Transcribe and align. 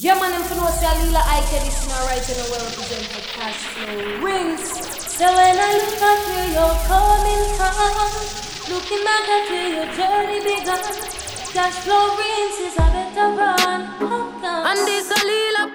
Yeah, 0.00 0.14
man, 0.14 0.30
I'm 0.32 0.42
finna 0.46 0.70
say 0.78 0.86
Lila 1.02 1.18
Ike, 1.26 1.58
this 1.66 1.74
is 1.74 1.90
right 1.90 2.22
and 2.22 2.38
well 2.54 2.62
represent 2.70 3.02
for 3.10 3.18
cash 3.34 3.58
flow 3.74 4.22
rinse. 4.22 4.78
So 5.10 5.26
when 5.26 5.58
I 5.58 5.74
look 5.74 5.98
at 5.98 6.22
where 6.22 6.50
you're 6.54 6.78
coming 6.86 7.42
from, 7.58 8.06
looking 8.70 9.02
back 9.02 9.26
at 9.26 9.50
where 9.50 9.70
your 9.74 9.90
journey 9.98 10.38
began, 10.38 10.78
cash 11.50 11.82
flow 11.82 12.14
rinse 12.14 12.62
is 12.62 12.78
a 12.78 12.86
better 12.94 13.42
run. 13.42 13.90
And 14.70 14.78
this 14.86 15.10
a 15.10 15.18
Lila 15.18 15.74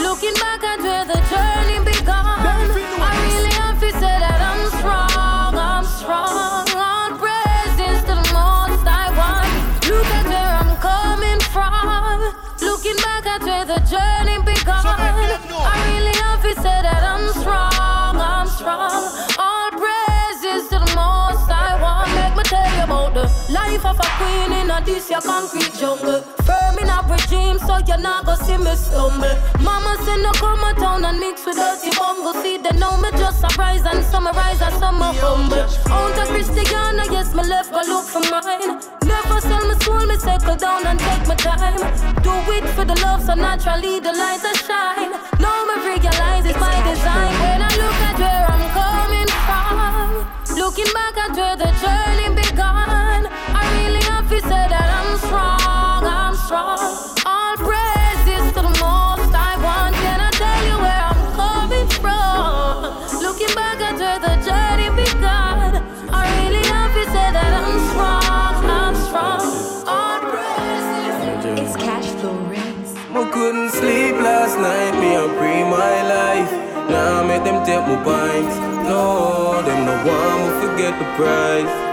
Looking 0.00 0.34
back 0.34 0.62
at 0.64 0.80
where 0.80 1.04
the 1.04 1.20
journey 1.30 1.78
began, 1.84 2.24
I 2.26 3.14
really 3.26 3.52
have 3.54 3.78
to 3.80 3.90
say 3.92 4.16
that 4.24 4.40
I'm 4.50 4.62
strong, 4.78 5.54
I'm 5.54 5.84
strong. 5.84 6.66
All 6.74 7.10
praises 7.18 8.00
to 8.08 8.14
the 8.14 8.28
most 8.34 8.84
I 8.86 9.06
want. 9.20 9.50
Look 9.88 10.06
at 10.18 10.26
where 10.26 10.54
I'm 10.60 10.76
coming 10.80 11.40
from. 11.54 12.34
Looking 12.60 12.96
back 12.96 13.26
at 13.26 13.42
where 13.42 13.64
the 13.64 13.80
journey 13.86 14.38
began, 14.42 14.84
I 14.84 15.76
really 15.92 16.16
have 16.24 16.42
to 16.42 16.54
say 16.54 16.78
that 16.82 17.02
I'm 17.02 17.28
strong, 17.40 18.16
I'm 18.18 18.48
strong. 18.48 19.49
Life 23.50 23.84
of 23.84 23.98
a 23.98 24.08
queen 24.18 24.52
in 24.52 24.70
a 24.70 24.80
this 24.84 25.10
your 25.10 25.20
concrete 25.20 25.72
jungle. 25.74 26.20
Firm 26.46 26.78
in 26.78 26.88
a 26.88 26.98
regime, 27.08 27.58
so 27.58 27.78
you're 27.86 27.98
not 27.98 28.26
gonna 28.26 28.44
see 28.44 28.56
me 28.56 28.74
stumble. 28.76 29.34
Mama 29.60 29.96
said 30.04 30.20
no 30.22 30.32
come 30.32 30.64
a 30.64 30.74
town 30.74 31.04
and 31.04 31.18
mix 31.18 31.44
with 31.46 31.56
dirty 31.56 31.90
bungle. 31.98 32.34
See 32.42 32.58
they 32.58 32.76
know 32.78 32.96
me 32.96 33.10
just 33.12 33.40
surprise 33.40 33.84
and 33.84 34.04
summarize 34.04 34.60
as 34.62 34.74
some 34.78 35.00
humble. 35.00 35.66
Out 35.90 36.18
of 36.18 36.28
Christiana, 36.28 37.04
yes, 37.10 37.34
me 37.34 37.42
left 37.44 37.72
go 37.72 37.82
look 37.86 38.04
for 38.04 38.20
mine. 38.30 38.80
Never 39.04 39.40
sell 39.40 39.64
my 39.66 39.74
soul, 39.82 40.06
me 40.06 40.16
settle 40.16 40.56
down 40.56 40.86
and 40.86 40.98
take 40.98 41.26
my 41.26 41.34
time. 41.34 41.80
Do 42.22 42.32
it 42.56 42.66
for 42.74 42.84
the 42.84 42.94
love, 43.02 43.22
so 43.24 43.34
naturally 43.34 44.00
the 44.00 44.12
light 44.12 44.44
a 44.44 44.54
shine. 44.56 45.12
Now 45.38 45.64
me 45.68 45.74
realize 45.88 46.46
it's 46.46 46.58
my 46.58 46.76
design. 46.88 47.32
When 47.42 47.62
I 47.62 47.70
look 47.82 47.98
at 48.08 48.16
where 48.22 48.44
I'm 48.52 48.64
coming 48.78 49.30
from, 49.46 50.56
looking 50.56 50.92
back 50.94 51.16
at 51.16 51.36
where 51.36 51.56
the 51.56 51.70
journey 51.82 52.28
began, 52.34 52.99
couldn't 73.32 73.70
sleep 73.70 74.16
last 74.16 74.58
night, 74.58 74.92
me 75.00 75.14
a 75.14 75.26
pre 75.38 75.62
my 75.64 76.02
life. 76.16 76.50
Now 76.90 77.22
make 77.22 77.44
them 77.44 77.64
take 77.64 77.86
my 77.86 77.96
pints. 78.04 78.56
No, 78.88 79.62
them 79.62 79.86
no 79.86 79.94
want 80.06 80.38
me 80.42 80.66
forget 80.66 80.98
the 80.98 81.06
price. 81.16 81.89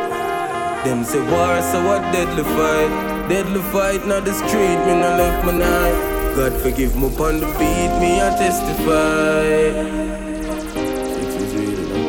Them 0.88 1.04
say 1.04 1.20
war, 1.20 1.62
so 1.62 1.84
what 1.86 2.02
deadly 2.14 2.44
fight? 2.44 3.28
Deadly 3.28 3.60
fight, 3.74 4.08
not 4.08 4.24
the 4.24 4.32
street, 4.32 4.80
me 4.88 4.94
no 4.96 5.10
left 5.20 5.46
my 5.46 5.52
night. 5.52 5.98
God 6.34 6.54
forgive 6.62 6.96
me 6.96 7.08
upon 7.08 7.42
the 7.42 7.48
beat, 7.60 7.92
me 8.00 8.22
I 8.22 8.30
testify. 8.40 9.74
Six 11.12 11.36
is 11.44 11.56
real, 11.56 11.82
you. 11.92 12.00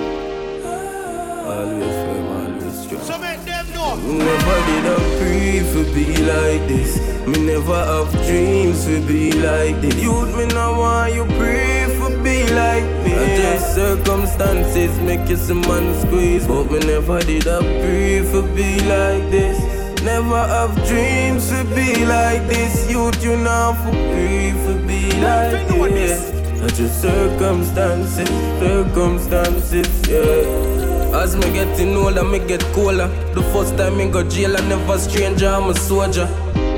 Always 1.51 1.97
firm, 2.05 2.27
always 2.39 2.79
strong. 2.85 3.03
So 3.03 3.19
make 3.19 3.43
them 3.45 3.67
know. 3.75 3.97
Never 3.97 4.59
did 4.69 4.87
I 4.87 4.99
pray 5.19 5.59
for 5.73 5.85
be 5.93 6.07
like 6.23 6.69
this. 6.69 7.01
Me 7.27 7.39
never 7.47 7.85
have 7.85 8.13
dreams 8.29 8.85
to 8.85 9.01
be 9.09 9.33
like 9.33 9.81
this. 9.81 9.97
Youth, 9.97 10.37
me 10.37 10.47
now 10.55 10.79
want 10.79 11.15
you 11.15 11.25
pray 11.37 11.87
for 11.99 12.11
be 12.23 12.47
like 12.55 12.98
I 13.21 13.59
circumstances 13.59 14.99
make 15.01 15.29
you 15.29 15.37
some 15.37 15.61
man 15.63 15.95
squeeze. 16.01 16.47
But 16.47 16.71
me 16.71 16.79
never 16.81 17.21
did 17.21 17.49
I 17.49 17.61
pray 17.61 18.23
for 18.23 18.43
be 18.55 18.79
like 18.81 19.31
this. 19.31 19.59
Never 20.03 20.47
have 20.47 20.75
dreams 20.87 21.49
to 21.51 21.65
be 21.75 22.05
like 22.07 22.47
this. 22.47 22.91
Youth, 22.91 23.23
you 23.25 23.37
now 23.37 23.73
for 23.75 23.91
pray 23.91 24.53
for 24.65 24.79
be 24.87 25.11
like 25.21 25.69
this. 25.69 26.39
Just 26.77 27.03
circumstances, 27.03 28.29
circumstances, 28.61 29.89
yeah. 30.09 31.19
As 31.19 31.35
me 31.35 31.51
getting 31.53 31.97
older, 31.97 32.23
me 32.23 32.39
get 32.39 32.63
cooler. 32.73 33.09
The 33.35 33.43
first 33.53 33.77
time 33.77 33.97
me 33.97 34.09
go 34.09 34.23
jail, 34.29 34.57
I 34.57 34.61
never 34.69 34.99
stranger, 34.99 35.49
I'm 35.49 35.71
a 35.71 35.75
soldier. 35.75 36.27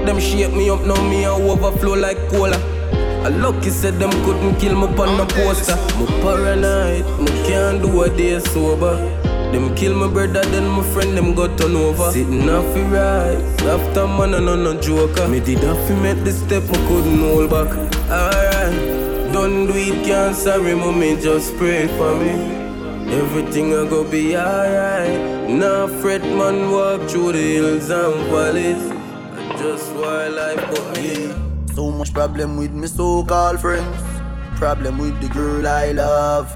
Them 0.06 0.18
shape 0.18 0.52
me 0.52 0.70
up, 0.70 0.86
now 0.86 1.02
me 1.10 1.26
I 1.26 1.30
overflow 1.30 1.94
like 1.94 2.16
cola. 2.28 2.58
I 3.22 3.28
lucky 3.28 3.70
said 3.70 3.98
them 3.98 4.10
couldn't 4.25 4.56
kill 4.58 4.75
me 4.75 4.86
on 4.97 5.19
the 5.19 5.26
poster. 5.26 5.76
Me 5.98 6.06
paranoid, 6.22 7.04
me 7.20 7.31
can't 7.47 7.82
do 7.82 8.03
a 8.03 8.08
day 8.08 8.38
sober. 8.41 8.97
Them 9.53 9.75
kill 9.75 9.94
my 9.94 10.08
brother, 10.08 10.42
then 10.53 10.66
my 10.69 10.82
friend 10.92 11.16
them 11.16 11.34
got 11.34 11.59
turn 11.59 11.76
over. 11.76 12.10
Sitting 12.12 12.48
off 12.48 12.72
the 12.72 12.82
rise, 12.84 13.42
after 13.66 14.06
man 14.06 14.32
and 14.34 14.47
no 14.47 14.56
no 14.56 14.80
joker. 14.80 15.28
Me 15.28 15.41
did 15.41 15.59
have 15.59 16.03
make 16.03 16.25
the 16.25 16.32
step, 16.32 16.62
me 16.62 16.78
couldn't 16.88 17.19
hold 17.19 17.50
back. 17.50 17.69
Alright, 18.09 19.32
don't 19.32 19.66
do 19.66 19.75
it, 19.75 20.03
can't 20.06 20.34
sorry, 20.34 20.75
mommy, 20.75 21.20
just 21.20 21.54
pray 21.59 21.88
for 21.98 22.14
me. 22.16 22.30
Everything 23.12 23.75
I 23.75 23.88
go 23.88 24.03
be 24.03 24.36
alright. 24.36 25.50
Now 25.50 25.88
fret 26.00 26.22
man 26.22 26.70
walk 26.70 27.10
through 27.10 27.32
the 27.32 27.42
hills 27.42 27.91
and 27.91 28.30
valleys. 28.30 28.82
I 29.36 29.56
just 29.59 29.92
want 29.94 30.34
life 30.34 30.64
but 30.70 30.97
me. 30.97 31.49
So 31.80 31.91
much 31.91 32.12
problem 32.12 32.58
with 32.58 32.72
me 32.72 32.86
so-called 32.86 33.58
friends. 33.58 34.02
Problem 34.56 34.98
with 34.98 35.18
the 35.22 35.28
girl 35.28 35.66
I 35.66 35.92
love. 35.92 36.54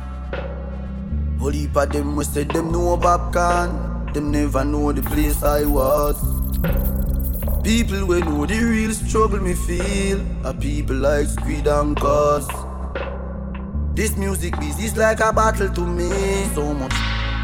Whole 1.40 1.48
heap 1.48 1.74
of 1.78 1.90
them 1.90 2.14
we 2.14 2.24
said 2.24 2.50
them 2.50 2.70
know 2.70 2.98
popcorn. 2.98 4.12
Them 4.12 4.30
never 4.30 4.66
know 4.66 4.92
the 4.92 5.00
place 5.00 5.42
I 5.42 5.64
was. 5.64 6.20
People 7.62 8.04
we 8.04 8.20
know 8.20 8.44
the 8.44 8.58
real 8.64 8.92
struggle 8.92 9.40
me 9.40 9.54
feel. 9.54 10.20
Are 10.44 10.52
people 10.52 10.96
like 10.96 11.28
Squid 11.28 11.68
and 11.68 11.96
Cause. 11.96 12.50
This 13.94 14.18
music 14.18 14.60
business 14.60 14.94
like 14.94 15.20
a 15.20 15.32
battle 15.32 15.70
to 15.70 15.86
me. 15.86 16.10
So 16.54 16.74
much 16.74 16.92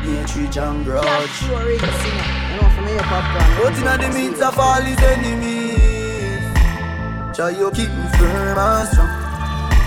hatred 0.05 0.55
and 0.59 0.85
grudge. 0.85 1.31
Flow 1.49 1.65
rinse, 1.65 2.05
you 2.05 2.13
know. 2.61 2.69
For 2.77 2.83
me, 2.83 2.93
a 2.93 3.03
popcorn. 3.05 3.51
But 3.63 3.75
in 3.79 4.01
the 4.03 4.19
means 4.19 4.41
of 4.43 4.59
all 4.59 4.83
his 4.83 5.01
enemies, 5.01 5.70
try 7.41 7.51
you 7.59 7.71
keep 7.71 7.89
me 7.89 8.07
firm 8.19 8.59
and 8.59 8.89
strong. 8.89 9.09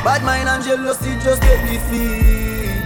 Bad 0.03 0.23
mind 0.25 0.49
and 0.49 0.63
jealousy 0.63 1.13
just 1.23 1.39
get 1.43 1.63
me 1.63 1.77
defeat. 1.77 2.81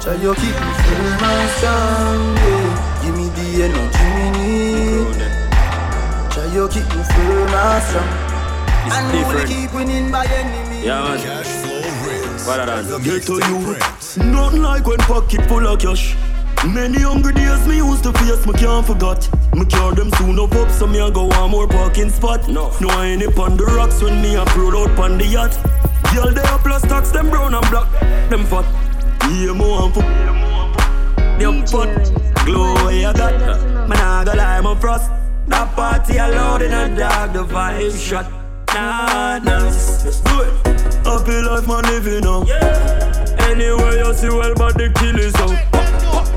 Try 0.00 0.14
you 0.14 0.32
keep 0.34 0.54
me 0.62 0.70
firm 0.84 1.24
and 1.30 1.50
strong. 1.58 2.22
Yeah. 2.38 3.02
Give 3.02 3.14
me 3.18 3.26
the 3.34 3.46
energy 3.66 4.06
me 4.14 4.26
need. 4.38 5.18
Try 6.30 6.46
you 6.54 6.68
keep 6.68 6.86
me 6.94 7.02
firm 7.02 7.50
and 7.50 7.82
strong. 7.82 8.10
It's 8.86 8.94
and 8.94 9.06
only 9.06 9.18
different. 9.18 9.48
keep 9.50 9.74
winning 9.74 10.12
by 10.12 10.24
enemy. 10.26 10.86
Yeah, 10.86 11.02
man. 11.02 11.18
Cash 11.18 11.50
flow 11.62 11.82
rinse. 12.06 12.46
Better 12.46 12.66
than 12.66 12.86
The 12.86 12.98
Get 12.98 13.22
to 13.24 13.32
mix 13.34 13.48
you. 13.48 13.58
different. 13.58 14.32
Nothing 14.32 14.62
like 14.62 14.86
when 14.86 14.98
pocket 14.98 15.48
full 15.48 15.66
of 15.66 15.80
cash. 15.80 16.14
Many 16.72 17.00
hungry 17.00 17.34
days 17.34 17.68
me 17.68 17.76
used 17.76 18.04
to 18.04 18.12
face, 18.14 18.46
me 18.46 18.54
can't 18.54 18.86
forget. 18.86 19.28
Me 19.54 19.66
cure 19.66 19.94
them 19.94 20.10
soon 20.12 20.38
up 20.38 20.52
up, 20.54 20.70
so 20.70 20.86
me 20.86 20.98
a 20.98 21.10
go 21.10 21.26
one 21.26 21.50
more 21.50 21.68
parking 21.68 22.08
spot. 22.08 22.48
No. 22.48 22.72
No 22.80 22.88
I 22.88 23.06
ain't 23.06 23.22
up 23.22 23.38
on 23.38 23.58
the 23.58 23.64
rocks 23.64 24.02
when 24.02 24.22
me 24.22 24.34
a 24.34 24.44
roll 24.56 24.76
out 24.78 24.96
pon 24.96 25.18
the 25.18 25.26
yacht. 25.26 25.52
Girl 26.14 26.32
they 26.32 26.40
a 26.40 26.58
plus 26.58 26.82
tax, 26.82 27.10
them 27.10 27.28
brown 27.28 27.54
and 27.54 27.70
black, 27.70 27.90
them 28.30 28.44
fat. 28.46 28.64
Yeah, 29.30 29.52
more 29.52 29.84
and 29.84 29.94
for 29.94 30.02
the 31.38 31.68
pot. 31.70 32.46
Glow 32.46 32.74
where 32.84 32.94
you 32.94 33.12
got. 33.12 33.88
Man, 33.88 33.98
I 33.98 34.24
go 34.24 34.32
lie, 34.32 34.60
my 34.62 34.74
frost. 34.80 35.10
That 35.48 35.74
party 35.76 36.16
allowed 36.16 36.62
in 36.62 36.72
a 36.72 36.96
dark, 36.96 37.34
the 37.34 37.44
vibe 37.44 37.98
shot. 38.00 38.30
Nah, 38.72 39.38
nah, 39.38 39.64
let's 39.64 40.20
do 40.20 40.40
it. 40.40 40.52
Happy 41.04 41.42
life, 41.42 41.68
man, 41.68 41.82
living 41.84 42.24
now. 42.24 42.42
Anywhere 43.44 43.98
you 43.98 44.14
see, 44.14 44.28
well, 44.30 44.54
but 44.54 44.78
the 44.78 44.90
kill 44.94 45.18
is 45.18 45.34
out. 45.36 45.73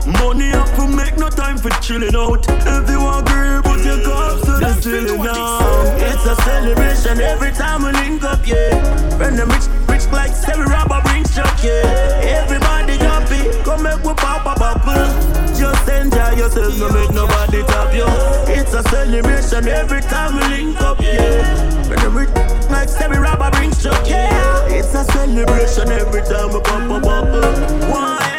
Money 0.07 0.51
up 0.53 0.67
to 0.75 0.87
make 0.87 1.17
no 1.17 1.29
time 1.29 1.57
for 1.57 1.69
chilling 1.81 2.15
out. 2.15 2.45
If 2.47 2.89
you 2.89 3.01
agree, 3.03 3.61
put 3.63 3.83
your 3.83 3.99
cups 4.03 4.45
to 4.45 4.53
the 4.59 4.73
ceiling 4.81 5.23
now. 5.23 5.59
It's 5.97 6.25
a 6.25 6.35
celebration 6.43 7.19
every 7.19 7.51
time 7.51 7.83
we 7.83 7.91
link 7.91 8.23
up, 8.23 8.45
yeah. 8.47 8.75
When 9.19 9.35
the 9.35 9.45
rich, 9.45 9.67
rich 9.89 10.07
like 10.11 10.33
Stevie 10.35 10.63
Robber 10.63 11.01
brings 11.03 11.35
chuck, 11.35 11.59
yeah. 11.63 12.41
Everybody 12.43 12.97
happy, 12.97 13.51
come 13.63 13.83
make 13.83 14.03
we 14.03 14.13
pop 14.13 14.45
a 14.47 14.55
bubble. 14.57 15.07
Just 15.57 15.89
enjoy 15.89 16.39
yourself, 16.39 16.77
no 16.79 16.87
make 16.93 17.11
nobody 17.11 17.63
top 17.63 17.93
you. 17.93 18.07
It's 18.47 18.73
a 18.73 18.83
celebration 18.89 19.67
every 19.67 20.01
time 20.01 20.35
we 20.35 20.43
link 20.55 20.81
up, 20.81 21.01
yeah. 21.01 21.43
When 21.89 21.99
the 21.99 22.09
rich 22.09 22.29
like 22.69 22.87
Stevie 22.89 23.17
Robber 23.17 23.51
brings 23.51 23.81
chuck, 23.83 24.07
yeah. 24.07 24.67
It's 24.67 24.93
a 24.93 25.03
celebration 25.03 25.89
every 25.91 26.21
time 26.21 26.53
we 26.53 26.61
pop 26.61 26.83
a 26.83 26.99
bubble. 26.99 27.91
Why 27.91 28.36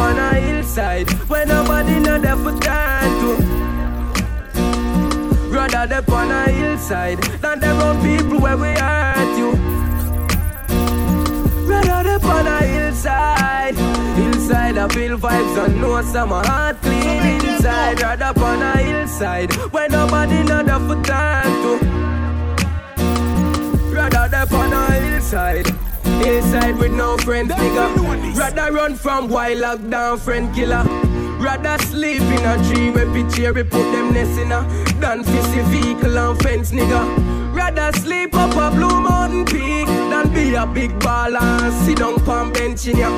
on 0.00 0.18
a 0.18 0.34
hillside 0.34 1.10
where 1.28 1.46
nobody 1.46 2.00
know 2.00 2.18
there 2.18 2.36
for 2.36 2.58
time 2.60 3.12
to. 3.20 3.32
Rather 5.50 5.86
dep 5.86 6.08
on 6.08 6.30
a 6.30 6.50
hillside 6.50 7.18
than 7.42 7.60
them 7.60 7.76
on 7.82 7.96
people 8.02 8.40
where 8.40 8.56
we 8.56 8.68
hurt 8.68 9.38
you. 9.38 9.50
Rather 11.68 12.02
dep 12.08 12.24
on 12.24 12.46
a 12.46 12.62
hillside, 12.62 13.74
hillside 13.74 14.78
I 14.78 14.88
feel 14.88 15.18
vibes 15.18 15.64
and 15.64 15.80
know 15.80 16.02
some 16.02 16.30
heart 16.30 16.80
clean 16.80 17.44
inside. 17.44 18.00
Rather 18.00 18.32
on 18.42 18.62
a 18.62 18.76
hillside 18.78 19.52
where 19.72 19.88
nobody 19.88 20.42
know 20.44 20.62
there 20.62 20.80
for 20.80 21.02
time 21.02 21.52
to. 21.62 21.72
Rather 23.94 24.28
dep 24.30 24.52
on 24.52 24.72
a 24.72 24.92
hillside. 24.92 25.89
Hillside 26.20 26.78
with 26.78 26.92
no 26.92 27.16
friends, 27.18 27.50
nigga. 27.50 28.36
Rather 28.36 28.72
run 28.72 28.94
from 28.94 29.28
while 29.28 29.56
lockdown, 29.56 30.18
friend 30.18 30.54
killer. 30.54 30.84
Rather 31.40 31.82
sleep 31.84 32.20
in 32.20 32.44
a 32.44 32.56
tree 32.68 32.90
where 32.90 33.10
picture 33.12 33.52
we 33.52 33.62
put 33.62 33.90
them 33.92 34.12
nest 34.12 34.38
in 34.38 34.52
a 34.52 34.60
than 35.00 35.24
fizzy 35.24 35.62
vehicle 35.72 36.18
and 36.18 36.38
fence, 36.42 36.72
nigga. 36.72 37.54
Rather 37.54 37.90
sleep 37.98 38.34
up 38.34 38.54
a 38.54 38.76
blue 38.76 39.00
mountain 39.00 39.46
peak 39.46 39.86
than 39.86 40.32
be 40.34 40.54
a 40.54 40.66
big 40.66 40.90
baller 41.00 41.40
and 41.40 41.72
sit 41.86 41.98
down 41.98 42.22
palm 42.26 42.52
bench 42.52 42.86
in 42.86 42.98
ya. 42.98 43.10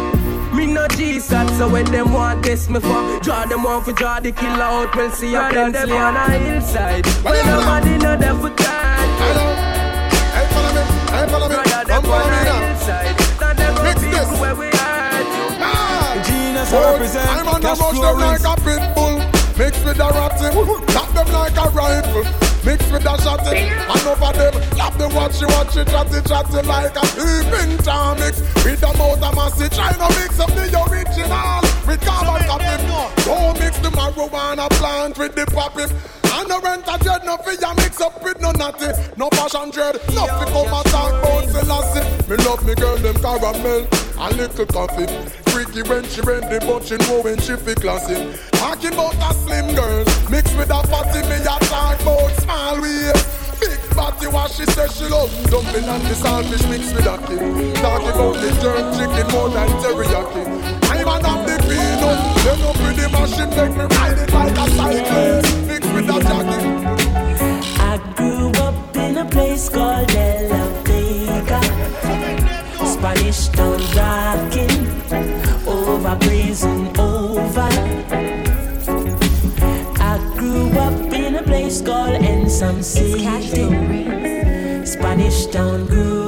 Me 0.54 0.66
no 0.66 0.86
G-sat, 0.88 1.48
so 1.58 1.68
when 1.68 1.86
them 1.86 2.12
want 2.12 2.44
test 2.44 2.68
me 2.68 2.78
for 2.78 3.20
Draw 3.20 3.46
them 3.46 3.64
on 3.64 3.82
for 3.82 3.92
draw 3.92 4.20
the 4.20 4.32
killer 4.32 4.62
out, 4.62 4.94
we'll 4.94 5.10
see 5.10 5.34
a 5.34 5.40
pencil 5.48 5.92
on 5.94 6.14
a 6.14 6.30
hillside 6.38 7.06
When 7.24 7.46
nobody 7.46 7.96
know 7.96 8.16
them 8.18 8.38
for 8.38 8.50
me. 12.20 12.42
Rather 13.40 13.56
Come 13.56 13.56
them 13.56 13.72
follow 13.72 13.72
on 13.72 13.72
me 13.72 13.72
now. 13.72 13.74
them 13.74 13.74
Mix 13.84 14.00
people 14.00 14.12
this. 14.12 14.40
where 14.40 14.54
we 14.54 14.66
you 14.66 15.46
Ah. 15.62 16.22
Genius 16.26 16.72
I'm 16.72 17.48
on 17.48 17.60
the 17.60 17.68
cash 17.68 17.78
mush 17.78 18.00
them 18.00 18.18
like 18.18 18.44
a 18.44 18.54
pit 18.62 18.82
bull. 18.94 19.16
Mixed 19.58 19.84
with 19.84 20.00
a 20.00 20.08
ratty, 20.08 20.48
tap 20.92 21.08
them 21.14 21.28
like 21.32 21.56
a 21.56 21.68
rifle. 21.70 22.24
Mixed 22.64 22.90
with 22.92 23.04
a 23.04 23.14
shotty, 23.20 23.68
and 23.68 24.06
over 24.06 24.32
them, 24.38 24.54
lap 24.78 24.94
them 24.96 25.10
watchy 25.10 25.46
watchy, 25.52 25.84
chatty 25.84 26.20
chatty 26.28 26.66
like 26.66 26.96
a 26.96 27.04
peeping 27.16 27.76
tom 27.84 28.18
mix. 28.20 28.40
With 28.64 28.82
a 28.82 28.96
mouth 28.96 29.22
of 29.22 29.34
massy, 29.34 29.68
trying 29.68 29.94
to 29.98 30.08
mix 30.20 30.38
up 30.40 30.50
the 30.54 30.70
original 30.88 31.61
with 31.86 32.00
carbon 32.00 32.46
copy. 32.46 32.76
Don't 33.24 33.58
mix 33.58 33.78
the 33.78 33.90
marijuana 33.90 34.68
plant 34.78 35.18
with 35.18 35.34
the 35.34 35.46
poppy. 35.46 35.84
And 36.34 36.48
no 36.48 36.60
rent 36.60 36.84
a 36.88 36.98
dread, 36.98 37.24
no 37.24 37.36
fear 37.38 37.74
mix 37.76 38.00
up 38.00 38.22
with 38.24 38.40
no 38.40 38.52
natty. 38.52 38.88
No 39.16 39.28
passion 39.30 39.70
dread, 39.70 39.96
no 40.14 40.26
fi 40.26 40.44
come 40.48 40.72
and 40.72 40.86
talk 40.88 41.12
about 41.20 41.44
Selassie. 41.50 42.28
Me 42.28 42.36
love 42.44 42.64
me 42.64 42.74
girl, 42.74 42.96
them 42.96 43.14
caramel 43.16 43.86
and 44.18 44.36
little 44.36 44.66
coffee. 44.66 45.06
Freaky 45.50 45.82
when 45.88 46.04
she 46.08 46.20
ready, 46.22 46.58
but 46.64 46.84
she 46.84 46.96
know 46.96 47.20
when 47.22 47.38
she 47.38 47.56
fi 47.56 47.74
classy. 47.74 48.32
Talking 48.52 48.94
about 48.94 49.14
a 49.14 49.34
slim 49.34 49.74
girl, 49.74 50.04
mixed 50.30 50.56
with 50.56 50.70
a 50.70 50.82
fatty, 50.88 51.20
me 51.28 51.36
a 51.36 51.56
talk 51.68 52.00
about 52.00 52.30
small 52.40 52.80
waist. 52.80 53.42
Big 53.62 53.78
body, 53.94 54.26
what 54.26 54.50
she 54.50 54.64
say 54.74 54.88
she 54.88 55.04
love 55.06 55.30
Dumpling 55.46 55.84
and 55.84 56.02
the 56.02 56.14
saltfish 56.18 56.68
mixed 56.68 56.96
with 56.96 57.06
a 57.06 57.16
kid 57.26 57.76
Talking 57.76 58.08
about 58.08 58.34
the 58.34 58.50
jerk 58.58 58.84
chicken 58.98 59.26
more 59.30 59.50
than 59.50 59.68
teriyaki 59.78 60.42
I'm 60.90 61.06
an 61.06 61.46
the 61.46 61.51
Then 62.42 62.60
up 62.62 62.76
with 62.82 62.96
the 62.96 63.08
machine 63.08 63.50
make 63.50 63.74
me 63.76 63.84
ride 63.96 64.18
it 64.18 64.32
like 64.32 64.58
a 64.58 64.66
cyclist 64.76 65.66
Mixed 65.66 65.92
with 65.94 66.10
a 66.10 66.18
jockey 66.28 66.62
I 67.78 67.96
grew 68.16 68.50
up 68.62 68.96
in 68.96 69.18
a 69.18 69.24
place 69.24 69.68
called 69.68 70.08
De 70.08 70.48
La 70.48 70.64
Vega. 70.84 71.60
Spanish 72.86 73.48
town 73.48 73.80
rocking, 73.96 74.86
over 75.66 76.16
blazing 76.16 76.98
over. 76.98 77.68
I 80.00 80.34
grew 80.36 80.70
up 80.78 81.12
in 81.12 81.34
a 81.36 81.42
place 81.42 81.82
called 81.82 82.22
Ensam 82.22 82.78
It's 82.78 82.94
cash 83.22 83.50
flow. 83.50 83.70
City. 83.70 84.86
Spanish 84.86 85.46
town 85.46 85.86
grooving, 85.86 86.21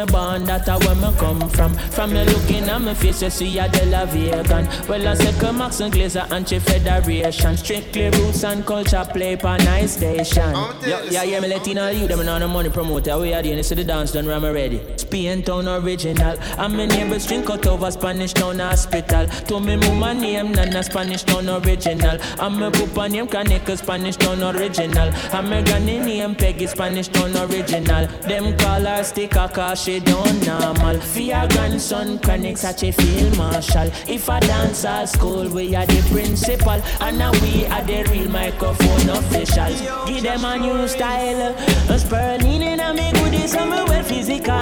me 0.00 0.12
born, 0.12 0.44
that 0.44 0.68
a 0.68 0.78
where 0.78 0.94
me 0.94 1.16
come 1.18 1.48
from. 1.50 1.74
From 1.74 2.12
me 2.12 2.24
looking 2.24 2.68
at 2.68 2.80
me 2.80 2.94
face, 2.94 3.22
you 3.22 3.30
see 3.30 3.58
a 3.58 3.68
De 3.68 3.84
La 3.86 4.04
Vegan. 4.06 4.68
Well, 4.88 5.08
I 5.08 5.14
say 5.14 5.38
come 5.38 5.58
Max 5.58 5.80
and 5.80 5.92
Glazer, 5.92 6.30
anti-federation. 6.30 7.56
Strictly 7.56 8.10
roots 8.10 8.44
and 8.44 8.64
culture 8.64 9.06
play 9.12 9.36
pa 9.36 9.56
nice 9.58 9.96
station. 9.96 10.54
Yeah, 10.86 11.02
yeah, 11.10 11.22
yeah, 11.24 11.40
me 11.40 11.48
Latino 11.48 11.88
you, 11.88 12.06
them 12.06 12.20
on 12.20 12.40
the 12.40 12.48
money 12.48 12.70
promoter. 12.70 13.18
We 13.18 13.34
are 13.34 13.42
the 13.42 13.52
end, 13.52 13.60
only 13.60 13.62
the 13.62 13.84
dance 13.84 14.12
done, 14.12 14.26
ram 14.26 14.44
ready. 14.44 14.80
Spain 14.96 15.42
town 15.42 15.68
original. 15.68 16.38
And 16.58 16.76
my 16.76 16.86
neighbors 16.86 17.26
drink 17.26 17.50
out 17.50 17.66
over 17.66 17.90
Spanish 17.90 18.32
town 18.32 18.58
hospital. 18.58 19.26
To 19.26 19.60
me 19.60 19.76
mama 19.76 20.14
name, 20.14 20.52
Nana 20.52 20.82
Spanish 20.82 21.24
town 21.24 21.48
original. 21.48 22.18
And 22.38 22.56
my 22.56 22.70
papa 22.70 23.08
name, 23.08 23.26
Kaneka 23.26 23.76
Spanish 23.76 24.16
town 24.16 24.42
original. 24.42 25.08
And 25.32 25.50
my 25.50 25.62
granny 25.62 25.98
name, 25.98 26.34
Peggy 26.34 26.66
Spanish 26.66 27.08
town 27.08 27.36
original. 27.36 28.06
Them 28.22 28.56
call 28.56 28.80
her 28.80 29.02
sticker 29.02 29.48
cause 29.52 29.80
she 29.90 30.00
don't 30.00 30.46
normal. 30.46 30.96
Your 31.16 31.48
grandson, 31.48 32.18
chronic 32.20 32.56
such 32.56 32.82
a 32.84 32.92
field 32.92 33.36
marshal. 33.36 33.88
If 34.06 34.28
I 34.28 34.40
dance 34.40 34.84
at 34.84 35.06
school, 35.06 35.48
we 35.48 35.74
are 35.74 35.86
the 35.86 36.00
principal. 36.10 36.80
And 37.00 37.18
now 37.18 37.32
we 37.42 37.66
are 37.66 37.82
the 37.82 38.04
real 38.10 38.30
microphone 38.30 39.08
officials. 39.08 39.80
Give 40.06 40.22
them 40.22 40.44
a 40.44 40.58
new 40.58 40.86
style. 40.86 41.54
A 41.88 41.98
spurling 41.98 42.62
in 42.62 42.80
a 42.80 42.94
me 42.94 43.10
goodies, 43.12 43.54
I'm 43.56 43.70
well 43.70 44.04
physical. 44.04 44.58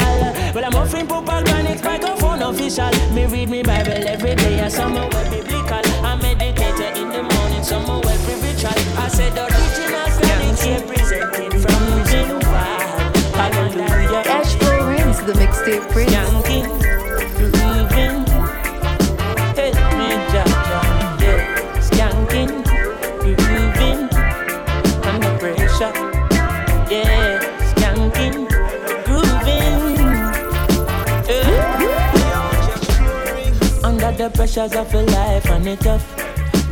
Well, 0.54 0.64
I'm 0.64 0.74
offering 0.74 1.06
Papa 1.06 1.42
Granix 1.44 1.82
microphone 1.84 2.42
official. 2.42 2.90
Me 3.14 3.26
read 3.26 3.50
me 3.50 3.62
Bible 3.62 4.08
every 4.14 4.34
day, 4.34 4.60
and 4.60 4.72
some 4.72 4.94
well 4.94 5.30
biblical. 5.30 5.82
I 6.08 6.16
meditate 6.22 6.96
in 6.96 7.08
the 7.08 7.22
morning, 7.22 7.62
some 7.62 7.86
well 7.86 8.02
spiritual. 8.02 8.78
I 9.04 9.08
said 9.08 9.32
the 9.34 9.44
original 9.44 10.08
Granix 10.20 10.58
representing 10.64 10.97
the 15.28 15.34
mixtape 15.34 15.84
prince. 15.92 16.12
Yankee, 16.12 16.62
me, 19.98 20.08
Jaja. 20.32 20.80
Yeah, 21.20 21.40
skanking, 21.86 22.52
grooving. 23.20 24.08
Under 25.04 25.34
pressure. 25.38 25.92
Yeah, 26.88 27.44
skanking, 27.70 28.38
grooving. 29.04 29.80
Yeah. 31.28 31.84
Under 33.84 34.12
the 34.12 34.30
pressures 34.34 34.74
of 34.74 34.94
a 34.94 35.02
life 35.02 35.50
and 35.50 35.66
it 35.66 35.80
tough. 35.80 36.06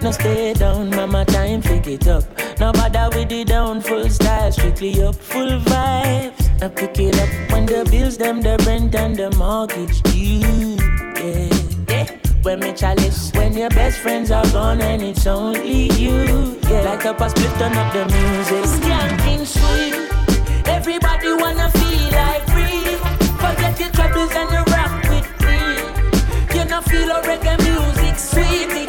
No 0.02 0.10
stay 0.12 0.54
down, 0.54 0.88
mama 0.90 1.26
time 1.26 1.60
pick 1.60 1.86
it 1.88 2.08
up. 2.08 2.24
No 2.58 2.72
bother 2.72 3.10
with 3.14 3.28
the 3.28 3.44
down, 3.44 3.82
full 3.82 4.08
style, 4.08 4.50
strictly 4.50 5.02
up, 5.02 5.14
full 5.14 5.60
vibes. 5.60 6.45
I 6.62 6.68
pick 6.68 6.98
it 6.98 7.20
up 7.20 7.52
when 7.52 7.66
the 7.66 7.86
bills, 7.90 8.16
them, 8.16 8.40
the 8.40 8.56
rent 8.66 8.94
and 8.94 9.14
the 9.14 9.30
mortgage 9.36 10.00
due. 10.02 10.76
Yeah, 11.20 11.50
yeah. 11.88 12.06
When 12.42 12.60
me 12.60 12.72
chalice, 12.72 13.30
when 13.34 13.54
your 13.54 13.68
best 13.68 13.98
friends 13.98 14.30
are 14.30 14.46
gone 14.52 14.80
and 14.80 15.02
it's 15.02 15.26
only 15.26 15.92
you. 15.92 16.58
Yeah, 16.68 16.80
like 16.80 17.04
a 17.04 17.12
pass, 17.12 17.32
split 17.32 17.50
turn 17.58 17.74
up 17.74 17.92
the 17.92 18.06
music. 18.06 18.64
Skanking 18.64 19.44
sweet. 19.44 20.66
Everybody 20.66 21.34
wanna 21.34 21.70
feel 21.72 22.10
like 22.12 22.44
free. 22.48 22.96
Forget 23.36 23.78
your 23.78 23.90
troubles 23.90 24.32
and 24.34 24.50
you 24.50 24.62
rock 24.72 24.92
with 25.12 25.28
me. 25.44 26.58
You 26.58 26.64
know 26.64 26.80
feel 26.80 27.10
a 27.10 27.20
reggae 27.20 27.58
music 27.68 28.18
sweet, 28.18 28.85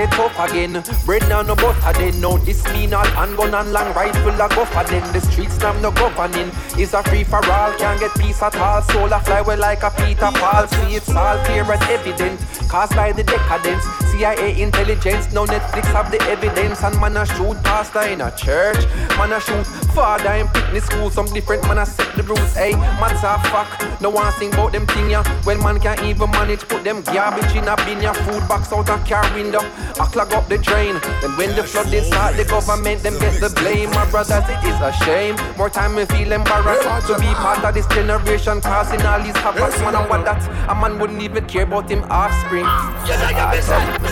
get 0.00 0.12
tough 0.12 0.50
again. 0.50 0.82
Bread 1.04 1.22
now 1.28 1.42
no 1.42 1.54
butter 1.54 1.92
then. 1.98 2.20
No 2.20 2.38
this 2.38 2.64
mean 2.72 2.94
all 2.94 3.04
handgun 3.04 3.54
and 3.54 3.72
long 3.72 3.92
rifle 3.94 4.40
a 4.40 4.48
go 4.48 4.64
for 4.64 4.84
then. 4.84 5.04
The 5.12 5.20
streets 5.20 5.58
now 5.60 5.72
no 5.80 5.90
governing. 5.90 6.50
Is 6.78 6.94
a 6.94 7.02
free 7.02 7.24
for 7.24 7.44
all. 7.50 7.72
Can't 7.78 8.00
get 8.00 8.14
peace 8.18 8.42
at 8.42 8.56
all. 8.56 8.82
Soul 8.82 9.12
a 9.12 9.20
fly 9.20 9.40
well 9.42 9.58
like 9.58 9.82
a 9.82 9.90
Peter 9.90 10.30
Paul. 10.40 10.66
See 10.68 10.96
it's 10.96 11.10
all 11.10 11.36
clear 11.44 11.64
and 11.64 11.82
evident. 11.82 12.40
Caused 12.68 12.94
by 12.94 13.12
the 13.12 13.24
decadence. 13.24 13.84
CIA 14.10 14.60
intelligence. 14.60 15.32
No 15.32 15.44
Netflix 15.44 15.84
have 15.92 16.10
the 16.10 16.20
evidence. 16.22 16.82
And 16.82 16.98
man 17.00 17.16
a 17.16 17.26
shoot 17.26 17.62
pastor 17.62 18.02
in 18.02 18.20
a 18.20 18.30
church. 18.36 18.80
Man 19.18 19.32
a 19.32 19.40
shoot 19.40 19.66
father 19.94 20.32
in 20.32 20.48
picnic 20.48 20.84
school. 20.84 21.10
Some 21.10 21.26
different 21.26 21.62
man 21.64 21.78
a 21.78 21.86
set 21.86 22.14
the 22.16 22.22
rules. 22.22 22.54
Hey, 22.54 22.72
man's 22.72 23.22
a 23.22 23.38
fuck. 23.50 23.68
No 24.00 24.10
one 24.10 24.32
sing 24.34 24.52
about 24.52 24.72
them 24.72 24.86
thing 24.86 25.10
ya. 25.10 25.22
When 25.44 25.58
man 25.60 25.78
can't 25.80 26.02
even 26.02 26.30
manage 26.30 26.66
put 26.68 26.84
them 26.84 27.02
garbage 27.02 27.54
in 27.56 27.68
a 27.68 27.76
bin 27.84 28.00
ya. 28.00 28.12
Food 28.12 28.48
box 28.48 28.72
out 28.72 28.88
a 28.88 28.96
car 29.08 29.26
window. 29.34 29.60
I 29.98 30.06
clog 30.06 30.32
up 30.32 30.48
the 30.48 30.58
drain. 30.58 31.00
Then 31.20 31.36
when 31.36 31.56
the 31.56 31.64
flood 31.64 31.88
start, 32.04 32.36
the 32.36 32.44
government 32.44 33.02
them 33.02 33.18
get 33.18 33.40
the 33.40 33.50
blame. 33.60 33.90
My 33.90 34.08
brothers, 34.10 34.44
it 34.46 34.62
is 34.64 34.78
a 34.80 34.92
shame. 35.04 35.36
More 35.56 35.70
time 35.70 35.96
we 35.96 36.04
feel 36.06 36.32
embarrassed 36.32 37.06
to 37.08 37.18
be 37.18 37.30
part 37.40 37.64
of 37.64 37.74
this 37.74 37.86
generation 37.88 38.60
causing 38.60 39.02
all 39.02 39.20
these 39.22 39.36
havoc. 39.36 39.72
Man, 39.80 39.96
I 39.96 40.06
want 40.06 40.24
that 40.24 40.42
a 40.68 40.74
man 40.74 40.98
wouldn't 40.98 41.22
even 41.22 41.46
care 41.46 41.64
about 41.64 41.90
him 41.90 42.04
offspring. 42.10 42.66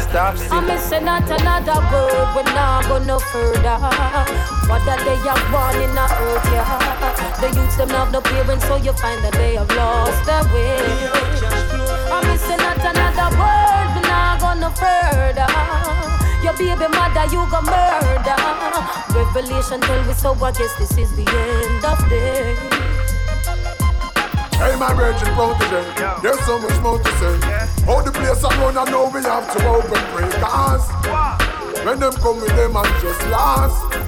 Stop 0.08 0.36
I'm 0.50 0.66
missing 0.66 1.04
not 1.04 1.28
another 1.28 1.80
word. 1.92 2.28
We're 2.34 2.42
not 2.54 2.84
go 2.88 2.98
no 3.04 3.18
further. 3.18 3.78
What 4.68 4.84
that 4.84 5.00
they 5.04 5.16
have 5.24 5.44
one 5.52 5.76
in 5.80 5.94
the 5.94 6.04
earth, 6.04 6.48
yeah. 6.52 7.40
The 7.40 7.48
youths 7.54 7.76
them 7.76 7.90
have 7.90 8.12
no 8.12 8.20
parents, 8.20 8.66
so 8.66 8.76
you 8.76 8.92
find 8.94 9.22
that 9.24 9.32
they 9.34 9.54
have 9.56 9.70
lost 9.76 10.24
their 10.26 10.44
way. 10.52 10.78
I'm 12.10 12.26
missing 12.26 12.58
not 12.58 12.78
another 12.78 13.38
word. 13.38 13.47
We're 14.68 15.32
not 15.32 15.34
go 15.34 15.38
no 15.38 15.40
further. 15.40 16.44
Your 16.44 16.52
baby 16.54 16.88
mother, 16.92 17.24
you 17.32 17.40
go 17.50 17.60
murder. 17.62 18.36
Revelation 19.14 19.80
tell 19.80 20.04
me 20.04 20.14
so. 20.14 20.34
I 20.34 20.52
guess 20.52 20.76
this 20.76 20.96
is 20.98 21.10
the 21.16 21.24
end 21.24 21.84
of 21.84 21.98
day. 22.08 22.56
Hey, 24.58 24.76
my 24.76 24.92
virgin 24.92 25.32
protege, 25.34 25.86
there's 26.22 26.40
so 26.44 26.58
much 26.58 26.80
more 26.80 26.98
to 26.98 27.10
say. 27.18 27.86
All 27.86 28.02
the 28.02 28.10
place 28.10 28.44
I 28.44 28.60
run, 28.60 28.76
I 28.76 28.84
know 28.90 29.08
we 29.08 29.22
have 29.22 29.46
to 29.56 29.68
open 29.68 30.02
break. 30.12 30.32
Cause 30.42 30.88
when 31.84 32.00
them 32.00 32.12
come 32.14 32.40
with 32.40 32.54
them 32.56 32.76
and 32.76 33.00
just 33.00 33.22
last. 33.28 34.07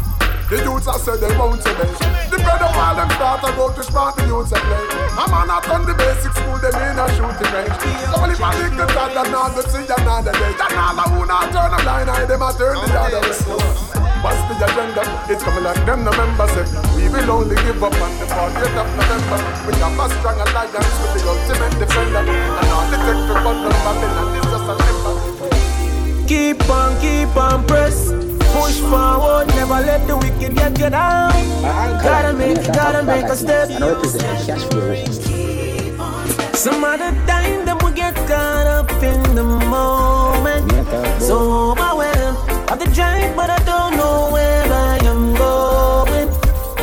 The 0.50 0.58
youths 0.66 0.90
I 0.90 0.98
said 0.98 1.22
they 1.22 1.30
won't 1.38 1.62
obey. 1.62 1.86
The 2.26 2.42
brother 2.42 2.66
while 2.74 2.98
them 2.98 3.06
start 3.14 3.38
to 3.46 3.54
go 3.54 3.70
to 3.70 3.82
smart 3.86 4.18
the 4.18 4.26
youths 4.26 4.50
I 4.50 4.58
play. 4.58 4.82
A 5.14 5.22
man 5.30 5.46
not 5.46 5.62
on 5.70 5.86
the 5.86 5.94
basic 5.94 6.34
school, 6.34 6.58
them 6.58 6.74
in 6.74 6.98
a 6.98 7.06
shooting 7.14 7.54
range. 7.54 7.70
I 7.70 8.50
think 8.58 8.74
the 8.74 8.86
God 8.90 9.14
that 9.14 9.30
not 9.30 9.54
go 9.54 9.62
see 9.62 9.86
another 9.86 10.34
day, 10.34 10.50
that 10.58 10.74
all 10.74 10.98
I 10.98 11.06
who 11.06 11.22
not 11.22 11.54
turn 11.54 11.70
a 11.70 11.78
blind 11.86 12.10
eye, 12.10 12.26
them 12.26 12.42
a 12.42 12.50
turn 12.50 12.82
the 12.82 12.98
other 12.98 13.22
way. 13.22 14.00
What's 14.26 14.42
the 14.50 14.58
agenda? 14.58 15.06
It's 15.30 15.38
coming 15.38 15.62
like 15.62 15.86
them 15.86 16.02
November 16.02 16.46
say 16.50 16.66
We 16.92 17.08
will 17.08 17.30
only 17.30 17.56
give 17.62 17.80
up 17.80 17.94
on 17.94 18.12
the 18.20 18.26
40th 18.28 18.76
of 18.76 18.88
November 18.92 19.38
We 19.64 19.72
have 19.80 19.96
a 19.96 20.06
strong 20.18 20.36
alliance 20.44 20.92
with 21.00 21.14
the 21.16 21.22
ultimate 21.24 21.78
defender 21.78 22.28
And 22.28 22.68
all 22.68 22.90
the 22.90 22.98
tech 23.00 23.16
to 23.16 23.34
run 23.40 23.64
on 23.64 23.72
Babylon 23.80 24.36
is 24.36 24.44
just 24.44 24.68
a 24.68 24.74
member 24.76 26.26
Keep 26.28 26.68
on, 26.68 27.00
keep 27.00 27.34
on, 27.34 27.66
press. 27.66 28.29
Push 28.52 28.80
forward, 28.80 29.46
never 29.48 29.80
let 29.80 30.06
the 30.06 30.16
wicked 30.16 30.54
get 30.56 30.78
you 30.78 30.90
down. 30.90 31.32
Gotta 32.02 32.32
make, 32.32 32.56
gotta 32.72 33.02
make 33.02 33.24
a 33.24 33.36
step. 33.36 33.70
And 33.70 33.84
I 33.84 33.88
represent 33.90 34.46
cash. 34.46 34.64
Some 36.58 36.84
other 36.84 37.12
time, 37.26 37.64
them 37.64 37.78
will 37.82 37.92
get 37.92 38.14
caught 38.28 38.66
up 38.66 38.90
in 39.02 39.34
the 39.34 39.44
moment. 39.44 40.70
So 41.20 41.70
overwhelmed 41.70 42.38
of 42.70 42.78
the 42.78 42.86
drive, 42.94 43.34
but 43.34 43.50
I 43.50 43.58
don't 43.64 43.96
know 43.96 44.30
where 44.32 44.72
I 44.72 44.98
am 45.04 45.34
going. 45.34 46.28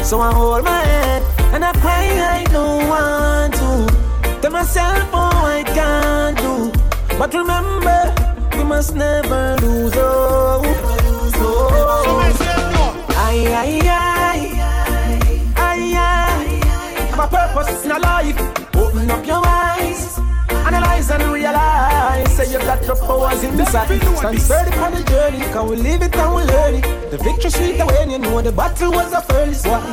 So 0.04 0.20
I 0.20 0.34
hold 0.34 0.64
my 0.64 0.80
head 0.80 1.22
and 1.54 1.64
I 1.64 1.74
cry, 1.74 2.08
I 2.40 2.44
don't 2.46 2.88
want 2.88 3.54
to. 3.56 4.42
Tell 4.42 4.52
myself, 4.52 5.10
oh, 5.14 5.58
I 5.58 5.64
can't 5.64 6.38
do. 6.38 6.72
But 7.20 7.34
remember, 7.34 8.16
we 8.58 8.64
must 8.64 8.96
never 8.96 9.58
lose 9.62 9.94
hope. 9.94 10.97
Aye, 13.40 13.54
aye, 13.54 14.50
aye, 14.58 15.54
aye, 15.58 15.94
aye. 15.96 17.16
My 17.16 17.28
purpose 17.28 17.86
in 17.86 17.90
life, 18.02 18.40
open 18.76 19.12
up 19.12 19.28
your 19.28 19.46
eyes. 19.46 20.18
Analyze 20.50 21.12
and 21.12 21.24
realize. 21.32 22.36
Say 22.36 22.52
you 22.52 22.58
got 22.58 22.82
the 22.82 22.96
powers 22.96 23.44
inside 23.44 24.02
Stand 24.18 24.42
sturdy 24.42 24.78
on 24.78 24.92
the 24.92 25.04
journey. 25.04 25.38
Can 25.54 25.70
we 25.70 25.76
live 25.76 26.02
it? 26.02 26.16
And 26.16 26.36
we 26.36 26.44
learn 26.46 26.76
it? 26.76 27.12
The 27.12 27.18
victory 27.20 27.52
sweet 27.52 27.86
when 27.86 28.10
you 28.10 28.18
know 28.18 28.42
the 28.42 28.52
battle 28.52 28.92
was 28.92 29.12
the 29.12 29.22
first 29.22 29.68
one. 29.68 29.84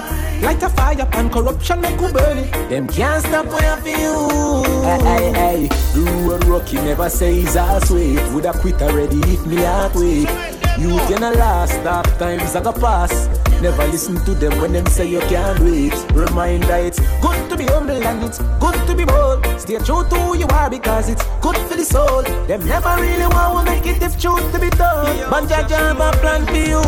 Light 0.41 0.63
a 0.63 0.71
fire 0.71 1.07
and 1.13 1.31
corruption 1.31 1.83
make 1.83 2.01
we 2.01 2.13
burn 2.13 2.39
it. 2.39 2.51
Them 2.71 2.89
can't 2.89 3.23
stop 3.27 3.45
when 3.45 3.63
I 3.63 3.79
feel. 3.83 4.65
Hey, 4.85 5.03
hey, 5.03 5.33
hey, 5.33 5.69
the 5.93 6.27
road 6.27 6.45
rocky 6.47 6.77
never 6.77 7.11
says 7.11 7.57
I 7.59 7.79
sweet. 7.81 8.23
Would 8.33 8.47
I 8.47 8.53
quit 8.53 8.81
already 8.81 9.21
if 9.33 9.45
me 9.47 9.59
wait? 9.95 10.54
You 10.79 10.99
can 11.09 11.21
last, 11.23 11.83
dark 11.85 12.07
times 12.19 12.55
I 12.57 12.63
go 12.63 12.73
pass. 12.73 13.29
Never 13.63 13.87
listen 13.87 14.17
to 14.25 14.35
them 14.35 14.61
when 14.61 14.73
them 14.73 14.87
say 14.87 15.07
you 15.09 15.21
can't 15.21 15.59
do 15.59 15.73
it. 15.73 15.95
Reminder 16.13 16.75
it's 16.77 17.01
good 17.21 17.49
to 17.51 17.57
be 17.57 17.65
humble 17.67 18.03
and 18.03 18.25
it's 18.25 18.39
good 18.61 18.75
to 18.87 18.95
be 18.95 19.05
bold. 19.05 19.45
Stay 19.59 19.79
true 19.79 20.05
to 20.05 20.17
who 20.17 20.37
you 20.37 20.47
are 20.49 20.69
because 20.69 21.09
it's 21.09 21.25
good 21.41 21.57
for 21.69 21.77
the 21.77 21.85
soul. 21.85 22.23
Them 22.47 22.67
never 22.67 22.95
really 23.01 23.27
want 23.27 23.67
to 23.67 23.73
make 23.73 23.87
it 23.87 24.03
if 24.03 24.21
truth 24.21 24.53
to 24.53 24.59
be 24.59 24.71
told. 24.71 25.07
But 25.31 25.49
Jah 25.49 25.63
have 25.69 26.01
a 26.01 26.11
plan 26.19 26.45
for 26.47 26.55
you. 26.73 26.83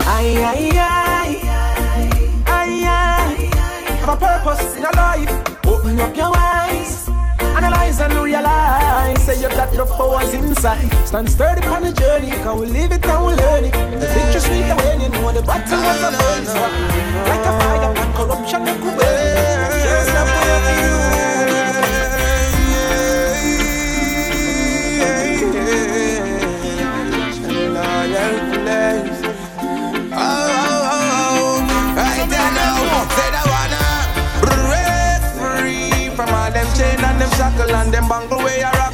Aye, 0.00 0.42
aye, 0.50 0.70
aye, 0.74 2.42
aye, 2.46 2.84
aye. 2.84 3.96
Have 4.04 4.08
a 4.10 4.16
purpose 4.16 4.76
in 4.76 4.82
your 4.82 4.92
life. 4.92 5.30
Open 5.66 6.00
up 6.00 6.16
your 6.16 6.32
eyes. 6.36 7.09
Analyze 7.60 8.00
and 8.00 8.14
realize. 8.14 9.22
Say 9.22 9.42
you 9.42 9.50
got 9.50 9.70
the 9.70 9.84
powers 9.84 10.32
inside. 10.32 10.88
Stand 11.06 11.28
sturdy 11.28 11.66
on 11.66 11.82
the 11.82 11.92
journey. 11.92 12.30
Can 12.30 12.58
we 12.58 12.66
live 12.68 12.90
it 12.90 13.04
and 13.04 13.26
we 13.26 13.34
learn 13.34 13.64
it? 13.66 13.72
The 14.00 14.06
victory 14.06 14.40
sweet 14.40 14.72
when 14.80 15.00
you 15.02 15.08
know 15.10 15.30
the 15.30 15.42
battle 15.42 15.76
was 15.76 16.00
first 16.16 16.56
one. 16.56 16.72
Like 17.28 17.44
a 17.44 17.52
fire 17.60 17.92
and 18.02 18.14
corruption 18.14 18.64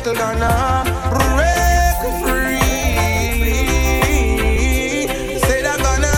rockle 0.07 0.15
gonna 0.15 0.85
break 1.11 1.99
free. 2.23 2.61
Say 5.41 5.63
that 5.63 5.79
gonna 5.83 6.17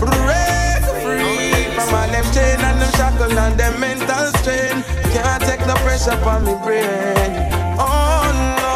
break 0.00 0.82
free 1.02 1.74
from 1.74 1.94
all 1.94 2.08
them 2.08 2.24
chain 2.32 2.60
and 2.60 2.80
them 2.80 2.92
shackle 2.92 3.38
and 3.38 3.58
them 3.58 3.80
mental 3.80 4.26
strain. 4.38 4.84
Can't 5.12 5.42
take 5.42 5.66
no 5.66 5.74
pressure 5.82 6.16
from 6.22 6.44
me 6.44 6.54
brain. 6.64 7.50
Oh 7.78 8.30
no. 8.60 8.74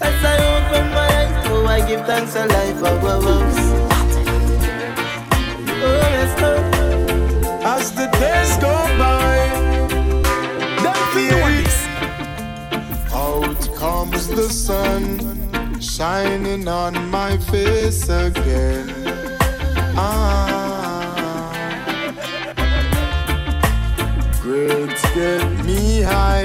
As 0.00 0.24
I 0.24 0.36
open 0.56 0.90
my 0.90 1.06
eyes, 1.06 1.48
oh 1.50 1.66
I 1.66 1.86
give 1.86 2.06
thanks 2.06 2.32
to 2.34 2.46
life 2.46 2.78
above 2.78 3.26
us. 3.26 3.58
Oh 5.86 6.06
yes, 6.16 6.40
Lord. 6.40 6.64
As 7.64 7.92
the 7.92 8.06
days 8.18 8.56
go 8.58 8.72
by. 8.98 9.13
Comes 14.24 14.36
the 14.36 14.48
sun, 14.48 15.80
shining 15.80 16.66
on 16.66 17.10
my 17.10 17.36
face 17.36 18.08
again. 18.08 18.90
Ah, 19.96 21.52
grades 24.40 25.02
get 25.14 25.64
me 25.66 26.00
high 26.00 26.43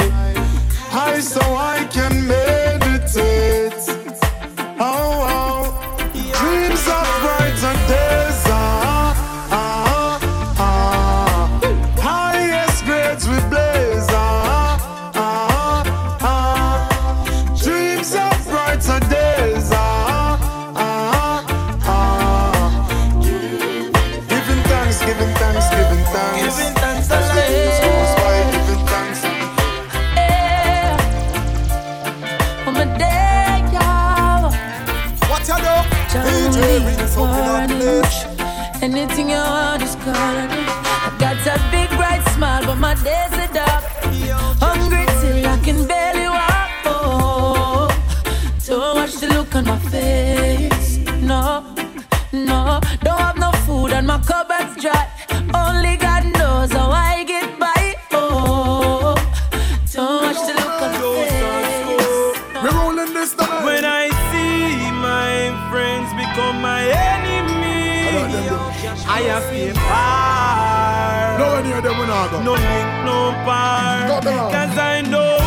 No 72.09 72.15
any 72.15 72.25
of 72.25 72.31
them 72.31 72.31
will 72.31 72.31
not 72.31 72.31
go. 72.31 72.41
No 72.43 72.53
link, 72.53 72.89
no 73.05 73.17
bar. 73.45 74.21
Cause 74.51 74.77
I 74.77 75.01
know 75.01 75.37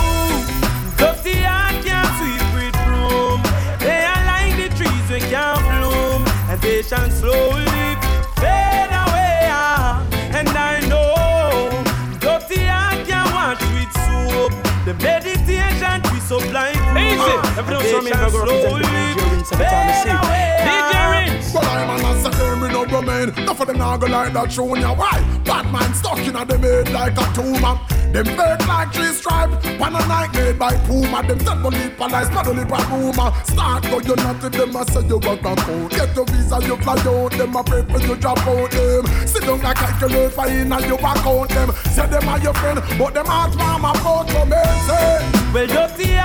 dirty 0.97 1.43
heart 1.43 1.75
can't 1.85 2.13
sweep 2.19 2.45
with 2.55 2.77
broom. 2.87 3.43
They 3.81 4.05
are 4.05 4.25
like 4.31 4.55
the 4.57 4.69
trees 4.77 5.07
we 5.11 5.21
can't 5.29 5.59
bloom, 5.59 6.23
and 6.51 6.61
they 6.61 6.83
shall 6.83 7.11
slowly 7.11 7.97
fade 8.39 8.93
away. 9.05 9.51
ah. 9.51 10.07
And 10.39 10.49
I 10.49 10.81
know 10.87 11.83
dirty 12.21 12.67
heart 12.67 13.07
can't 13.09 13.31
wash 13.35 13.61
with 13.75 13.93
soap. 14.07 14.53
The 14.87 14.95
meditation 15.03 16.01
so 16.33 16.51
blind. 16.51 16.77
Easy. 16.97 17.35
If 17.61 17.67
you 17.67 17.73
don't 17.75 17.85
show 17.85 18.01
me, 18.01 18.13
I'm 18.13 18.33
gonna 18.33 18.53
represent 18.53 18.83
the 18.83 18.89
DJ 18.89 19.33
Rinse 19.33 19.53
every 19.53 19.67
time 19.67 19.89
I 19.89 19.97
see 20.01 20.13
you. 20.13 20.67
DJ 20.67 20.95
Rinse. 21.13 21.53
But 21.53 21.65
I'm 21.65 21.91
an 21.91 22.05
answer, 22.09 22.57
me 22.57 22.69
no 22.73 22.85
remain. 22.87 23.29
Enough 23.43 23.61
of 23.61 23.67
them 23.67 23.79
now 23.79 23.97
go 23.99 24.07
like 24.07 24.33
that 24.33 24.53
show 24.53 24.75
ya. 24.75 24.95
Why? 24.95 25.21
Batman 25.45 25.95
stuck 25.95 26.19
in 26.19 26.37
a 26.37 26.45
them 26.45 26.63
head 26.63 26.91
like 26.91 27.19
a 27.19 27.27
tumor. 27.35 27.77
Them 28.13 28.27
fake 28.27 28.69
like 28.69 28.93
three 28.93 29.13
stripe. 29.13 29.51
Pan 29.63 29.95
a 29.97 30.07
night 30.07 30.33
made 30.35 30.59
by 30.59 30.77
Puma. 30.87 31.23
Them 31.27 31.39
tell 31.39 31.61
police 31.61 31.93
police, 31.97 32.31
not 32.31 32.47
only 32.47 32.65
by 32.65 32.83
rumor. 32.93 33.33
Start 33.45 33.83
go 33.85 34.01
you 34.01 34.17
not 34.17 34.41
to 34.43 34.49
them, 34.51 34.77
I 34.77 34.85
say 34.85 35.07
you 35.07 35.19
work 35.19 35.45
a 35.45 35.57
code. 35.57 35.91
Get 35.91 36.15
your 36.17 36.27
visa, 36.27 36.61
you 36.63 36.77
fly 36.77 36.97
out. 37.09 37.33
Them 37.33 37.57
a 37.57 37.65
pray 37.65 37.83
for 37.83 38.01
you 38.01 38.17
drop 38.17 38.47
out 38.47 38.71
them. 38.71 39.07
Sit 39.27 39.43
down 39.43 39.63
like 39.63 39.77
calculate 39.77 40.33
for 40.33 40.47
in 40.47 40.73
and 40.73 40.85
you 40.85 40.97
back 40.99 41.25
out 41.27 41.49
them. 41.49 41.73
Say 41.93 42.07
them 42.07 42.29
are 42.29 42.39
your 42.39 42.55
friend, 42.55 42.83
but 42.99 43.15
them 43.15 43.27
heart 43.27 43.57
mama 43.57 43.93
out 43.97 44.31
for 44.31 44.45
me. 44.45 44.63
Say, 44.87 45.33
Well, 45.55 45.67
dirty 45.67 45.73
heart 45.73 45.83
can't 45.83 45.83
sweep 45.83 45.83
with 45.83 45.83
broom. 45.83 45.83
Coulda 45.83 45.83
never. 45.83 45.83
They 45.83 45.89
are 45.89 45.89
like 45.89 46.09
the 46.09 46.22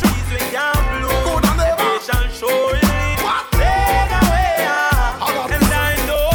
trees 0.00 0.28
can't 0.50 0.82
bloom. 0.90 1.22
Coulda 1.24 1.52
never. 1.58 1.80
And 1.80 1.80
they 1.80 1.92
shall 2.06 2.28
surely 2.38 2.80
fade 3.58 4.12
away. 4.20 4.56
I 4.66 5.28
got 5.34 5.50
And 5.54 5.70
I 5.72 5.92
know 6.08 6.30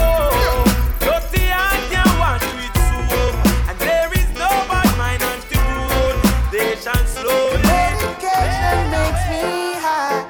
dirty 1.05 1.45
heart 1.47 1.81
can't 1.91 2.13
wash 2.21 2.47
with 2.57 2.75
soap. 2.89 3.33
And 3.69 3.77
there 3.79 4.11
is 4.13 4.29
no 4.33 4.49
bad 4.69 4.89
mind 4.97 5.21
on 5.23 5.39
the 5.49 5.59
road. 5.89 6.15
They 6.51 6.75
shall 6.83 7.05
slowly 7.05 7.61
Medication 7.63 8.81
makes 8.95 9.23
me 9.31 9.45
high. 9.83 10.23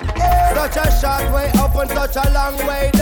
Such 0.55 0.77
a 0.77 0.87
short 0.99 1.25
way 1.33 1.47
up 1.55 1.75
and 1.75 1.89
such 1.89 2.15
a 2.15 2.29
long 2.31 2.57
way 2.67 2.98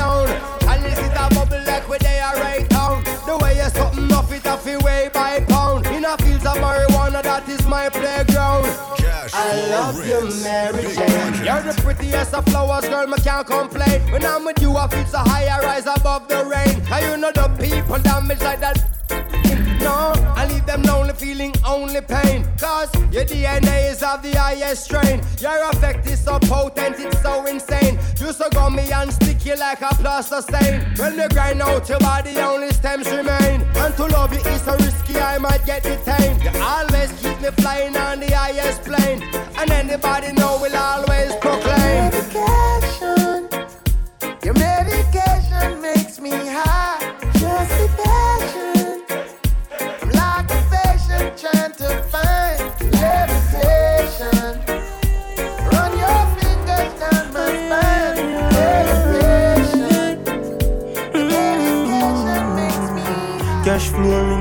that 8.02 8.30
is 8.30 8.36
my 8.36 8.64
playground. 8.64 8.98
I 9.34 9.70
love 9.70 10.08
you, 10.08 10.44
Mary 10.44 10.84
Jane. 10.96 11.46
You're 11.46 11.62
the 11.62 11.80
prettiest 11.82 12.34
of 12.34 12.46
flowers, 12.46 12.88
girl, 12.88 13.08
me 13.08 13.18
can't 13.20 13.46
complain. 13.46 14.12
When 14.12 14.26
I'm 14.26 14.46
with 14.46 14.62
you, 14.62 14.76
I 14.76 14.88
feel 14.88 15.06
so 15.06 15.20
high, 15.20 15.46
I 15.46 15.60
rise 15.64 15.86
above 15.86 16.28
the 16.28 16.46
rain. 16.46 16.82
And 16.92 17.06
you 17.06 17.18
know 17.18 17.32
the 17.32 17.48
people 17.60 18.00
damage 18.00 18.42
like 18.42 18.60
that. 18.62 18.97
No, 19.88 20.12
I 20.36 20.46
leave 20.52 20.66
them 20.66 20.82
lonely, 20.84 21.14
feeling 21.14 21.54
only 21.66 22.02
pain. 22.02 22.46
Cause 22.60 22.90
your 23.14 23.24
DNA 23.24 23.90
is 23.92 24.04
of 24.04 24.22
the 24.22 24.34
highest 24.38 24.84
strain. 24.84 25.22
Your 25.40 25.58
effect 25.70 26.06
is 26.08 26.20
so 26.22 26.40
potent, 26.40 27.00
it's 27.00 27.22
so 27.22 27.46
insane. 27.46 27.98
You 28.20 28.34
so 28.34 28.50
gummy 28.50 28.92
and 28.92 29.14
sticky 29.14 29.56
like 29.56 29.82
a 29.82 29.96
plaster 30.02 30.42
stain. 30.42 30.82
When 30.98 31.16
you 31.18 31.30
grind 31.30 31.62
out 31.62 31.88
your 31.88 32.00
body, 32.00 32.38
only 32.38 32.72
stems 32.72 33.10
remain. 33.10 33.58
And 33.82 33.96
to 33.96 34.08
love 34.08 34.34
you 34.34 34.42
is 34.52 34.62
so 34.64 34.76
risky, 34.76 35.16
I 35.18 35.38
might 35.38 35.66
get 35.66 35.84
detained. 35.84 36.44
You 36.44 36.52
always 36.62 37.10
keep 37.22 37.40
me 37.40 37.50
flying 37.62 37.96
on 37.96 38.20
the 38.20 38.30
highest 38.36 38.84
plane. 38.84 39.24
And 39.58 39.72
anybody 39.72 40.34
know 40.34 40.60
will 40.62 40.76
always 40.76 41.07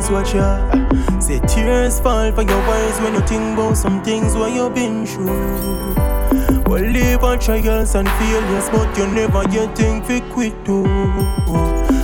rings 0.07 0.11
watch 0.11 0.35
ya. 0.35 1.21
Say 1.21 1.41
tears 1.47 2.01
fall 2.01 2.33
for 2.33 2.43
your 2.43 2.63
eyes 2.63 3.01
when 3.01 3.15
you 3.15 3.21
think 3.21 3.55
about 3.55 3.77
some 3.77 4.03
things 4.03 4.35
what 4.35 4.53
you 4.53 4.71
been 4.71 5.07
through. 5.07 5.95
Well, 6.67 6.83
live 6.83 7.25
on 7.25 7.39
trials 7.39 7.95
and 7.95 8.09
failures, 8.09 8.69
but 8.71 8.97
you 8.99 9.07
never 9.07 9.43
yet 9.51 9.77
think 9.77 10.05
fi 10.05 10.21
quit 10.33 10.65
too. 10.65 10.85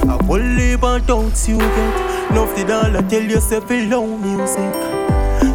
I 0.08 0.18
will 0.26 0.42
live 0.42 0.84
on 0.84 1.04
doubts 1.06 1.48
you 1.48 1.58
get. 1.58 2.30
Enough 2.30 2.56
the 2.56 2.64
dollar 2.64 3.02
tell 3.08 3.22
yourself 3.22 3.70
alone 3.70 4.22
music. 4.22 4.74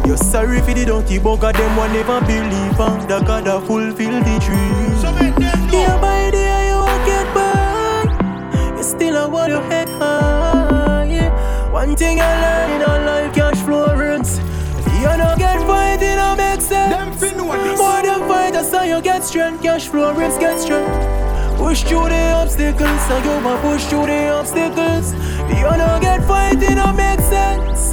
You're 0.06 0.16
sorry 0.16 0.60
for 0.60 0.72
the 0.72 0.84
dirty 0.84 1.18
bugger, 1.18 1.52
them 1.52 1.76
one 1.76 1.92
never 1.92 2.20
believe 2.20 2.80
on 2.80 3.00
the 3.00 3.20
God 3.20 3.44
that 3.44 3.66
fulfill 3.66 4.20
the 4.20 4.38
dream. 4.40 4.96
So 5.00 5.12
make 5.12 5.34
them 5.36 5.66
know. 5.66 5.72
Day 5.72 5.86
by 6.00 6.30
day 6.30 6.68
you 6.68 6.76
won't 6.76 7.06
get 7.06 7.34
by 7.34 8.76
You 8.76 8.82
still 8.82 9.16
a 9.16 9.28
hold 9.28 9.48
your 9.48 9.62
head 9.62 9.88
high. 9.88 10.37
One 11.78 11.94
thing 11.94 12.18
I 12.20 12.32
learned 12.42 12.82
in 12.82 13.06
life 13.06 13.32
cash 13.36 13.62
flow 13.62 13.94
rinse 13.94 14.38
You 14.98 15.14
don't 15.16 15.38
get 15.38 15.60
fight, 15.64 16.02
it 16.02 16.16
don't 16.16 16.36
make 16.36 16.60
sense 16.60 16.90
them 16.90 17.12
fi 17.12 17.30
know 17.36 17.52
this. 17.54 17.78
More 17.78 18.02
than 18.02 18.26
fight, 18.26 18.52
that's 18.54 18.72
how 18.72 18.82
you 18.82 19.00
get 19.00 19.22
strength 19.22 19.62
Cash 19.62 19.86
flow 19.86 20.12
rinse 20.12 20.36
get 20.38 20.58
strength 20.58 20.90
Push 21.56 21.84
through 21.84 22.08
the 22.08 22.32
obstacles 22.32 23.00
So 23.06 23.18
you 23.22 23.44
want 23.44 23.62
push 23.62 23.84
through 23.84 24.06
the 24.06 24.28
obstacles 24.28 25.12
You 25.54 25.70
don't 25.82 26.00
get 26.00 26.26
fight, 26.26 26.60
it 26.60 26.74
don't 26.74 26.96
make 26.96 27.20
sense 27.20 27.92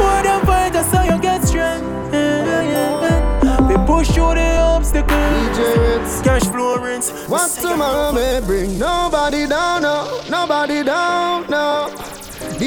More 0.00 0.22
than 0.22 0.40
fight, 0.46 0.72
that's 0.72 0.90
how 0.90 1.04
you 1.04 1.20
get 1.20 1.44
strength 1.44 1.84
yeah, 2.14 2.62
yeah, 2.62 3.42
yeah. 3.42 3.68
We 3.68 3.76
push 3.86 4.08
through 4.14 4.36
the 4.36 4.56
obstacles 4.60 5.26
DJ 5.58 5.96
Cash 6.24 6.44
flow 6.44 6.76
rinse. 6.76 7.10
What 7.28 7.50
tomorrow 7.50 8.12
may 8.12 8.40
bring 8.44 8.78
nobody 8.78 9.46
down, 9.46 9.82
no, 9.82 10.22
nobody 10.30 10.82
down, 10.82 11.46
no. 11.48 11.55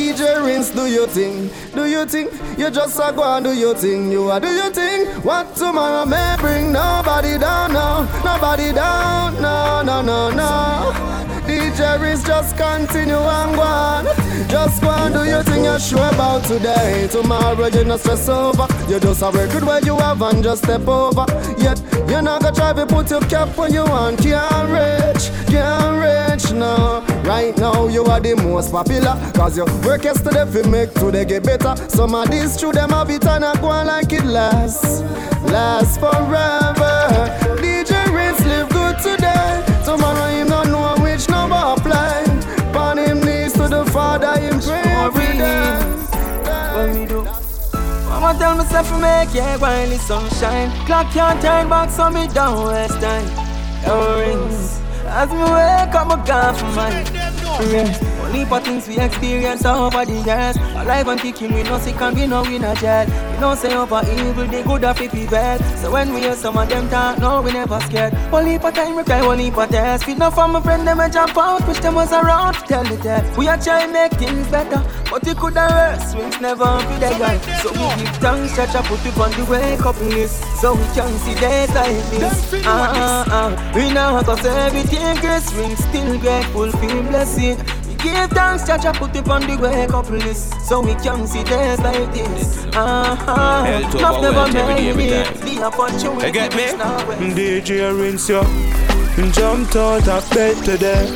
DJ 0.10 0.44
Rinse, 0.44 0.72
do 0.72 0.88
your 0.88 1.06
thing, 1.06 1.52
do 1.76 1.86
your 1.86 2.04
thing. 2.04 2.30
You 2.58 2.72
just 2.72 2.98
a 2.98 3.14
go 3.14 3.22
and 3.22 3.46
do 3.46 3.54
your 3.54 3.76
thing, 3.76 4.12
you 4.12 4.32
a 4.32 4.40
do 4.40 4.48
your 4.48 4.72
thing. 4.72 5.06
What 5.22 5.56
tomorrow 5.56 6.04
may 6.04 6.36
bring 6.40 6.72
nobody 6.72 7.38
down, 7.38 7.74
no, 7.74 8.10
nobody 8.26 8.74
down, 8.74 9.40
no, 9.40 9.84
no, 9.84 10.02
no, 10.02 10.32
no. 10.32 11.20
DJ 11.46 12.02
Rinse, 12.02 12.24
just 12.24 12.58
continue 12.58 13.14
and 13.14 13.56
go 13.56 13.62
on. 13.62 14.06
Just 14.50 14.82
go 14.82 14.90
and 14.90 15.14
do 15.14 15.26
your 15.26 15.44
thing 15.44 15.66
you're 15.66 15.80
sure 15.80 16.10
about 16.10 16.44
today. 16.44 17.08
Tomorrow 17.12 17.68
you 17.68 17.84
not 17.84 18.00
stress 18.00 18.28
over. 18.30 18.66
You 18.90 19.00
just 19.00 19.22
a 19.22 19.30
work 19.30 19.52
good 19.52 19.64
where 19.64 19.80
you 19.86 19.96
have 19.98 20.24
and 20.24 20.44
just 20.44 20.64
step 20.64 20.88
over. 20.88 21.26
Yet 21.60 21.80
you're 22.10 22.24
not 22.24 22.42
gonna 22.42 22.56
try 22.56 22.74
to 22.74 22.88
put 22.88 23.12
your 23.12 23.22
cap 23.22 23.56
where 23.56 23.70
you 23.70 23.84
want. 23.84 24.18
Can't 24.18 24.70
reach, 24.74 25.30
can't 25.52 26.02
reach 26.02 26.52
now. 26.52 27.19
Right 27.24 27.56
now 27.58 27.88
you 27.88 28.04
are 28.06 28.20
the 28.20 28.36
most 28.36 28.72
popular. 28.72 29.16
Cause 29.36 29.58
you 29.58 29.66
work 29.86 30.04
yesterday 30.04 30.46
fi 30.46 30.68
make 30.70 30.94
today 30.94 31.26
get 31.26 31.44
better. 31.44 31.76
Some 31.90 32.16
of 32.16 32.30
these 32.32 32.58
true 32.58 32.72
them 32.72 32.90
have 32.90 33.10
it 33.10 33.26
and 33.26 33.46
I 33.46 33.60
go 33.60 33.68
on 33.68 33.88
like 33.88 34.12
it 34.14 34.26
lasts. 34.26 35.02
Lasts 35.52 35.98
forever. 35.98 37.58
DJ 37.62 38.06
Rinse 38.14 38.46
live 38.46 38.70
good 38.70 38.98
today. 39.00 39.64
Tomorrow 39.86 40.30
him 40.30 40.48
not 40.48 40.68
know 40.68 41.04
which 41.04 41.30
number 41.30 41.56
apply. 41.56 42.24
Pan 42.74 42.98
him 42.98 43.20
knees 43.22 43.54
to 43.54 43.68
the 43.68 43.86
Father 43.86 44.40
him 44.40 44.60
pray 44.60 44.82
every 45.06 45.38
day. 45.38 46.00
What 46.74 46.96
we 46.96 47.06
do? 47.06 47.24
Mama 48.10 48.38
tell 48.40 48.56
myself 48.56 48.90
to 48.90 48.98
make 48.98 49.34
yeah 49.34 49.58
while 49.58 49.88
the 49.88 49.98
sunshine. 49.98 50.72
Clock 50.86 51.12
can't 51.12 51.42
turn 51.42 51.70
back, 51.70 51.90
so 51.90 52.10
me 52.10 52.28
don't 52.28 52.68
waste 52.68 53.00
time. 53.00 53.26
No 53.86 54.20
rings. 54.20 54.89
As 55.12 55.30
me 55.32 55.40
wake 55.40 55.96
up, 55.96 56.12
I 56.12 56.26
gone 56.26 56.56
for 56.56 56.66
mine. 56.76 57.29
Yeah. 57.60 57.92
Only 58.24 58.46
for 58.46 58.60
things 58.60 58.88
we 58.88 58.98
experience 59.00 59.66
over 59.66 60.06
the 60.06 60.14
years. 60.14 60.56
Alive 60.78 61.08
and 61.08 61.20
kicking, 61.20 61.54
we 61.54 61.64
no 61.64 61.78
sick 61.80 62.00
and 62.00 62.16
we 62.16 62.26
know 62.28 62.44
we 62.44 62.58
not 62.58 62.78
jet. 62.78 63.08
We 63.34 63.40
know 63.40 63.56
say 63.56 63.74
over 63.76 64.02
evil, 64.12 64.46
they 64.48 64.64
good 64.64 64.84
at 64.84 64.98
fifty 64.98 65.26
bad. 65.28 65.60
So 65.80 65.92
when 65.92 66.14
we 66.14 66.22
hear 66.22 66.36
some 66.36 66.58
of 66.58 66.70
them 66.70 66.90
talk, 66.90 67.20
no, 67.20 67.42
we 67.42 67.52
never 67.52 67.80
scared. 67.82 68.14
Only 68.32 68.58
for 68.60 68.72
time, 68.72 68.96
we 68.96 69.04
cry, 69.04 69.20
only 69.22 69.52
for 69.52 69.66
test. 69.66 70.06
Feed 70.06 70.20
no 70.20 70.30
from 70.32 70.54
my 70.54 70.62
friend, 70.62 70.88
them 70.88 71.00
a 71.00 71.10
jump 71.10 71.38
out, 71.38 71.62
push 71.64 71.80
them 71.80 71.96
was 71.96 72.14
around. 72.14 72.54
Tell 72.54 72.84
the 72.84 72.96
that 72.98 73.38
we 73.38 73.48
are 73.48 73.58
trying 73.58 73.92
make 73.92 74.12
things 74.14 74.48
better. 74.48 74.82
But 75.10 75.28
it 75.28 75.38
could 75.38 75.58
have 75.58 75.72
worse, 75.72 76.12
swings 76.12 76.40
never 76.40 76.66
be 76.88 76.96
the 76.96 77.10
guy. 77.18 77.38
So 77.62 77.72
we 77.72 78.04
give 78.04 78.16
thanks, 78.18 78.56
church, 78.56 78.76
I 78.76 78.82
put 78.84 79.04
it 79.06 79.18
on 79.18 79.32
the 79.32 79.46
wake 79.50 79.86
up 79.86 80.00
list. 80.02 80.44
So 80.62 80.76
we 80.76 80.84
can 80.94 81.12
see 81.20 81.34
days 81.34 81.74
like 81.74 81.98
this. 82.12 82.54
Ah, 82.66 82.94
ah, 82.96 83.26
ah. 83.28 83.72
We 83.76 83.92
know 83.92 84.22
cause 84.24 84.46
everything 84.46 85.16
gets 85.22 85.52
ring, 85.54 85.76
still 85.76 86.20
grateful, 86.20 86.72
feel 86.74 87.04
blessed. 87.04 87.49
We 87.88 87.96
give 87.96 88.30
thanks, 88.32 88.68
church, 88.68 88.86
I 88.86 88.92
put 88.94 89.16
it 89.16 89.28
on 89.30 89.42
the 89.42 89.58
wake 89.58 89.94
up 89.94 90.10
list. 90.10 90.54
So 90.68 90.82
we 90.82 90.94
can 90.96 91.26
see 91.28 91.44
days 91.44 91.80
like 91.80 92.14
this. 92.14 92.66
Ah, 92.74 93.16
ah. 93.28 93.92
Love 93.96 94.22
never 94.22 94.52
made 94.54 94.96
me. 94.96 95.10
The 95.10 95.64
opportunity. 95.64 96.28
You 96.28 96.34
get 96.34 96.56
me? 96.56 96.64
DJ 97.34 97.98
rinse 98.00 98.30
you. 98.30 98.44
Jumped 99.32 99.76
out 99.76 100.08
of 100.08 100.30
bed 100.32 100.64
today. 100.64 101.08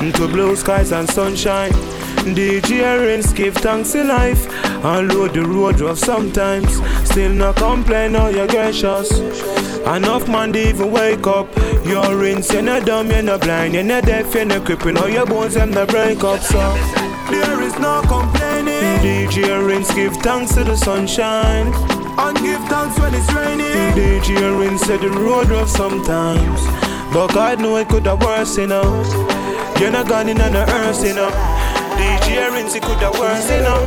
Into 0.00 0.28
blue 0.28 0.56
skies 0.56 0.92
and 0.92 1.08
sunshine. 1.08 1.72
DJ 2.34 3.00
rinse, 3.00 3.32
give 3.32 3.54
thanks 3.56 3.94
in 3.94 4.08
life. 4.08 4.46
Unload 4.84 5.34
the 5.34 5.42
road 5.42 5.80
rough 5.80 5.98
sometimes. 5.98 6.80
Still 7.08 7.32
no 7.32 7.52
complain, 7.52 8.16
oh, 8.16 8.28
you're 8.28 8.46
gracious. 8.46 9.10
Enough 9.86 10.28
man 10.28 10.52
they 10.52 10.70
even 10.70 10.90
wake 10.90 11.26
up. 11.26 11.48
You're 11.84 12.16
rinse, 12.16 12.52
you're 12.52 12.62
not 12.62 12.86
dumb, 12.86 13.10
you're 13.10 13.22
not 13.22 13.42
blind, 13.42 13.74
you're 13.74 13.82
not 13.82 14.04
deaf, 14.04 14.34
you're 14.34 14.44
not 14.44 14.64
creeping. 14.64 14.96
All 14.96 15.08
your 15.08 15.26
bones 15.26 15.54
them 15.54 15.72
the 15.72 15.84
break 15.86 16.24
up, 16.24 16.40
so 16.40 16.58
there 17.30 17.60
is 17.62 17.78
no 17.78 18.00
complaining. 18.02 18.82
DJ 19.00 19.66
rinse, 19.66 19.92
give 19.94 20.16
thanks 20.18 20.54
to 20.54 20.64
the 20.64 20.76
sunshine. 20.76 21.72
And 22.16 22.38
give 22.38 22.60
thanks 22.68 22.98
when 22.98 23.12
it's 23.14 23.30
raining. 23.32 23.66
DJ 23.92 24.58
rinse 24.58 24.82
said 24.82 25.00
the 25.00 25.10
road 25.10 25.48
rough 25.48 25.68
sometimes. 25.68 26.60
But 27.12 27.34
God 27.34 27.60
know 27.60 27.76
it 27.76 27.88
could 27.88 28.06
have 28.06 28.22
worse, 28.22 28.56
you 28.56 28.66
know. 28.66 29.02
You're 29.80 29.90
not 29.90 30.08
gone 30.08 30.28
in 30.28 30.40
on 30.40 30.52
the 30.52 30.64
earth, 30.72 31.04
you 31.04 31.14
know. 31.14 31.53
DJ 31.96 32.50
Rinse, 32.52 32.74
it 32.74 32.82
could 32.82 32.98
have 32.98 33.18
worse, 33.18 33.50
you 33.50 33.62
know. 33.62 33.80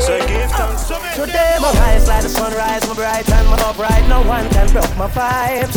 So 0.00 0.18
give 0.26 0.50
thanks. 0.50 0.88
Today 1.16 1.56
my 1.60 1.72
rise 1.72 2.06
like 2.08 2.22
the 2.22 2.28
sunrise, 2.28 2.86
my 2.86 2.94
bright 2.94 3.28
and 3.30 3.48
my 3.48 3.56
upright. 3.62 4.08
No 4.08 4.22
one 4.22 4.48
can 4.50 4.70
block 4.72 4.96
my 4.96 5.08
vibes. 5.08 5.76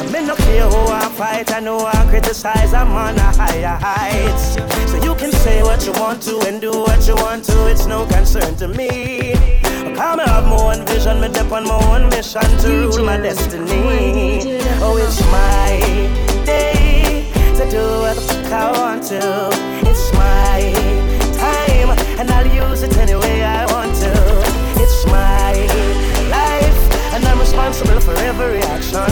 I'm 0.00 0.14
in 0.14 0.26
no 0.26 0.34
care 0.36 0.64
who 0.64 0.90
I 0.90 1.08
fight, 1.10 1.52
I 1.52 1.60
know 1.60 1.78
I 1.84 2.06
criticize. 2.08 2.72
I'm 2.72 2.92
on 2.92 3.16
a 3.16 3.20
higher 3.20 3.76
heights. 3.80 4.54
So 4.90 4.96
you 5.04 5.14
can 5.14 5.30
say 5.32 5.62
what 5.62 5.84
you 5.84 5.92
want 5.92 6.22
to 6.22 6.40
and 6.46 6.60
do 6.60 6.70
what 6.70 7.06
you 7.06 7.14
want 7.16 7.44
to. 7.44 7.66
It's 7.68 7.86
no 7.86 8.06
concern 8.06 8.56
to 8.56 8.68
me. 8.68 9.34
i 9.34 9.94
come 9.94 10.18
have 10.20 10.44
my 10.44 10.56
own 10.56 10.86
vision, 10.86 11.20
me 11.20 11.28
dip 11.28 11.52
on 11.52 11.64
my 11.64 11.78
own 11.92 12.08
mission 12.08 12.48
to 12.62 12.88
rule 12.88 13.04
my 13.04 13.18
destiny. 13.18 14.60
Oh, 14.80 14.96
it's 14.96 15.20
my 15.30 16.44
day 16.46 17.30
to 17.56 17.70
do 17.70 17.82
what 18.00 18.14
the 18.16 18.22
fuck 18.22 18.52
I 18.52 18.72
want 18.78 19.02
to. 19.08 19.50
It's 19.88 20.12
my 20.14 20.28
time, 20.58 20.77
and 22.18 22.30
I'll 22.32 22.46
use 22.46 22.82
it 22.82 22.96
any 22.96 23.14
way 23.14 23.44
I 23.44 23.64
want 23.72 23.94
to. 24.02 24.12
It's 24.82 25.06
my 25.06 25.52
life, 26.28 27.14
and 27.14 27.24
I'm 27.24 27.38
responsible 27.38 28.00
for 28.00 28.14
every 28.14 28.58
action. 28.58 29.06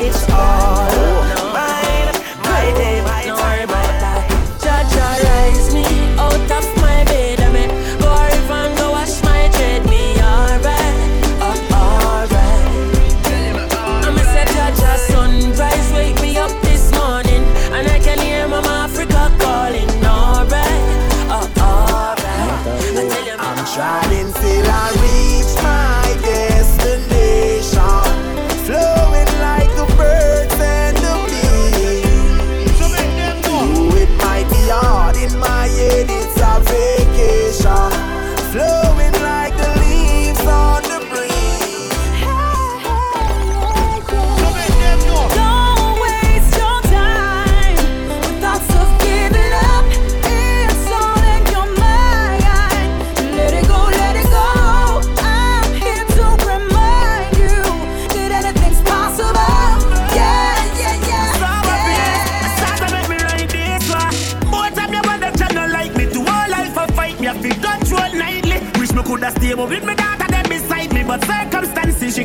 It's 0.00 0.22
all 0.30 0.86
mine, 1.52 2.12
my 2.44 2.64
day, 2.78 3.02
my 3.02 3.15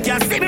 can't 0.04 0.41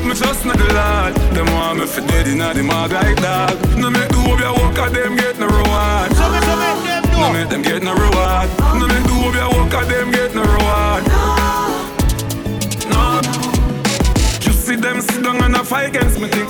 put 0.00 0.08
me 0.08 0.14
trust 0.14 0.44
in 0.44 0.52
the 0.52 0.72
Lord. 0.72 1.14
Them 1.34 1.46
want 1.54 1.78
me 1.80 1.86
for 1.86 2.00
dead 2.00 2.28
inna 2.28 2.54
the 2.54 2.62
mag 2.62 2.92
like 2.92 3.16
dog. 3.20 3.56
No 3.76 3.90
make 3.90 4.08
the 4.08 4.16
hope 4.16 4.40
ya 4.40 4.52
work 4.52 4.78
at 4.78 4.92
them 4.92 5.16
get 5.16 5.38
no 5.38 5.46
reward. 5.46 6.10
No 7.20 7.32
make 7.32 7.48
them 7.48 7.62
get 7.62 7.82
no 7.82 7.92
reward. 7.94 8.48
No 8.78 8.86
make 8.88 9.04
the 9.04 9.14
hope 9.20 9.34
ya 9.34 9.48
work 9.48 9.74
at 9.74 9.88
them 9.88 10.10
get 10.10 10.34
no 10.34 10.42
reward. 10.42 11.02
No. 12.88 13.20
You 14.44 14.52
see 14.52 14.76
them 14.76 15.00
sit 15.00 15.22
down 15.22 15.42
and 15.42 15.56
a 15.56 15.64
fight 15.64 15.88
against 15.90 16.20
me 16.20 16.28
thing. 16.28 16.48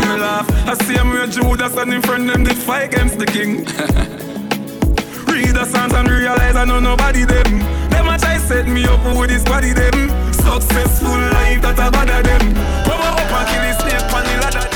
Me 0.00 0.16
laugh. 0.18 0.48
I 0.66 0.74
see 0.84 0.94
them 0.94 1.10
where 1.10 1.26
Judas 1.26 1.76
and 1.76 1.92
in 1.92 2.02
front 2.02 2.26
them 2.26 2.44
did 2.44 2.56
fight 2.56 2.94
against 2.94 3.18
the 3.18 3.26
king. 3.26 3.64
Read 5.30 5.54
the 5.54 5.64
songs 5.64 5.92
and 5.92 6.08
realize 6.08 6.56
I 6.56 6.64
know 6.64 6.80
nobody 6.80 7.24
them. 7.24 7.58
Them 7.90 8.08
a 8.08 8.18
try 8.18 8.38
set 8.38 8.66
me 8.66 8.84
up 8.84 9.04
with 9.18 9.30
this 9.30 9.44
body 9.44 9.72
them. 9.72 10.29
Successful 10.50 11.14
life 11.30 11.62
that 11.62 11.78
I 11.78 11.94
bother 11.94 12.26
them. 12.26 12.42
Power 12.82 13.14
up 13.14 13.22
and 13.22 13.46
kill 13.46 13.62
this 13.62 13.78
snake 13.86 14.02
on 14.10 14.26
the 14.26 14.34
ladder. 14.42 14.66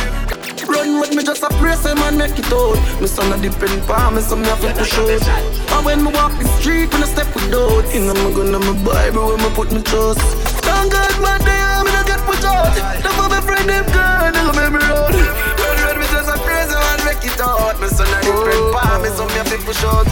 Run 0.71 1.03
with 1.03 1.11
me 1.19 1.27
just 1.27 1.43
a 1.43 1.51
praise 1.59 1.83
him 1.83 1.99
eh, 1.99 2.15
and 2.15 2.17
make 2.17 2.39
it 2.39 2.47
out. 2.55 2.79
Me 3.03 3.11
son 3.11 3.35
a 3.35 3.37
depend 3.43 3.83
pa 3.83 4.07
me 4.15 4.23
so 4.23 4.39
me 4.39 4.47
have 4.47 4.63
to 4.63 4.71
push 4.71 4.95
out. 4.95 5.11
And 5.11 5.83
when 5.83 6.07
me 6.07 6.15
walk 6.15 6.31
the 6.39 6.47
street, 6.63 6.95
when 6.95 7.03
I 7.03 7.11
step 7.11 7.27
with 7.35 7.51
doubts, 7.51 7.91
in 7.91 8.07
my 8.07 8.15
gun 8.15 8.55
and 8.55 8.63
my 8.63 8.75
Bible 8.87 9.35
when 9.35 9.43
me 9.43 9.51
put 9.51 9.75
me 9.75 9.83
trust. 9.83 10.23
Thank 10.63 10.95
God 10.95 11.11
my 11.19 11.43
day 11.43 11.59
eh, 11.59 11.83
me 11.83 11.91
not 11.91 12.07
get 12.07 12.23
put 12.23 12.39
out. 12.47 12.71
Never 13.03 13.27
be 13.27 13.37
afraid 13.43 13.67
them 13.67 13.83
girl, 13.91 14.31
they 14.31 14.43
go 14.47 14.55
make 14.55 14.71
me 14.71 14.79
run. 14.79 15.11
Run 15.11 15.77
run 15.83 15.97
me 15.99 16.07
just 16.07 16.31
a 16.31 16.39
praise 16.39 16.71
him 16.71 16.79
eh, 16.79 16.93
and 16.95 17.03
make 17.03 17.27
it 17.27 17.41
out. 17.43 17.75
Me 17.83 17.91
son 17.91 18.07
a 18.15 18.19
depend 18.23 18.63
pa 18.71 19.03
me 19.03 19.11
so 19.11 19.27
me 19.27 19.43
have 19.43 19.51
to 19.51 19.59
out. 19.91 20.07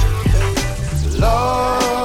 Lord, 1.22 2.01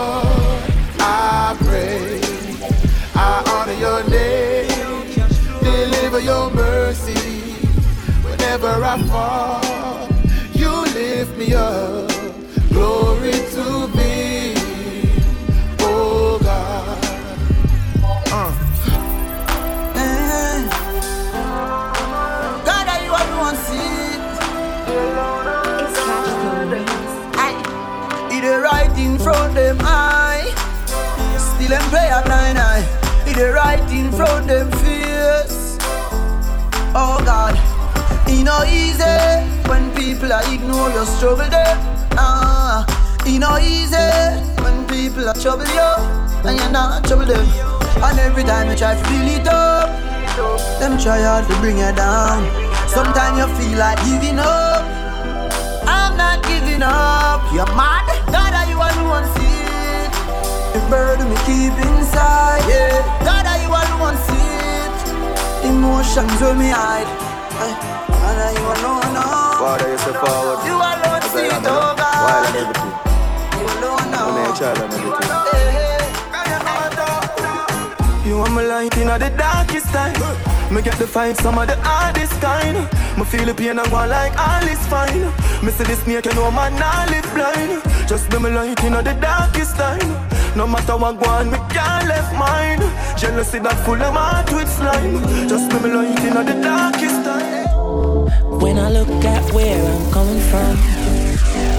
Fall, 9.05 10.10
you 10.53 10.71
lift 10.93 11.38
me 11.38 11.53
up. 11.53 12.10
Glory 12.69 13.31
to 13.31 13.88
thee, 13.95 14.55
oh 15.79 16.39
God. 16.41 16.97
Uh. 18.31 18.51
Mm. 19.95 20.67
God, 22.65 22.88
are 22.88 23.03
you 23.03 23.12
right 28.62 28.97
in 28.97 29.17
front 29.19 29.53
them 29.55 29.77
eye, 29.81 30.53
still 31.38 31.69
them 31.69 31.89
play 31.89 32.10
blind 32.25 32.57
eye. 32.57 32.86
Right 33.38 33.91
in 33.91 34.12
front 34.12 34.47
them 34.47 34.71
face. 34.71 35.77
Oh 36.95 37.21
God 37.23 37.76
it 38.29 38.43
no 38.43 38.63
easy 38.63 39.17
when 39.69 39.93
people 39.95 40.31
are 40.31 40.43
ignore 40.53 40.89
your 40.91 41.05
struggle 41.05 41.49
there. 41.49 41.77
Ah, 42.19 42.85
it 43.25 43.39
no 43.39 43.57
easy 43.57 43.97
when 44.63 44.85
people 44.87 45.27
are 45.27 45.35
trouble 45.35 45.67
you 45.67 45.91
and 46.47 46.59
you're 46.59 46.71
not 46.71 47.05
trouble 47.05 47.25
them. 47.25 47.45
And 48.03 48.19
every 48.19 48.43
time 48.43 48.69
you 48.69 48.75
try 48.75 48.95
to 48.95 49.03
feel 49.09 49.27
it 49.27 49.47
up, 49.47 49.89
them 50.79 50.97
try 50.99 51.21
hard 51.21 51.47
to 51.47 51.55
bring 51.59 51.77
you 51.77 51.91
down. 51.95 52.45
Sometimes 52.87 53.37
you 53.39 53.47
feel 53.57 53.77
like 53.79 53.97
giving 54.05 54.39
up. 54.39 54.83
I'm 55.87 56.15
not 56.15 56.43
giving 56.43 56.81
up. 56.83 57.41
You're 57.53 57.65
mad. 57.75 58.05
God, 58.31 58.53
are 58.53 58.67
you 58.69 58.77
alone 58.77 59.25
see 59.35 59.59
it? 59.65 60.11
The 60.73 60.79
burden 60.89 61.29
me 61.29 61.37
keep 61.45 61.73
inside. 61.85 62.63
Yeah. 62.69 63.01
God, 63.25 63.45
are 63.45 63.59
you 63.61 63.69
alone 63.69 64.17
see 64.27 64.47
it? 64.77 65.69
Emotions 65.69 66.39
will 66.39 66.55
me 66.55 66.69
hide. 66.69 67.07
Hey. 67.57 68.07
You 68.53 68.65
alone 68.75 69.13
now? 69.13 69.60
Father, 69.60 69.89
you 69.91 69.97
say 69.97 70.13
forward. 70.13 70.60
You 70.67 70.75
alone 70.75 71.23
see 71.33 71.47
it, 71.47 71.63
God. 71.63 71.99
While 71.99 72.45
and 72.47 72.55
everything. 72.62 72.93
You 73.60 73.65
alone 73.75 74.07
now. 74.12 74.29
I'm 74.29 74.38
a 74.38 74.57
child 74.57 74.77
and 74.77 74.93
everything. 74.93 75.31
Hey, 75.51 75.71
hey. 75.71 75.97
You 78.27 78.36
are 78.39 78.49
my 78.49 78.62
light 78.62 78.97
in 78.97 79.07
the 79.07 79.29
darkest 79.38 79.88
time. 79.88 80.13
Me 80.73 80.81
get 80.81 80.97
the 80.99 81.07
fight 81.07 81.38
some 81.38 81.57
of 81.57 81.67
the 81.67 81.77
hardest 81.77 82.39
kind. 82.41 82.77
Me 83.17 83.23
feel 83.23 83.45
the 83.45 83.53
pain 83.53 83.79
and 83.79 83.89
go 83.89 84.05
like 84.05 84.36
all 84.38 84.67
is 84.67 84.86
fine. 84.88 85.31
Me 85.63 85.71
see 85.71 85.86
the 85.86 85.95
snake, 85.95 86.25
you 86.25 86.33
know 86.33 86.51
man 86.51 86.75
not 86.75 87.10
live 87.10 87.33
blind. 87.33 87.81
Just 88.07 88.29
be 88.29 88.38
my 88.38 88.49
light 88.49 88.83
in 88.83 88.93
all 88.93 89.01
the 89.01 89.13
darkest 89.13 89.75
time. 89.77 90.37
No 90.58 90.65
matter 90.65 90.98
what 90.98 91.20
go 91.22 91.30
on, 91.30 91.52
me 91.52 91.60
can't 91.70 92.08
left 92.08 92.34
mine. 92.34 92.80
Jealousy 93.15 93.60
that 93.60 93.78
full 93.86 94.02
of 94.02 94.13
heart 94.15 94.52
with 94.52 94.67
slime. 94.67 95.22
Just 95.48 95.72
my 95.72 95.78
light 95.88 96.24
in 96.26 96.34
the 96.34 96.58
darkest 96.63 97.24
time. 97.24 98.60
When 98.60 98.80
I 98.80 98.89
look 98.89 99.24
at 99.24 99.54
where 99.54 99.78
I'm 99.78 100.12
coming 100.12 100.41
from, 100.50 100.74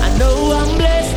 I 0.06 0.16
know 0.16 0.52
I'm 0.60 0.78
blessed, 0.78 1.16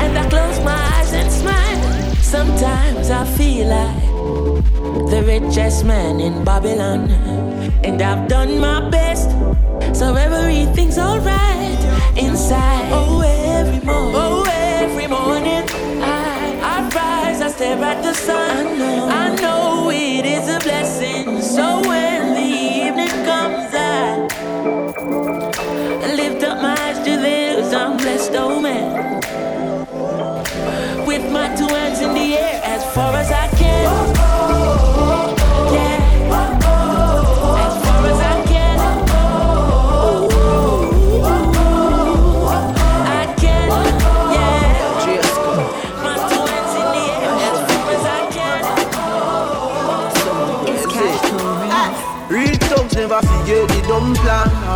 and 0.00 0.18
I 0.18 0.26
close 0.30 0.58
my 0.64 0.80
eyes 0.96 1.12
and 1.12 1.30
smile. 1.30 2.14
Sometimes 2.22 3.10
I 3.10 3.26
feel 3.36 3.68
like 3.68 5.10
the 5.10 5.22
richest 5.26 5.84
man 5.84 6.20
in 6.20 6.42
Babylon, 6.42 7.10
and 7.84 8.00
I've 8.00 8.28
done 8.28 8.58
my 8.58 8.80
best, 8.88 9.30
so 9.92 10.14
everything's 10.14 10.96
alright 10.96 11.78
inside. 12.16 12.88
Oh, 12.92 13.20
every 13.20 13.84
morning, 13.84 14.23
The 18.02 18.12
sun. 18.12 18.66
I 18.66 18.76
know, 18.78 19.08
I 19.08 19.34
know 19.36 19.90
it 19.90 20.24
is 20.26 20.48
a 20.48 20.58
blessing. 20.60 21.40
So 21.40 21.80
when 21.88 22.34
the 22.34 22.40
evening 22.40 23.14
comes, 23.24 23.74
I 23.74 24.26
lift 26.14 26.42
up 26.44 26.60
my 26.62 26.76
eyes 26.78 26.98
to 26.98 27.16
the 27.16 27.28
hills. 27.28 27.72
I'm 27.72 27.96
blessed, 27.96 28.32
oh 28.34 28.60
man. 28.60 29.20
With 31.06 31.30
my 31.32 31.54
two 31.56 31.68
hands 31.68 32.00
in 32.00 32.14
the 32.14 32.36
air, 32.38 32.60
as 32.64 32.84
far 32.94 33.14
as 33.16 33.30
I 33.30 33.43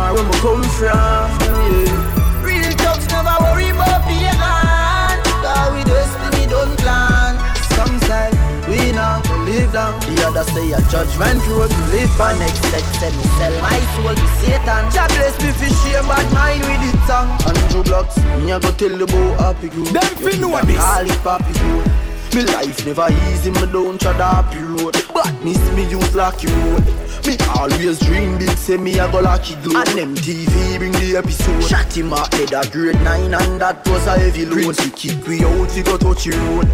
or 0.09 0.15
where 0.15 0.25
we 0.25 0.31
come 0.41 0.63
from. 0.63 0.89
Yeah. 0.89 2.41
Real 2.41 2.71
thugs 2.81 3.05
never 3.09 3.35
worry 3.45 3.69
about 3.69 4.07
being 4.07 4.37
gone. 4.41 5.19
Cause 5.43 5.69
we 5.73 5.83
destiny 5.85 6.45
don't 6.49 6.73
plan. 6.81 7.37
Some 7.77 7.95
say 8.09 8.29
we 8.67 8.91
now 8.91 9.21
live 9.45 9.71
down. 9.73 9.99
The 10.01 10.25
other 10.25 10.43
say 10.49 10.71
a 10.73 10.81
judgment 10.89 11.41
road 11.47 11.69
to 11.69 11.83
live 11.93 12.21
on. 12.21 12.39
Next 12.39 12.61
set 12.73 12.85
say 12.97 13.11
me 13.13 13.23
sell 13.37 13.53
my 13.61 13.79
soul 13.95 14.15
to 14.15 14.27
Satan. 14.41 14.83
Jah 14.91 15.07
bless 15.13 15.35
me 15.41 15.51
for 15.53 15.69
share 15.85 16.03
bad 16.03 16.27
mind 16.33 16.61
with 16.65 16.89
it 16.89 16.99
song. 17.05 17.29
Andrew 17.45 17.83
Blocks, 17.83 18.17
me 18.41 18.51
a 18.51 18.59
go 18.59 18.71
tell 18.71 18.95
the 18.97 19.05
boy 19.05 19.31
happy 19.37 19.69
good. 19.69 19.87
Them 19.93 20.11
fi 20.17 20.37
know 20.39 20.57
this. 20.65 20.77
Call 20.77 21.05
it 21.05 21.19
papi 21.21 21.53
good. 21.53 21.98
Me 22.35 22.43
life 22.45 22.85
never 22.85 23.07
easy, 23.31 23.49
me 23.51 23.65
don't 23.71 23.99
tread 23.99 24.15
happy 24.17 24.59
road 24.59 24.95
But 25.13 25.33
miss 25.43 25.59
me 25.73 25.89
use 25.89 26.13
lucky 26.15 26.47
road 26.47 26.85
Me 27.25 27.35
always 27.57 27.99
dream 27.99 28.37
big, 28.37 28.49
say 28.51 28.77
me 28.77 28.99
a 28.99 29.11
go 29.11 29.19
lucky 29.19 29.55
glow 29.63 29.79
And 29.81 30.15
MTV 30.15 30.77
bring 30.77 30.91
the 30.93 31.17
episode. 31.17 31.61
Shot 31.63 31.95
him 31.95 32.13
a 32.13 32.19
head 32.35 32.53
a 32.53 32.69
grade 32.69 33.01
9 33.01 33.33
and 33.33 33.61
that 33.61 33.85
was 33.87 34.05
a 34.07 34.17
heavy 34.17 34.45
load. 34.45 34.77
We 34.79 34.89
kick 34.91 35.27
we 35.27 35.43
out, 35.43 35.73
we 35.75 35.81
go 35.81 35.97
touch 35.97 36.25
the 36.25 36.37
road. 36.37 36.67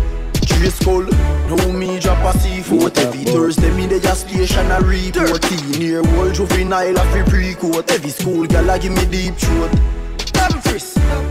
Trace 0.46 0.76
skull, 0.76 1.04
now 1.50 1.72
me 1.72 2.00
drop 2.00 2.20
a 2.36 2.38
C4 2.38 2.98
Every 2.98 3.24
Thursday 3.24 3.72
me 3.76 3.88
dey 3.88 3.98
a 3.98 4.16
station 4.16 4.70
a 4.72 4.80
report. 4.82 5.42
13 5.42 5.82
year 5.82 6.04
old 6.18 6.34
juvenile 6.36 6.98
a 6.98 7.06
free 7.12 7.24
pre-court. 7.24 7.90
Every 7.92 8.10
school 8.12 8.46
gal 8.46 8.70
a 8.70 8.78
give 8.78 8.92
me 8.94 9.06
deep 9.06 9.36
throat. 9.36 9.72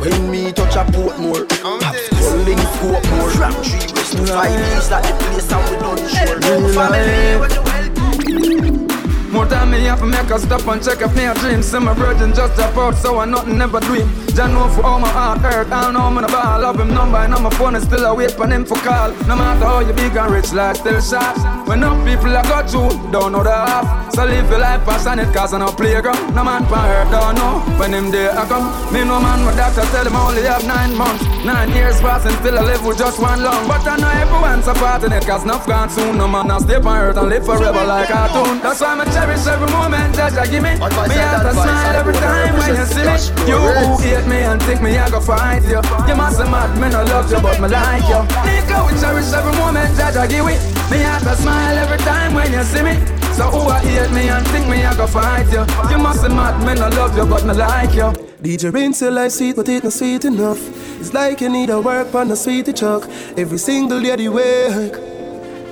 When 0.05 0.31
me 0.31 0.53
touch 0.53 0.77
a 0.77 0.85
port 0.93 1.19
more, 1.19 1.47
pops 1.47 2.09
calling 2.11 2.59
scope 2.59 3.05
more. 3.13 3.31
From 3.31 3.55
three 3.65 3.81
west 3.95 4.13
to 4.13 4.27
five 4.27 4.77
east, 4.77 4.91
like 4.91 5.05
the 5.05 5.15
place 5.25 5.51
and 5.51 5.65
we 5.71 5.77
done 5.79 5.97
sure. 5.97 6.41
Family, 6.75 7.41
when 7.41 7.51
you 7.51 7.63
help. 7.63 9.04
More 9.35 9.47
time 9.47 9.73
me 9.73 9.81
have 9.91 9.99
to 9.99 10.07
make 10.07 10.31
a 10.31 10.39
stop 10.39 10.65
and 10.69 10.81
check 10.81 11.03
up 11.03 11.13
me 11.17 11.25
a 11.25 11.35
dream. 11.35 11.61
See 11.61 11.81
my 11.81 11.93
virgin 11.93 12.33
just 12.33 12.55
drop 12.55 12.77
out 12.77 12.95
so 12.95 13.19
I 13.19 13.25
nothing 13.25 13.59
never 13.59 13.81
dream. 13.81 14.07
Jah 14.31 14.47
know 14.47 14.69
for 14.69 14.87
all 14.87 15.01
my 15.01 15.09
heart 15.09 15.41
hurt 15.41 15.73
I 15.73 15.91
know 15.91 16.07
I'm 16.07 16.19
in 16.19 16.25
a 16.25 16.29
ball. 16.29 16.61
Love 16.61 16.79
him 16.79 16.95
number 16.95 17.19
and 17.19 17.35
on 17.35 17.43
my 17.43 17.51
phone 17.51 17.75
and 17.75 17.85
still 17.85 18.07
I 18.07 18.13
wait 18.13 18.31
for 18.31 18.47
him 18.47 18.65
for 18.65 18.77
call. 18.87 19.11
No 19.27 19.35
matter 19.35 19.67
how 19.67 19.81
you 19.81 19.93
big 19.93 20.17
and 20.17 20.31
rich 20.31 20.53
like 20.53 20.77
still 20.77 21.01
shot 21.01 21.35
When 21.67 21.79
enough 21.83 21.99
people 22.07 22.31
I 22.31 22.43
got 22.43 22.73
you 22.73 22.87
don't 23.11 23.33
know 23.33 23.43
the 23.43 23.51
half. 23.51 24.15
So 24.15 24.25
live 24.25 24.49
your 24.49 24.61
life 24.61 24.85
passionate 24.85 25.35
cause 25.35 25.53
I 25.53 25.59
no 25.59 25.73
playground. 25.73 26.33
No 26.37 26.45
man 26.45 26.63
for 26.71 26.79
hurt 26.79 27.11
don't 27.11 27.35
know 27.35 27.59
when 27.75 27.93
him 27.93 28.13
there 28.13 28.31
I 28.39 28.47
come. 28.47 28.71
Me 28.95 29.03
no 29.03 29.19
man 29.19 29.45
with 29.45 29.57
doctor 29.57 29.83
tell 29.91 30.07
him 30.07 30.15
I 30.15 30.29
only 30.29 30.43
have 30.43 30.65
nine 30.65 30.95
months. 30.95 31.27
Nine 31.45 31.71
years 31.75 32.01
passing 32.01 32.39
still 32.39 32.57
I 32.57 32.63
live 32.63 32.87
with 32.87 32.99
just 32.99 33.19
one 33.19 33.43
lung. 33.43 33.67
But 33.67 33.83
I 33.83 33.97
know 33.97 34.15
everyone's 34.15 34.69
a 34.69 34.75
part 34.75 35.03
in 35.03 35.11
it 35.11 35.27
cause 35.27 35.43
enough 35.43 35.67
gone 35.67 35.91
soon. 35.91 36.19
No 36.19 36.29
man 36.29 36.47
now 36.47 36.61
stay 36.61 36.77
on 36.77 36.87
earth 36.87 37.17
and 37.17 37.29
live 37.29 37.45
forever 37.45 37.85
like 37.85 38.11
a 38.11 38.13
cartoon. 38.13 38.61
That's 38.63 38.81
why 38.81 38.95
I 38.95 39.24
cherish 39.25 39.47
every 39.47 39.71
moment 39.73 40.15
that 40.17 40.33
you 40.33 40.53
give 40.53 40.63
me. 40.63 40.73
Me 40.77 41.17
have 41.17 41.43
to 41.43 41.53
smile 41.53 41.97
every 41.97 42.15
time 42.15 42.53
when 42.59 42.77
you 42.77 42.85
see 42.85 43.05
me 43.05 43.17
You 43.49 43.57
who 43.57 43.97
hate 44.03 44.27
me 44.27 44.39
and 44.45 44.63
think 44.63 44.83
me 44.83 44.99
I 44.99 45.11
go 45.11 45.21
fight 45.21 45.63
you. 45.65 45.81
You 46.09 46.15
must 46.17 46.39
have 46.39 46.51
mad 46.51 46.71
me 46.81 46.89
no 46.91 47.03
love 47.05 47.31
you 47.31 47.41
but 47.41 47.61
me 47.61 47.69
like 47.69 48.05
you. 48.05 48.21
Nigga 48.45 48.77
we 48.87 48.93
cherish 49.01 49.33
every 49.33 49.57
moment 49.57 49.97
that 49.97 50.15
you 50.15 50.27
give 50.29 50.45
me. 50.45 50.55
Me 50.91 51.03
have 51.03 51.23
to 51.25 51.35
smile 51.41 51.77
every 51.79 51.99
time 51.99 52.35
when 52.35 52.53
you 52.53 52.63
see 52.65 52.83
me. 52.83 52.95
So 53.33 53.45
who 53.51 53.61
I 53.69 53.81
hate 53.81 54.13
me 54.13 54.29
and 54.29 54.47
think 54.49 54.69
me 54.69 54.85
I 54.85 54.95
go 54.97 55.07
fight 55.07 55.49
you? 55.53 55.65
You 55.91 55.99
must 55.99 56.23
have 56.23 56.35
mad 56.35 56.61
me 56.67 56.75
no 56.75 56.89
love 56.89 57.17
you 57.17 57.27
but 57.27 57.45
me 57.45 57.55
like 57.55 57.95
you. 57.95 58.13
DJ 58.45 58.73
Rinse 58.73 59.01
your 59.01 59.11
life 59.11 59.33
sweet 59.33 59.57
but 59.57 59.69
it 59.69 59.85
not 59.85 59.93
sweet 59.93 60.25
enough. 60.25 60.61
It's 61.01 61.13
like 61.15 61.41
you 61.41 61.49
need 61.49 61.71
a 61.71 61.81
work 61.81 62.15
on 62.15 62.31
a 62.31 62.37
sweetie 62.37 62.73
chuck. 62.73 63.09
Every 63.37 63.59
single 63.59 64.01
day 64.01 64.17
the 64.17 64.29
work 64.29 65.14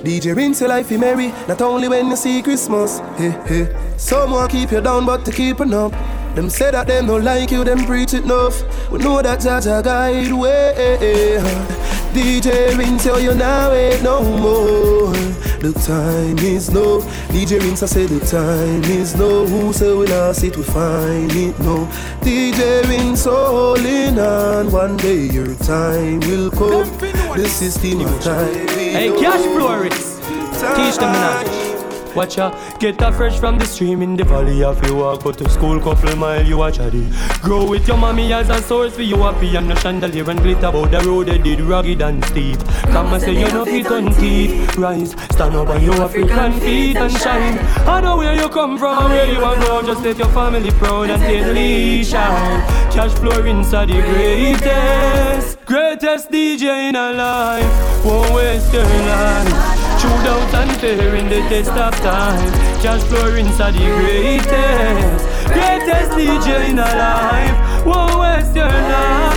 DJ 0.03 0.35
Rinse 0.35 0.61
your 0.61 0.69
life 0.69 0.89
be 0.89 0.97
merry 0.97 1.29
Not 1.47 1.63
only 1.63 1.89
when 1.89 2.09
you 2.09 2.17
see 2.17 2.43
Christmas 2.43 2.99
Hey 3.17 3.31
hey 3.47 3.77
Someone 3.97 4.49
keep 4.49 4.73
you 4.73 4.81
down 4.81 5.07
but 5.07 5.25
to 5.25 5.33
keep 5.33 5.61
it 5.61 5.73
up 5.73 5.93
them 6.35 6.49
say 6.49 6.71
that 6.71 6.87
them 6.87 7.09
don't 7.09 7.25
like 7.25 7.51
you, 7.51 7.63
them 7.63 7.85
preach 7.85 8.15
it 8.15 8.25
enough. 8.25 8.63
We 8.91 8.99
know 9.01 9.21
that 9.21 9.41
Jaja 9.41 9.85
guide 9.85 10.33
way. 10.33 11.39
DJ 12.15 12.75
Rinse, 12.77 13.05
tell 13.05 13.21
you 13.21 13.35
now 13.35 13.71
ain't 13.73 14.03
no 14.03 14.23
more. 14.23 15.13
The 15.61 15.73
time 15.85 16.39
is 16.39 16.71
no. 16.71 17.01
DJ 17.29 17.61
Rinse, 17.61 17.83
I 17.83 17.87
say 17.87 18.07
the 18.07 18.19
time 18.25 18.83
is 18.85 19.15
no. 19.15 19.47
Who 19.47 19.75
say 19.75 19.95
we 19.95 20.07
not 20.07 20.35
sit, 20.37 20.57
we 20.57 20.63
find 20.63 21.31
it 21.33 21.59
no. 21.61 21.87
DJ 22.23 22.83
Rinse, 22.89 23.27
holding 23.27 24.19
on. 24.19 24.73
One 24.73 24.97
day 24.97 25.27
your 25.27 25.55
time 25.57 26.21
will 26.21 26.51
come. 26.51 27.12
The 27.35 27.49
system 27.49 28.03
of 28.03 28.23
time. 28.23 28.69
Hey, 28.69 29.11
cash 29.19 29.41
florist. 29.57 30.19
Teach 30.77 30.99
them 30.99 31.13
now. 31.13 31.62
Watch 32.15 32.37
ya, 32.37 32.53
get 32.79 33.01
a 33.01 33.11
fresh 33.11 33.39
from 33.39 33.59
the 33.59 33.65
stream 33.65 34.03
in 34.03 34.17
the 34.17 34.25
valley. 34.25 34.61
If 34.61 34.87
you 34.87 34.97
walk 34.97 35.23
go 35.23 35.33
to 35.33 35.49
school, 35.49 35.81
couple 35.81 36.15
mile, 36.17 36.45
you 36.45 36.59
watch 36.59 36.79
a 36.79 36.91
day. 36.91 37.09
Grow 37.41 37.67
with 37.67 37.89
your 37.89 37.97
mommy 37.97 38.33
as 38.35 38.51
a 38.51 38.61
source 38.61 38.95
for 38.95 39.03
you 39.03 39.17
happy 39.17 39.57
and 39.57 39.69
no 39.69 39.75
chandelier 39.77 40.29
and 40.29 40.41
glitter 40.41 40.67
about 40.67 40.91
the 40.91 41.01
road 41.01 41.29
they 41.29 41.39
did 41.39 41.61
rugged 41.61 42.03
and 42.03 42.23
steep. 42.27 42.59
Come 42.93 43.13
and 43.15 43.23
say 43.23 43.33
you 43.33 43.49
know 43.49 43.65
fit 43.65 43.87
on 43.87 44.13
teeth. 44.15 44.77
Rise, 44.77 45.13
stand 45.31 45.55
up 45.55 45.69
on 45.69 45.83
your 45.83 45.95
African 46.03 46.61
feet 46.61 46.97
and 46.97 47.13
shine. 47.13 47.59
I 47.89 48.01
know 48.03 48.19
where 48.19 48.35
you 48.35 48.49
come 48.51 48.77
from 48.79 49.11
where 49.11 49.33
you 49.33 49.41
want 49.41 49.61
go. 49.61 49.83
Just 49.83 50.03
let 50.03 50.19
your 50.19 50.29
family 50.29 50.71
proud 50.73 51.09
and 51.09 51.23
take 51.23 51.47
lead 51.47 52.05
shine. 52.05 52.61
Cash 52.93 53.13
flow 53.13 53.43
inside 53.47 53.89
the 53.89 54.03
greatest, 54.03 55.65
greatest 55.65 56.31
DJ 56.31 56.91
in 56.91 56.97
our 56.97 57.15
life. 57.15 58.05
Won't 58.05 58.35
waste 58.35 58.73
your 58.73 58.85
life. 58.85 59.72
Shoot 60.03 60.27
out 60.27 60.55
and 60.55 60.81
fair 60.81 61.15
in 61.15 61.29
the 61.29 61.39
test 61.49 61.71
of 61.71 61.95
time. 62.01 62.53
Cash 62.83 63.03
flow 63.05 63.37
inside 63.37 63.75
the 63.75 63.87
greatest, 64.01 64.51
greatest 65.47 66.11
DJ 66.19 66.71
in 66.71 66.77
life. 66.77 67.87
Won't 67.87 68.19
waste 68.19 68.57
your 68.57 68.67
life. 68.67 69.33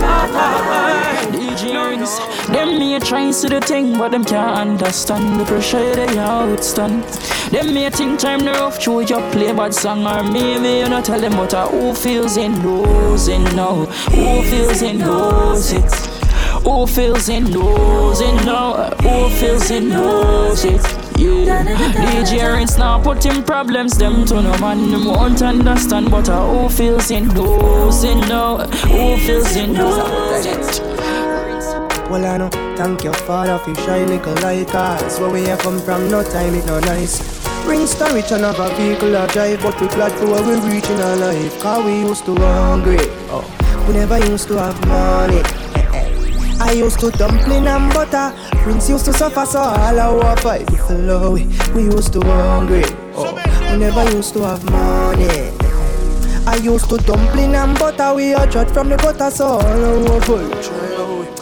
DJs, 1.30 2.46
them 2.48 2.80
me 2.80 2.98
try 2.98 3.30
to 3.30 3.48
the 3.48 3.60
thing, 3.60 3.96
but 3.96 4.08
them 4.08 4.24
can't 4.24 4.58
understand 4.58 5.38
the 5.38 5.44
pressure 5.44 5.94
they 5.94 6.06
outstand. 6.16 7.04
Them 7.52 7.72
me 7.72 7.88
think 7.90 8.18
time 8.18 8.40
the 8.40 8.50
rough 8.50 8.82
through 8.82 9.02
your 9.02 9.22
play 9.30 9.52
bad 9.52 9.72
song 9.72 10.04
or 10.04 10.24
maybe 10.24 10.78
you 10.78 10.88
not 10.88 11.04
tell 11.04 11.20
them 11.20 11.36
what 11.36 11.54
I 11.54 11.62
uh, 11.62 11.68
who 11.68 11.94
feels 11.94 12.36
in 12.36 12.60
losing 12.66 13.44
now, 13.54 13.84
who 13.84 14.42
feels 14.42 14.82
in 14.82 14.98
losing. 14.98 16.15
Who 16.64 16.86
feels 16.86 17.28
in 17.28 17.44
knows 17.50 18.20
it 18.20 18.34
now? 18.44 18.90
Who 19.02 19.28
feels 19.36 19.70
in 19.70 19.88
knows 19.88 20.64
it? 20.64 20.82
Yeah, 21.18 21.64
DJ 21.64 22.54
Rinse 22.54 22.76
now 22.78 23.02
putting 23.02 23.42
problems 23.42 23.96
them 23.96 24.24
to 24.26 24.42
no 24.42 24.58
man 24.58 24.90
them 24.90 25.06
won't 25.06 25.42
understand 25.42 26.10
but 26.10 26.28
uh, 26.28 26.46
who 26.46 26.68
feels 26.68 27.10
in 27.10 27.28
knows 27.28 28.04
it 28.04 28.16
now? 28.28 28.66
Who 28.66 29.16
feels 29.18 29.56
in 29.56 29.72
knows 29.72 30.46
it? 30.46 30.82
Well, 32.10 32.24
I 32.24 32.36
know, 32.36 32.48
thank 32.76 33.02
your 33.02 33.14
father 33.14 33.58
for 33.58 33.72
little 33.72 34.34
like 34.34 34.74
us. 34.74 35.18
Where 35.18 35.30
we 35.30 35.42
have 35.44 35.58
come 35.60 35.80
from, 35.80 36.08
no 36.10 36.22
time, 36.22 36.54
it 36.54 36.66
no 36.66 36.78
nice. 36.80 37.44
Ring 37.66 37.86
star 37.86 38.14
rich 38.14 38.30
and 38.30 38.44
have 38.44 38.60
a 38.60 38.72
vehicle 38.76 39.16
I 39.16 39.26
drive, 39.26 39.60
but 39.62 39.80
we 39.80 39.88
glad 39.88 40.12
for 40.12 40.26
where 40.26 40.42
we 40.42 40.74
reach 40.74 40.88
in 40.88 41.00
our 41.00 41.16
life. 41.16 41.58
Cause 41.60 41.84
we 41.84 41.98
used 42.00 42.24
to 42.26 42.36
hungry, 42.36 42.98
oh, 43.28 43.44
we 43.88 43.94
never 43.94 44.18
used 44.30 44.46
to 44.48 44.58
have 44.58 44.86
money. 44.86 45.42
I 46.58 46.72
used 46.72 47.00
to 47.00 47.10
dumpling 47.10 47.66
and 47.66 47.92
butter. 47.92 48.34
Prince 48.62 48.88
used 48.88 49.04
to 49.06 49.12
suffer, 49.12 49.44
so 49.46 49.60
all 49.60 50.00
our 50.00 50.36
fight 50.38 50.70
with 50.70 50.88
the. 50.88 51.46
We 51.74 51.82
used 51.82 52.12
to 52.14 52.20
hungry. 52.24 52.84
Oh, 53.14 53.34
we 53.70 53.76
never 53.78 54.10
used 54.12 54.32
to 54.34 54.40
have 54.40 54.64
money. 54.70 55.52
I 56.46 56.56
used 56.56 56.88
to 56.90 56.96
dumpling 56.98 57.54
and 57.54 57.78
butter. 57.78 58.14
We 58.14 58.34
are 58.34 58.50
shot 58.50 58.70
from 58.70 58.88
the 58.88 58.96
butter, 58.96 59.30
so 59.30 59.46
all 59.46 60.12
our 60.12 60.20
fight. 60.22 61.35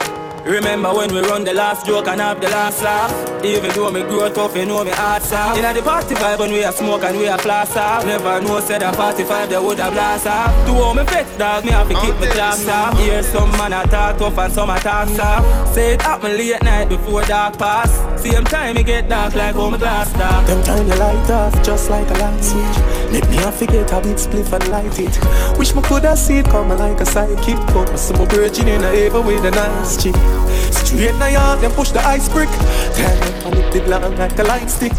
Remember 0.44 0.92
when 0.92 1.12
we 1.14 1.20
run 1.20 1.42
the 1.42 1.54
last 1.54 1.86
joke 1.86 2.06
and 2.06 2.20
have 2.20 2.38
the 2.38 2.48
last 2.50 2.82
laugh? 2.82 3.10
Even 3.42 3.70
though 3.70 3.90
me 3.90 4.02
grow 4.02 4.28
tough, 4.30 4.54
you 4.54 4.66
know 4.66 4.84
me 4.84 4.90
heart 4.90 5.22
soft. 5.22 5.58
Inna 5.58 5.72
the 5.72 5.80
party 5.80 6.14
vibe 6.14 6.38
when 6.38 6.52
we 6.52 6.62
a 6.62 6.70
smoke 6.70 7.02
and 7.02 7.16
we 7.16 7.26
a 7.26 7.38
blast 7.38 7.76
off. 7.78 8.04
Never 8.04 8.42
know 8.42 8.60
said 8.60 8.82
a 8.82 8.92
45 8.92 9.48
they 9.48 9.58
would 9.58 9.80
a 9.80 9.90
blast 9.90 10.26
off. 10.26 10.66
To 10.66 10.72
all 10.72 10.94
me 10.94 11.04
fit 11.06 11.26
dog, 11.38 11.64
me 11.64 11.70
have 11.70 11.88
to 11.88 11.94
keep 11.94 12.14
my 12.20 12.26
class 12.26 12.68
off. 12.68 12.98
Hear 12.98 13.22
some 13.22 13.50
man 13.52 13.72
a 13.72 13.86
talk 13.88 14.18
tough 14.18 14.36
and 14.36 14.52
some 14.52 14.68
a 14.68 14.78
talk 14.80 15.08
soft. 15.08 15.74
Say 15.74 15.94
it 15.94 16.02
happen 16.02 16.36
late 16.36 16.62
night 16.62 16.90
before 16.90 17.22
dark 17.22 17.56
pass. 17.58 17.90
Same 18.22 18.44
time 18.44 18.76
it 18.76 18.84
get 18.84 19.08
dark 19.08 19.34
like 19.34 19.54
home 19.54 19.78
glass 19.78 20.12
dark. 20.12 20.46
Them 20.46 20.62
time 20.62 20.86
you 20.86 20.94
light 20.96 21.30
off 21.30 21.54
just 21.62 21.88
like 21.88 22.08
a 22.10 22.14
light 22.14 22.44
switch. 22.44 23.03
Make 23.12 23.28
me 23.30 23.38
a 23.38 23.52
forget 23.52 23.92
a 23.92 24.00
bit 24.00 24.18
spliff 24.18 24.52
and 24.52 24.68
light 24.68 24.98
it. 24.98 25.58
Wish 25.58 25.74
me 25.74 25.82
coulda 25.82 26.16
see 26.16 26.38
it 26.38 26.46
coming 26.46 26.78
like 26.78 27.00
a 27.00 27.04
sidekick. 27.04 27.60
But 27.72 27.90
me 27.90 27.96
some 27.96 28.26
virgin 28.28 28.68
in 28.68 28.82
a 28.82 28.90
ever 29.06 29.20
with 29.20 29.44
a 29.44 29.50
nice 29.50 30.02
chick. 30.02 30.16
Straight 30.72 31.14
now 31.16 31.26
yard, 31.26 31.60
them 31.60 31.72
push 31.72 31.90
the 31.90 32.00
ice 32.00 32.28
brick. 32.28 32.48
Turn 32.94 33.22
up 33.22 33.52
and 33.54 33.74
it 33.74 33.88
long 33.88 34.16
like 34.16 34.38
a 34.38 34.44
light 34.44 34.70
stick. 34.70 34.92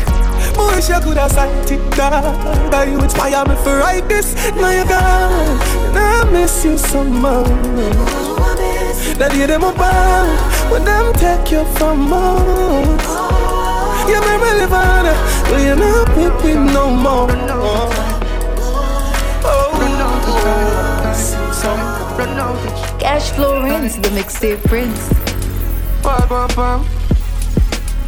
Wish 0.58 0.90
you 0.90 1.00
coulda 1.02 1.30
sight 1.30 1.72
it, 1.72 1.92
dog. 1.96 2.72
But 2.72 2.88
you 2.88 3.00
inspire 3.02 3.46
me 3.46 3.56
for 3.64 3.78
write 3.78 4.08
this. 4.08 4.36
Now 4.56 4.70
you're 4.70 4.86
gone, 4.86 5.60
and 5.90 5.98
I 5.98 6.30
miss 6.32 6.64
you 6.64 6.78
so 6.78 7.04
much. 7.04 7.48
Now 9.18 9.30
day 9.30 9.46
them 9.46 9.64
apart 9.64 10.72
when 10.72 10.84
them 10.84 11.14
take 11.14 11.52
you 11.52 11.66
from 11.76 12.12
us. 12.12 13.45
You 14.08 14.20
make 14.22 14.42
me 14.42 14.52
live 14.62 14.74
on, 14.74 15.06
but 15.50 15.62
you're 15.62 15.76
not 15.76 16.18
with 16.18 16.46
me 16.46 16.54
no 16.74 16.90
more. 16.90 17.46
Cash 23.00 23.32
flow 23.32 23.64
rinse, 23.64 23.96
the 23.96 24.10
mixtape 24.10 24.62
prince. 24.64 25.10
Bam, 26.04 26.28
bam, 26.28 26.50
bam. 26.56 26.86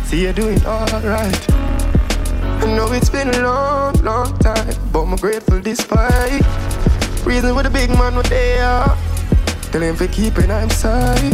See 0.06 0.24
you 0.24 0.34
doing 0.34 0.64
alright. 0.66 1.52
I 1.52 2.66
know 2.76 2.92
it's 2.92 3.10
been 3.10 3.30
a 3.30 3.42
long, 3.42 3.94
long 4.04 4.38
time, 4.40 4.76
but 4.92 5.04
I'm 5.04 5.16
grateful 5.16 5.62
despite. 5.62 6.42
Reason 7.26 7.56
with 7.56 7.66
the 7.66 7.72
big 7.72 7.90
man 7.92 8.16
what 8.16 8.26
they 8.26 8.60
are. 8.60 8.98
Tell 9.72 9.82
him 9.82 9.96
for 9.96 10.08
keeping 10.08 10.52
I'm 10.52 10.70
sorry. 10.70 11.30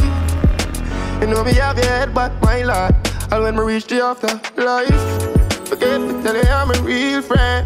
You 1.21 1.27
know 1.27 1.43
me 1.43 1.53
have 1.53 1.77
your 1.77 1.87
head 1.87 2.13
back, 2.13 2.31
my 2.41 2.63
lad. 2.63 3.02
And 3.33 3.41
when 3.41 3.55
we 3.55 3.73
reach 3.73 3.87
the 3.87 3.99
afterlife, 3.99 5.67
forget 5.67 5.99
to 5.99 6.21
tell 6.21 6.35
you 6.35 6.43
I'm 6.43 6.69
a 6.69 6.79
real 6.83 7.19
friend. 7.23 7.65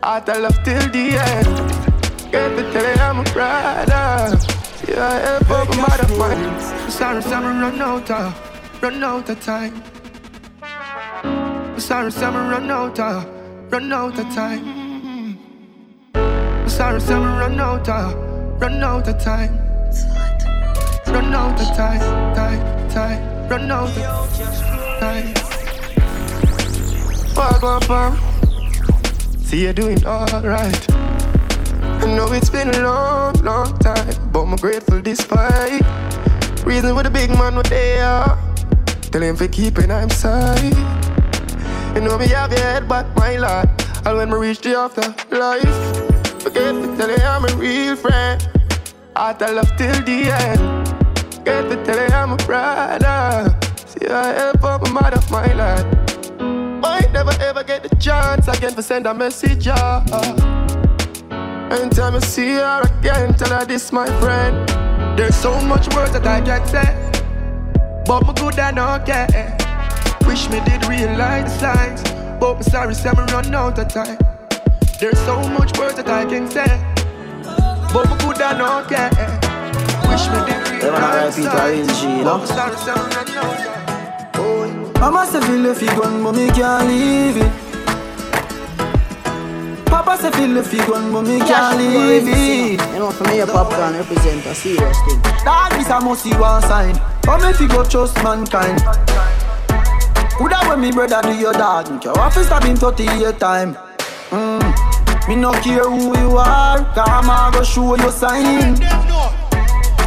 I 0.00 0.20
tell 0.20 0.42
love 0.42 0.56
till 0.62 0.88
the 0.94 1.18
end. 1.18 1.56
Forget 2.20 2.56
to 2.56 2.72
tell 2.72 2.86
you 2.86 3.02
I'm 3.02 3.18
a 3.18 3.24
brother. 3.32 4.38
Yeah, 4.86 5.04
I 5.04 5.18
help 5.26 5.50
out 5.50 5.68
my 5.70 5.76
mother, 5.82 6.16
man. 6.16 6.60
Sorry, 6.88 7.20
sorry, 7.22 7.44
run 7.44 7.82
out 7.82 8.08
of, 8.08 8.80
run 8.80 9.02
out 9.02 9.28
of 9.28 9.40
time. 9.40 9.82
Sorry, 11.76 12.12
sorry, 12.12 12.48
run 12.52 12.70
out 12.70 13.00
of, 13.00 13.26
run 13.72 13.92
out 13.92 14.16
of 14.16 14.32
time. 14.32 15.38
Sorry, 16.68 17.00
sorry, 17.00 17.32
run 17.40 17.58
out 17.58 17.88
of, 17.88 18.14
run 18.60 18.80
out 18.84 19.08
of 19.08 19.18
time. 19.18 19.58
Run 21.08 21.34
out 21.34 21.60
of 21.60 21.76
time, 21.76 22.34
time, 22.36 22.88
time. 22.90 23.48
Run 23.48 23.70
out 23.72 23.98
of 23.98 24.73
bam. 27.88 28.16
See 29.44 29.62
you're 29.62 29.72
doing 29.72 30.04
alright. 30.06 30.90
I 30.92 32.06
know 32.16 32.32
it's 32.32 32.50
been 32.50 32.68
a 32.68 32.80
long, 32.82 33.34
long 33.42 33.78
time, 33.78 34.14
but 34.32 34.42
I'm 34.42 34.56
grateful 34.56 35.00
despite. 35.00 35.82
Reason 36.64 36.94
with 36.94 37.04
the 37.04 37.10
big 37.10 37.30
man 37.30 37.54
what 37.56 37.66
they 37.66 38.00
are. 38.00 38.38
Tell 39.10 39.22
him 39.22 39.36
for 39.36 39.48
keeping 39.48 39.90
I'm 39.90 40.10
sorry. 40.10 40.70
You 41.94 42.00
know 42.00 42.18
me 42.18 42.28
have 42.28 42.50
your 42.50 42.60
head 42.60 42.88
back, 42.88 43.06
my 43.16 43.36
lad. 43.36 43.68
And 44.04 44.16
when 44.16 44.30
we 44.30 44.48
reach 44.48 44.60
the 44.60 44.76
afterlife, 44.76 46.42
forget 46.42 46.74
to 46.74 46.96
tell 46.96 47.10
you 47.10 47.24
I'm 47.24 47.44
a 47.44 47.54
real 47.56 47.96
friend. 47.96 48.48
I 49.16 49.32
tell 49.34 49.54
love 49.54 49.76
till 49.76 50.00
the 50.02 50.30
end. 50.42 51.44
Get 51.44 51.68
to 51.70 51.76
tell 51.84 51.96
you 51.96 52.14
I'm 52.14 52.32
a 52.32 52.36
brother. 52.38 53.63
I 54.10 54.32
help 54.32 54.64
out 54.64 54.82
my 54.82 54.90
mother, 54.90 55.16
of 55.16 55.30
my 55.30 55.52
lad. 55.54 55.84
Might 56.80 57.12
never 57.12 57.32
ever 57.40 57.64
get 57.64 57.82
the 57.82 57.94
chance 57.96 58.46
again 58.48 58.74
to 58.74 58.82
send 58.82 59.06
a 59.06 59.14
message. 59.14 59.66
Yeah. 59.66 60.04
Anytime 61.70 62.14
I 62.14 62.20
see 62.20 62.54
her 62.54 62.82
again, 62.82 63.34
tell 63.34 63.58
her 63.58 63.64
this 63.64 63.92
my 63.92 64.06
friend. 64.20 64.68
There's 65.18 65.34
so 65.36 65.58
much 65.62 65.92
words 65.94 66.12
that 66.12 66.26
I 66.26 66.40
can't 66.40 66.66
say, 66.68 66.94
but 68.04 68.26
me 68.26 68.32
good 68.34 68.58
and 68.58 68.78
okay. 68.78 69.56
Wish 70.26 70.48
me 70.50 70.60
did 70.64 70.86
realize 70.86 71.52
the 71.52 71.58
signs, 71.58 72.02
but 72.40 72.56
me 72.58 72.62
sorry, 72.62 72.94
say 72.94 73.10
me 73.10 73.24
run 73.32 73.54
out 73.54 73.78
of 73.78 73.88
time. 73.88 74.18
There's 75.00 75.18
so 75.20 75.36
much 75.50 75.76
words 75.78 75.96
that 75.96 76.08
I 76.08 76.24
can 76.24 76.50
say, 76.50 76.66
but 77.92 78.10
me 78.10 78.16
good 78.18 78.40
and 78.42 78.60
okay. 78.60 79.10
Wish 80.08 80.28
me 80.28 80.38
did 80.46 80.82
realize 80.82 81.36
the 81.36 81.42
signs, 81.44 82.02
but 82.24 82.38
me 82.38 82.46
sorry, 82.46 82.76
say 82.76 82.92
me 82.92 83.14
run 83.14 83.28
out 83.30 83.58
of 83.58 83.64
time. 83.64 83.83
Mama 85.04 85.26
say 85.26 85.38
feel 85.42 85.66
if 85.66 85.82
you 85.82 85.88
gone, 85.88 86.22
but 86.22 86.32
me 86.34 86.48
can't 86.48 86.88
leave 86.88 87.36
it. 87.36 87.52
Papa 89.84 90.16
say 90.16 90.30
feel 90.30 90.56
if 90.56 90.72
you 90.72 90.78
gone, 90.86 91.12
but 91.12 91.20
me 91.26 91.40
can't 91.40 91.76
leave 91.76 92.26
it. 92.26 92.80
You 92.94 93.00
know, 93.00 93.10
for 93.10 93.24
me, 93.24 93.40
a 93.40 93.46
popcorn 93.46 93.92
represent 93.92 94.46
a 94.46 94.54
serious 94.54 94.98
thing. 95.02 95.20
Dog 95.44 95.74
is 95.74 95.90
a 95.90 96.00
must 96.00 96.22
see 96.22 96.34
one 96.38 96.62
sign. 96.62 96.98
But 97.22 97.42
me 97.42 97.52
fi 97.52 97.66
go 97.66 97.84
trust 97.84 98.16
mankind. 98.24 98.80
Coulda 100.38 100.64
when 100.68 100.80
me 100.80 100.90
brother 100.90 101.20
do 101.20 101.34
your 101.34 101.52
dog, 101.52 101.90
me 101.92 101.98
care 101.98 102.18
office 102.18 102.48
have 102.48 102.62
been 102.62 102.74
38 102.74 103.38
time. 103.38 103.76
Mm. 104.30 105.28
Me 105.28 105.36
no 105.36 105.52
care 105.60 105.84
who 105.84 106.18
you 106.18 106.38
are, 106.38 106.78
come 106.94 107.28
I 107.28 107.50
go 107.52 107.62
show 107.62 107.94
you 107.94 108.10
sign. 108.10 108.72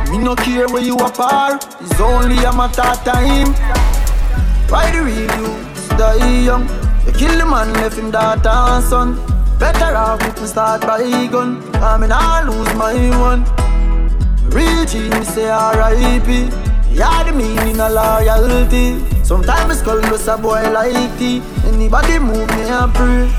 Me 0.10 0.18
no 0.18 0.36
care 0.36 0.68
where 0.70 0.82
you 0.82 0.95
apart, 0.95 1.68
it's 1.82 2.00
only 2.02 2.38
a 2.43 2.52
matter 2.52 2.82
of 2.82 3.04
time. 3.04 3.77
Why 4.70 4.91
the 4.91 5.01
real 5.01 5.32
youths 5.39 5.88
die 5.89 6.43
young? 6.43 6.68
They 7.05 7.13
kill 7.13 7.38
the 7.38 7.45
man, 7.45 7.74
left 7.76 7.97
him 7.97 8.11
daughter 8.11 8.49
and 8.49 8.84
son. 8.84 9.15
Better 9.57 9.95
off 9.95 10.22
if 10.24 10.39
me 10.41 10.47
start 10.47 10.82
by 10.82 11.28
gun, 11.28 11.63
I 11.76 11.97
mean 11.97 12.11
I 12.11 12.43
lose 12.43 12.74
my 12.76 12.93
one. 13.18 13.45
Real 14.51 14.86
G, 14.86 15.09
me 15.09 15.24
say 15.24 15.49
R.I.P. 15.49 16.49
Yeah, 16.91 17.24
the 17.24 17.32
meaning 17.32 17.80
of 17.80 17.91
loyalty. 17.91 18.99
Sometimes 19.24 19.82
call 19.82 20.03
us 20.13 20.28
a 20.28 20.38
boy 20.38 20.61
like 20.72 21.18
tea. 21.18 21.41
Anybody 21.65 22.20
move 22.20 22.49
me 22.49 22.63
and 22.63 22.93
pray. 22.93 23.30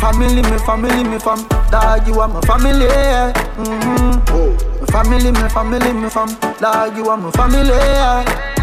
Family, 0.00 0.42
me 0.42 0.58
family, 0.58 1.04
me 1.04 1.18
fam. 1.18 1.46
Dog, 1.70 2.06
you 2.06 2.20
are 2.20 2.28
my 2.28 2.40
family. 2.42 2.86
Mm-hmm. 2.86 4.24
Oh. 4.28 4.56
My 4.80 4.86
family, 4.86 5.32
my 5.32 5.48
family, 5.48 5.92
me 5.92 6.08
fam. 6.08 6.28
Dog, 6.60 6.96
you 6.96 7.08
are 7.08 7.16
my 7.16 7.30
family. 7.32 8.61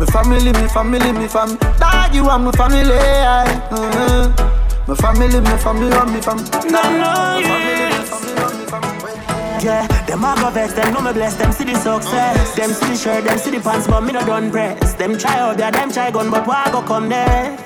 My 0.00 0.06
family, 0.06 0.50
my 0.52 0.66
family, 0.66 1.12
me 1.12 1.28
fam. 1.28 1.56
Dog, 1.78 2.14
you 2.14 2.26
are 2.26 2.38
my 2.38 2.50
family. 2.52 2.88
Mm-hmm. 3.68 4.32
My 4.88 4.94
family, 4.94 5.40
my 5.42 5.56
family, 5.58 5.90
me 6.10 6.20
fam. 6.22 6.38
No, 6.70 6.80
no, 6.96 7.38
yeah, 9.62 9.86
them 10.06 10.24
a 10.24 10.34
go 10.40 10.48
vex, 10.48 10.72
them 10.72 10.94
know 10.94 11.02
me 11.02 11.12
bless, 11.12 11.34
them 11.34 11.52
see 11.52 11.64
the 11.64 11.74
success. 11.74 12.56
Them 12.56 12.70
see 12.70 12.86
the 12.86 12.96
shirt, 12.96 13.24
them 13.24 13.36
see 13.36 13.50
the 13.50 13.60
pants, 13.60 13.86
but 13.86 14.00
me 14.00 14.12
no 14.12 14.24
done 14.24 14.50
press. 14.50 14.94
Them 14.94 15.18
try 15.18 15.38
out 15.38 15.58
there, 15.58 15.70
them 15.70 15.92
try 15.92 16.10
gun, 16.10 16.30
but 16.30 16.46
why 16.46 16.70
go 16.72 16.80
come 16.80 17.10
next? 17.10 17.62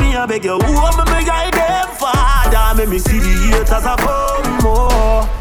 Me 0.00 0.14
a 0.14 0.26
beg 0.26 0.44
you, 0.44 0.58
who 0.58 0.72
am 0.72 0.96
me 0.96 1.04
beg 1.04 1.28
I 1.28 1.50
them 1.50 1.88
father, 1.96 2.78
make 2.78 2.88
me 2.88 2.98
see 2.98 3.18
the 3.18 3.28
haters 3.52 3.84
a 3.84 3.94
come 3.98 4.62
more. 4.62 5.37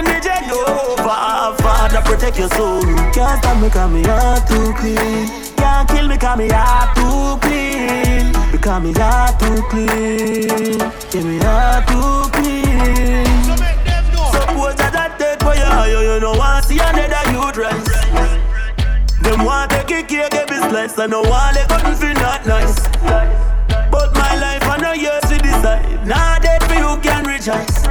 Guide 0.00 0.14
me 0.14 0.20
Jehovah, 0.20 1.54
Father 1.58 2.00
protect 2.02 2.38
your 2.38 2.48
soul. 2.50 2.82
Can't 3.12 3.42
stop 3.42 3.60
me 3.60 3.68
'cause 3.68 3.90
me 3.90 4.02
heart 4.02 4.46
too 4.46 4.72
clean. 4.74 5.28
Can't 5.56 5.88
kill 5.88 6.08
me 6.08 6.16
'cause 6.16 6.38
me 6.38 6.48
heart 6.48 6.94
too 6.96 7.38
clean. 7.42 8.32
Because 8.52 8.82
me 8.82 8.92
heart 8.94 9.38
too 9.38 9.62
clean. 9.68 10.80
Yeah, 11.12 11.22
me 11.22 11.38
heart 11.44 11.86
too 11.88 12.30
clean. 12.32 13.26
Suppose 14.32 14.74
that 14.76 14.96
I 14.96 15.08
take 15.18 15.40
for 15.42 15.54
you, 15.54 15.92
you, 15.92 16.12
you 16.14 16.20
know 16.20 16.32
want 16.32 16.64
see 16.64 16.78
another 16.78 17.24
youth 17.32 17.56
rise. 17.58 17.88
Them 19.22 19.44
want 19.44 19.70
take 19.70 19.90
a 19.90 20.02
cake, 20.02 20.30
get 20.30 20.48
this 20.48 20.62
slice, 20.70 20.98
I 20.98 21.06
know 21.06 21.22
want 21.22 21.54
they 21.56 21.64
couldn't 21.68 21.96
feel 21.96 22.14
not 22.14 22.46
nice. 22.46 22.76
But 23.90 24.14
my 24.16 24.34
life 24.44 24.64
I 24.66 24.76
know 24.78 24.92
yours 24.92 25.24
to 25.28 25.36
decide. 25.38 26.06
Now 26.06 26.38
dead 26.38 26.62
for 26.64 26.74
you 26.74 26.96
can 27.02 27.24
rejoice. 27.24 27.86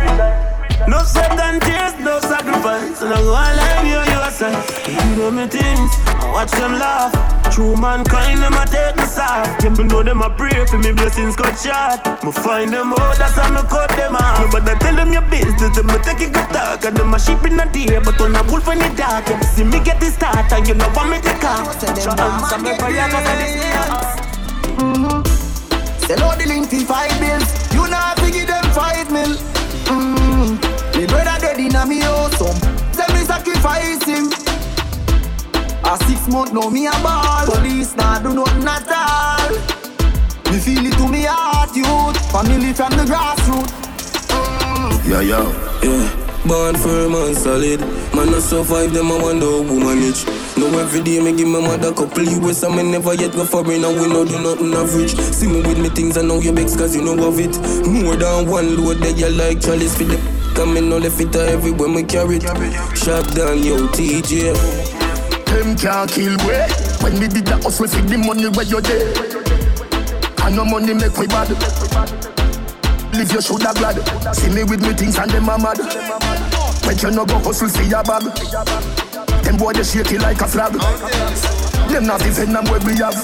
No 0.88 1.03
sweat 1.03 1.32
and 1.39 1.61
tears, 1.61 1.93
no 1.99 2.19
sacrifice. 2.19 3.01
And 3.01 3.13
I'm 3.13 3.23
gonna 3.25 3.57
love 3.57 3.86
you, 3.86 3.99
you 3.99 4.19
say. 4.32 4.53
You 4.88 5.15
know 5.17 5.32
me 5.32 5.47
things, 5.47 5.91
I 6.07 6.32
watch 6.32 6.51
them 6.51 6.73
laugh. 6.80 7.11
True 7.51 7.75
mankind, 7.75 8.41
them 8.41 8.53
a 8.53 8.65
take 8.65 8.95
me 8.95 9.03
soft. 9.03 9.61
Them 9.61 9.88
know 9.88 10.03
them 10.03 10.21
a 10.21 10.30
pray 10.30 10.65
for 10.65 10.77
me 10.77 10.91
blessings 10.93 11.36
cut 11.36 11.57
short. 11.57 12.23
Me 12.23 12.32
find 12.32 12.71
them 12.71 12.93
out, 12.93 13.17
that's 13.17 13.36
how 13.36 13.49
me 13.49 13.61
cut 13.67 13.89
them 13.97 14.15
off. 14.15 14.51
But 14.51 14.69
I 14.69 14.77
tell 14.77 14.95
them 14.95 15.11
your 15.11 15.23
business, 15.23 15.75
them 15.75 15.89
a 15.89 15.97
take 15.99 16.21
it 16.21 16.34
good 16.34 16.49
talk. 16.49 16.86
And 16.86 16.95
them 16.95 17.13
a 17.13 17.19
sheep 17.19 17.43
in 17.45 17.57
the 17.57 17.65
day, 17.65 17.99
but 17.99 18.21
on 18.21 18.36
a 18.36 18.43
wolf 18.43 18.67
in 18.69 18.80
the 18.80 18.89
dark. 18.95 19.27
You 19.27 19.41
see 19.43 19.63
me 19.63 19.84
get 19.84 19.99
this 19.99 20.13
start, 20.15 20.51
and 20.53 20.67
you 20.67 20.75
know 20.75 20.89
want 20.95 21.09
me 21.09 21.19
to 21.19 21.34
come. 21.41 21.65
So 21.75 22.11
answer 22.13 22.59
me 22.59 22.77
prayer, 22.77 23.09
cause 23.09 23.25
I 23.25 24.09
Mm-hmm. 24.80 26.05
Sell 26.05 26.23
out 26.23 26.39
the 26.39 26.45
link 26.47 26.69
for 26.69 26.80
five 26.86 27.11
bills. 27.19 27.73
You 27.73 27.86
not 27.89 28.15
to 28.17 28.32
give 28.32 28.47
them 28.47 28.63
five 28.71 29.11
mil. 29.11 29.48
Me 30.99 31.05
brother 31.05 31.39
dead 31.39 31.57
in 31.57 31.73
a 31.73 31.85
me 31.85 32.01
house. 32.01 32.35
Some 32.37 32.59
tell 32.91 33.07
me 33.15 33.23
sacrifice 33.23 34.03
him. 34.03 34.27
A 35.87 35.95
six 36.03 36.27
month 36.27 36.51
now 36.51 36.69
me 36.69 36.87
a 36.87 36.91
ball. 36.91 37.45
Police 37.45 37.95
not 37.95 38.21
do 38.21 38.35
nothing 38.35 38.67
at 38.67 38.83
all. 38.91 39.49
Me 40.51 40.59
feel 40.59 40.85
it 40.85 40.97
to 40.97 41.07
me 41.07 41.23
heart, 41.23 41.73
youth. 41.73 42.19
Family 42.33 42.73
from 42.73 42.91
the 42.99 43.05
grassroots. 43.07 43.71
Yeah, 45.07 45.21
yeah, 45.21 45.47
yeah. 45.81 46.25
Born 46.45 46.75
firm 46.75 47.15
and 47.15 47.37
solid. 47.37 47.79
Man, 48.13 48.33
I 48.35 48.39
survive 48.39 48.91
them, 48.91 49.13
I 49.13 49.23
wonder 49.23 49.45
how 49.45 49.61
we 49.61 49.79
manage. 49.79 50.27
No, 50.57 50.67
every 50.79 51.01
day 51.01 51.21
me 51.23 51.31
give 51.31 51.47
my 51.47 51.61
mother 51.61 51.93
couple 51.93 52.23
US 52.23 52.63
and 52.63 52.75
me 52.75 52.83
never 52.83 53.13
yet 53.13 53.31
go 53.31 53.45
foreign 53.45 53.85
and 53.85 54.01
we 54.01 54.07
no 54.09 54.25
do 54.25 54.37
nothing 54.43 54.73
average. 54.73 55.15
See 55.15 55.47
me 55.47 55.61
with 55.61 55.79
me 55.79 55.87
things, 55.87 56.17
I 56.17 56.23
know 56.23 56.41
you 56.41 56.51
makes 56.51 56.75
cause 56.75 56.93
you 56.93 57.03
know 57.03 57.15
of 57.25 57.39
it. 57.39 57.55
More 57.87 58.17
than 58.17 58.49
one 58.49 58.75
load 58.75 58.97
that 58.97 59.17
you 59.17 59.29
like 59.29 59.61
Charlie's 59.61 59.95
for 59.95 60.03
the 60.03 60.38
Come 60.60 60.76
in 60.76 60.91
all 60.91 60.99
the 60.99 61.10
fit 61.10 61.34
everywhere 61.34 61.88
we 61.88 62.03
carry 62.03 62.36
it. 62.36 62.43
Shop 62.91 63.24
down, 63.32 63.64
yo, 63.64 63.88
TJ. 63.95 64.51
Them 65.45 65.78
can't 65.78 66.12
kill 66.12 66.36
we. 66.43 66.51
When 66.99 67.14
we 67.16 67.30
did 67.32 67.47
the 67.47 67.55
hustle, 67.64 67.88
see 67.88 68.01
the 68.01 68.18
money 68.18 68.49
where 68.49 68.68
you 68.68 68.82
there. 68.82 69.07
And 70.43 70.57
no 70.57 70.66
money 70.66 70.93
make 70.93 71.16
we 71.16 71.28
bad. 71.28 71.47
Live 73.16 73.32
your 73.32 73.41
shoulder 73.41 73.72
glad. 73.72 74.03
See 74.36 74.49
me 74.51 74.66
with 74.66 74.82
me 74.82 74.91
things 74.91 75.18
and 75.18 75.32
them 75.32 75.47
a 75.47 75.57
mad. 75.57 75.80
Make 76.86 77.03
you 77.03 77.12
no 77.12 77.26
go 77.26 77.39
hustle, 77.39 77.70
see 77.70 77.88
your 77.88 78.03
bag. 78.03 78.28
Them 79.45 79.55
boy 79.55 79.72
they 79.72 79.84
shake 79.86 80.12
it 80.12 80.20
like 80.20 80.41
a 80.41 80.47
flag. 80.49 80.74
Them 81.88 82.05
not 82.05 82.20
defend 82.20 82.53
them 82.53 82.66
where 82.66 82.84
we 82.84 82.97
have. 82.97 83.16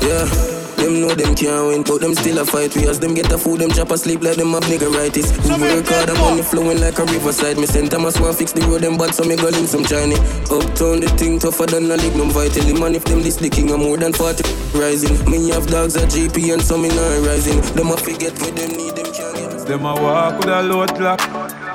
Yeah. 0.00 0.61
Them 0.82 1.00
know 1.00 1.14
them 1.14 1.36
can't 1.36 1.68
win, 1.68 1.82
but 1.84 2.00
them 2.00 2.12
still 2.12 2.40
a 2.40 2.44
fight. 2.44 2.74
We 2.74 2.88
as 2.88 2.98
them 2.98 3.14
get 3.14 3.28
the 3.28 3.38
food, 3.38 3.60
them 3.60 3.70
chop 3.70 3.92
asleep 3.92 4.20
like 4.20 4.34
them 4.34 4.50
have 4.50 4.64
niggeritis. 4.64 5.30
We 5.46 5.54
work 5.62 5.86
hard, 5.86 6.08
the 6.08 6.14
money 6.18 6.42
flowing 6.42 6.80
like 6.80 6.98
a 6.98 7.04
riverside. 7.04 7.56
Me 7.56 7.66
send 7.66 7.92
Thomas 7.92 8.18
one 8.18 8.34
fix 8.34 8.50
the 8.50 8.62
road, 8.62 8.82
them 8.82 8.98
bad, 8.98 9.14
so 9.14 9.22
me 9.22 9.36
go 9.36 9.48
link 9.48 9.68
some 9.68 9.84
Chinese. 9.84 10.18
Uptown, 10.50 10.98
the 10.98 11.06
thing 11.14 11.38
tougher 11.38 11.66
than 11.66 11.86
a 11.86 11.96
lignum 11.96 12.34
vitae. 12.34 12.74
Man, 12.74 12.96
if 12.96 13.04
them 13.04 13.22
this 13.22 13.36
the 13.36 13.48
king, 13.48 13.70
I'm 13.70 13.78
more 13.78 13.96
than 13.96 14.12
40 14.12 14.42
rising. 14.74 15.14
Me 15.30 15.50
have 15.50 15.68
dogs 15.68 15.94
at 15.94 16.10
GP 16.10 16.52
and 16.52 16.60
some 16.60 16.84
in 16.84 16.90
not 16.96 17.30
rising. 17.30 17.60
Them 17.78 17.94
a 17.94 17.96
forget 17.96 18.34
me, 18.42 18.50
them 18.50 18.74
need 18.74 18.96
them 18.98 19.06
can't 19.14 19.38
get. 19.38 19.62
Them 19.62 19.86
a 19.86 19.94
walk 19.94 20.40
with 20.40 20.48
a 20.48 20.62
load 20.64 20.96
clock. 20.98 21.22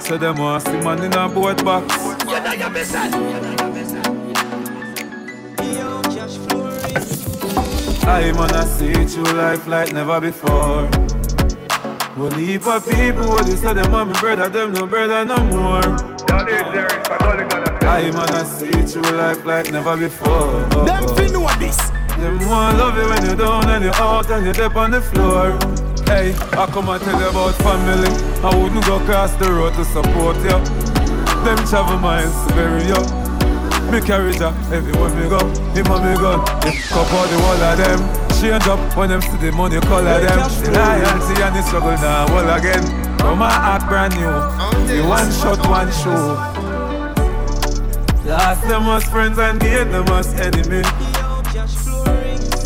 So 0.01 0.17
them 0.17 0.35
want 0.35 0.63
see 0.67 0.83
man 0.83 1.01
in 1.01 1.13
a 1.13 1.29
boat 1.29 1.63
box. 1.63 1.95
Yeah, 2.27 2.43
that 2.43 2.59
you 2.59 2.69
best 2.75 2.91
I 8.07 8.31
man 8.31 8.51
I 8.51 8.63
see 8.63 9.05
through 9.05 9.33
life 9.33 9.67
like 9.67 9.91
never 9.91 10.21
before. 10.21 10.87
One 12.15 12.39
heap 12.39 12.65
of 12.65 12.87
people, 12.89 13.27
what 13.27 13.45
you 13.45 13.57
say 13.57 13.73
them 13.73 13.93
and 13.93 14.09
me 14.09 14.19
brother, 14.19 14.47
them 14.47 14.71
no 14.71 14.87
brother 14.87 15.25
no 15.25 15.37
more. 15.43 15.83
I 17.89 18.09
man 18.11 18.29
I 18.29 18.43
see 18.43 18.71
through 18.71 19.11
life 19.11 19.45
like 19.45 19.71
never 19.73 19.97
before. 19.97 20.63
Them 20.85 21.03
fi 21.15 21.27
know 21.27 21.47
this. 21.59 21.77
Them 22.17 22.39
want 22.47 22.77
love 22.77 22.97
you 22.97 23.09
when 23.09 23.25
you 23.29 23.35
down 23.35 23.69
and 23.69 23.83
you 23.83 23.91
out 23.91 24.31
and 24.31 24.45
you 24.45 24.53
dip 24.53 24.75
on 24.77 24.91
the 24.91 25.01
floor. 25.01 25.51
Hey, 26.05 26.33
I 26.53 26.65
come 26.67 26.87
and 26.87 27.03
tell 27.03 27.19
you 27.19 27.27
about 27.27 27.55
family. 27.55 28.09
I 28.41 28.55
wouldn't 28.55 28.85
go 28.85 28.99
across 29.01 29.35
the 29.35 29.51
road 29.51 29.73
to 29.73 29.83
support 29.83 30.37
you. 30.37 30.57
Them 31.43 31.57
travel 31.67 31.99
miles 31.99 32.33
to 32.47 32.53
bury 32.55 32.85
you. 32.87 33.26
Me 33.91 34.01
carry 34.01 34.35
ya 34.35 34.51
everywhere 34.71 35.09
me 35.15 35.29
go. 35.29 35.39
Him 35.71 35.87
and 35.87 36.03
me 36.03 36.13
gun. 36.19 36.43
Cup 36.91 37.11
out 37.13 37.27
the 37.29 37.37
wall 37.39 37.63
of 37.63 37.77
them. 37.77 37.99
Change 38.39 38.67
up 38.67 38.97
when 38.97 39.09
them 39.09 39.21
see 39.21 39.37
the 39.37 39.51
money 39.51 39.79
color 39.79 40.19
them. 40.19 40.39
The 40.61 40.71
loyalty 40.71 41.41
and 41.41 41.55
the 41.55 41.61
struggle 41.63 41.91
now 41.91 42.27
all 42.27 42.49
again. 42.57 42.83
Oh 43.21 43.35
my 43.35 43.49
heart 43.49 43.87
brand 43.87 44.13
new. 44.15 44.27
The 44.87 45.07
one 45.07 45.31
shot, 45.31 45.65
one 45.67 45.91
show. 45.91 46.35
Last 48.25 48.67
them 48.67 48.85
was 48.85 49.05
friends 49.05 49.39
and 49.39 49.59
gain 49.59 49.89
them 49.89 50.05
was 50.07 50.33
enemy. 50.39 50.83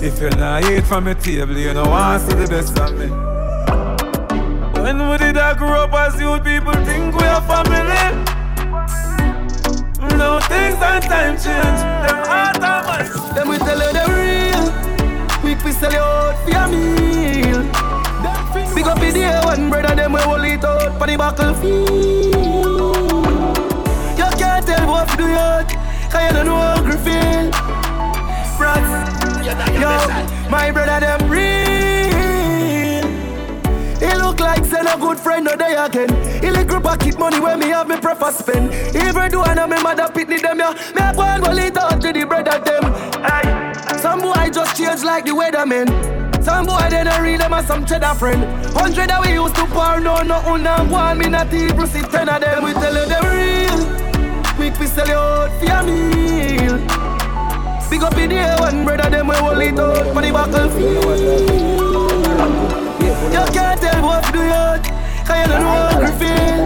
If 0.03 0.19
you 0.19 0.31
not 0.31 0.65
eat 0.65 0.85
from 0.85 1.05
the 1.05 1.13
table, 1.13 1.55
you 1.55 1.73
know 1.75 1.85
want 1.85 2.23
to 2.23 2.31
see 2.31 2.37
the 2.37 2.47
best 2.47 2.79
of 2.79 2.97
me. 2.97 3.07
When 4.81 4.97
we 5.07 5.17
did 5.19 5.37
I 5.37 5.53
grow 5.55 5.83
up 5.83 5.93
as 5.93 6.19
youth, 6.19 6.43
people 6.43 6.73
think 6.83 7.15
we 7.15 7.23
are 7.25 7.41
family. 7.43 8.40
No 10.17 10.39
things 10.49 10.75
and 10.81 11.03
time 11.03 11.35
change. 11.37 11.81
Them 12.05 12.19
heart 12.25 12.61
and 12.61 12.85
mind. 12.87 13.35
Them 13.35 13.47
we 13.49 13.57
tell 13.57 13.79
you 13.79 13.91
the 13.93 14.05
real. 14.15 14.65
Quick 15.41 15.63
we 15.63 15.71
sell 15.71 15.91
you 15.91 15.99
out 15.99 16.37
for 16.43 16.51
your 16.51 16.67
meal. 16.67 17.61
Big 18.75 18.87
up 18.87 18.99
in 18.99 19.13
the 19.13 19.23
air, 19.23 19.41
one 19.43 19.69
brother 19.69 19.95
them 19.95 20.13
we 20.13 20.21
hold 20.21 20.43
it 20.45 20.63
out 20.63 20.97
for 20.97 21.07
the 21.07 21.17
battlefield. 21.17 21.87
You 24.17 24.29
can't 24.37 24.65
tell 24.65 24.87
what 24.87 25.07
to 25.09 25.17
do 25.17 25.27
yet, 25.27 25.69
cause 26.09 26.23
you 26.23 26.33
don't 26.33 26.45
know 26.45 26.55
how 26.55 26.81
to 26.81 26.97
feel. 26.97 27.51
Brats, 28.57 28.91
yo, 29.79 30.49
my 30.49 30.71
brother 30.71 30.99
them 30.99 31.29
real. 31.29 31.80
He 34.01 34.11
look 34.15 34.39
like 34.39 34.65
send 34.65 34.87
a 34.87 34.97
good 34.97 35.19
friend 35.19 35.45
no 35.45 35.55
day 35.55 35.75
again. 35.75 36.09
He 36.41 36.49
group 36.65 36.83
pocket 36.83 37.19
money 37.19 37.39
when 37.39 37.59
me 37.59 37.67
have 37.67 37.87
me 37.87 37.97
prefer 37.97 38.31
spend. 38.31 38.73
Even 38.95 39.29
do 39.29 39.41
I 39.41 39.53
know 39.53 39.67
me 39.67 39.79
mother 39.83 40.07
pitney 40.11 40.41
them 40.41 40.57
ya. 40.57 40.73
Me 40.95 41.01
have 41.01 41.15
one 41.15 41.41
well 41.41 41.57
it 41.59 41.77
out 41.77 42.01
to 42.01 42.11
the 42.11 42.25
brother 42.25 42.57
them. 42.65 42.83
Aye. 43.21 43.97
Some 44.01 44.21
boy 44.21 44.49
just 44.51 44.75
change 44.75 45.03
like 45.03 45.25
the 45.25 45.31
weatherman. 45.31 45.87
Some 46.43 46.65
boy 46.65 46.87
they 46.89 47.03
don't 47.03 47.21
read 47.21 47.41
them 47.41 47.53
as 47.53 47.67
some 47.67 47.85
cheddar 47.85 48.15
friend. 48.15 48.43
Hundred 48.73 49.09
that 49.09 49.21
we 49.21 49.33
used 49.33 49.55
to 49.55 49.65
pour 49.67 49.99
no 49.99 50.23
nothing 50.23 50.63
now 50.63 50.83
one 50.89 51.19
me 51.19 51.27
not 51.29 51.53
even 51.53 51.85
see 51.85 52.01
ten 52.01 52.27
of 52.27 52.41
them. 52.41 52.63
We 52.63 52.73
tell 52.73 52.95
you 52.97 53.05
the 53.05 53.19
real. 53.29 53.79
Quick 54.55 54.79
we 54.79 54.87
sell 54.87 55.07
you 55.07 55.13
out 55.13 55.51
for 55.59 55.65
your 55.65 55.83
meal. 55.83 56.77
Big 57.87 58.01
up 58.01 58.17
in 58.17 58.29
the 58.31 58.35
air 58.37 58.57
one 58.57 58.83
brother 58.83 59.11
them 59.11 59.27
we 59.27 59.35
hold 59.35 59.61
it 59.61 59.77
out 59.77 60.11
for 60.11 60.21
the 60.23 60.31
battlefield. 60.31 61.80
You 63.29 63.45
can't 63.53 63.79
tell 63.79 64.01
what 64.01 64.23
to 64.25 64.31
do 64.31 64.39
yet 64.39 64.83
Cause 65.25 65.37
you 65.37 65.47
don't 65.53 65.61
know 65.61 65.69
how 65.69 65.99
to 65.99 66.11
feel 66.17 66.65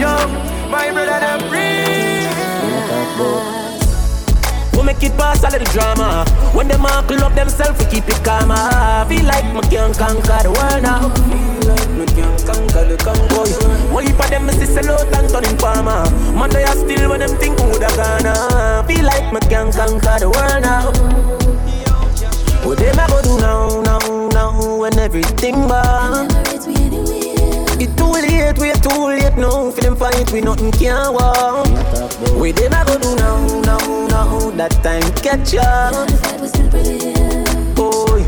Yo, 0.00 0.12
My 0.68 0.90
brother, 0.92 1.20
them 1.20 1.40
free. 1.48 1.86
We 4.76 4.82
make 4.84 5.02
it 5.02 5.16
pass 5.16 5.42
a 5.42 5.48
little 5.48 5.66
drama. 5.72 6.26
When 6.52 6.68
them 6.68 6.84
all 6.84 7.02
club 7.04 7.34
themselves, 7.34 7.78
we 7.78 7.86
keep 7.90 8.08
it 8.08 8.22
calm. 8.22 8.50
I 8.50 9.06
feel 9.08 9.24
like 9.24 9.48
me 9.54 9.62
can 9.70 9.94
conquer 9.94 10.42
the 10.42 10.50
world 10.52 10.82
now. 10.82 11.08
Feel 11.08 11.68
like 11.72 11.90
me 11.96 12.06
can 12.06 12.36
conquer 12.44 12.84
the 12.84 12.96
Congo. 13.00 13.44
Heap 14.00 14.20
of 14.20 14.28
them 14.28 14.50
see 14.50 14.66
sell 14.66 14.90
out 14.90 15.14
and 15.16 15.28
turn 15.30 15.44
in 15.44 15.56
farmer. 15.56 16.04
Man, 16.36 16.50
they 16.50 16.64
are 16.64 16.76
still 16.76 17.08
when 17.08 17.20
them 17.20 17.30
think 17.38 17.58
who 17.58 17.78
da 17.78 17.88
gonna. 17.96 18.84
Feel 18.86 19.04
like 19.06 19.32
me 19.32 19.40
can 19.48 19.72
conquer 19.72 20.18
the 20.20 20.28
world 20.28 20.62
now. 20.62 20.92
What 22.66 22.78
them 22.78 22.98
a 22.98 23.06
go 23.08 23.22
do 23.22 23.38
now, 23.38 23.80
now, 23.80 23.98
now 24.66 24.76
when 24.80 24.98
everything 24.98 25.54
gone? 25.68 26.28
It 27.78 27.90
too 27.96 28.10
late, 28.10 28.58
we 28.58 28.72
too 28.80 29.06
late 29.06 29.36
now. 29.36 29.70
For 29.70 29.80
them 29.80 29.96
fight, 29.96 30.30
we 30.32 30.40
nothing 30.40 30.72
can 30.72 31.12
walk. 31.12 31.66
We 32.40 32.52
them 32.52 32.72
a 32.72 32.84
go 32.86 32.98
do 32.98 33.14
now, 33.16 33.60
now, 33.60 34.06
now. 34.08 34.50
That 34.58 34.72
time 34.82 35.06
catch 35.24 35.54
up. 35.56 36.08
Boy, 37.76 38.22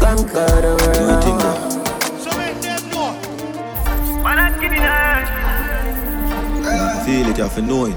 conquer 0.00 0.60
the 0.64 0.72
world. 0.80 1.24
Feel 7.04 7.28
it, 7.28 7.36
you 7.36 7.44
have 7.44 7.54
to 7.54 7.62
know 7.62 7.84
it. 7.84 7.96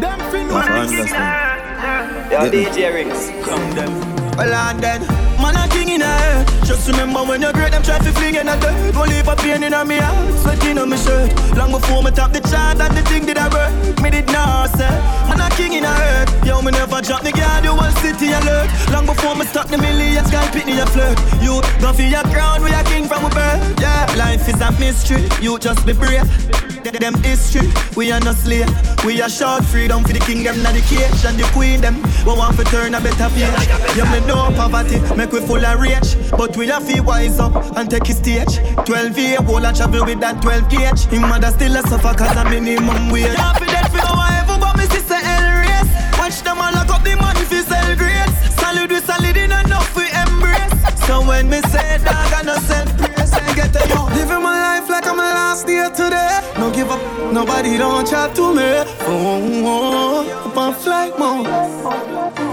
Them 0.00 0.18
You 0.32 0.56
have 0.56 0.66
to 0.66 0.72
understand. 0.72 1.58
Yo, 2.32 2.44
Yeah. 2.44 2.50
DJ 2.50 2.94
Rinse. 2.94 3.30
Come 3.44 3.70
them. 3.74 3.92
Well, 4.38 4.54
and 4.54 4.80
then, 4.80 5.02
man, 5.40 5.56
a 5.56 5.68
king 5.68 5.88
in 5.88 6.02
a 6.02 6.06
earth. 6.06 6.66
Just 6.66 6.88
remember 6.88 7.24
when 7.24 7.42
you're 7.42 7.52
great, 7.52 7.72
them 7.72 7.82
try 7.82 7.98
to 7.98 8.12
fling 8.12 8.34
in 8.34 8.48
a 8.48 8.56
dirt. 8.60 8.94
Won't 8.94 9.10
leave 9.10 9.28
a 9.28 9.36
pain 9.36 9.62
in 9.62 9.72
a 9.72 9.84
me 9.84 9.98
heart, 9.98 10.38
sweating 10.40 10.78
on 10.78 10.88
my 10.90 10.96
shirt. 10.96 11.32
Long 11.56 11.72
before 11.72 12.02
me 12.02 12.10
top 12.10 12.32
the 12.32 12.40
chart, 12.40 12.80
and 12.80 12.96
the 12.96 13.02
thing 13.02 13.26
did 13.26 13.38
I 13.38 13.48
work. 13.48 14.00
Me 14.02 14.10
did 14.10 14.26
not 14.26 14.70
say, 14.76 14.90
man, 15.28 15.40
a 15.40 15.48
king 15.56 15.72
in 15.74 15.84
a 15.84 15.88
earth. 15.88 16.46
Yo, 16.46 16.60
me 16.62 16.72
never 16.72 17.00
drop 17.00 17.22
the 17.22 17.32
guard, 17.32 17.64
the 17.64 17.72
whole 17.72 17.90
city 18.02 18.32
alert. 18.32 18.68
Long 18.90 19.06
before 19.06 19.34
me 19.34 19.44
stop 19.46 19.68
the 19.68 19.78
millions, 19.78 20.30
guy 20.30 20.46
pick 20.50 20.66
me 20.66 20.78
a 20.80 20.86
flirt. 20.86 21.18
You 21.40 21.60
go 21.80 21.92
for 21.92 22.02
your 22.02 22.22
crown, 22.34 22.62
we 22.62 22.70
a 22.70 22.82
king 22.84 23.04
from 23.04 23.24
a 23.24 23.30
birth. 23.30 23.80
Yeah, 23.80 24.06
life 24.16 24.48
is 24.48 24.60
a 24.60 24.70
mystery, 24.78 25.28
you 25.40 25.58
just 25.58 25.86
be 25.86 25.92
brave. 25.92 26.28
Them 26.88 27.14
history, 27.22 27.68
we 27.96 28.10
are 28.12 28.20
no 28.20 28.32
slave. 28.32 28.70
We 29.04 29.20
are 29.20 29.28
short 29.28 29.64
freedom 29.64 30.04
for 30.04 30.12
the 30.14 30.20
kingdom, 30.20 30.62
not 30.62 30.72
the 30.72 30.80
cage 30.80 31.22
and 31.26 31.36
the 31.36 31.44
queen 31.52 31.82
them. 31.82 32.00
We 32.24 32.32
want 32.32 32.56
to 32.56 32.64
turn 32.64 32.94
a 32.94 33.00
better 33.00 33.28
page. 33.28 33.68
Yeah, 33.94 34.10
me 34.10 34.24
know 34.26 34.48
poverty, 34.56 34.98
make 35.30 35.40
we 35.40 35.46
full 35.46 35.64
of 35.64 35.80
rage. 35.80 36.30
But 36.30 36.56
we 36.56 36.66
have 36.68 36.86
to 36.88 37.00
wise 37.00 37.38
up 37.38 37.54
and 37.76 37.90
take 37.90 38.06
his 38.06 38.18
stage. 38.18 38.58
12 38.86 39.18
year 39.18 39.38
old 39.48 39.64
and 39.64 39.76
travel 39.76 40.04
with 40.04 40.20
that 40.20 40.40
12 40.42 40.68
gauge. 40.68 41.04
Him 41.12 41.22
mother 41.22 41.50
still 41.50 41.76
a 41.76 41.82
suffer 41.82 42.14
cause 42.16 42.36
a 42.36 42.44
minimum 42.44 43.10
wage. 43.10 43.32
Yeah, 43.32 43.52
for 43.54 43.66
that 43.66 43.90
for 43.90 43.98
however, 43.98 44.60
but 44.60 44.76
me 44.76 44.84
sister 44.86 45.18
L 45.18 45.46
race. 45.60 45.90
Watch 46.18 46.42
them 46.42 46.58
all 46.58 46.72
lock 46.72 46.90
up 46.90 47.02
the 47.04 47.16
money 47.16 47.44
for 47.44 47.62
sell 47.62 47.96
grades. 47.96 48.32
Solid 48.56 48.90
we 48.90 49.00
solid 49.00 49.36
in 49.36 49.52
enough 49.52 49.94
we 49.96 50.06
embrace. 50.08 50.72
So 51.06 51.20
when 51.26 51.48
me 51.48 51.60
say 51.72 51.98
dog, 52.04 52.32
I 52.32 52.42
no 52.44 52.56
self 52.64 52.88
praise. 52.96 53.32
and 53.32 53.56
get 53.56 53.74
a 53.76 53.88
yo. 53.88 54.06
Living 54.14 54.42
my 54.42 54.80
life 54.80 54.88
like 54.88 55.06
I'm 55.06 55.18
a 55.18 55.28
last 55.36 55.66
day 55.66 55.88
today. 55.94 56.40
No 56.58 56.70
give 56.70 56.90
up, 56.90 57.00
nobody 57.32 57.76
don't 57.76 58.06
chat 58.06 58.34
to 58.36 58.54
me. 58.54 58.84
Oh, 59.08 59.62
oh, 59.64 60.48
up 60.48 60.56
on 60.56 60.74
flight 60.74 61.18
mode. 61.18 62.47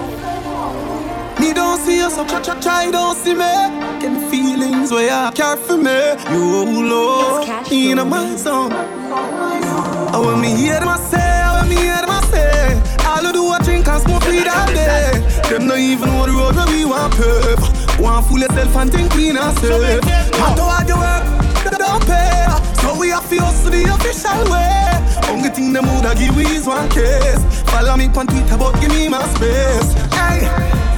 Me 1.46 1.54
don't 1.54 1.80
see 1.82 1.98
you, 1.98 2.10
so 2.10 2.26
try, 2.26 2.42
try, 2.42 2.60
try, 2.60 2.90
don't 2.90 3.16
see 3.18 3.36
me. 3.36 3.54
Get 4.02 4.20
the 4.20 4.28
feelings 4.32 4.92
where 4.92 5.06
you 5.06 5.32
care 5.34 5.56
for 5.56 5.78
me. 5.78 5.94
You 6.32 6.90
low, 6.90 7.44
in 7.70 8.00
a 8.00 8.04
my 8.04 8.36
zone. 8.36 8.72
And 8.74 10.26
when 10.26 10.42
me 10.42 10.56
hear 10.56 10.80
them 10.80 10.98
say, 10.98 11.22
I 11.22 11.54
want 11.54 11.70
me 11.70 11.76
hear 11.76 11.98
them 11.98 12.10
I 12.10 12.22
say, 12.32 12.82
all 13.06 13.28
I 13.28 13.32
do 13.32 13.46
I 13.46 13.60
drink 13.60 13.88
and 13.88 14.02
smoke 14.02 14.26
weed 14.26 14.48
all 14.48 14.66
day. 14.74 15.22
Them 15.48 15.68
not 15.68 15.78
even 15.78 16.10
know 16.10 16.26
the 16.26 16.32
road 16.32 16.56
where 16.56 16.66
we 16.66 16.84
want 16.84 17.14
pave. 17.14 18.00
Want 18.00 18.26
fool 18.26 18.40
yourself 18.40 18.76
and 18.78 18.92
think 18.92 19.12
clean 19.12 19.38
and 19.38 19.56
safe. 19.60 20.02
Matter 20.02 20.64
what 20.64 20.88
you 20.88 20.98
work, 20.98 21.78
don't 21.78 22.06
pay. 22.08 22.75
So 22.86 22.94
we 23.00 23.10
have 23.10 23.28
to 23.30 23.38
hustle 23.42 23.72
the 23.72 23.82
official 23.98 24.46
way. 24.54 25.34
Only 25.34 25.50
thing 25.50 25.74
them 25.74 25.88
woulda 25.90 26.14
give 26.14 26.38
is 26.38 26.68
one 26.68 26.88
case. 26.90 27.42
Follow 27.72 27.98
me 27.98 28.06
on 28.14 28.28
Twitter, 28.28 28.58
but 28.58 28.80
give 28.80 28.92
me 28.92 29.10
my 29.10 29.26
space. 29.34 29.94
Hey. 30.14 30.46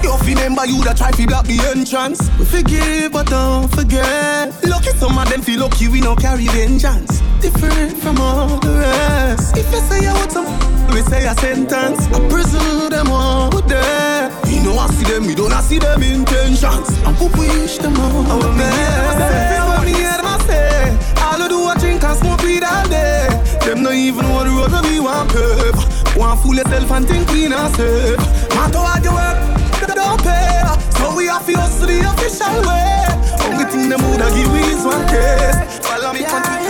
You 0.03 0.11
remember 0.19 0.65
you 0.65 0.83
that 0.83 0.97
try 0.97 1.11
to 1.11 1.27
block 1.27 1.45
the 1.45 1.55
entrance. 1.71 2.19
We 2.38 2.43
forgive, 2.43 3.13
but 3.13 3.27
don't 3.27 3.69
forget. 3.71 4.51
Lucky 4.67 4.91
some 4.99 5.17
of 5.17 5.29
them 5.29 5.41
feel 5.41 5.61
lucky 5.61 5.88
we 5.88 6.01
don't 6.01 6.19
carry 6.19 6.47
vengeance. 6.47 7.21
Different 7.39 7.95
from 7.95 8.19
all 8.19 8.59
the 8.59 8.83
rest. 8.83 9.55
If 9.55 9.71
you 9.71 9.79
say 9.88 10.01
you 10.03 10.13
want 10.13 10.31
some, 10.33 10.47
we 10.91 11.01
say 11.03 11.25
a 11.25 11.33
sentence. 11.35 12.03
I 12.11 12.19
prison 12.27 12.89
them 12.89 13.07
all 13.07 13.49
there. 13.61 14.29
We 14.43 14.59
know 14.59 14.77
I 14.77 14.88
see 14.91 15.05
them, 15.05 15.25
we 15.25 15.35
don't 15.35 15.55
see 15.63 15.79
them 15.79 16.03
intentions. 16.03 16.89
And 17.07 17.15
we 17.17 17.27
wish 17.39 17.77
them 17.77 17.95
all 17.95 18.39
the 18.39 18.51
best. 18.59 19.66
Do 21.47 21.63
I 21.65 21.75
drink 21.79 22.03
and 22.03 22.17
smoke 22.17 22.41
weed 22.41 22.63
all 22.63 22.87
day. 22.87 23.27
Them 23.65 23.83
not 23.83 23.93
even 23.93 24.25
know 24.25 24.43
the 24.43 24.51
road 24.51 24.85
we 24.85 24.99
want 24.99 25.31
pave. 25.31 26.15
Want 26.15 26.39
fool 26.41 26.55
yourself 26.55 26.91
and 26.91 27.07
think 27.07 27.27
clean 27.27 27.53
and 27.53 27.75
safe. 27.75 28.19
Matter 28.55 28.79
what 28.79 29.03
you 29.03 29.13
work 29.13 29.57
don't 29.97 30.21
pay. 30.23 30.61
So 30.97 31.15
we 31.15 31.25
have 31.27 31.45
to 31.45 31.53
hustle 31.57 31.87
the 31.87 31.99
official 32.11 32.57
way. 32.67 33.07
Only 33.45 33.65
thing 33.65 33.89
them 33.89 34.01
woulda 34.05 34.29
give 34.35 34.51
we 34.53 34.61
is 34.73 34.85
one 34.85 35.05
case. 35.07 35.79
Follow 35.85 36.13
me 36.13 36.25
on 36.25 36.66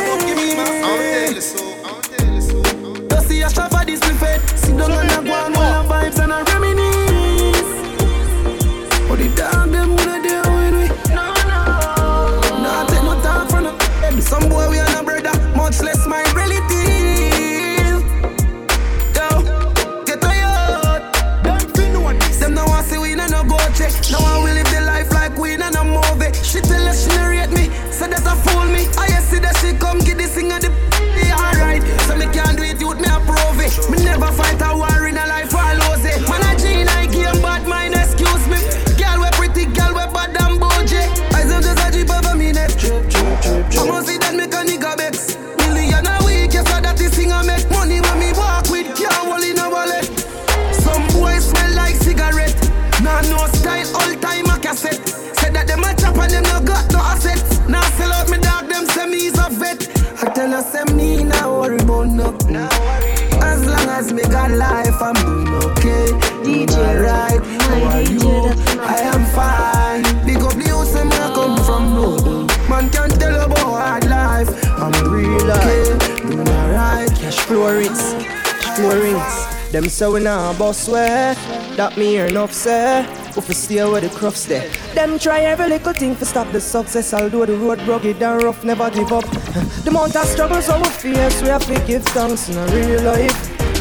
say 79.98 80.08
we 80.08 80.20
nah 80.20 80.54
boss 80.54 80.88
way. 80.88 81.34
That 81.76 81.98
me 81.98 82.06
hear 82.06 82.28
enough 82.28 82.54
say. 82.54 83.04
If 83.36 83.48
we 83.48 83.56
stay 83.56 83.84
where 83.84 84.00
the 84.00 84.10
crux 84.10 84.46
there. 84.46 84.70
Them 84.94 85.18
try 85.18 85.40
every 85.40 85.70
little 85.70 85.94
thing 85.94 86.16
to 86.18 86.26
stop 86.26 86.52
the 86.52 86.62
success. 86.62 87.16
Although 87.16 87.48
the 87.48 87.58
road 87.58 87.82
rugged 87.82 88.22
and 88.22 88.44
rough, 88.44 88.64
never 88.64 88.92
give 88.92 89.12
up. 89.12 89.26
The 89.84 89.90
amount 89.90 90.16
of 90.16 90.26
struggles 90.26 90.70
our 90.70 90.86
face, 90.86 91.42
we 91.42 91.48
have 91.48 91.66
to 91.66 91.80
give 91.88 92.04
thanks 92.14 92.48
in 92.48 92.58
a 92.58 92.66
real 92.68 93.02
life. 93.12 93.40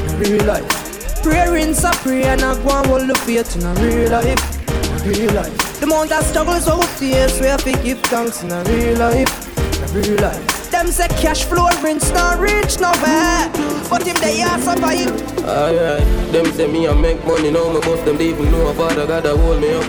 In 0.09 0.15
a 0.15 0.31
real 0.31 0.45
life. 0.47 1.23
Prayer 1.23 1.55
in 1.57 1.75
a 1.85 1.93
prayer 2.03 2.33
and 2.33 2.43
I 2.43 2.55
go 2.65 2.71
and 2.71 2.87
hold 2.87 3.09
the 3.11 3.15
faith 3.27 3.55
in 3.57 3.65
a 3.65 3.75
real 3.75 4.11
life. 4.11 5.05
In 5.05 5.11
a 5.11 5.19
real 5.19 5.35
life. 5.35 5.81
The 5.81 5.85
amount 5.85 6.13
of 6.13 6.25
struggles 6.25 6.67
our 6.67 6.83
face, 6.83 7.39
we 7.41 7.47
have 7.47 7.65
to 7.65 7.73
give 7.83 8.01
thanks 8.05 8.43
in 8.43 8.53
a 8.53 8.65
real 8.65 8.97
life. 8.99 9.33
In 9.59 9.85
a 9.85 10.01
real 10.01 10.21
life. 10.23 10.56
Them 10.71 10.89
say 10.89 11.09
cash 11.09 11.45
flow 11.45 11.69
rinse 11.83 12.11
not 12.13 12.39
rich 12.39 12.79
nowhere. 12.81 13.51
But 13.89 14.07
if 14.07 14.21
they 14.21 14.43
are 14.43 14.59
survive. 14.59 15.11
Alright, 15.45 16.33
them 16.33 16.47
say 16.53 16.67
me 16.71 16.89
I 16.89 16.93
make 16.95 17.25
money 17.25 17.51
now, 17.51 17.73
my 17.73 17.81
boss 17.81 18.01
them 18.05 18.17
they 18.19 18.29
even 18.31 18.51
know 18.51 18.69
a 18.69 18.75
father 18.75 19.07
God 19.07 19.23
that 19.25 19.37
hold 19.37 19.61
me 19.61 19.73
up. 19.73 19.85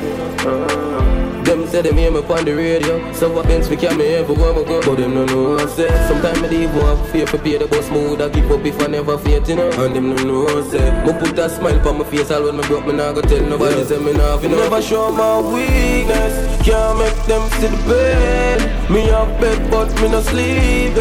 Uh, 0.45 1.06
Them 1.47 1.65
say 1.67 1.81
them 1.81 1.95
hear 1.95 2.11
me 2.11 2.19
on 2.19 2.43
the 2.43 2.53
radio. 2.53 3.13
So 3.13 3.31
what 3.31 3.47
bends 3.47 3.69
we 3.69 3.77
can 3.77 3.97
me 3.97 4.03
everywhere 4.15 4.51
we 4.51 4.65
go. 4.65 4.81
But 4.81 4.97
them 4.97 5.13
no 5.15 5.23
know 5.23 5.57
I 5.57 5.65
say. 5.67 5.87
Sometimes 6.09 6.43
I 6.43 6.51
even 6.51 6.75
have 6.75 7.09
fear 7.09 7.25
for 7.25 7.37
pay 7.37 7.57
the 7.57 7.67
bus 7.67 7.89
mood. 7.89 8.19
I 8.19 8.27
give 8.27 8.51
up 8.51 8.65
if 8.65 8.81
I 8.81 8.87
never 8.87 9.17
faint, 9.17 9.47
you 9.47 9.55
know. 9.55 9.71
And 9.71 9.95
them 9.95 10.09
no 10.13 10.15
know 10.23 10.45
I 10.45 10.61
say. 10.69 10.85
Me 11.05 11.13
put 11.13 11.39
a 11.39 11.47
smile 11.49 11.87
on 11.87 11.99
my 11.99 12.03
face 12.03 12.31
all 12.31 12.43
when 12.43 12.57
me 12.57 12.63
broke. 12.67 12.85
Me 12.85 12.91
nah 12.91 13.13
go 13.13 13.21
tell 13.21 13.41
nobody 13.47 13.77
yeah. 13.77 13.85
say 13.85 13.97
me 13.97 14.11
nah 14.11 14.37
you 14.41 14.49
know. 14.49 14.57
Never 14.57 14.81
show 14.81 15.09
my 15.09 15.39
weakness. 15.39 16.35
Can't 16.67 16.99
make 16.99 17.15
them 17.31 17.49
see 17.51 17.67
the 17.67 17.77
bed. 17.87 18.91
Me 18.91 19.07
have 19.07 19.39
bed 19.39 19.71
but 19.71 19.87
me 20.01 20.09
no 20.09 20.19
sleep. 20.19 20.97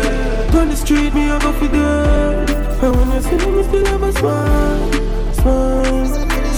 On 0.55 0.69
the 0.69 0.77
street 0.77 1.13
me 1.13 1.29
I 1.29 1.41
go 1.41 1.53
for 1.59 1.67
dead. 1.67 2.51
And 2.85 2.95
when 2.95 3.11
you 3.11 3.21
see 3.21 3.37
me, 3.37 3.57
me 3.57 3.63
still 3.65 3.87
have 3.87 4.03
a 4.03 4.13
smile, 4.13 4.93
smile. 5.33 6.06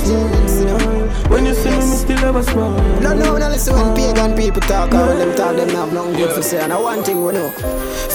When 0.09 1.45
you 1.45 1.55
see 1.55 1.71
me, 1.71 1.77
me 1.77 1.97
still 1.97 2.17
have 2.19 2.37
a 2.37 2.43
smile. 2.43 3.01
No, 3.01 3.13
no, 3.13 3.37
no, 3.37 3.49
listen 3.49 3.75
when 3.75 3.95
pagan 3.95 4.35
people 4.35 4.63
talk, 4.63 4.95
all 4.95 5.15
them 5.15 5.37
talk, 5.37 5.57
them 5.57 5.69
have 5.71 5.93
nothing 5.93 6.15
good 6.15 6.35
to 6.35 6.43
say. 6.43 6.61
And 6.61 6.73
I 6.73 6.81
one 6.81 7.03
thing 7.05 7.23
we 7.23 7.33
know. 7.33 7.51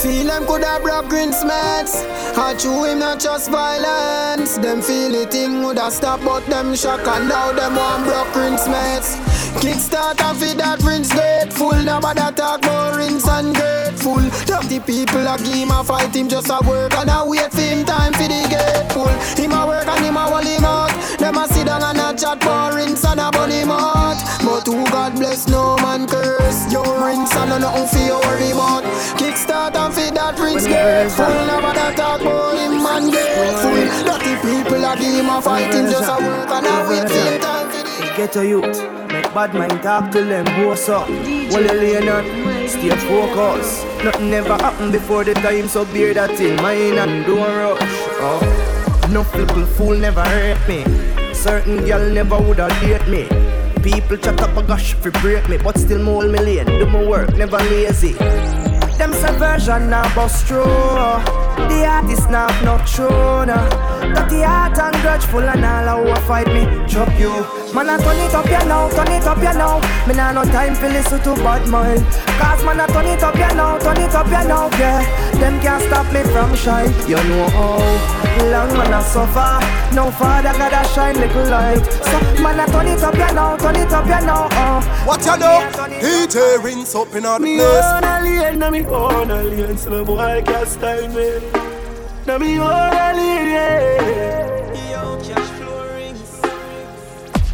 Feel 0.01 0.25
them 0.25 0.47
could 0.47 0.63
have 0.63 0.81
brought 0.81 1.07
green 1.09 1.31
smacks. 1.31 2.03
I 2.35 2.55
chew 2.57 2.85
him 2.85 2.99
not 2.99 3.19
just 3.19 3.51
violence. 3.51 4.57
Them 4.57 4.81
feel 4.81 5.13
it 5.13 5.31
thing 5.31 5.61
would 5.63 5.77
have 5.77 5.93
stopped, 5.93 6.25
but 6.25 6.45
them 6.47 6.75
shock 6.75 7.05
and 7.05 7.29
now 7.29 7.51
them 7.51 7.75
want 7.75 8.05
block 8.05 8.33
green 8.33 8.57
smacks. 8.57 9.15
Kickstart 9.62 10.22
and 10.22 10.38
feed 10.38 10.58
that 10.58 10.82
rinse 10.84 11.12
grateful. 11.12 11.74
Nobody 11.84 12.22
talk 12.36 12.64
about 12.64 12.95
rinse 12.95 13.28
and 13.28 13.54
grateful. 13.56 14.22
Top 14.45 14.66
the 14.66 14.80
people 14.80 15.26
a 15.28 15.38
game 15.38 15.72
a 15.72 15.84
fight 15.84 16.16
him 16.16 16.28
just 16.28 16.49
a 16.49 16.60
work 16.66 16.93
and 16.95 17.10
a 17.10 17.26
wait 17.26 17.51
for 17.51 17.62
him 17.62 17.86
time 17.86 18.14
for 18.14 18.28
the 18.28 18.41
grateful. 18.49 19.10
Him 19.38 19.54
a 19.54 19.68
work 19.68 19.88
and 19.88 20.06
him 20.06 20.18
a 20.18 20.26
wall 20.32 20.43
him 20.43 20.66
out. 20.66 20.91
Them 21.20 21.38
a 21.38 21.47
sit 21.47 21.68
down 21.68 21.84
and 21.84 21.99
a 21.99 22.18
chat 22.18 22.41
for 22.43 22.76
rinse 22.76 23.06
and 23.06 23.20
a 23.20 23.30
bunny 23.32 23.64
out. 23.70 24.20
But 24.43 24.68
who 24.68 24.84
God 24.89 25.16
bless 25.16 25.47
no 25.47 25.78
man 25.78 26.08
curse. 26.08 26.72
Your 26.72 26.88
rinse 27.06 27.36
and 27.36 27.62
nothing 27.62 27.88
for 27.88 28.04
you 28.04 28.20
worry 28.26 28.51
about. 28.51 28.84
Kickstart 29.20 29.76
and 29.76 29.93
feed 29.93 30.16
that 30.16 30.39
rinse 30.39 30.66
grateful. 30.66 31.30
Nobody 31.47 31.95
talk 31.95 32.22
about 32.22 32.58
him 32.58 32.82
and 32.82 33.12
grateful. 33.12 33.76
That 34.08 34.20
the 34.24 34.34
people 34.41 34.84
a 34.84 34.93
game 34.97 35.30
a 35.30 35.41
fight 35.41 35.74
him 35.74 35.88
just 35.91 36.10
a 36.10 36.18
work 36.20 36.49
and 36.49 36.68
a 36.68 36.76
wait 36.89 37.08
for 37.08 37.22
him 37.22 37.39
time 37.39 37.68
for 37.72 37.84
the 37.84 38.14
Get 38.18 38.36
a 38.36 38.47
youth. 38.47 39.03
Bad 39.34 39.55
mind 39.55 39.81
talk 39.81 40.11
to 40.11 40.23
them, 40.23 40.45
what's 40.67 40.88
up? 40.88 41.09
Well, 41.09 41.63
you 41.63 41.73
lay 41.73 42.07
on, 42.07 42.23
stay 42.69 42.89
focused. 42.89 43.84
Nothing 44.03 44.29
never 44.29 44.53
happened 44.53 44.91
before 44.91 45.23
the 45.23 45.34
time, 45.34 45.67
so 45.67 45.86
bear 45.86 46.13
that 46.13 46.39
in 46.39 46.55
mind 46.57 46.99
and 46.99 47.25
don't 47.25 47.39
rush. 47.39 47.79
Oh. 48.21 49.09
No 49.11 49.23
people 49.23 49.65
fool 49.65 49.97
never 49.97 50.21
hurt 50.21 50.61
me. 50.69 50.86
Certain 51.34 51.84
girl 51.84 52.13
never 52.13 52.38
woulda 52.38 52.67
date 52.79 53.07
me. 53.07 53.27
People 53.81 54.17
chat 54.17 54.39
up 54.39 54.55
a 54.55 54.61
gosh 54.61 54.93
if 54.93 55.13
break 55.23 55.49
me, 55.49 55.57
but 55.57 55.79
still 55.79 56.03
more 56.03 56.27
million. 56.27 56.67
Do 56.67 56.86
my 56.86 57.03
work, 57.03 57.36
never 57.36 57.57
lazy. 57.57 58.13
Them 58.99 59.13
subversion 59.13 59.89
now 59.89 60.13
bust 60.13 60.45
through. 60.45 61.42
The 61.58 61.86
artist 61.86 62.30
now 62.30 62.47
not 62.64 62.88
true 62.88 63.45
now. 63.45 63.70
Dirty 64.14 64.41
heart 64.41 64.78
and 64.78 64.95
grudgeful 65.01 65.41
and 65.41 65.66
all 65.66 66.04
who 66.04 66.16
fight 66.28 66.47
me, 66.47 66.66
chop 66.88 67.10
you. 67.20 67.32
Man, 67.74 67.89
I 67.89 67.97
turn 67.97 68.18
it 68.18 68.34
up, 68.36 68.45
you 68.45 68.70
know, 68.70 68.89
turn 68.93 69.12
it 69.12 69.26
up, 69.26 69.38
you 69.38 69.54
know. 69.58 69.82
Me 70.08 70.14
nah 70.14 70.32
no 70.32 70.43
time 70.45 70.76
for 70.76 70.88
listen 70.89 71.20
to 71.24 71.34
bad 71.41 71.68
mind. 71.68 72.06
Cause 72.38 72.64
man, 72.64 72.80
I 72.80 72.86
turn 72.88 73.08
it 73.08 73.24
up, 73.24 73.36
you 73.36 73.56
know, 73.56 73.80
turn 73.82 73.97
it 73.97 74.14
up, 74.14 74.28
you 74.28 74.47
know, 74.47 74.70
yeah. 74.78 75.01
Them 75.39 75.60
can't 75.62 75.82
stop 75.82 76.06
me 76.14 76.22
from 76.30 76.56
shine. 76.56 76.93
You 77.10 77.18
know 77.18 77.49
how 77.49 78.24
long 78.51 78.78
man 78.78 78.93
I 78.93 79.01
suffer. 79.01 79.95
No 79.95 80.12
father 80.12 80.54
gotta 80.54 80.88
shine 80.93 81.16
little 81.16 81.49
light. 81.49 81.82
So 81.82 82.43
man, 82.43 82.60
I 82.60 82.66
turn 82.68 82.88
it 82.88 83.01
up, 83.01 83.16
you 83.16 83.34
know, 83.34 83.58
turn 83.58 83.76
it 83.76 83.91
up, 83.91 84.06
you 84.06 84.26
know. 84.26 84.47
Oh. 84.51 84.78
Uh. 84.78 85.06
What 85.06 85.26
you 85.26 85.38
know? 85.38 85.66
DJ 85.99 86.64
rinse 86.64 86.93
up 86.93 87.14
in 87.16 87.26
our 87.26 87.39
place. 87.39 87.58
Me 87.58 87.62
own 87.62 88.04
alien, 88.04 88.60
na 88.60 88.70
me 88.70 88.86
own 88.86 89.32
alien, 89.32 89.78
so 89.78 89.89
no 89.89 90.06
boy 90.06 90.43
can't 90.45 90.68
style 90.68 91.10
me. 91.10 91.41
Na 92.25 92.37
me 92.37 92.59
own 92.59 92.93
alien. 92.93 94.03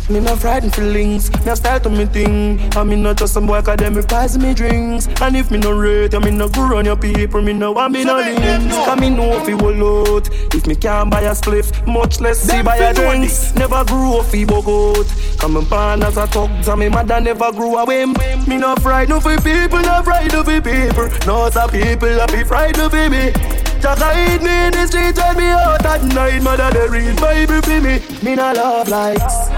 Me 0.10 0.20
no 0.20 0.36
frightened 0.36 0.74
feelings, 0.74 1.30
me 1.46 1.52
a 1.52 1.56
style 1.56 1.80
to 1.82 1.88
me 1.88 2.04
thing. 2.06 2.60
I 2.76 2.84
me 2.84 2.96
not 2.96 3.18
just 3.18 3.36
some 3.36 3.46
boy 3.46 3.62
cause 3.62 3.78
them 3.78 3.94
replies 3.94 4.36
me 4.40 4.56
drinks. 4.56 5.08
And 5.22 5.38
if 5.38 5.52
me 5.52 5.60
no 5.60 5.72
rate, 5.72 6.16
I 6.16 6.18
me 6.20 6.32
no 6.32 6.50
go 6.50 6.68
run 6.68 6.86
your 6.86 6.96
people 6.96 7.44
Me 7.44 7.54
no 7.54 7.74
want 7.74 7.94
me 7.94 8.04
no 8.04 8.16
links, 8.16 8.76
cause 8.76 9.00
me 9.00 9.12
know 9.12 9.40
if 9.40 9.48
he 9.48 9.54
will 9.54 10.16
out 10.16 10.28
If 10.56 10.66
me 10.66 10.74
can't 10.74 11.12
buy 11.12 11.22
a 11.22 11.36
spliff, 11.36 11.86
much 11.86 12.20
less 12.22 12.40
see 12.40 12.64
buy 12.64 12.78
a 12.78 12.92
drinks. 12.92 13.54
Never 13.54 13.86
grew 13.86 14.18
up 14.18 14.26
fi 14.26 14.46
bogot 14.46 15.40
Come 15.40 15.58
and 15.58 15.70
born 15.70 16.02
as 16.02 16.18
a 16.18 16.26
thug, 16.26 16.50
and 16.68 16.80
me 16.80 16.90
mother 16.90 17.22
never 17.22 17.52
grew 17.52 17.78
a 17.78 17.86
whim. 17.86 18.14
Me 18.48 18.58
no 18.58 18.76
frightened 18.78 19.22
for 19.22 19.38
people, 19.38 19.80
no 19.80 20.02
frightened 20.02 20.44
for 20.44 20.60
people. 20.60 21.08
No 21.28 21.52
some 21.52 21.70
people, 21.70 22.20
I 22.20 22.26
be 22.26 22.44
frightened 22.44 22.90
for 22.90 23.10
me 23.12 23.59
just 23.82 24.02
hide 24.02 24.42
me 24.42 24.68
in 24.68 24.72
the 24.72 24.88
street 24.88 25.18
when 25.18 25.38
me 25.38 25.50
out 25.50 25.86
at 25.86 26.04
night. 26.04 26.42
Mother 26.44 26.72
they 26.72 26.88
read 26.88 27.16
Bible 27.18 27.62
for 27.62 27.82
me. 27.82 28.00
Me 28.24 28.36
no 28.36 28.54
love 28.54 28.88
likes 28.88 29.50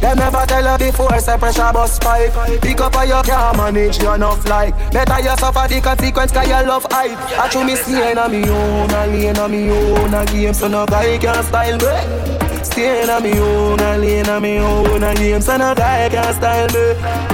them 0.00 0.16
never 0.16 0.44
tell 0.46 0.62
her 0.62 0.78
before, 0.78 1.18
say 1.18 1.36
pressure 1.36 1.72
bus 1.72 1.98
pipe. 1.98 2.32
Pick 2.62 2.80
up 2.80 2.94
on 2.94 3.08
your 3.08 3.22
car, 3.24 3.52
manage 3.56 4.00
your 4.00 4.14
enough 4.14 4.46
like 4.46 4.72
Better 4.92 5.20
you 5.20 5.36
suffer 5.36 5.66
the 5.66 5.80
consequence 5.80 6.30
cause 6.30 6.46
you 6.46 6.52
love 6.52 6.86
hype. 6.90 7.18
I 7.36 7.48
chew 7.48 7.64
me 7.64 7.74
staying 7.74 8.16
on 8.16 8.30
me 8.30 8.48
own, 8.48 8.90
a 8.90 9.06
lane 9.08 9.36
on 9.36 9.50
me 9.50 9.70
own 9.70 10.14
A 10.14 10.24
game. 10.26 10.54
So 10.54 10.68
no 10.68 10.86
guy 10.86 11.18
can 11.18 11.42
style 11.42 11.78
me. 11.78 12.62
Staying 12.62 13.10
on 13.10 13.22
me 13.24 13.32
own, 13.38 13.80
a 13.80 13.98
lane 13.98 14.28
on 14.28 14.42
me 14.42 14.58
own 14.58 15.02
A 15.02 15.14
game. 15.14 15.40
So 15.40 15.56
no 15.56 15.74
guy 15.74 16.08
can 16.08 16.34
style 16.34 16.68
me 16.68 17.27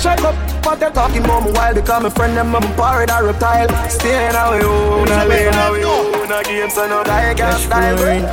shut 0.00 0.22
up 0.22 0.34
what 0.64 0.78
they 0.80 0.90
talking 0.90 1.24
about 1.24 1.44
me 1.44 1.52
while 1.52 1.74
they 1.74 1.82
call 1.82 2.00
me 2.00 2.10
friend 2.10 2.36
them 2.36 2.54
I'm 2.54 2.62
parried 2.76 3.10
a 3.10 3.22
reptile 3.22 3.68
Staying 3.88 4.36
on 4.36 4.58
me 4.58 4.64
own, 4.64 5.08
a 5.08 5.24
lane 5.24 5.54
on 5.54 5.74
me 5.74 5.84
own 5.84 6.44
game 6.44 6.70
so 6.70 6.86
no 6.88 7.02
guy 7.04 7.34
can 7.34 7.58
style 7.58 7.96
me 7.96 8.26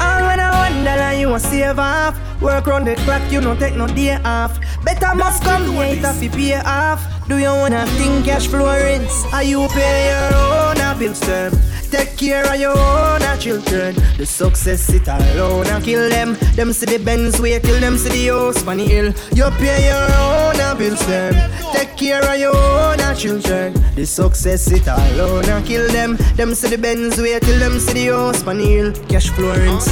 All 0.00 0.20
when 0.26 0.40
I 0.40 0.50
wonder 0.52 0.96
like 0.96 1.18
you 1.18 1.28
want 1.28 1.42
save 1.42 1.78
off 1.78 2.18
Work 2.40 2.66
round 2.68 2.86
the 2.86 2.94
clock, 3.04 3.30
you 3.30 3.42
don't 3.42 3.58
take 3.58 3.76
no 3.76 3.86
day 3.86 4.16
off. 4.24 4.58
Better 4.82 5.14
must 5.14 5.42
come 5.44 5.72
here 5.72 6.00
if 6.02 6.22
you 6.22 6.30
pay 6.30 6.54
off. 6.54 7.04
Do 7.28 7.36
you 7.36 7.48
wanna 7.48 7.84
think 7.98 8.24
cash 8.24 8.46
flow 8.48 8.64
rinse? 8.82 9.26
Are 9.30 9.42
you 9.42 9.68
pay 9.68 10.08
your 10.08 10.34
own 10.34 10.98
bills 10.98 11.20
term? 11.20 11.52
Take 11.90 12.16
care 12.16 12.46
of 12.46 12.60
your 12.60 12.78
own 12.78 13.20
children. 13.40 13.96
The 14.16 14.24
success 14.24 14.80
sit 14.80 15.08
alone 15.08 15.66
and 15.66 15.82
kill 15.82 16.08
them. 16.08 16.36
Them 16.54 16.72
see 16.72 16.86
the 16.86 16.98
Benz 17.02 17.40
wait 17.40 17.64
till 17.64 17.80
them 17.80 17.98
see 17.98 18.10
the 18.10 18.32
house 18.32 18.66
on 18.66 18.78
hill. 18.78 19.12
You 19.34 19.50
pay 19.58 19.88
your 19.90 20.06
own 20.22 20.78
bills 20.78 21.04
them. 21.06 21.34
Take 21.72 21.96
care 21.96 22.22
of 22.22 22.38
your 22.38 22.54
own 22.54 23.16
children. 23.16 23.74
The 23.96 24.06
success 24.06 24.62
sit 24.62 24.86
alone 24.86 25.46
and 25.46 25.66
kill 25.66 25.88
them. 25.88 26.16
Them 26.36 26.54
see 26.54 26.68
the 26.68 26.78
Benz 26.78 27.18
wait 27.20 27.42
till 27.42 27.58
them 27.58 27.80
see 27.80 28.06
the 28.06 28.14
house 28.14 28.42
hill. 28.42 28.92
Cash 29.08 29.30
flow 29.30 29.52
rinse. 29.54 29.88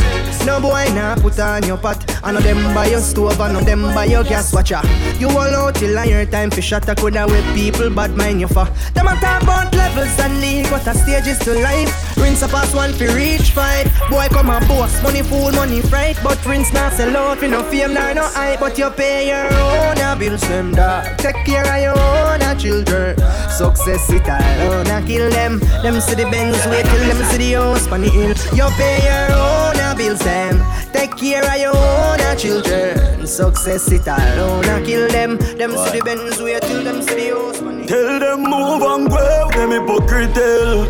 No 0.46 0.60
boy 0.60 0.84
nah 0.94 1.16
put 1.16 1.38
on 1.40 1.64
your 1.66 1.78
pot. 1.78 1.98
I 2.22 2.32
know 2.32 2.40
them 2.40 2.74
buy 2.74 2.86
your 2.86 3.00
stove, 3.00 3.40
I 3.40 3.52
know 3.52 3.60
them 3.60 3.82
buy 3.94 4.06
your 4.06 4.24
gas 4.24 4.52
watcher. 4.52 4.80
You 5.18 5.28
all 5.28 5.54
out 5.54 5.76
till 5.76 5.98
on 5.98 6.08
your 6.08 6.24
time 6.26 6.50
for 6.50 6.62
shut. 6.62 6.88
I 6.88 6.94
coulda 6.94 7.26
with 7.26 7.44
people 7.54 7.90
bad 7.90 8.16
mind 8.16 8.40
you 8.40 8.48
for. 8.48 8.66
Them 8.94 9.08
a 9.08 9.14
talk 9.20 9.42
about 9.42 9.74
levels 9.74 10.18
and 10.18 10.40
league, 10.40 10.66
what 10.70 10.86
a 10.86 10.94
stage 10.94 11.26
is 11.26 11.38
to 11.40 11.54
life. 11.54 12.16
Rinse 12.16 12.42
a 12.42 12.48
pass 12.48 12.74
one 12.74 12.92
for 12.92 13.06
reach 13.14 13.52
five. 13.52 13.86
Boy 14.10 14.26
come 14.30 14.50
and 14.50 14.66
boss, 14.68 15.02
money 15.02 15.22
fool, 15.22 15.52
money 15.52 15.80
fright. 15.80 16.18
But 16.22 16.44
rinse 16.46 16.72
not 16.72 16.92
sell 16.92 17.16
out 17.16 17.38
for 17.38 17.48
no 17.48 17.62
fame, 17.62 17.94
nor 17.94 18.14
no 18.14 18.24
hype. 18.24 18.60
But 18.60 18.76
you 18.78 18.90
pay 18.90 19.28
your 19.28 19.46
own 19.46 19.98
uh, 19.98 20.16
bills 20.18 20.40
them 20.42 20.72
dog. 20.72 21.18
Take 21.18 21.44
care 21.44 21.66
of 21.66 21.82
your 21.82 21.98
own 21.98 22.42
uh, 22.42 22.54
children. 22.56 23.16
Success 23.50 24.10
it 24.10 24.26
alone 24.26 24.86
and 24.88 25.06
kill 25.06 25.30
them. 25.30 25.58
Them 25.82 26.00
see 26.00 26.14
the 26.14 26.24
Benz 26.30 26.64
wait 26.66 26.84
till 26.86 27.06
them 27.08 27.22
see 27.30 27.38
the 27.38 27.52
house 27.54 27.86
on 27.88 28.00
the 28.02 28.08
hill. 28.08 28.34
You 28.54 28.68
pay 28.76 29.04
your 29.04 29.36
own 29.38 29.77
uh, 29.98 30.04
bills 30.04 30.20
them. 30.20 30.62
Take 30.92 31.16
care 31.16 31.44
of 31.44 31.58
your 31.58 31.76
own 31.76 32.20
uh, 32.20 32.34
children. 32.36 33.26
Success 33.26 33.90
it 33.92 34.06
alone 34.06 34.64
and 34.64 34.86
kill 34.86 35.08
them. 35.08 35.36
Them 35.36 35.72
Boy. 35.72 35.84
see 35.86 35.98
the 35.98 36.04
Benz 36.04 36.40
wait 36.42 36.62
till 36.62 36.84
them 36.84 37.02
see 37.02 37.30
the 37.30 37.34
house 37.34 37.58
hill. 37.58 37.86
Tell 37.86 38.18
them 38.20 38.42
move 38.42 38.82
and 38.82 39.08
grow, 39.08 39.50
them 39.52 39.70
hypocrite 39.70 40.34
tell. 40.34 40.86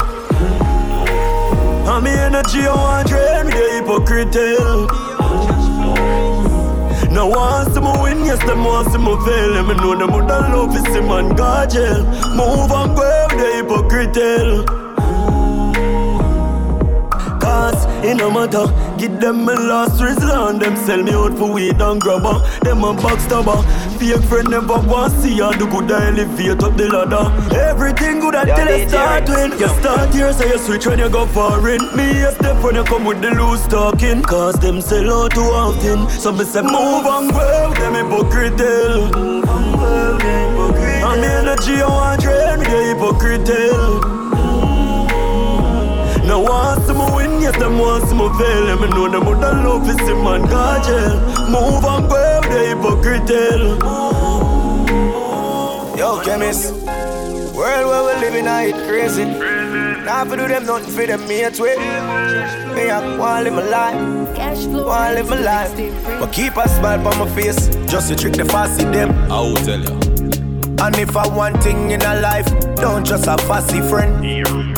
And 1.88 2.04
me 2.04 2.10
energy 2.10 2.60
I 2.60 2.74
want 2.74 3.08
drain 3.08 3.46
me 3.46 3.52
the 3.52 3.64
hypocrite 3.80 4.34
Now 7.10 7.28
want 7.30 7.72
to 7.74 7.80
me 7.80 7.92
win, 8.02 8.24
yes 8.26 8.38
them 8.44 8.62
want 8.64 8.92
to 8.92 8.98
me 8.98 9.16
fail 9.24 9.54
Them 9.54 9.68
know 9.78 9.96
them 9.96 10.12
would 10.12 10.26
love 10.26 10.74
to 10.74 10.92
see 10.92 11.00
man 11.00 11.34
go 11.34 11.66
jail 11.66 12.04
Move 12.36 12.70
and 12.70 12.94
go 12.94 13.26
with 13.30 13.40
the 13.40 13.48
hypocrite 13.56 14.77
Cause 17.58 17.86
it 18.04 18.14
no 18.14 18.30
matter 18.30 18.66
Give 18.98 19.18
them 19.20 19.44
my 19.44 19.54
last 19.54 20.00
resort. 20.00 20.50
and 20.50 20.60
Them 20.62 20.76
sell 20.76 21.02
me 21.02 21.12
out 21.12 21.36
for 21.36 21.52
weed 21.52 21.80
and 21.80 22.00
grabber. 22.00 22.38
Them 22.62 22.84
a 22.84 22.94
backstabber. 22.94 23.58
Fake 23.98 24.22
friend 24.28 24.48
never 24.48 24.78
want 24.90 25.12
see 25.14 25.34
ya. 25.38 25.50
Do 25.50 25.66
good 25.66 25.90
I 25.90 26.08
elevate 26.08 26.62
up 26.62 26.76
the 26.76 26.86
ladder. 26.86 27.26
Everything 27.56 28.20
good 28.20 28.36
until 28.36 28.78
you 28.78 28.88
start 28.88 29.28
win. 29.28 29.50
You 29.58 29.68
start 29.80 30.14
here, 30.14 30.32
so 30.32 30.44
you 30.44 30.58
switch 30.58 30.86
when 30.86 31.00
you 31.00 31.10
go 31.10 31.26
foreign. 31.26 31.82
Me 31.96 32.22
a 32.22 32.30
step 32.30 32.62
when 32.62 32.76
you 32.76 32.84
come 32.84 33.04
with 33.04 33.20
the 33.22 33.30
loose 33.30 33.66
talking. 33.66 34.22
Cause 34.22 34.54
them 34.54 34.80
sell 34.80 35.24
out 35.24 35.32
too 35.32 35.50
often. 35.64 36.08
Some 36.10 36.38
say 36.44 36.62
move 36.62 37.06
and 37.06 37.30
grow. 37.32 37.74
Them 37.74 37.94
hypocrite 37.98 38.56
tell. 38.56 39.48
I'm 41.08 41.24
energy, 41.24 41.82
I 41.82 42.07
yes, 47.48 47.60
them 47.60 47.78
want 47.78 48.08
some 48.08 48.18
fail. 48.18 48.64
Let 48.64 48.80
me 48.80 48.88
know 48.88 49.08
them 49.08 49.26
would 49.26 49.38
love 49.38 49.88
is 49.88 49.96
the 49.96 50.14
man 50.14 50.42
gajel. 50.42 51.18
Move 51.50 51.84
and 51.84 52.08
go, 52.08 52.40
the 52.50 52.58
hypocrite. 52.68 53.30
Yo, 55.98 56.20
chemist. 56.24 56.72
World 57.54 57.88
where 57.88 58.04
we 58.06 58.20
living, 58.20 58.46
I 58.46 58.66
it 58.66 58.88
crazy. 58.88 59.24
Now 59.24 60.24
for 60.24 60.36
do 60.36 60.48
them 60.48 60.64
nothing 60.64 60.92
for 60.92 61.06
them 61.06 61.26
mates 61.26 61.60
with. 61.60 61.78
Me 61.78 62.90
I 62.90 63.16
wanna 63.18 63.44
live 63.44 63.54
my 63.54 63.62
life, 63.68 63.96
wanna 64.72 65.14
live 65.14 65.28
my 65.28 65.40
life. 65.40 65.72
But 66.20 66.32
keep 66.32 66.56
a 66.56 66.68
smile 66.68 67.06
on 67.06 67.18
my 67.18 67.28
face, 67.34 67.68
just 67.86 68.08
to 68.08 68.16
trick 68.16 68.34
the 68.34 68.44
fussy 68.44 68.84
them. 68.84 69.10
I 69.30 69.40
will 69.40 69.56
tell 69.56 69.80
you. 69.80 69.94
And 70.80 70.96
if 70.96 71.16
I 71.16 71.26
want 71.26 71.62
thing 71.62 71.90
in 71.90 72.02
a 72.02 72.20
life, 72.20 72.48
don't 72.76 73.04
just 73.04 73.26
a 73.26 73.36
fussy 73.38 73.80
friend. 73.80 74.77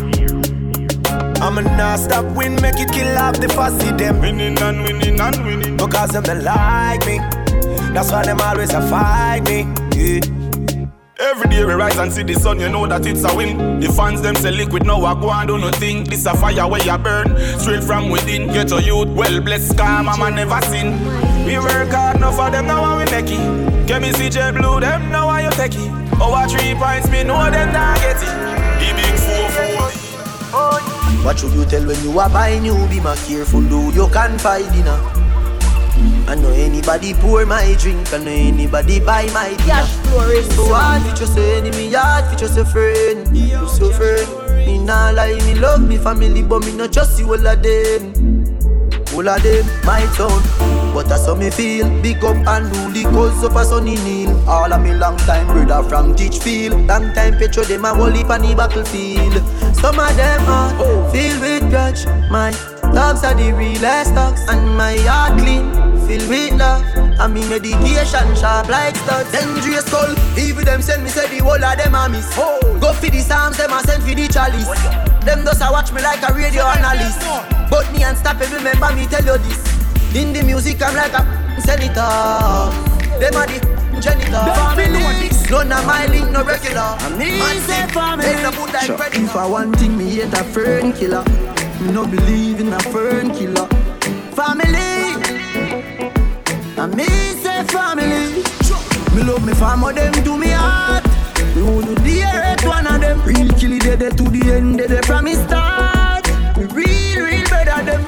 I'ma 1.43 1.63
not 1.63 1.99
stop 1.99 2.25
win, 2.37 2.55
make 2.61 2.79
it 2.79 2.93
kill 2.93 3.17
off 3.19 3.41
the 3.41 3.49
fussy 3.49 3.91
them. 3.93 4.21
Winning 4.21 4.59
and 4.59 4.83
winning 4.83 5.21
and 5.21 5.45
winning. 5.45 5.77
Because 5.77 6.11
them 6.11 6.23
they 6.25 6.41
like 6.41 7.05
me. 7.07 7.19
That's 7.95 8.13
why 8.13 8.25
them 8.25 8.41
always 8.41 8.73
a 8.75 8.81
fight 8.83 9.45
me. 9.45 9.67
Yeah. 9.97 10.21
Every 11.19 11.51
day 11.51 11.65
we 11.65 11.75
rise 11.75 11.99
and 11.99 12.11
see 12.11 12.23
the 12.23 12.35
sun, 12.35 12.61
you 12.61 12.69
know 12.69 12.87
that 12.87 13.05
it's 13.05 13.25
a 13.25 13.37
win. 13.37 13.81
The 13.81 13.93
fans 13.93 14.23
them 14.23 14.35
say 14.37 14.51
liquid, 14.51 14.87
now 14.87 15.05
I 15.05 15.13
go 15.21 15.31
and 15.31 15.49
do 15.49 15.59
nothing. 15.59 16.05
This 16.05 16.25
a 16.25 16.35
fire 16.35 16.67
where 16.67 16.83
you 16.83 16.97
burn, 16.97 17.37
straight 17.59 17.85
from 17.85 18.09
within. 18.09 18.47
Get 18.49 18.71
your 18.71 18.81
youth, 18.81 19.09
well 19.09 19.41
blessed, 19.41 19.77
calm, 19.77 20.07
mama 20.07 20.31
never 20.31 20.61
sin. 20.63 20.93
We 21.45 21.59
work 21.59 21.91
hard 21.91 22.17
enough 22.17 22.37
for 22.37 22.51
them, 22.51 22.67
now 22.67 22.99
we 22.99 23.05
make 23.11 23.31
it. 23.31 23.87
Get 23.87 24.01
me 24.01 24.13
CJ 24.13 24.57
Blue, 24.57 24.81
them 24.81 25.11
now 25.11 25.29
I 25.29 25.43
you 25.43 25.51
take 25.51 25.75
it. 25.75 25.91
Over 26.21 26.49
three 26.49 26.75
points, 26.75 27.11
me 27.11 27.23
know 27.23 27.51
them 27.51 27.73
not 27.73 27.99
get 28.01 28.17
it. 28.17 28.37
The 28.81 28.89
big 28.97 29.15
four 29.21 29.49
four. 29.51 29.91
Oh, 30.53 30.90
What 31.23 31.39
should 31.39 31.53
you 31.53 31.65
tell 31.67 31.87
when 31.87 32.03
you 32.03 32.19
are 32.19 32.31
buying 32.31 32.63
new? 32.63 32.89
Be 32.89 32.99
my 33.01 33.15
careful, 33.17 33.61
do 33.63 33.93
you 33.93 34.09
can 34.09 34.39
find 34.39 34.65
dinner. 34.73 34.99
I 36.27 36.35
know 36.35 36.49
anybody 36.51 37.13
pour 37.13 37.45
my 37.45 37.77
drink, 37.79 38.11
I 38.15 38.19
know 38.19 38.31
anybody 38.31 39.01
buy 39.01 39.27
my. 39.35 39.55
Cash 39.67 39.91
flow 40.07 40.31
is 40.31 40.49
So 40.57 40.73
hard 40.73 41.03
for 41.03 41.15
just 41.15 41.37
a 41.37 41.57
enemy, 41.57 41.93
hard 41.93 42.25
for 42.25 42.37
just 42.37 42.57
a 42.57 42.65
friend. 42.65 43.37
You 43.37 43.69
so 43.69 43.93
friend. 43.93 44.67
Me 44.67 44.79
nah 44.79 45.11
lie, 45.11 45.35
me 45.45 45.55
love 45.57 45.87
me 45.87 45.99
family, 45.99 46.43
but 46.43 46.65
me 46.65 46.73
not 46.73 46.93
trust 46.93 47.19
you 47.19 47.27
all 47.27 47.47
of 47.47 47.63
them. 47.63 48.15
All 49.13 49.29
of 49.29 49.43
them, 49.43 49.67
my 49.85 50.01
town. 50.17 50.41
But 50.95 51.09
that's 51.09 51.27
how 51.27 51.35
me 51.35 51.51
feel. 51.51 51.89
Big 52.01 52.25
up 52.25 52.37
and 52.47 52.75
rule 52.77 53.13
cause 53.13 53.45
of 53.45 53.57
a 53.57 53.65
sunny 53.65 53.97
kneel. 53.97 54.31
All 54.49 54.73
of 54.73 54.83
me 54.83 54.95
long 54.95 55.17
time 55.19 55.47
brother 55.47 55.89
from 55.89 56.15
Teachfield. 56.15 56.89
Long 56.89 57.13
time 57.13 57.39
petro 57.39 57.65
them 57.65 57.85
a 57.85 57.91
heap 58.13 58.31
on 58.31 58.43
the 58.43 58.55
battlefield. 58.55 59.35
Some 59.81 59.99
of 59.99 60.15
them 60.15 60.45
are 60.45 61.11
filled 61.11 61.41
with 61.41 61.71
grudge. 61.71 62.05
My 62.31 62.53
dogs 62.93 63.25
are 63.25 63.35
the 63.35 63.53
realest 63.53 64.15
dogs. 64.15 64.43
And 64.49 64.77
my 64.77 64.97
heart 65.09 65.41
clean, 65.41 65.73
filled 66.07 66.29
with 66.29 66.53
love. 66.61 66.85
And 67.19 67.33
me 67.33 67.49
medication 67.49 68.29
sharp 68.37 68.69
like 68.69 68.95
studs. 68.97 69.33
Dangerous 69.33 69.87
skull. 69.87 70.15
Even 70.39 70.65
them 70.67 70.83
send 70.83 71.03
me 71.03 71.09
say 71.09 71.29
the 71.29 71.43
whole 71.43 71.65
of 71.65 71.77
them 71.79 71.95
a 71.95 72.09
miss. 72.09 72.29
Go 72.37 72.93
for 72.93 73.09
the 73.09 73.21
psalms, 73.21 73.57
them 73.57 73.73
a 73.73 73.81
send 73.81 74.03
for 74.03 74.15
the 74.15 74.29
chalice. 74.29 74.69
Them 75.25 75.45
just 75.45 75.63
a 75.63 75.69
watch 75.73 75.93
me 75.93 76.03
like 76.03 76.23
a 76.29 76.33
radio 76.35 76.65
analyst. 76.65 77.25
But 77.71 77.91
me 77.93 78.03
unstoppable, 78.03 78.57
remember 78.57 78.93
me 78.95 79.07
tell 79.07 79.25
you 79.25 79.39
this. 79.49 79.65
In 80.15 80.35
the 80.35 80.43
music, 80.43 80.83
I'm 80.83 80.95
like 80.95 81.13
a 81.13 81.61
senator. 81.63 82.69
Them 83.17 83.33
are 83.33 83.49
the 83.49 83.61
janitor. 84.01 85.40
None 85.51 85.73
of 85.73 85.85
my 85.85 86.07
link, 86.07 86.31
no 86.31 86.45
regular. 86.45 86.97
Make 87.19 88.41
no 88.41 88.51
put 88.53 88.73
like 88.73 88.87
predator. 88.87 89.25
If 89.25 89.35
I 89.35 89.47
want 89.47 89.77
thing, 89.81 89.99
me 89.99 90.09
hate 90.09 90.33
a 90.33 90.45
fern 90.45 90.93
killer. 90.93 91.25
Me 91.81 91.91
no 91.91 92.07
believe 92.07 92.61
in 92.61 92.73
a 92.73 92.79
fern 92.79 93.35
killer. 93.35 93.67
Family. 94.31 95.17
Me 96.97 97.07
say 97.43 97.65
family. 97.65 98.45
Me 99.15 99.23
love 99.25 99.45
me 99.45 99.53
family, 99.55 99.95
them 99.95 100.13
to 100.25 100.39
me 100.39 100.51
heart. 100.51 101.05
Me 101.57 101.63
want 101.63 101.85
to 101.87 101.95
the 102.03 102.23
earth, 102.23 102.65
one 102.65 102.87
of 102.87 103.01
them. 103.01 103.21
Real 103.25 103.49
kill 103.59 103.73
it, 103.73 103.99
dead 103.99 104.17
to 104.17 104.23
the 104.23 104.53
end, 104.53 104.79
dead 104.79 105.05
from 105.05 105.25
me 105.25 105.35
start. 105.35 106.29
Me 106.57 106.65
real, 106.67 107.25
real 107.25 107.49
better 107.51 107.83
them. 107.85 108.05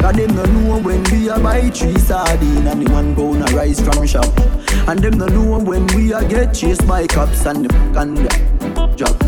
Cause 0.00 0.14
them 0.14 0.36
no 0.36 0.44
know 0.44 0.78
when 0.80 1.02
we 1.04 1.28
a 1.28 1.38
buy 1.40 1.70
three 1.70 1.98
sardine 1.98 2.66
and 2.66 2.86
the 2.86 2.92
one 2.92 3.16
pound 3.16 3.48
a 3.48 3.56
rice 3.56 3.80
from 3.80 4.06
shop. 4.06 4.26
And 4.88 5.00
them 5.00 5.18
no 5.18 5.26
know 5.26 5.58
when 5.58 5.86
we 5.88 6.14
a 6.14 6.26
get 6.26 6.54
chased 6.54 6.88
by 6.88 7.06
cops 7.06 7.44
and 7.44 7.66
the 7.66 8.00
and 8.00 8.16
the 8.16 8.94
drop. 8.96 9.22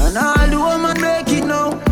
And 0.00 0.16
all 0.16 0.48
the 0.48 0.56
woman 0.56 0.98
make 1.02 1.28
it 1.28 1.44
now. 1.44 1.91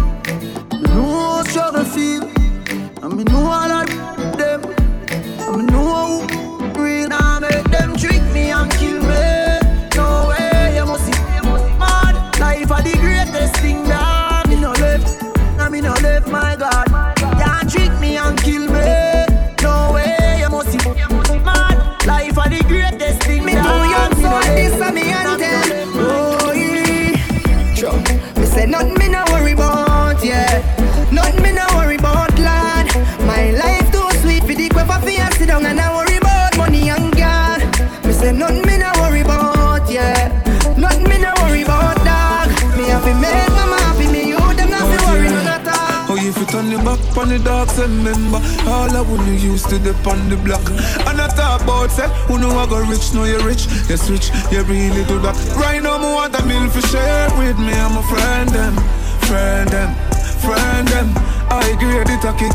Yes, 53.90 54.08
rich, 54.08 54.30
you 54.52 54.62
really 54.70 55.02
do 55.02 55.18
that. 55.18 55.34
Right 55.58 55.82
now, 55.82 55.98
me 55.98 56.06
want 56.14 56.30
a 56.38 56.46
meal 56.46 56.70
for 56.70 56.80
share 56.94 57.26
with 57.34 57.58
me. 57.58 57.74
I'm 57.74 57.98
a 57.98 58.02
friend 58.06 58.48
them, 58.48 58.78
friend 59.26 59.66
them, 59.66 59.90
friend 60.38 60.86
them. 60.86 61.10
I 61.50 61.74
grade 61.74 62.06
it 62.06 62.22
a 62.22 62.30
kick. 62.38 62.54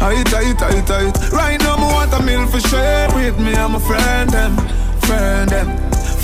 I 0.00 0.16
it, 0.16 0.32
I 0.32 0.48
it, 0.48 0.62
I 0.62 0.72
it, 0.72 0.88
I 0.88 1.08
it. 1.12 1.32
Right 1.36 1.60
now, 1.60 1.76
me 1.76 1.84
want 1.92 2.14
a 2.14 2.22
meal 2.24 2.46
for 2.46 2.60
share 2.60 3.12
with 3.12 3.38
me. 3.38 3.52
I'm 3.56 3.74
a 3.74 3.80
friend 3.80 4.30
them, 4.30 4.56
friend 5.04 5.50
them, 5.50 5.68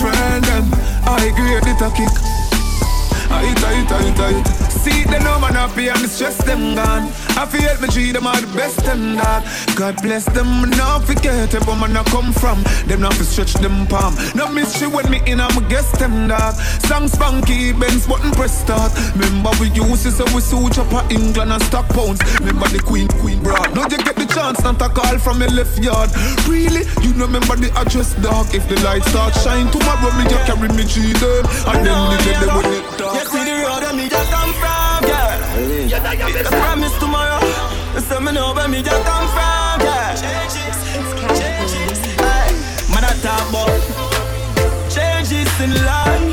friend 0.00 0.42
them. 0.42 0.64
I 1.04 1.28
grade 1.36 1.68
it 1.68 1.84
a 1.84 1.92
kick. 1.92 2.16
I 3.28 3.44
it, 3.44 3.60
I 3.60 3.76
it, 3.76 3.92
I 3.92 4.08
it, 4.08 4.18
I 4.18 4.52
it. 4.56 4.61
Them 5.12 5.24
no 5.24 5.38
man 5.38 5.52
happy 5.52 5.88
and 5.88 6.00
the 6.00 6.08
stress 6.08 6.38
them 6.44 6.74
gone. 6.74 7.12
I 7.36 7.44
feel 7.44 7.68
me 7.80 7.88
treat 7.88 8.12
them 8.12 8.26
all 8.26 8.40
the 8.40 8.48
best 8.56 8.80
them 8.84 9.16
dog. 9.16 9.44
God 9.76 10.00
bless 10.00 10.24
them, 10.24 10.70
now 10.70 11.00
forget 11.00 11.52
it, 11.52 11.66
but 11.66 11.76
man 11.76 11.96
I 11.96 12.02
come 12.04 12.32
from. 12.32 12.62
Them 12.88 13.02
not 13.02 13.12
fi 13.14 13.24
stretch 13.24 13.54
them 13.60 13.86
palm. 13.86 14.16
No 14.34 14.48
mystery 14.48 14.88
when 14.88 15.10
me 15.10 15.20
in, 15.26 15.40
I'ma 15.40 15.60
guess 15.68 15.90
them 15.98 16.28
dog. 16.28 16.54
Song 16.88 17.08
spunky, 17.08 17.72
Benz 17.72 18.06
button 18.06 18.32
press 18.32 18.56
start. 18.56 18.92
Remember 19.12 19.50
we 19.60 19.68
used 19.76 20.04
to 20.04 20.10
say 20.10 20.24
we 20.32 20.40
up 20.80 20.92
a 20.96 21.00
England 21.12 21.52
and 21.52 21.62
stock 21.64 21.88
pounds. 21.92 22.20
Remember 22.40 22.68
the 22.68 22.80
queen, 22.80 23.08
queen 23.20 23.42
broad. 23.42 23.74
Now 23.74 23.84
you 23.92 23.98
get 24.00 24.16
the 24.16 24.24
chance, 24.24 24.62
not 24.64 24.80
a 24.80 24.88
call 24.88 25.18
from 25.18 25.40
your 25.40 25.50
left 25.50 25.76
yard. 25.78 26.08
Really, 26.48 26.88
you 27.04 27.12
know 27.14 27.26
remember 27.26 27.56
the 27.56 27.72
address 27.76 28.14
dog. 28.24 28.54
If 28.54 28.68
the 28.68 28.80
lights 28.80 29.08
start 29.08 29.34
shine 29.44 29.70
tomorrow, 29.70 30.12
me 30.16 30.24
you 30.24 30.40
carry 30.48 30.68
me 30.72 30.84
to 30.84 31.02
them. 31.20 31.44
And 31.68 31.86
then 31.86 31.96
the 31.96 32.18
day 32.24 32.36
they 32.40 32.48
will 32.48 32.91
I 36.04 36.42
promise 36.50 36.98
tomorrow. 36.98 37.40
Say 38.00 38.18
me 38.18 38.32
know 38.32 38.52
where 38.54 38.68
me 38.68 38.82
just 38.82 39.04
come 39.04 39.28
from, 39.28 39.78
girl. 39.80 40.16
Hey, 42.18 42.50
man, 42.92 43.04
I 43.04 43.14
talk 43.22 43.48
about 43.50 43.80
changes 44.90 45.60
in 45.60 45.70
life. 45.86 46.31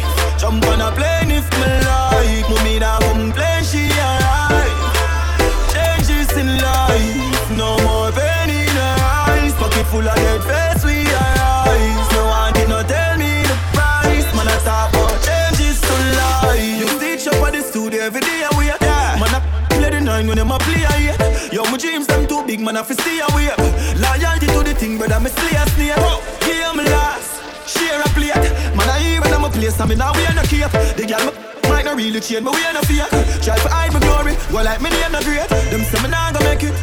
When 20.29 20.37
them 20.37 20.51
a 20.51 20.57
play 20.59 20.85
a 20.85 20.93
yeah. 21.01 21.51
Yo, 21.51 21.63
my 21.65 21.77
dreams 21.77 22.05
them 22.05 22.27
too 22.27 22.45
big, 22.45 22.61
man, 22.61 22.77
I 22.77 22.83
fi 22.83 22.93
stay 22.93 23.19
away. 23.19 23.49
Loyalty 23.97 24.45
to 24.45 24.61
the 24.61 24.73
thing, 24.77 24.97
brother, 24.97 25.19
me 25.19 25.29
slay 25.33 25.57
a 25.57 25.65
snake. 25.73 25.97
Game 26.45 26.77
last, 26.85 27.41
share 27.65 27.99
a 27.99 28.07
plate. 28.13 28.37
Man, 28.77 28.87
I 28.87 28.99
hear 29.01 29.21
when 29.21 29.33
I'm 29.33 29.43
a 29.43 29.49
place, 29.49 29.79
I 29.81 29.85
mean, 29.89 29.97
now 29.97 30.13
we 30.13 30.23
are 30.29 30.35
no 30.37 30.43
cape. 30.45 30.69
The 30.69 31.03
girl 31.09 31.25
me 31.25 31.33
might 31.67 31.85
not 31.85 31.97
really 31.97 32.21
change, 32.21 32.45
but 32.45 32.53
we 32.53 32.61
are 32.63 32.73
no 32.73 32.81
fear. 32.85 33.09
Try 33.41 33.57
to 33.57 33.69
hide 33.73 33.91
my 33.91 33.99
glory, 33.99 34.37
go 34.53 34.61
like 34.61 34.79
me 34.81 34.93
name 34.93 35.11
no 35.11 35.19
great. 35.25 35.49
Them 35.73 35.81
say 35.89 35.99
me 36.05 36.09
nah 36.13 36.31
go 36.31 36.39
make 36.45 36.61
it. 36.61 36.77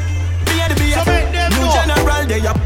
Be 0.50 0.58
the 0.66 0.74
beat. 0.74 0.98
New 1.54 1.70
general, 1.70 2.26
they 2.26 2.42
up, 2.50 2.58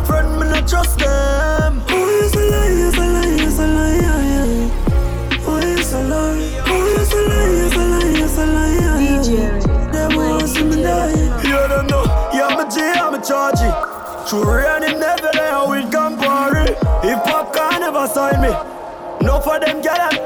Fake 0.00 0.06
friend, 0.06 0.40
me 0.40 0.46
not 0.48 0.68
trust 0.68 0.98
them. 0.98 1.82
Oh, 1.88 2.22
it's 2.24 2.34
a 2.34 2.40
lie, 2.40 2.88
it's 2.88 2.96
a 2.96 3.00
lie, 3.00 3.44
it's 3.44 3.58
a 3.58 3.66
lie, 3.66 3.96
yeah, 3.96 4.22
yeah. 4.30 5.46
Oh, 5.46 5.58
it's 5.62 5.92
a 5.92 6.02
lie. 6.02 6.62
Oh, 6.66 6.96
it's 6.96 7.12
a 7.12 7.16
lie, 7.28 7.50
it's 7.66 7.74
a 7.74 7.84
lie, 7.84 8.24
it's 8.24 8.38
a 8.38 8.46
lie, 8.46 8.74
yeah, 8.80 9.22
yeah. 9.22 10.08
They 10.08 10.16
want 10.16 10.40
to 10.40 10.48
see 10.48 10.64
me 10.64 10.82
die. 10.82 11.12
You 11.42 11.68
don't 11.68 11.86
know. 11.88 12.04
Yeah, 12.32 12.46
I'm 12.48 12.66
a 12.66 12.70
G, 12.70 12.80
I'm 12.80 13.14
a 13.14 13.22
charge 13.22 13.60
it. 13.60 14.28
True 14.28 14.44
rain, 14.44 14.82
it 14.84 14.98
never 14.98 15.30
there 15.32 15.68
with 15.68 15.90
Campari. 15.92 16.70
If 17.04 17.22
popcorn 17.24 17.80
never 17.80 18.06
sign 18.06 18.40
me. 18.40 18.50
No 19.26 19.40
for 19.40 19.58
them 19.60 19.82
get 19.82 19.96
them, 19.96 20.16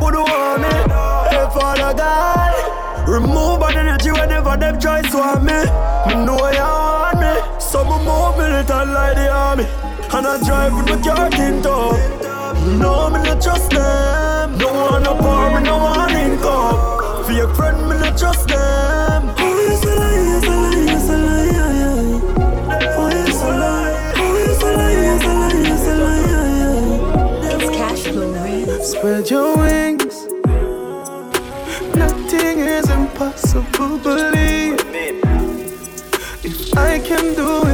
who 0.00 0.12
do 0.12 0.20
want 0.20 0.62
me? 0.62 0.68
Hey, 0.68 1.46
Father 1.52 1.96
God, 1.96 3.08
remove 3.08 3.60
bad 3.60 3.74
energy 3.74 4.12
whenever 4.12 4.56
them 4.56 4.78
try 4.78 5.02
swap 5.08 5.42
me. 5.42 5.64
Me 6.06 6.24
know 6.24 6.38
you 6.50 6.75
like 9.56 9.68
the. 9.68 10.16
And 10.16 10.26
I 10.26 10.38
drive 10.44 10.72
with 10.76 10.86
my 10.86 11.02
car 11.02 11.30
tint 11.30 11.66
up. 11.66 11.94
No, 12.78 13.10
me 13.10 13.22
not 13.22 13.42
trust 13.42 13.70
them. 13.70 14.58
No 14.58 14.72
one 14.72 15.02
no 15.02 15.14
power, 15.16 15.60
me 15.60 15.64
no 15.64 15.78
one 15.78 16.10
income. 16.10 17.24
For 17.24 17.32
your 17.32 17.52
friend, 17.54 17.88
me 17.88 17.96
not 17.98 18.16
trust 18.18 18.48
them. 18.48 19.34
Oh, 19.38 19.68
it's 19.70 19.84
a 19.84 19.94
lie, 19.94 20.36
it's 20.36 20.46
a 20.46 20.50
lie, 20.50 20.92
it's 20.94 21.08
a 21.08 21.16
lie, 21.16 21.46
yeah, 21.56 21.80
yeah. 21.80 22.96
Oh, 22.98 23.08
it's 23.08 23.42
a 23.42 23.50
lie. 23.62 24.12
Oh, 24.16 24.36
it's 24.48 24.62
a 24.62 24.64
lie, 24.72 24.92
it's 25.12 25.24
a 25.24 25.32
lie, 25.40 25.58
it's 25.72 25.86
a 25.86 25.94
lie, 26.02 26.24
yeah, 26.30 26.48
yeah. 27.42 27.56
It's 27.56 27.68
cash 27.76 28.02
flow, 28.12 28.30
right? 28.32 28.82
Spread 28.84 29.30
your 29.30 29.56
wings. 29.56 30.16
Nothing 31.96 32.58
is 32.60 32.88
impossible, 32.90 33.98
believe. 33.98 34.80
If 36.44 36.76
I 36.76 37.00
can 37.00 37.34
do 37.34 37.65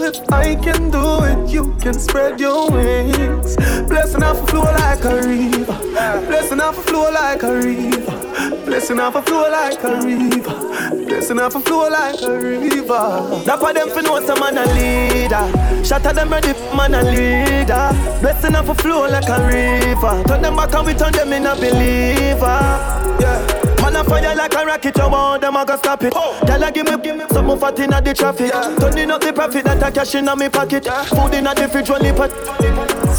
If 0.00 0.32
I 0.32 0.56
can 0.56 0.90
do 0.90 1.22
it, 1.24 1.50
you 1.50 1.74
can 1.80 1.94
spread 1.94 2.40
your 2.40 2.70
wings. 2.70 3.56
Blessing 3.86 4.22
off 4.22 4.42
a 4.42 4.46
flow 4.46 4.62
like 4.62 5.04
a 5.04 5.14
river. 5.22 5.78
Blessing 6.26 6.60
off 6.60 6.78
a 6.78 6.82
flow 6.82 7.10
like 7.12 7.42
a 7.42 7.52
river. 7.54 8.64
Blessing 8.64 8.98
off 8.98 9.14
a 9.14 9.22
flow 9.22 9.50
like 9.50 9.82
a 9.84 9.96
river. 10.04 11.06
Blessing 11.06 11.38
off 11.38 11.54
a 11.54 11.60
flow 11.60 11.88
like 11.88 12.20
a 12.22 12.38
river. 12.38 13.42
That 13.44 13.58
for 13.60 13.72
them 13.72 13.88
for 13.90 14.02
know 14.02 14.20
some 14.26 14.40
man 14.40 14.58
a 14.58 14.66
leader. 14.74 15.34
At 15.94 16.14
them 16.14 16.30
ready, 16.30 16.52
man 16.76 16.94
a 16.94 17.02
leader. 17.02 18.20
Blessing 18.20 18.56
off 18.56 18.68
a 18.68 18.74
flow 18.74 19.08
like 19.08 19.28
a 19.28 19.46
river. 19.46 20.24
Turn 20.26 20.42
them 20.42 20.56
back 20.56 20.74
and 20.74 20.86
we 20.86 20.94
turn 20.94 21.12
them 21.12 21.32
in 21.32 21.46
a 21.46 21.54
believer. 21.54 22.58
Yeah. 23.20 23.63
Man 23.94 24.04
a 24.04 24.08
fire 24.08 24.34
like 24.34 24.54
a 24.54 24.66
rocket, 24.66 24.96
you 24.96 25.08
want 25.08 25.40
them 25.40 25.54
a 25.54 25.64
go 25.64 25.76
stop 25.76 26.02
it. 26.02 26.12
Girl 26.12 26.64
a 26.64 26.72
give 26.72 26.86
me, 26.86 26.96
give 27.00 27.16
me 27.16 27.24
some 27.30 27.46
more 27.46 27.56
fat 27.56 27.78
inna 27.78 28.02
the 28.02 28.12
traffic. 28.12 28.50
Turning 28.80 29.10
up 29.10 29.20
the 29.20 29.32
profit 29.32 29.64
that 29.64 29.82
I 29.84 29.90
cash 29.92 30.16
inna 30.16 30.34
me 30.34 30.48
pocket. 30.48 30.84
Food 30.84 31.34
inna 31.34 31.54
the 31.54 31.68
fridge, 31.68 31.90
only 31.90 32.12
pot. 32.12 32.32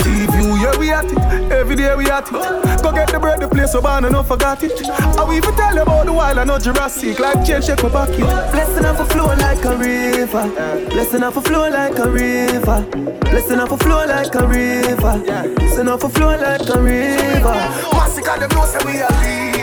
See 0.03 0.27
view, 0.27 0.59
yeah 0.59 0.77
we 0.77 0.91
at 0.91 1.05
it. 1.05 1.51
Every 1.51 1.77
day 1.77 1.95
we 1.95 2.11
at 2.11 2.27
it. 2.27 2.83
Go 2.83 2.91
get 2.91 3.09
the 3.09 3.19
bread, 3.19 3.39
the 3.39 3.47
place 3.47 3.71
so 3.71 3.81
bad 3.81 4.03
and 4.03 4.11
no 4.11 4.21
forgot 4.21 4.63
it. 4.63 4.73
I 4.89 5.23
will 5.23 5.33
even 5.33 5.55
tell 5.55 5.73
you 5.73 5.81
about 5.81 6.07
the 6.07 6.11
wild 6.13 6.39
and 6.39 6.47
no 6.49 6.59
Jurassic. 6.59 7.19
Like 7.19 7.45
change 7.45 7.67
shake 7.67 7.81
my 7.81 7.89
pocket. 7.89 8.19
Blessing 8.51 8.85
off 8.85 8.99
a 8.99 9.05
flow 9.05 9.27
like 9.27 9.63
a 9.63 9.77
river. 9.77 10.89
Blessing 10.89 11.23
off 11.23 11.37
a 11.37 11.41
flow 11.41 11.69
like 11.69 11.97
a 11.97 12.09
river. 12.09 12.81
Blessing 13.21 13.59
off 13.59 13.71
a 13.71 13.77
flow 13.77 14.05
like 14.05 14.35
a 14.35 14.45
river. 14.45 15.23
Blessing 15.55 15.87
off 15.87 16.03
a 16.03 16.09
flow 16.09 16.35
like 16.35 16.67
a 16.67 16.81
river. 16.81 17.55
Massacre 17.93 18.39
them 18.39 18.49
know 18.49 18.65
say 18.65 18.85
we 18.85 18.99
a 18.99 19.54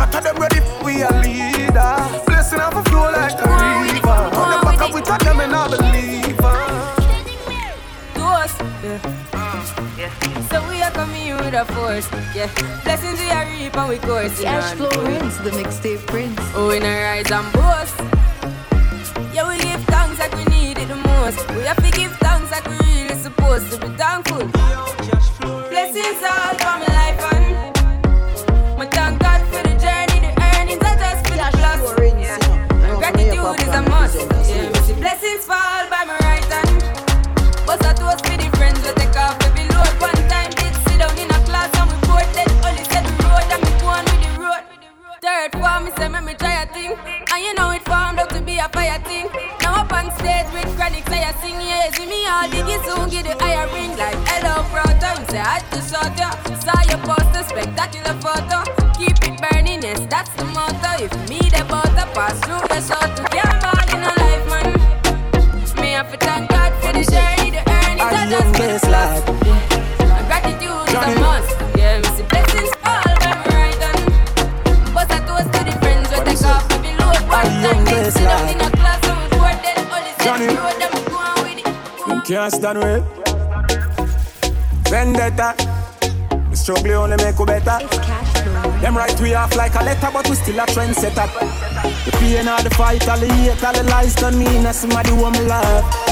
leader. 0.00 0.12
Shut 0.12 0.24
them 0.24 0.36
ready, 0.36 0.60
we 0.84 1.02
a 1.02 1.10
leader. 1.20 2.24
Blessing 2.26 2.60
off 2.60 2.74
a 2.74 2.82
flow 2.90 3.10
like 3.10 3.32
a 3.34 3.48
river. 3.92 4.08
On 4.08 4.50
the 4.50 4.58
back 4.64 4.80
of 4.80 4.94
we 4.94 5.00
touch 5.02 5.22
them 5.22 5.40
and 5.40 5.54
I 5.54 5.68
believer. 5.68 7.00
to 8.14 8.22
us. 8.22 8.54
Yeah. 9.98 10.10
So 10.48 10.68
we 10.68 10.82
are 10.82 10.90
coming 10.90 11.22
here 11.22 11.36
with 11.36 11.54
a 11.54 11.64
force. 11.66 12.08
Yeah. 12.34 12.48
Blessings 12.84 13.20
we 13.20 13.30
are 13.30 13.46
reap 13.46 13.76
and 13.76 13.88
we 13.88 13.98
course. 13.98 14.40
Cash 14.40 14.74
flow 14.76 14.90
rinse, 15.04 15.36
the 15.38 15.50
mixtape 15.50 16.06
prince. 16.06 16.40
Oh, 16.54 16.70
in 16.70 16.82
a 16.82 17.02
rise 17.02 17.30
and 17.30 17.52
boast. 17.52 17.96
Yeah, 19.32 19.48
we 19.48 19.58
give 19.58 19.84
thanks 19.84 20.18
like 20.18 20.34
we 20.34 20.44
need 20.44 20.78
it 20.78 20.88
the 20.88 20.96
most. 20.96 21.48
We 21.50 21.62
have 21.62 21.76
to 21.76 21.90
give 21.92 22.12
thanks 22.16 22.50
like 22.50 22.66
we 22.66 22.78
really 22.78 23.14
supposed 23.14 23.70
to 23.72 23.78
be 23.78 23.88
thankful. 23.96 24.44
Blessings 25.68 26.22
all 26.24 26.54
for 26.54 26.78
my 26.80 26.86
life 26.88 26.99
fall 35.50 35.82
by 35.90 36.04
my 36.06 36.16
right 36.22 36.46
hand. 36.46 36.78
Bust 37.66 37.82
a 37.82 37.90
toast 37.98 38.22
for 38.22 38.36
the 38.38 38.46
friends 38.54 38.78
we 38.86 38.94
take 38.94 39.16
off 39.18 39.34
every 39.42 39.66
load. 39.74 39.94
One 39.98 40.22
time 40.30 40.50
did 40.54 40.74
sit 40.86 41.02
down 41.02 41.10
in 41.18 41.26
a 41.26 41.40
class 41.42 41.70
and 41.74 41.90
we 41.90 41.96
both 42.06 42.30
dead. 42.38 42.50
Only 42.62 42.84
said 42.86 43.02
the 43.02 43.14
road 43.26 43.50
and 43.50 43.60
me 43.66 43.72
go 43.82 43.90
on 43.90 44.04
with 44.06 44.22
the 44.22 44.30
road. 44.38 44.62
Third 45.18 45.50
form, 45.58 45.80
me 45.86 45.90
say 45.98 46.08
me 46.08 46.20
me 46.22 46.34
try 46.38 46.62
a 46.62 46.66
thing, 46.70 46.94
and 46.94 47.40
you 47.42 47.52
know 47.58 47.70
it 47.74 47.82
formed 47.82 48.22
out 48.22 48.30
to 48.30 48.40
be 48.40 48.62
a 48.62 48.68
fire 48.70 49.02
thing. 49.02 49.26
Now 49.60 49.82
up 49.82 49.92
on 49.92 50.06
stage 50.22 50.46
with 50.54 50.70
chronic, 50.78 51.02
say 51.10 51.22
I 51.26 51.34
sing, 51.42 51.58
yeah, 51.58 51.90
see 51.98 52.06
me 52.06 52.20
all 52.30 52.46
dig 52.46 52.70
it 52.70 52.80
soon, 52.86 53.10
get 53.10 53.26
the 53.26 53.34
higher 53.42 53.66
ring 53.74 53.98
like 53.98 54.20
hello, 54.30 54.62
brother. 54.70 55.10
You 55.18 55.26
say 55.34 55.42
I 55.42 55.58
just 55.74 55.90
shot 55.90 56.14
ya, 56.14 56.30
saw 56.62 56.78
your 56.86 57.02
poster, 57.02 57.42
spectacular 57.42 58.14
photo. 58.22 58.62
Keep 58.94 59.18
it 59.26 59.34
burning, 59.42 59.82
yes, 59.82 59.98
that's 60.06 60.30
the 60.38 60.46
motto. 60.54 60.90
If 61.02 61.12
me 61.28 61.42
the 61.50 61.66
butter 61.66 62.06
pass 62.14 62.38
through 62.46 62.62
the 62.70 62.80
salt, 62.80 63.16
to 63.18 63.24
I 68.70 68.78
just 68.78 68.84
get 68.84 68.92
life. 68.92 69.26
And 69.26 70.26
gratitude 70.30 70.86
is 70.86 70.94
a 70.94 71.20
must. 71.20 71.50
Yeah, 71.76 71.98
me 71.98 72.06
see 72.14 72.22
blessings 72.30 72.70
all 72.86 73.02
by 73.02 73.34
my 73.34 73.50
right 73.50 73.82
hand. 73.82 74.94
Bust 74.94 75.10
a 75.10 75.18
toast 75.26 75.50
to 75.50 75.60
the 75.66 75.74
friends 75.82 76.06
we 76.10 76.18
take 76.22 76.44
off 76.46 76.70
every 76.70 76.94
load. 76.94 77.18
One 77.26 77.50
time 77.50 77.84
they 77.84 78.10
sit 78.10 78.22
down 78.22 78.48
in 78.48 78.60
a 78.60 78.70
class 78.70 79.02
and 79.10 79.18
we 79.18 79.26
board 79.34 79.58
dead. 79.66 79.78
Only 79.90 80.12
say 80.22 80.38
the 80.38 80.54
road 80.54 80.76
them 80.78 80.92
go 81.10 81.18
on 81.18 81.34
with 81.42 81.58
it. 81.58 81.66
Them 82.06 82.22
can't 82.22 82.52
stand 82.52 82.78
with 82.78 83.02
Vendetta 84.88 85.54
We 86.48 86.56
struggle 86.56 87.02
only 87.02 87.16
make 87.16 87.38
you 87.38 87.46
better 87.46 87.78
Them 88.80 88.96
right 88.96 89.20
we 89.20 89.34
off 89.34 89.54
like 89.56 89.74
a 89.74 89.84
letter 89.84 90.10
But 90.12 90.28
we 90.28 90.34
still 90.34 90.58
a 90.58 90.66
trendsetter 90.66 91.28
The 92.04 92.10
pain 92.18 92.48
or 92.48 92.60
the 92.62 92.70
fight 92.70 93.08
All 93.08 93.18
the 93.18 93.26
hate, 93.26 93.62
all 93.62 93.72
the 93.72 93.84
lies 93.84 94.14
Don't 94.16 94.38
mean 94.38 94.62
that 94.64 94.74
somebody 94.74 95.12
want 95.12 95.38
me 95.38 95.46
love 95.46 96.09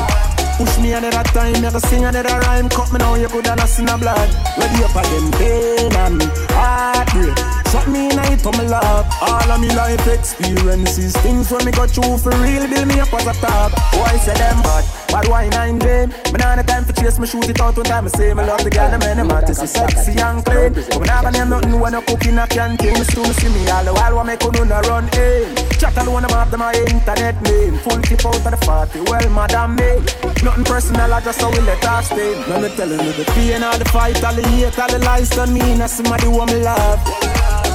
Push 0.58 0.78
me 0.78 0.92
another 0.92 1.22
time, 1.30 1.62
never 1.62 1.78
sing 1.78 2.04
another 2.04 2.38
rhyme 2.40 2.68
Cut 2.68 2.92
me 2.92 2.98
now, 2.98 3.14
you 3.14 3.28
coulda 3.28 3.54
not 3.54 3.68
seen 3.68 3.88
a 3.88 3.96
blood 3.96 4.28
Ready 4.58 4.82
up 4.82 4.90
again, 4.90 5.30
pain 5.38 5.92
and 5.94 6.22
heartbreak 6.50 7.58
Shot 7.70 7.86
me 7.86 8.06
in 8.06 8.12
a 8.12 8.16
night 8.16 8.46
on 8.46 8.56
my 8.56 8.64
lap. 8.64 9.06
All 9.20 9.52
of 9.52 9.60
me 9.60 9.68
life 9.68 10.06
experiences, 10.06 11.14
things 11.18 11.50
when 11.50 11.66
me 11.66 11.72
got 11.72 11.90
through 11.90 12.16
for 12.16 12.32
real, 12.40 12.66
build 12.66 12.88
me 12.88 12.98
up 12.98 13.12
as 13.12 13.26
a 13.26 13.34
top. 13.44 13.72
Boy 13.92 14.16
say 14.24 14.32
them 14.34 14.62
bad, 14.62 14.84
but 15.08 15.28
why 15.28 15.48
nine 15.48 15.78
them? 15.78 16.10
Me 16.32 16.38
nah 16.38 16.56
the 16.56 16.62
time 16.62 16.84
for 16.84 16.92
chase, 16.92 17.18
me 17.18 17.26
shoot 17.26 17.48
it 17.48 17.60
out 17.60 17.76
one 17.76 17.84
time. 17.86 18.04
I 18.04 18.08
say 18.08 18.34
me 18.34 18.44
love 18.44 18.62
the 18.64 18.70
girl, 18.70 18.90
the 18.90 18.98
man, 18.98 19.16
them 19.16 19.30
hot, 19.30 19.48
it's 19.48 19.58
sexy 19.58 20.18
and 20.20 20.44
clean. 20.44 20.72
But 20.72 21.00
me 21.00 21.06
nah 21.06 21.22
gonna 21.22 21.38
name 21.38 21.50
nothing 21.50 21.80
when 21.80 21.94
I 21.94 22.00
cook 22.02 22.24
in 22.26 22.38
a 22.38 22.46
canteen. 22.46 22.94
Me 22.94 23.04
still 23.04 23.24
see 23.24 23.48
me 23.48 23.68
all 23.70 23.84
the 23.84 23.92
while, 23.92 24.16
what 24.16 24.26
me 24.26 24.36
could 24.36 24.54
do 24.54 24.64
no 24.64 24.80
run 24.88 25.08
in. 25.16 25.54
Chat 25.78 25.96
alone 25.98 26.24
about 26.24 26.50
my 26.58 26.74
internet 26.74 27.40
name, 27.42 27.78
full 27.78 28.00
clip 28.02 28.24
out 28.26 28.36
of 28.36 28.50
the 28.50 28.58
party. 28.66 29.00
Well, 29.00 29.30
madam 29.30 29.76
me, 29.76 30.02
nothing 30.42 30.64
personal, 30.64 31.12
I 31.12 31.20
just 31.20 31.40
how 31.40 31.50
we 31.50 31.60
let 31.60 31.84
us 31.84 32.06
stay. 32.06 32.34
Now 32.48 32.60
me 32.60 32.68
telling 32.74 33.00
you 33.00 33.12
the 33.12 33.24
pain, 33.32 33.62
all 33.62 33.78
the 33.78 33.84
fight, 33.86 34.22
all 34.24 34.34
the 34.34 34.42
hate, 34.48 34.78
all 34.78 34.88
the 34.88 34.98
lies 35.00 35.30
done 35.30 35.52
me, 35.54 35.60
and 35.60 35.90
somebody 35.90 36.28
want 36.28 36.52
me 36.52 36.62
love. 36.62 37.00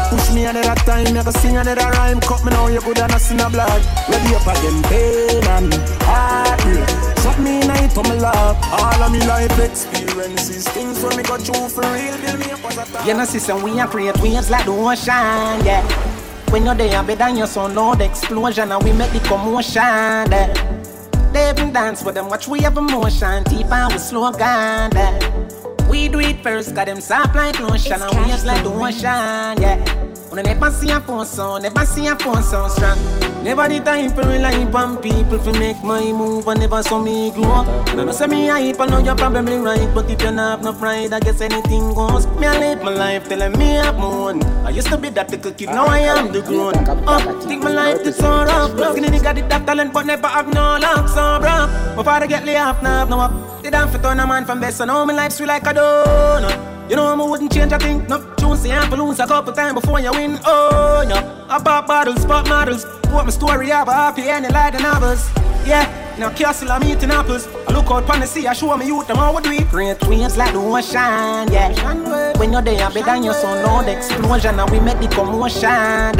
Push 0.09 0.31
me 0.33 0.45
another 0.45 0.75
time, 0.85 1.13
never 1.13 1.31
sing 1.31 1.57
another 1.57 1.89
rhyme. 1.97 2.19
Cut 2.19 2.43
me 2.45 2.51
now, 2.51 2.67
you 2.67 2.81
good 2.81 2.99
and 2.99 3.11
I 3.11 3.17
see 3.17 3.35
no 3.35 3.49
blood. 3.49 3.81
Ready 4.09 4.35
up 4.35 4.45
again, 4.45 4.83
pain 4.83 5.43
and 5.47 5.73
heartbreak. 6.03 7.02
Shut 7.23 7.39
me 7.39 7.59
night 7.61 7.97
on 7.97 8.03
my 8.09 8.15
love. 8.15 8.57
All 8.73 9.01
of 9.01 9.09
me 9.09 9.25
life 9.25 9.57
experiences, 9.57 10.67
things 10.67 11.01
when 11.01 11.15
me 11.15 11.23
got 11.23 11.39
through 11.39 11.69
for 11.69 11.81
real. 11.93 12.17
Build 12.17 12.39
me 12.39 12.51
up 12.51 12.65
as 12.65 12.77
a 12.77 12.85
time. 12.91 13.07
You 13.07 13.13
know, 13.13 13.23
sister, 13.23 13.55
we 13.55 13.79
are 13.79 13.87
create 13.87 14.17
waves 14.17 14.49
like 14.49 14.65
the 14.65 14.71
ocean, 14.71 15.65
yeah. 15.65 15.81
When 16.51 16.65
you're 16.65 16.75
there, 16.75 17.01
better 17.01 17.15
than 17.15 17.37
your 17.37 17.47
son, 17.47 17.75
loud 17.75 18.01
explosion, 18.01 18.73
and 18.73 18.83
we 18.83 18.91
make 18.91 19.13
the 19.13 19.21
commotion, 19.21 19.81
yeah. 19.81 20.53
They 21.31 21.49
even 21.49 21.71
dance 21.71 22.03
with 22.03 22.15
them, 22.15 22.27
watch 22.27 22.49
we 22.49 22.59
have 22.59 22.75
emotion, 22.75 23.43
deep 23.45 23.71
and 23.71 23.93
we 23.93 23.99
slow 23.99 24.33
down, 24.33 24.91
yeah. 24.93 25.47
We 25.89 26.09
do 26.09 26.19
it 26.19 26.43
first, 26.43 26.75
got 26.75 26.87
them 26.87 26.99
soft 26.99 27.35
like 27.35 27.57
lotion 27.57 28.01
and 28.01 28.13
waves 28.17 28.43
like 28.43 28.63
the 28.63 28.69
ocean, 28.69 29.61
yeah. 29.61 30.13
I 30.35 30.41
never 30.41 30.71
see 30.71 30.89
a 30.89 31.25
sound, 31.25 31.61
never 31.61 31.85
see 31.85 32.07
a 32.07 32.17
sound 32.17 32.71
strong. 32.71 32.97
Never 33.43 33.67
the 33.67 33.79
time 33.81 34.09
for 34.09 34.21
rely 34.21 34.63
on 34.63 34.97
people 34.97 35.37
to 35.37 35.51
make 35.59 35.83
my 35.83 36.01
move 36.11 36.47
and 36.47 36.59
never 36.59 36.81
saw 36.81 36.97
me 36.97 37.29
grow 37.31 37.51
up. 37.61 37.67
And 37.89 38.09
I 38.09 38.13
say 38.13 38.25
me 38.25 38.47
hype, 38.47 38.79
I 38.79 38.87
know 38.87 38.97
you're 38.97 39.15
probably 39.15 39.57
right, 39.57 39.93
but 39.93 40.09
if 40.09 40.21
you 40.23 40.31
not 40.31 40.49
have 40.49 40.63
no 40.63 40.73
pride, 40.73 41.13
I 41.13 41.19
guess 41.19 41.39
anything 41.39 41.93
goes. 41.93 42.25
Me 42.39 42.47
I 42.47 42.57
live 42.57 42.81
my 42.81 42.89
life 42.89 43.29
telling 43.29 43.51
me 43.59 43.77
I'm 43.77 43.95
moon. 43.99 44.43
I 44.65 44.71
used 44.71 44.87
to 44.87 44.97
be 44.97 45.09
that 45.09 45.29
little 45.29 45.51
kid, 45.51 45.69
now 45.69 45.85
I 45.85 45.99
am 45.99 46.31
the 46.31 46.41
grown 46.41 46.73
up. 47.07 47.43
Think 47.43 47.61
my 47.63 47.71
life 47.71 48.01
is 48.01 48.15
so 48.15 48.43
rough. 48.43 48.71
Skinny 48.71 49.09
nigga 49.09 49.35
did 49.35 49.49
that 49.49 49.67
talent, 49.67 49.93
but 49.93 50.07
never 50.07 50.27
have 50.27 50.51
no 50.51 50.77
luck, 50.81 51.09
so 51.09 51.37
bro. 51.41 51.67
My 51.95 52.03
father 52.03 52.25
get 52.25 52.43
laid 52.43 52.57
off, 52.57 52.81
now 52.81 52.99
have 52.99 53.09
no 53.09 53.19
up. 53.19 53.61
They 53.61 53.69
I 53.69 53.85
for 53.87 53.99
turn 54.01 54.19
a 54.19 54.25
man 54.25 54.45
from 54.45 54.61
best, 54.61 54.77
so 54.77 54.85
now 54.85 55.05
my 55.05 55.13
life 55.13 55.33
sweet 55.33 55.47
like 55.47 55.63
a 55.63 55.73
donut. 55.73 56.72
You 56.89 56.97
know 56.97 57.05
I 57.05 57.29
wouldn't 57.29 57.51
change 57.53 57.71
a 57.71 57.79
thing. 57.79 58.05
No, 58.07 58.21
tune 58.35 58.57
say 58.57 58.71
I'm 58.71 58.91
lose 58.91 59.19
a 59.19 59.25
couple 59.25 59.53
times 59.53 59.73
before 59.79 59.99
you 59.99 60.11
win. 60.11 60.37
Oh, 60.45 61.05
no. 61.07 61.45
I 61.49 61.59
pop 61.61 61.87
bottles, 61.87 62.25
pop 62.25 62.47
models. 62.47 62.85
What 63.09 63.25
my 63.25 63.31
story 63.31 63.71
up, 63.71 63.87
happy 63.87 64.23
and 64.23 64.51
like 64.51 64.73
the 64.73 64.79
novels. 64.81 65.29
Yeah, 65.65 65.87
now 66.19 66.29
castle 66.31 66.71
I'm 66.71 66.83
eating 66.83 67.09
apples. 67.09 67.47
I 67.67 67.71
look 67.71 67.89
out 67.89 68.05
pon 68.05 68.19
the 68.19 68.27
sea, 68.27 68.47
I 68.47 68.53
show 68.53 68.75
me 68.75 68.87
youth 68.87 69.07
them 69.07 69.17
how 69.17 69.33
we 69.33 69.41
do 69.41 69.51
it. 69.51 69.69
Great 69.69 70.01
waves 70.07 70.35
like 70.35 70.51
the 70.51 70.59
ocean, 70.59 71.53
yeah. 71.53 72.37
When 72.37 72.51
you're 72.51 72.61
there, 72.61 72.89
better 72.89 73.05
than 73.05 73.23
your 73.23 73.33
son, 73.33 73.63
no 73.63 73.81
the 73.81 73.95
explosion, 73.95 74.59
and 74.59 74.69
we 74.69 74.79
make 74.81 74.99
the 74.99 75.07
commotion. 75.07 75.61
Yeah. 75.61 76.11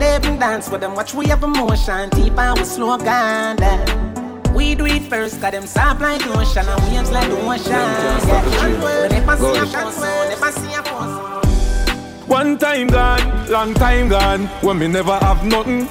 They 0.00 0.16
even 0.16 0.40
dance 0.40 0.68
with 0.68 0.80
them, 0.80 0.96
watch 0.96 1.14
we 1.14 1.26
have 1.26 1.44
emotion, 1.44 2.10
deep 2.10 2.36
and 2.36 2.58
we 2.58 2.64
slow 2.64 2.98
down. 2.98 3.58
Yeah. 3.58 4.11
We 4.54 4.74
do 4.74 4.86
it 4.86 5.02
first, 5.02 5.40
cause 5.40 5.52
them 5.52 5.66
soft 5.66 6.00
like 6.00 6.24
lotion 6.26 6.66
and 6.68 6.82
waves 6.84 7.10
like 7.10 7.28
the 7.28 7.38
ocean. 7.40 7.72
Yeah. 7.72 9.08
Never 9.10 9.36
see 9.36 9.56
a 9.58 9.66
phone, 9.66 10.28
never 10.28 10.52
see 10.52 10.74
a 10.74 10.82
phone. 10.82 12.28
One 12.28 12.58
time 12.58 12.88
gone, 12.88 13.50
long 13.50 13.74
time 13.74 14.08
gone, 14.08 14.46
when 14.62 14.78
me 14.78 14.88
never 14.88 15.18
have 15.18 15.44
nothing. 15.44 15.86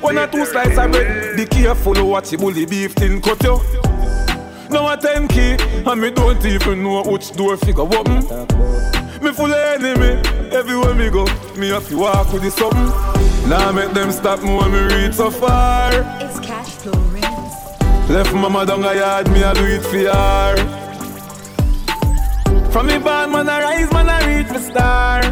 When 0.00 0.18
I 0.18 0.26
two 0.26 0.44
slices 0.44 0.78
of 0.78 0.90
bread, 0.90 1.36
be 1.36 1.46
careful 1.46 1.96
of 1.96 2.06
what 2.06 2.30
you 2.32 2.38
bully 2.38 2.66
beef 2.66 2.94
tin 2.94 3.20
cut 3.20 3.42
you. 3.42 3.60
Now 4.70 4.92
a 4.92 4.96
10 4.96 5.28
key, 5.28 5.56
and 5.60 6.00
me 6.00 6.10
don't 6.10 6.44
even 6.44 6.82
know 6.82 7.02
which 7.02 7.32
door 7.32 7.56
figure 7.56 7.82
open. 7.82 8.24
Me 9.22 9.30
full 9.32 9.52
of 9.52 9.82
enemy, 9.82 10.20
everywhere 10.50 10.94
me 10.94 11.10
go, 11.10 11.24
me 11.56 11.68
have 11.68 11.88
to 11.88 11.96
walk 11.98 12.32
with 12.32 12.42
the 12.42 12.50
something. 12.50 12.90
Now 13.48 13.70
make 13.72 13.92
them 13.92 14.10
stop 14.10 14.42
me 14.42 14.56
when 14.56 14.72
me 14.72 14.80
reach 14.94 15.14
so 15.14 15.30
far. 15.30 15.90
Left 18.12 18.34
mama 18.34 18.66
down 18.66 18.84
a 18.84 18.94
yard, 18.94 19.30
me 19.30 19.42
a 19.42 19.54
do 19.54 19.64
it 19.64 19.80
for 19.80 19.96
her. 19.96 20.56
From 22.70 22.86
me 22.88 22.98
born, 22.98 23.32
man, 23.32 23.48
I 23.48 23.62
rise, 23.62 23.90
man, 23.90 24.10
I 24.10 24.36
reach 24.36 24.50
my 24.50 24.60
star. 24.60 25.22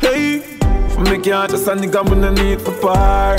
Hey, 0.00 0.58
from 0.88 1.04
me 1.04 1.20
can't 1.20 1.48
just 1.52 1.68
a 1.68 1.76
nigga, 1.76 2.02
man, 2.04 2.24
I 2.24 2.30
need 2.34 2.60
for 2.62 2.72
par. 2.80 3.36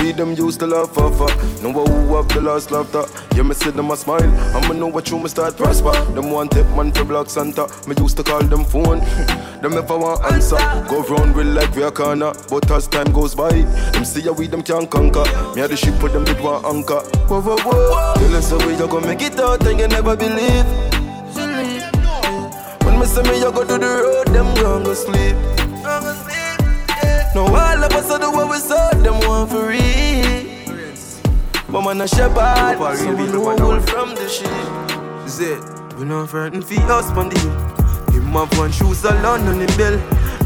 We 0.00 0.12
them 0.12 0.32
used 0.32 0.60
to 0.60 0.66
love 0.66 0.94
for 0.94 1.12
for. 1.12 1.28
Know 1.62 1.72
who 1.72 2.16
have 2.16 2.28
the 2.28 2.40
last 2.40 2.70
laughter. 2.70 3.04
Yeah, 3.36 3.42
me 3.42 3.54
see 3.54 3.70
them 3.70 3.90
a 3.90 3.96
smile. 3.96 4.30
I'ma 4.56 4.72
know 4.72 4.86
what 4.86 5.10
you 5.10 5.18
me 5.18 5.28
start 5.28 5.58
prosper. 5.58 5.92
Them 6.14 6.30
one 6.30 6.48
tip 6.48 6.66
man 6.68 6.90
for 6.90 7.04
Black 7.04 7.28
Santa. 7.28 7.68
Me 7.86 7.94
used 7.98 8.16
to 8.16 8.22
call 8.22 8.42
them 8.42 8.64
phone. 8.64 9.00
them 9.62 9.74
if 9.74 9.90
I 9.90 9.96
want 9.96 10.24
answer. 10.32 10.56
Go 10.88 11.02
round 11.02 11.36
with 11.36 11.48
like 11.48 11.74
we 11.74 11.82
a 11.82 11.90
corner. 11.90 12.32
But 12.48 12.70
as 12.70 12.88
time 12.88 13.12
goes 13.12 13.34
by, 13.34 13.50
them 13.92 14.06
see 14.06 14.22
how 14.22 14.32
we 14.32 14.46
them 14.46 14.62
can 14.62 14.86
conquer. 14.86 15.24
Me 15.54 15.60
had 15.60 15.70
the 15.70 15.76
ship 15.76 16.02
with 16.02 16.14
them 16.14 16.24
did 16.24 16.40
one 16.40 16.64
anchor. 16.64 17.00
Whoa, 17.28 17.42
whoa, 17.42 17.56
whoa. 17.58 18.14
Tell 18.16 18.36
us 18.36 18.50
how 18.50 18.66
we 18.66 18.72
you 18.72 18.88
gonna 18.88 19.06
make 19.06 19.20
it 19.20 19.38
out 19.38 19.66
and 19.66 19.78
you 19.78 19.88
never 19.88 20.16
believe. 20.16 20.64
When 22.84 22.98
me 22.98 23.04
say 23.04 23.22
me 23.22 23.38
you 23.38 23.52
go 23.52 23.64
to 23.64 23.76
the 23.76 23.86
road, 23.86 24.28
them 24.28 24.54
gon' 24.54 24.84
go 24.84 24.94
sleep. 24.94 25.59
No, 27.32 27.46
all 27.46 27.84
of 27.84 27.92
us 27.92 28.10
are 28.10 28.18
the 28.18 28.28
what 28.28 28.50
we 28.50 28.56
saw, 28.58 28.90
them 28.90 29.20
one 29.20 29.46
for 29.46 29.68
real. 29.68 30.44
But 31.70 31.82
man, 31.82 32.00
a 32.00 32.08
shepherd, 32.08 32.96
so 32.98 33.14
we 33.14 33.26
know 33.26 33.80
from 33.82 34.16
the 34.16 34.28
sheep. 34.28 35.28
Zed, 35.28 35.62
we 35.96 36.04
know 36.06 36.26
frightened 36.26 36.64
feet 36.64 36.80
us 36.80 37.08
the 37.28 37.38
hill. 37.38 38.20
Him 38.20 38.32
have 38.32 38.58
one 38.58 38.72
shoes 38.72 39.04
alone 39.04 39.46
on 39.46 39.60
the 39.60 39.66
bill. 39.78 39.96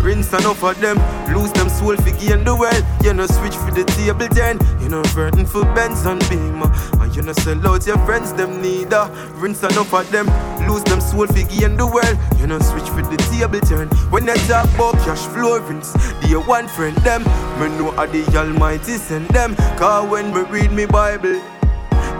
Rinse 0.04 0.34
enough 0.34 0.62
of 0.62 0.78
them, 0.82 0.98
lose 1.32 1.50
them 1.52 1.70
soul 1.70 1.96
fi 1.96 2.10
gain 2.20 2.44
the 2.44 2.54
world. 2.54 2.84
You 3.02 3.14
know 3.14 3.26
switch 3.26 3.56
for 3.56 3.70
the 3.70 3.84
table 3.96 4.28
turn. 4.28 4.60
You 4.82 4.90
know 4.90 5.02
frightened 5.02 5.48
for 5.48 5.64
Benz 5.74 6.04
and 6.04 6.20
Beamer. 6.28 6.70
And 7.00 7.16
you 7.16 7.22
know 7.22 7.32
sell 7.32 7.66
out 7.66 7.86
your 7.86 7.96
friends 8.04 8.34
them 8.34 8.60
neither. 8.60 9.08
Rinse 9.40 9.62
enough 9.62 9.94
of 9.94 10.10
them, 10.12 10.26
lose 10.68 10.84
them 10.84 11.00
soul 11.00 11.26
fi 11.26 11.44
gain 11.44 11.78
the 11.78 11.86
world. 11.86 12.18
You 12.38 12.46
know 12.46 12.58
switch 12.58 12.88
for 12.90 13.00
the 13.00 13.16
table 13.32 13.60
turn. 13.60 13.88
When 14.12 14.26
they 14.26 14.34
talk 14.44 14.68
about 14.74 14.92
cash 15.08 15.24
flow 15.32 15.58
rinse, 15.60 15.94
they 16.20 16.36
one 16.36 16.68
friend 16.68 16.96
them. 16.98 17.24
Me 17.58 17.72
know 17.78 17.90
how 17.92 18.04
the 18.04 18.22
Almighty 18.36 18.98
send 18.98 19.28
them. 19.28 19.56
Cause 19.80 20.06
when 20.10 20.34
me 20.34 20.42
read 20.52 20.70
me 20.70 20.84
Bible. 20.84 21.40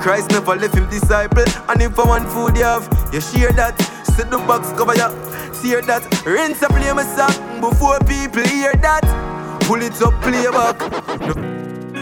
Christ 0.01 0.31
never 0.31 0.57
left 0.57 0.75
him 0.75 0.89
disciple. 0.89 1.45
And 1.69 1.83
if 1.83 1.99
I 1.99 2.09
want 2.09 2.29
food 2.31 2.57
you 2.57 2.65
have, 2.65 2.89
you 3.13 3.21
share 3.21 3.53
that. 3.53 3.77
Set 4.17 4.31
the 4.31 4.39
box 4.39 4.71
cover 4.79 4.95
ya, 4.95 5.11
tear 5.65 5.83
that. 5.83 6.05
Rinse 6.27 6.63
and 6.63 6.75
play 6.75 6.93
my 6.93 7.05
song 7.17 7.61
before 7.61 7.99
people 8.01 8.43
hear 8.43 8.73
that. 8.87 9.05
Pull 9.63 9.83
it 9.83 10.01
up, 10.03 10.15
play 10.23 10.47
back. 10.53 10.79
No. 11.21 11.55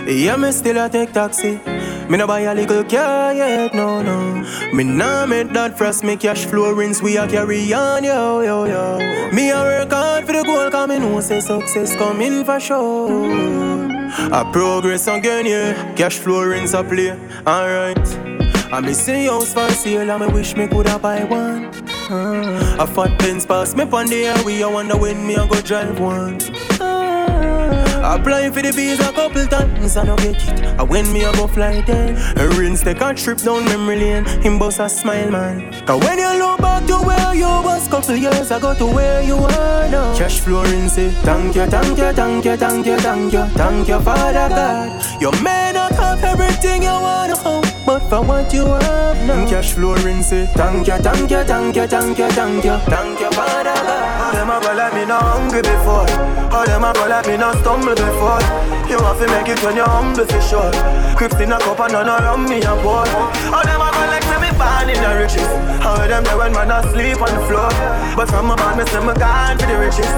Yeah, 0.06 0.36
me 0.36 0.50
still 0.50 0.78
a 0.78 0.88
take 0.88 1.12
taxi. 1.12 1.60
Me 2.08 2.18
no 2.18 2.26
buy 2.26 2.40
a 2.40 2.54
little 2.54 2.82
car 2.84 3.32
yet, 3.32 3.72
no, 3.72 4.02
no. 4.02 4.44
Me 4.74 4.82
nah 4.82 5.24
make 5.26 5.52
that 5.52 5.78
frost, 5.78 6.02
me 6.02 6.16
cash 6.16 6.44
flow 6.44 6.72
rinse, 6.72 7.00
we 7.00 7.16
a 7.16 7.26
carry 7.28 7.72
on, 7.72 8.02
yo, 8.02 8.40
yo, 8.40 8.64
yo. 8.64 8.98
Me 9.32 9.50
a 9.50 9.62
work 9.62 9.92
hard 9.92 10.26
for 10.26 10.32
the 10.32 10.42
goal, 10.42 10.70
cause 10.70 10.88
me 10.88 10.98
know 10.98 11.20
say 11.20 11.40
success 11.40 11.94
coming 11.96 12.44
for 12.44 12.58
sure. 12.58 13.88
I 14.32 14.50
progress 14.52 15.06
again, 15.06 15.46
yeah. 15.46 15.94
Cash 15.94 16.18
flow 16.18 16.42
rinse 16.42 16.74
a 16.74 16.82
play, 16.82 17.12
alright. 17.46 18.31
I 18.72 18.80
me 18.80 18.94
see 18.94 19.26
house 19.26 19.52
for 19.52 19.68
sale, 19.68 20.10
and 20.10 20.24
me 20.24 20.32
wish 20.32 20.56
me 20.56 20.66
coulda 20.66 20.98
buy 20.98 21.24
one. 21.24 21.66
Uh, 22.10 22.76
a 22.80 22.86
fat 22.86 23.18
Benz 23.18 23.44
pass 23.44 23.74
me 23.76 23.84
pon 23.84 24.06
the 24.06 24.24
highway, 24.24 24.62
I 24.62 24.66
wonder 24.66 24.96
when 24.96 25.26
me 25.26 25.34
a 25.34 25.46
go 25.46 25.60
drive 25.60 26.00
one. 26.00 26.40
Uh, 26.80 28.00
apply 28.02 28.48
for 28.50 28.62
the 28.62 28.72
visa 28.72 29.10
a 29.10 29.12
couple 29.12 29.44
times, 29.46 29.94
I 29.98 30.04
no 30.04 30.16
get 30.16 30.36
it. 30.48 30.64
And 30.64 30.88
when 30.88 31.12
me 31.12 31.22
a 31.22 31.32
go 31.32 31.48
fly 31.48 31.82
there, 31.82 32.16
a 32.38 32.48
rinse 32.56 32.80
take 32.80 33.02
a 33.02 33.12
trip 33.12 33.40
down 33.40 33.66
memory 33.66 33.96
lane. 33.96 34.24
Him 34.40 34.58
boss 34.58 34.78
a 34.78 34.88
smile, 34.88 35.30
man. 35.30 35.70
Cause 35.84 36.02
when 36.02 36.16
you 36.18 36.38
look 36.38 36.58
back 36.62 36.86
to 36.86 36.96
where 36.96 37.34
you 37.34 37.44
was 37.44 37.86
couple 37.88 38.16
years 38.16 38.50
ago 38.50 38.74
to 38.74 38.86
where 38.86 39.22
you 39.22 39.36
are 39.36 39.88
now. 39.90 40.16
Cash 40.16 40.40
flow 40.40 40.62
rinse, 40.62 40.96
it. 40.96 41.12
thank 41.28 41.54
you, 41.54 41.66
thank 41.66 41.98
you, 41.98 42.12
thank 42.14 42.44
you, 42.46 42.56
thank 42.56 42.86
you, 42.86 42.96
thank 42.96 43.32
you, 43.34 43.44
thank 43.48 43.88
you, 43.88 44.00
Father 44.00 44.48
God. 44.48 45.20
You 45.20 45.30
may 45.42 45.72
not 45.74 45.92
have 45.92 46.24
everything 46.24 46.84
you 46.84 46.88
wanna 46.88 47.36
have. 47.36 47.71
But 47.84 48.00
for 48.08 48.22
what 48.22 48.52
you 48.54 48.64
have 48.64 49.26
now 49.26 49.48
Cash 49.48 49.72
flow 49.72 49.94
rinse 49.96 50.32
it 50.32 50.48
Thank 50.50 50.86
you, 50.86 50.96
thank 50.98 51.30
you, 51.30 51.42
thank 51.42 51.76
you, 51.76 51.86
thank 51.86 52.18
you, 52.18 52.28
thank 52.30 52.64
you 52.64 52.76
Thank 52.86 53.20
you, 53.20 53.30
Father 53.32 53.74
How 53.74 54.30
them 54.32 54.50
a 54.50 54.60
go 54.60 54.72
like 54.74 54.94
me 54.94 55.04
not 55.04 55.22
hungry 55.22 55.62
before 55.62 56.06
How 56.50 56.64
them 56.64 56.84
a 56.84 56.92
go 56.92 57.06
like 57.08 57.26
me 57.26 57.36
not 57.36 57.56
stumble 57.58 57.94
before 57.94 58.40
You 58.86 58.98
have 59.02 59.18
to 59.18 59.26
make 59.26 59.48
it 59.48 59.62
when 59.64 59.76
you're 59.76 59.88
humble 59.88 60.26
for 60.26 60.40
sure 60.40 60.70
Crips 61.16 61.40
in 61.40 61.52
a 61.52 61.58
cup 61.58 61.80
and 61.80 61.92
none 61.92 62.08
around 62.08 62.48
me 62.48 62.62
a 62.62 62.74
boy 62.82 63.04
How 63.50 63.62
them 63.62 63.80
a 63.80 63.90
go 63.90 64.02
like 64.06 64.22
me 64.40 64.52
born 64.58 64.88
in 64.90 64.98
the 65.02 65.10
riches. 65.18 65.50
How 65.82 65.96
them 66.06 66.24
there 66.24 66.36
when 66.36 66.52
man 66.52 66.70
asleep 66.70 67.20
on 67.20 67.30
the 67.34 67.42
floor. 67.46 67.70
But 68.16 68.28
from 68.28 68.50
a 68.50 68.56
band, 68.56 68.78
me 68.78 68.84
say 68.86 69.00
me 69.00 69.14
gone 69.14 69.58
for 69.58 69.66
the 69.66 69.76
riches. 69.78 70.12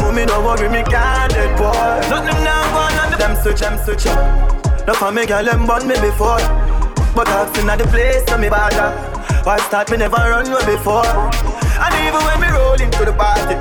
Mommy 0.00 0.24
no 0.24 0.40
worry, 0.40 0.68
me 0.68 0.82
can't 0.84 1.32
dead 1.32 1.52
boy. 1.58 1.72
Nothing 2.08 2.40
now 2.44 2.62
gone 2.72 2.98
on 3.02 3.18
them 3.18 3.34
switch, 3.42 3.60
them 3.60 3.76
switch 3.84 4.06
up. 4.06 4.86
No 4.86 4.94
for 4.94 5.12
me 5.12 5.26
girl, 5.26 5.44
them 5.44 5.66
born 5.66 5.86
me 5.86 5.94
before. 6.00 6.40
But 7.14 7.26
seen 7.54 7.68
at 7.68 7.78
the 7.78 7.86
place, 7.86 8.24
so 8.26 8.38
me 8.38 8.48
bother. 8.48 8.90
Why 9.44 9.58
start 9.66 9.90
me 9.90 9.96
never 9.96 10.16
run 10.16 10.46
away 10.46 10.64
before? 10.64 11.04
And 11.04 11.92
even 12.06 12.20
when 12.22 12.40
me 12.40 12.48
roll 12.48 12.80
into 12.80 13.04
the 13.04 13.12
party, 13.12 13.56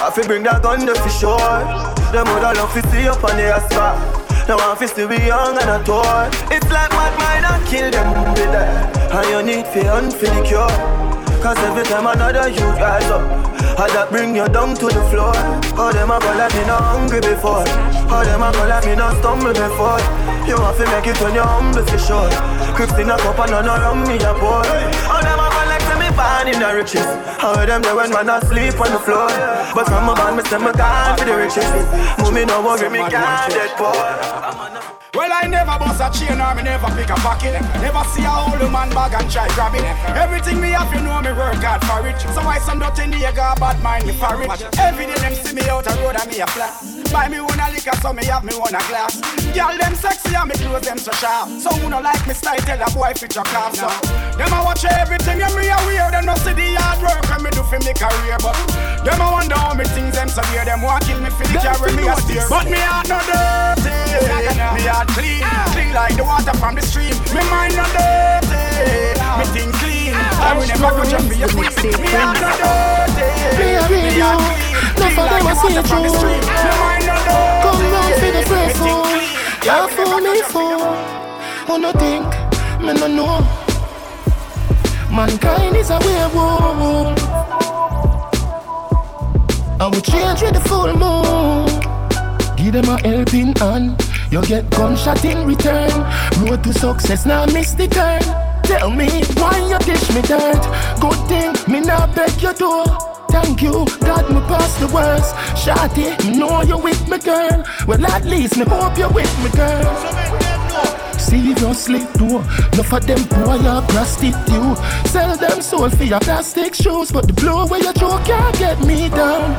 I 0.00 0.10
feel 0.14 0.26
bring 0.26 0.42
that 0.44 0.62
gun 0.62 0.86
there 0.86 0.94
for 0.94 1.10
sure. 1.10 1.60
Them 2.12 2.26
mother 2.26 2.54
love 2.56 2.72
to 2.72 2.82
see 2.90 3.06
up 3.08 3.22
on 3.22 3.36
the 3.36 3.52
asphalt. 3.52 4.20
Now 4.48 4.56
I'm 4.58 4.78
to 4.78 5.06
be 5.06 5.18
young 5.26 5.58
and 5.60 5.70
a 5.70 5.78
toy. 5.84 6.30
It's 6.50 6.66
like 6.72 6.90
what 6.90 7.12
might 7.20 7.42
not 7.42 7.60
kill 7.68 7.90
them 7.90 8.08
be 8.34 8.42
there. 8.48 8.90
And 9.12 9.26
you 9.28 9.42
need 9.42 9.66
for 9.66 9.84
for 10.10 10.26
the 10.26 10.42
cure. 10.42 11.10
Cause 11.42 11.58
every 11.58 11.84
time 11.84 12.06
another 12.06 12.48
you 12.48 12.64
rise 12.80 13.10
up, 13.10 13.22
I 13.78 13.86
that 13.94 14.08
bring 14.10 14.34
you 14.34 14.46
down 14.48 14.74
to 14.76 14.86
the 14.86 15.02
floor. 15.10 15.34
How 15.76 15.92
them 15.92 16.10
a 16.10 16.18
go 16.18 16.30
like 16.34 16.54
me 16.54 16.64
not 16.66 16.82
hungry 16.82 17.20
before. 17.20 17.66
How 18.10 18.24
them 18.24 18.42
a 18.42 18.50
go 18.52 18.66
like 18.66 18.86
me 18.86 18.94
not 18.96 19.16
stumble 19.18 19.54
before. 19.54 20.00
You 20.48 20.56
have 20.58 20.76
to 20.78 20.84
make 20.90 21.06
it 21.06 21.18
when 21.20 21.34
you're 21.34 21.46
humble 21.46 21.84
for 21.84 21.98
sure. 21.98 22.30
Crips 22.74 22.96
in 22.98 23.10
a 23.10 23.16
cup 23.18 23.38
and 23.38 23.50
none 23.52 23.68
around 23.68 24.08
me 24.08 24.16
a 24.18 24.32
boy. 24.34 24.66
How 25.06 25.20
them 25.22 25.38
a 25.38 25.46
go 25.46 25.62
like 25.70 25.86
me 26.00 26.08
born 26.16 26.46
in 26.50 26.58
the 26.58 26.70
riches. 26.74 27.06
How 27.38 27.54
them 27.64 27.82
there 27.82 27.96
when 27.96 28.10
man 28.10 28.28
asleep 28.28 28.80
on 28.80 28.90
the 28.92 29.00
floor. 29.00 29.28
But 29.74 29.86
from 29.86 30.08
a 30.08 30.14
band, 30.14 30.36
me 30.36 30.42
say 30.44 30.58
me 30.58 30.72
gone 30.72 31.16
for 31.16 31.24
the 31.24 31.36
riches. 31.36 31.70
Mommy 32.18 32.44
no 32.44 32.62
worry, 32.62 32.88
me 32.90 32.98
can't 33.08 33.52
dead 33.52 33.70
poor. 33.76 34.99
Well, 35.14 35.30
I 35.32 35.46
never 35.48 35.76
bust 35.78 36.00
a 36.00 36.08
chain 36.16 36.40
or 36.40 36.54
me 36.54 36.62
never 36.62 36.86
pick 36.94 37.10
a 37.10 37.14
pocket. 37.14 37.60
Never 37.82 38.04
see 38.10 38.22
a 38.22 38.30
old 38.30 38.62
man 38.70 38.90
bag 38.90 39.14
and 39.20 39.30
try 39.30 39.48
grab 39.54 39.74
it. 39.74 39.84
Everything 40.16 40.60
me 40.60 40.70
have, 40.70 40.92
you 40.94 41.00
know 41.00 41.20
me 41.20 41.32
work 41.32 41.62
hard 41.62 41.82
for 41.84 42.06
it. 42.06 42.20
So 42.34 42.42
why 42.42 42.58
some 42.58 42.78
dirty 42.78 43.10
nigga 43.10 43.58
bad 43.58 43.82
mind 43.82 44.06
me 44.06 44.12
for 44.12 44.40
it? 44.42 44.78
Every 44.78 45.06
day 45.06 45.14
them 45.14 45.34
see 45.34 45.54
me 45.54 45.62
out 45.68 45.86
a 45.86 46.02
road 46.02 46.16
and 46.20 46.30
me 46.30 46.40
a 46.40 46.46
flat. 46.46 46.99
Buy 47.10 47.28
me 47.28 47.40
one 47.40 47.58
a 47.58 47.70
liquor, 47.72 47.90
so 48.00 48.12
me 48.12 48.24
have 48.26 48.44
me 48.44 48.54
one 48.54 48.74
a 48.74 48.78
glass. 48.86 49.18
Girl 49.50 49.74
them 49.76 49.94
sexy 49.98 50.34
and 50.34 50.48
me 50.48 50.54
clothes 50.54 50.86
them 50.86 50.98
so 50.98 51.10
sharp. 51.18 51.50
So 51.58 51.70
who 51.82 51.90
no 51.90 52.00
like 52.00 52.24
me 52.26 52.34
style, 52.34 52.62
tell 52.62 52.80
a 52.80 52.86
boy 52.94 53.12
fit 53.18 53.34
your 53.34 53.44
car. 53.44 53.74
So 53.74 53.90
them 54.38 54.52
a 54.52 54.62
watch 54.62 54.84
everything 54.84 55.42
and 55.42 55.54
me 55.58 55.66
a 55.68 55.76
wear. 55.90 56.10
Them 56.10 56.26
no 56.26 56.34
see 56.36 56.54
the 56.54 56.78
hard 56.78 57.02
work 57.02 57.26
and 57.34 57.42
me 57.42 57.50
do 57.50 57.66
for 57.66 57.82
me 57.82 57.92
career, 57.98 58.38
but 58.38 58.54
them 59.02 59.20
a 59.20 59.26
wonder 59.26 59.58
how 59.58 59.74
me 59.74 59.84
things 59.90 60.14
them 60.14 60.28
so 60.28 60.42
dear. 60.54 60.64
Them 60.64 60.82
want 60.82 61.02
kill 61.02 61.18
me 61.18 61.30
for 61.30 61.42
the 61.50 61.58
carry 61.58 61.90
me 61.98 62.06
a 62.06 62.14
steer. 62.22 62.46
But 62.46 62.70
me 62.70 62.78
heart 62.78 63.10
no 63.10 63.18
dirty. 63.26 63.90
Me 64.78 64.82
heart 64.86 65.08
clean, 65.10 65.42
clean 65.74 65.92
like 65.92 66.14
the 66.14 66.22
water 66.22 66.54
from 66.62 66.78
the 66.78 66.82
stream. 66.82 67.10
Me 67.34 67.42
mind 67.50 67.74
no 67.74 67.84
dirty, 67.90 69.18
me 69.18 69.44
think 69.50 69.74
clean. 69.82 70.14
I 70.14 70.54
will 70.54 70.62
never 70.62 70.94
go 70.94 71.02
jump 71.10 71.26
for 71.26 71.34
your 71.34 71.50
queen. 71.50 71.74
Me 71.98 72.06
heart 72.14 72.38
no 72.38 72.54
dirty, 72.54 73.98
me 73.98 74.14
heart 74.22 74.38
clean, 74.46 74.69
clean 75.00 75.16
like 75.16 75.42
the 75.42 75.54
water 75.62 75.82
from 75.88 76.02
the 76.02 76.10
stream. 76.10 76.40
Me. 76.40 76.70
Mind 76.80 77.06
no 77.06 77.16
dirty, 77.24 77.60
Come 77.62 77.80
round 77.92 78.14
for 78.20 78.30
the 78.30 78.40
me 78.40 78.44
first 78.44 78.76
think 78.76 79.00
one. 79.00 79.08
clean. 79.08 79.40
You 79.64 79.88
fool 79.94 80.20
me 80.20 80.42
for 80.52 80.76
Who 81.66 81.78
no 81.78 81.92
think, 81.92 82.28
me 82.80 82.92
no 83.00 83.06
know. 83.06 83.36
Mankind 85.10 85.76
is 85.76 85.90
a 85.90 85.98
werewolf. 85.98 87.18
I 89.80 89.86
will 89.86 90.00
change 90.02 90.42
with 90.42 90.54
the 90.54 90.60
full 90.68 90.92
moon. 90.96 91.66
Give 92.56 92.72
them 92.74 92.88
a 92.88 93.00
helping 93.00 93.54
hand. 93.56 94.02
You 94.30 94.42
get 94.42 94.68
gunshot 94.70 95.24
in 95.24 95.46
return. 95.46 95.90
Road 96.42 96.62
to 96.64 96.72
success 96.72 97.24
now 97.26 97.46
miss 97.46 97.72
the 97.74 97.88
turn. 97.88 98.22
Tell 98.64 98.90
me 98.90 99.08
why 99.34 99.58
you 99.68 99.78
dish 99.78 100.10
me 100.14 100.22
dirt? 100.22 100.62
Good 101.00 101.18
thing 101.28 101.72
me 101.72 101.80
not 101.80 102.14
beg 102.14 102.40
your 102.40 102.52
door 102.52 103.09
Thank 103.30 103.62
you, 103.62 103.86
God 104.00 104.28
me 104.30 104.40
pass 104.48 104.76
the 104.78 104.88
worst. 104.88 105.34
Shotty, 105.62 106.06
me 106.24 106.38
know 106.38 106.62
you 106.62 106.78
with 106.78 107.08
me 107.08 107.18
girl. 107.18 107.64
Well 107.86 108.06
at 108.06 108.24
least 108.24 108.56
me 108.56 108.64
hope 108.64 108.98
you 108.98 109.08
with 109.08 109.32
me 109.42 109.50
girl. 109.50 109.96
Seriously 111.18 112.00
though, 112.14 112.40
enough 112.72 112.92
of 112.92 113.06
them 113.06 113.22
boy 113.28 113.64
are 113.66 113.82
prostitute. 113.82 114.78
Sell 115.10 115.36
them 115.36 115.60
soul 115.60 115.90
for 115.90 116.04
your 116.04 116.20
plastic 116.20 116.74
shoes 116.74 117.10
But 117.10 117.26
the 117.26 117.32
blow 117.32 117.66
where 117.66 117.80
you 117.80 117.92
throw 117.92 118.18
can't 118.24 118.56
get 118.58 118.78
me 118.80 119.08
down 119.08 119.50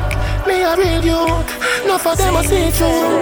Me 0.48 0.62
a 0.62 0.76
real 0.78 1.04
youth, 1.04 1.84
enough 1.84 2.08
of 2.08 2.18
them 2.18 2.36
a 2.36 2.44
see 2.44 2.72
through. 2.72 3.22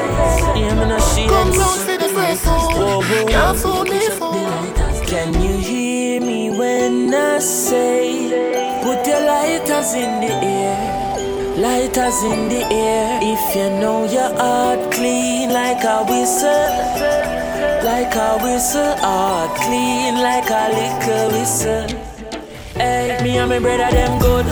Come 1.27 1.51
round 1.57 1.81
for 1.81 1.97
the 1.97 2.09
first 2.15 2.43
fool, 2.43 3.03
can't 3.27 3.57
fool 3.57 3.83
me 3.83 4.09
fool. 4.09 5.05
Can 5.07 5.33
you 5.41 5.57
hear 5.57 5.88
when 6.59 7.13
I 7.13 7.39
say, 7.39 8.27
put 8.83 9.07
your 9.07 9.21
lighters 9.25 9.93
in 9.93 10.19
the 10.19 10.33
air, 10.43 11.55
lighters 11.55 12.21
in 12.23 12.49
the 12.49 12.61
air. 12.69 13.19
If 13.23 13.55
you 13.55 13.69
know 13.79 14.03
your 14.03 14.35
heart 14.35 14.91
clean 14.91 15.51
like 15.51 15.83
a 15.85 16.03
whistle, 16.03 16.75
like 17.83 18.13
a 18.13 18.37
whistle, 18.43 18.93
heart 18.97 19.55
clean 19.55 20.15
like 20.15 20.49
a 20.51 20.63
liquor 20.77 21.23
whistle. 21.33 21.87
Hey, 22.75 23.19
me 23.23 23.37
and 23.37 23.49
my 23.49 23.59
brother 23.59 23.89
them 23.91 24.19
good. 24.19 24.45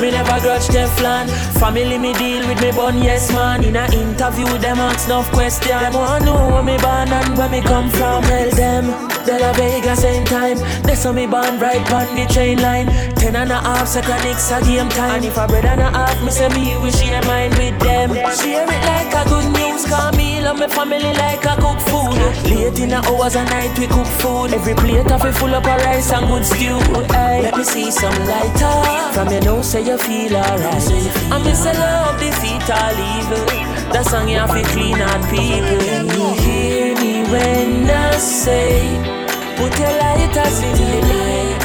Me 0.00 0.10
never 0.10 0.38
grudge 0.40 0.68
Teflon. 0.68 1.26
Family 1.58 1.98
me 1.98 2.12
deal 2.14 2.46
with 2.46 2.60
me 2.60 2.70
bun, 2.70 3.02
yes 3.02 3.32
man. 3.32 3.64
In 3.64 3.74
a 3.74 3.86
interview 3.90 4.46
them 4.58 4.78
ask 4.78 5.06
enough 5.06 5.30
question. 5.32 5.78
Them 5.78 5.94
want 5.94 6.24
know 6.24 6.34
where 6.50 6.62
me 6.62 6.76
born 6.78 7.08
and 7.10 7.36
where 7.36 7.48
me 7.48 7.60
come 7.60 7.90
from. 7.90 8.22
Tell 8.22 8.50
them, 8.50 8.91
De 9.24 9.38
La 9.38 9.52
Vega 9.52 9.94
same 9.94 10.24
time. 10.24 10.58
That's 10.82 11.04
how 11.04 11.12
me 11.12 11.26
born 11.26 11.58
right 11.60 11.92
on 11.92 12.14
the 12.16 12.26
train 12.26 12.60
line. 12.60 12.86
Ten 13.14 13.36
and 13.36 13.52
a 13.52 13.60
half 13.60 13.88
second 13.88 14.20
a 14.20 14.66
game 14.66 14.88
time. 14.88 15.16
And 15.16 15.24
if 15.24 15.36
a 15.36 15.46
brother 15.46 15.68
and 15.68 15.80
a 15.80 15.90
half, 15.90 16.22
me 16.22 16.30
say 16.30 16.48
me 16.48 16.76
we 16.82 16.90
share 16.90 17.22
mine 17.22 17.50
with 17.50 17.78
them. 17.80 18.10
Share 18.34 18.66
it 18.66 18.82
like 18.90 19.14
a 19.14 19.28
good 19.28 19.48
news, 19.52 19.86
call 19.86 20.12
me 20.12 20.32
love 20.42 20.58
me 20.58 20.66
family 20.68 21.12
like 21.14 21.44
a 21.44 21.54
cook 21.56 21.78
food. 21.88 22.18
Late 22.50 22.78
in 22.80 22.90
the 22.90 23.00
hours 23.06 23.36
and 23.36 23.48
night 23.48 23.78
we 23.78 23.86
cook 23.86 24.06
food. 24.20 24.52
Every 24.52 24.74
plate 24.74 25.10
of 25.10 25.24
it 25.24 25.32
full 25.32 25.54
up 25.54 25.64
of 25.64 25.80
rice 25.84 26.12
and 26.12 26.26
good 26.26 26.44
stew. 26.44 26.78
Hey, 27.14 27.42
let 27.42 27.56
me 27.56 27.64
see 27.64 27.90
some 27.90 28.18
lighter. 28.26 29.12
From 29.14 29.30
your 29.30 29.42
nose 29.42 29.70
say 29.70 29.84
you 29.86 29.98
feel 29.98 30.36
alright. 30.36 30.82
I 31.30 31.38
miss 31.44 31.64
a 31.64 31.72
love 31.72 32.18
defeat 32.20 32.68
all 32.70 32.98
evil. 33.14 33.44
That 33.92 34.06
song 34.06 34.28
you 34.28 34.38
have 34.38 34.50
to 34.50 34.62
clean 34.72 35.00
out 35.00 35.22
people. 35.30 35.80
You 36.16 36.26
hear 36.40 36.94
me 36.96 37.22
when 37.30 37.90
I 37.90 38.16
say, 38.16 39.11
put 39.56 39.72
your 39.78 39.94
lighters 39.98 40.62
in 40.62 40.74
the 40.76 40.88
air, 41.12 41.58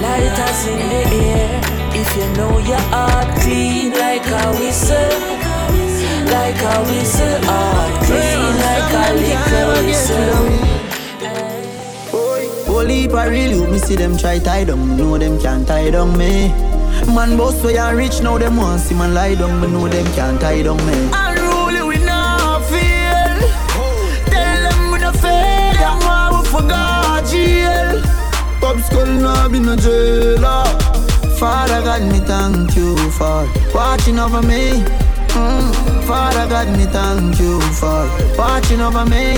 lighters 0.00 0.66
in 0.66 0.80
the 0.90 1.02
air. 1.38 1.60
If 1.94 2.08
you 2.16 2.26
know 2.36 2.58
your 2.58 2.84
heart 2.92 3.28
clean 3.40 3.92
like 3.92 4.26
a 4.26 4.44
whistle, 4.58 5.20
like 6.32 6.60
a 6.62 6.74
whistle, 6.88 7.38
heart 7.48 7.94
clean 8.06 8.54
like 8.66 8.92
a 9.02 9.06
liquor 9.20 9.66
whistle. 9.86 10.72
Whole 12.66 12.86
heap 12.86 13.12
of 13.12 13.28
real 13.28 13.52
youth, 13.52 13.70
me 13.70 13.78
see 13.78 13.96
them 13.96 14.16
try 14.16 14.38
tie 14.38 14.64
down, 14.64 14.96
know 14.96 15.18
them 15.18 15.38
can't 15.40 15.66
tie 15.66 15.90
down 15.90 16.16
me. 16.16 16.48
Man 17.14 17.36
boss 17.36 17.62
way 17.62 17.76
and 17.76 17.96
rich, 17.96 18.22
now 18.22 18.38
them 18.38 18.56
want 18.56 18.80
see 18.80 18.94
man 18.94 19.12
lie 19.14 19.34
down, 19.34 19.60
me 19.60 19.68
know 19.68 19.88
them 19.88 20.06
can't 20.14 20.40
tie 20.40 20.62
down 20.62 20.78
me. 20.86 21.31
Pop 28.72 28.80
skull 28.84 29.06
now 29.06 29.48
be 29.50 29.60
no 29.60 29.76
jailer. 29.76 30.64
Father 31.38 31.82
God, 31.82 32.10
me 32.10 32.20
thank 32.20 32.74
you 32.74 32.96
for 33.10 33.46
watching 33.74 34.18
over 34.18 34.40
me. 34.40 34.82
Mm. 35.36 36.06
Father 36.06 36.48
God, 36.48 36.68
me 36.78 36.86
thank 36.86 37.38
you 37.38 37.60
for 37.72 38.08
watching 38.38 38.80
over 38.80 39.04
me. 39.04 39.36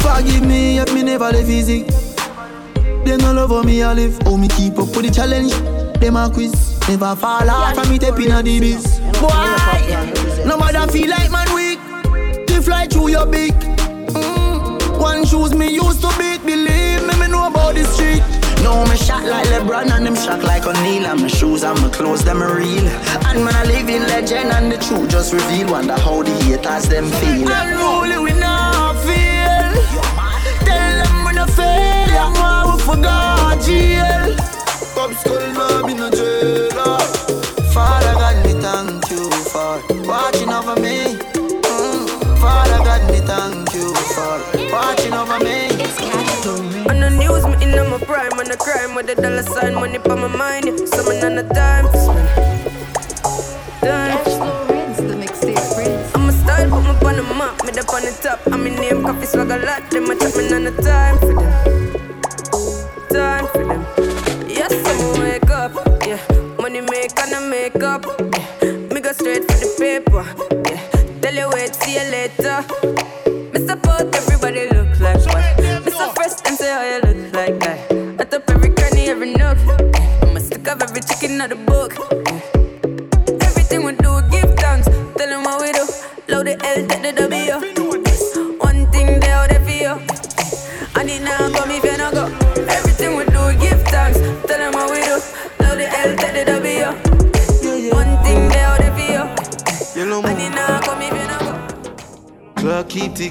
Forgive 0.00 0.46
me 0.46 0.78
if 0.78 0.94
me 0.94 1.02
never 1.02 1.30
live 1.30 1.50
easy. 1.50 1.82
They 3.04 3.18
no 3.18 3.34
love 3.34 3.66
me 3.66 3.82
I 3.82 3.92
live. 3.92 4.18
How 4.22 4.36
me 4.36 4.48
keep 4.48 4.78
up 4.78 4.96
with 4.96 5.04
the 5.04 5.10
challenge. 5.10 5.52
Them 6.00 6.16
a 6.16 6.30
quiz. 6.32 6.80
Never 6.88 7.14
fall 7.16 7.50
off 7.50 7.74
from 7.74 7.90
me 7.90 7.98
tapping 7.98 8.32
on 8.32 8.46
the 8.46 8.60
biz. 8.60 8.98
Boy, 9.20 10.48
no 10.48 10.56
matter 10.56 10.90
feel 10.90 11.10
like 11.10 11.30
man 11.30 11.54
weak. 11.54 12.46
they 12.46 12.62
fly 12.62 12.86
through 12.86 13.08
your 13.08 13.26
beak. 13.26 13.52
Mm. 13.52 14.98
One 14.98 15.26
shoes 15.26 15.54
me 15.54 15.68
used 15.68 16.00
to 16.00 16.08
beat. 16.16 16.40
Believe 16.46 17.06
me, 17.06 17.20
me 17.20 17.28
know 17.28 17.48
about 17.48 17.74
the 17.74 17.84
street. 17.84 18.43
No, 18.64 18.82
me 18.86 18.96
shot 18.96 19.24
like 19.24 19.46
LeBron 19.48 19.90
and 19.90 20.06
them 20.06 20.16
shot 20.16 20.42
like 20.42 20.64
O'Neal. 20.66 21.04
And 21.04 21.20
my 21.20 21.28
shoes 21.28 21.62
and 21.62 21.78
my 21.82 21.90
clothes, 21.90 22.24
them 22.24 22.42
are 22.42 22.56
real. 22.56 22.88
And 23.28 23.44
man, 23.44 23.54
I 23.54 23.64
live 23.64 23.88
in 23.90 24.02
legend 24.04 24.50
and 24.52 24.72
the 24.72 24.78
truth 24.78 25.10
just 25.10 25.34
reveal. 25.34 25.70
Wonder 25.70 25.98
how 26.00 26.22
the 26.22 26.32
haters 26.44 26.88
them 26.88 27.10
feel. 27.20 27.46
Unruly 27.46 28.18
we 28.24 28.32
not 28.40 28.96
feel 29.04 29.68
Tell 30.64 30.92
them 31.04 31.26
we 31.26 31.32
no 31.34 31.44
fail. 31.44 32.08
Them 32.16 32.32
why 32.40 32.72
we 32.72 32.80
forgot 32.80 33.60
jail. 33.60 34.34
Pop 34.94 35.12
skull 35.12 35.46
now 35.52 35.86
be 35.86 35.92
no 35.92 36.08
jailer 36.08 36.98
Father 37.74 38.14
God, 38.14 38.36
me 38.46 38.52
thank 38.64 39.10
you 39.10 39.30
for 39.52 39.76
watching 40.08 40.48
over 40.48 40.80
me. 40.80 41.20
Mm. 41.68 42.38
Father 42.40 42.80
God, 42.82 43.02
me 43.12 43.18
thank 43.28 43.74
you 43.74 43.92
for 44.16 44.72
watching 44.72 45.12
over 45.12 45.38
me. 45.44 45.68
On 46.46 46.73
the 47.74 47.82
news, 47.82 47.90
me 47.90 47.98
in 47.98 47.98
the 47.98 47.98
my 47.98 47.98
prime 48.04 48.36
when 48.36 48.50
I 48.50 48.56
crime 48.56 48.94
with 48.94 49.06
the 49.06 49.14
dollar 49.14 49.42
sign 49.42 49.74
money 49.74 49.98
on 49.98 50.20
my 50.20 50.28
mind. 50.28 50.66
Yeah. 50.66 50.76
So 50.76 51.00
I'm 51.00 51.24
on 51.24 51.34
the 51.36 51.42
time 51.54 51.86
to 51.86 51.98
spend. 51.98 52.28
I'm 56.14 56.28
a 56.28 56.32
style, 56.32 56.70
put 56.70 56.82
me 56.82 56.90
on 57.08 57.16
the 57.16 57.22
map, 57.34 57.62
me 57.64 57.70
up 57.78 57.92
on 57.92 58.02
the 58.02 58.12
top. 58.22 58.40
I'm 58.52 58.66
in 58.66 58.74
name, 58.76 59.02
coffee 59.02 59.26
swag 59.26 59.50
a 59.50 59.58
lot. 59.58 59.90
Them 59.90 60.04
a 60.04 60.14
me 60.14 60.22
on 60.54 60.64
the 60.64 60.72
time 60.82 61.18
for 61.18 61.34
them. 61.34 61.52
Time 63.10 63.46
for 63.48 63.64
them. 63.64 63.82
Yes, 64.48 64.72
I'm 64.72 65.20
wake 65.20 65.50
up. 65.50 65.72
Yeah, 66.06 66.20
money 66.60 66.80
make 66.80 67.18
and 67.18 67.34
I 67.34 67.40
make 67.48 67.82
up. 67.82 68.04
Yeah. 68.62 68.76
Me 68.92 69.00
go 69.00 69.12
straight 69.12 69.44
for 69.50 69.58
the 69.58 69.68
paper. 69.78 70.24
Yeah, 70.68 70.80
tell 71.20 71.34
you 71.34 71.48
wait, 71.52 71.74
see 71.74 71.94
you 71.94 72.10
later. 72.10 72.64
Me 73.52 73.66
support 73.66 74.14
everybody 74.14 74.73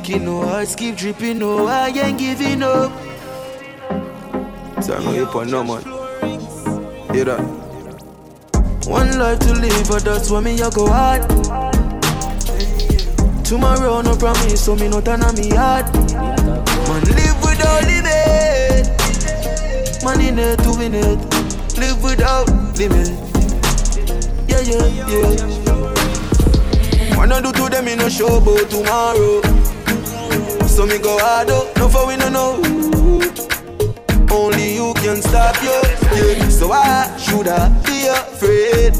Ticking, 0.03 0.25
no 0.25 0.41
hearts 0.41 0.75
keep 0.75 0.97
dripping, 0.97 1.39
no 1.39 1.65
I 1.65 1.87
ain't 1.87 2.19
giving 2.19 2.61
up. 2.61 2.91
So 4.83 4.95
I 4.95 5.01
know 5.01 5.13
you 5.13 5.25
put 5.27 5.47
no 5.47 5.63
man. 5.63 5.81
Hear 7.13 7.23
that? 7.23 7.39
One 8.85 9.17
life 9.17 9.39
to 9.39 9.53
live, 9.53 9.87
but 9.87 10.03
that's 10.03 10.29
why 10.29 10.41
me 10.41 10.61
I 10.61 10.69
go 10.71 10.87
hard. 10.87 11.21
Tomorrow 13.45 14.01
no 14.01 14.17
promise, 14.17 14.65
so 14.65 14.75
me 14.75 14.89
no 14.89 14.99
turn 14.99 15.23
on 15.23 15.35
me 15.35 15.51
heart. 15.51 15.93
Man 15.95 17.03
live 17.15 17.39
without 17.41 17.83
limit. 17.87 18.89
Man 20.03 20.19
in 20.19 20.37
it 20.37 20.59
to 20.63 20.71
win 20.77 20.95
it. 20.95 21.17
Live 21.79 22.03
without 22.03 22.51
limit. 22.77 23.07
Yeah, 24.49 24.59
yeah, 24.67 24.85
yeah. 25.07 25.45
Man 27.15 27.31
I 27.31 27.39
do 27.41 27.53
to 27.53 27.69
them 27.69 27.87
in 27.87 27.99
no 27.99 28.09
show 28.09 28.35
about 28.35 28.69
tomorrow. 28.69 29.62
So 30.73 30.87
me 30.87 30.97
go 30.97 31.19
hard 31.19 31.51
up, 31.51 31.77
no 31.77 31.87
for 31.87 32.07
we 32.07 32.17
no 32.17 32.29
know. 32.29 32.53
Only 34.31 34.73
you 34.73 34.91
can 34.95 35.21
stop 35.21 35.55
you. 35.61 35.79
Yeah. 36.17 36.49
So 36.49 36.71
I 36.71 37.15
should 37.15 37.47
I 37.47 37.69
be 37.85 38.07
afraid? 38.07 38.93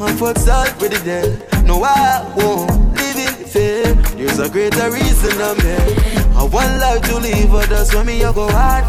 My 0.00 0.10
fuck's 0.14 0.48
already 0.48 0.96
dead. 1.04 1.46
No, 1.66 1.84
I 1.84 2.24
won't 2.34 2.70
live 2.96 3.18
in 3.18 3.44
fear. 3.44 3.92
There's 4.16 4.38
a 4.38 4.48
greater 4.48 4.90
reason 4.90 5.38
I'm 5.42 5.60
here. 5.60 6.32
I 6.36 6.44
want 6.44 6.80
life 6.80 7.02
to 7.10 7.18
live, 7.18 7.50
but 7.50 7.68
that's 7.68 7.94
why 7.94 8.02
me 8.02 8.24
I 8.24 8.32
go 8.32 8.48
hard. 8.50 8.84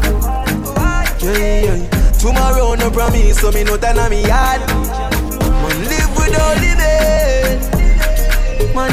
Yeah, 1.21 1.65
yeah. 1.65 2.11
Tomorrow 2.17 2.75
no 2.75 2.89
promise, 2.91 3.41
so 3.41 3.51
me 3.51 3.65
no 3.65 3.75
turn 3.75 3.99
on 3.99 4.09
me 4.09 4.23
hard. 4.23 4.61
Man 4.69 5.77
live 5.83 6.15
without 6.15 6.55
limit. 6.63 6.81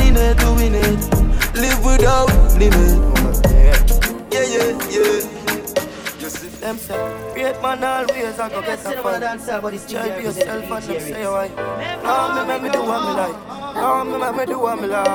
In 0.08 0.16
it 0.16 0.38
to 0.38 0.52
win 0.54 0.74
it. 0.74 1.54
Live 1.54 1.84
without 1.84 2.28
limit. 2.58 3.17
Yeah, 4.68 4.76
yeah, 4.90 5.00
yeah. 5.00 6.28
Them 6.60 6.76
say, 6.76 7.32
great 7.32 7.62
man 7.62 7.82
always 7.82 8.38
I 8.38 8.48
go 8.50 8.60
get 8.60 8.84
a 8.84 9.02
fun. 9.02 9.20
Try 9.88 10.16
be 10.16 10.24
yourself 10.24 10.70
and 10.70 10.84
them 10.84 11.00
say 11.00 11.26
why. 11.26 11.48
Now 12.02 12.34
me 12.34 12.48
make 12.48 12.62
me 12.62 12.68
do 12.68 12.82
what 12.82 13.00
me 13.00 13.12
like. 13.14 13.38
Now 13.74 14.04
me 14.04 14.18
make 14.18 14.36
me 14.36 14.44
do 14.52 14.58
what 14.58 14.78
me 14.78 14.88
like. 14.88 15.06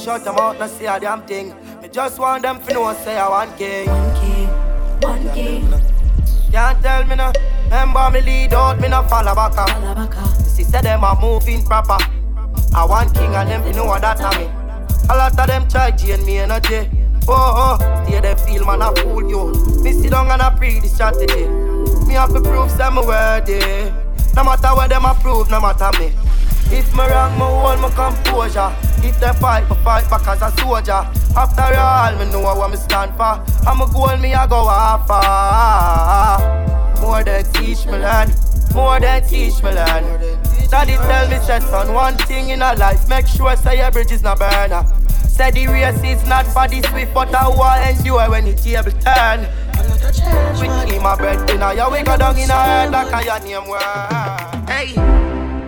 Shut 0.00 0.24
them 0.24 0.36
out, 0.36 0.58
not 0.58 0.70
say 0.70 0.86
a 0.86 0.98
damn 0.98 1.22
thing. 1.26 1.54
Me 1.82 1.88
just 1.88 2.18
want 2.18 2.42
them 2.42 2.58
to 2.62 2.72
know 2.72 2.94
say 3.04 3.18
I 3.18 3.28
want 3.28 3.58
king. 3.58 3.88
One 3.88 4.14
king, 4.14 4.48
one 5.02 5.34
king. 5.34 5.70
Can't 6.50 6.82
tell 6.82 7.04
me 7.04 7.16
no. 7.16 7.32
Remember 7.64 8.10
me 8.10 8.20
lead 8.22 8.54
out, 8.54 8.80
me 8.80 8.88
no 8.88 9.02
follow 9.02 9.34
back. 9.34 9.52
See 10.38 10.64
say 10.64 10.80
them 10.80 11.04
a 11.04 11.18
moving 11.20 11.62
proper. 11.66 11.98
I 12.74 12.86
want 12.86 13.12
king 13.12 13.34
and 13.34 13.50
them 13.50 13.62
to 13.64 13.72
know 13.76 13.84
what 13.84 14.00
that 14.00 14.20
a 14.20 14.38
me. 14.38 14.46
A 15.10 15.14
lot 15.14 15.38
of 15.38 15.46
them 15.46 15.68
try 15.68 15.90
drain 15.90 16.24
me 16.24 16.38
energy. 16.38 16.97
Oh, 17.30 17.78
oh, 17.78 18.04
they 18.06 18.20
they 18.20 18.34
feel 18.36 18.64
man 18.64 18.80
I 18.80 18.94
fool 18.94 19.28
you. 19.28 19.52
Me 19.82 19.92
sit 19.92 20.10
down 20.10 20.30
and 20.30 20.40
I 20.40 20.48
pre 20.56 20.80
the 20.80 20.88
strategy. 20.88 21.46
Me 22.06 22.14
have 22.14 22.32
to 22.32 22.40
prove 22.40 22.70
some 22.70 22.96
worthy. 22.96 23.92
No 24.34 24.44
matter 24.44 24.68
what 24.68 24.88
them 24.88 25.04
approve, 25.04 25.50
no 25.50 25.60
matter 25.60 25.90
me. 25.98 26.12
If 26.70 26.94
me 26.94 27.04
wrong, 27.04 27.32
me 27.34 27.44
hold 27.44 27.80
my 27.80 27.90
composure. 27.90 28.74
If 29.06 29.20
they 29.20 29.32
fight, 29.40 29.68
me 29.68 29.76
fight 29.84 30.08
back 30.08 30.26
as 30.26 30.42
a 30.42 30.50
soldier. 30.58 31.04
After 31.36 31.76
all, 31.76 32.16
me 32.18 32.30
know 32.32 32.40
what 32.40 32.70
me 32.70 32.76
stand 32.76 33.12
for. 33.16 33.44
I'm 33.68 33.80
a 33.80 33.86
goal, 33.92 34.16
me 34.16 34.32
I 34.34 34.46
go 34.46 34.68
after. 34.70 35.20
More 37.02 37.22
than 37.24 37.44
teach 37.52 37.84
me 37.86 37.92
learn. 37.92 38.32
More 38.74 39.00
than 39.00 39.22
teach 39.28 39.62
me 39.62 39.70
learn. 39.70 40.04
Daddy 40.70 40.96
tell 40.96 41.28
me, 41.28 41.38
said 41.44 41.62
son, 41.62 41.92
one 41.94 42.16
thing 42.16 42.50
in 42.50 42.60
a 42.60 42.74
life, 42.74 43.08
make 43.08 43.26
sure 43.26 43.56
say 43.56 43.78
your 43.78 43.90
bridge 43.90 44.12
is 44.12 44.22
not 44.22 44.38
burner. 44.38 44.84
Said 45.38 45.54
the 45.54 45.68
race 45.68 46.02
is 46.02 46.26
not 46.26 46.48
for 46.48 46.66
the 46.66 46.82
swift, 46.88 47.14
but 47.14 47.32
I 47.32 47.46
will 47.46 47.62
endure 47.88 48.28
when 48.28 48.44
the 48.44 48.54
table 48.54 48.90
turn. 48.90 49.46
We 50.58 50.90
keep 50.90 51.00
my 51.00 51.14
bread 51.14 51.48
in 51.48 51.62
a 51.62 51.74
yeah, 51.74 51.88
we 51.88 52.02
go 52.02 52.16
down 52.16 52.36
in 52.36 52.50
a 52.50 52.52
head 52.52 52.90
like 52.90 53.12
a 53.12 53.44
name 53.44 53.68
word. 53.68 53.80
Hey, 54.68 54.96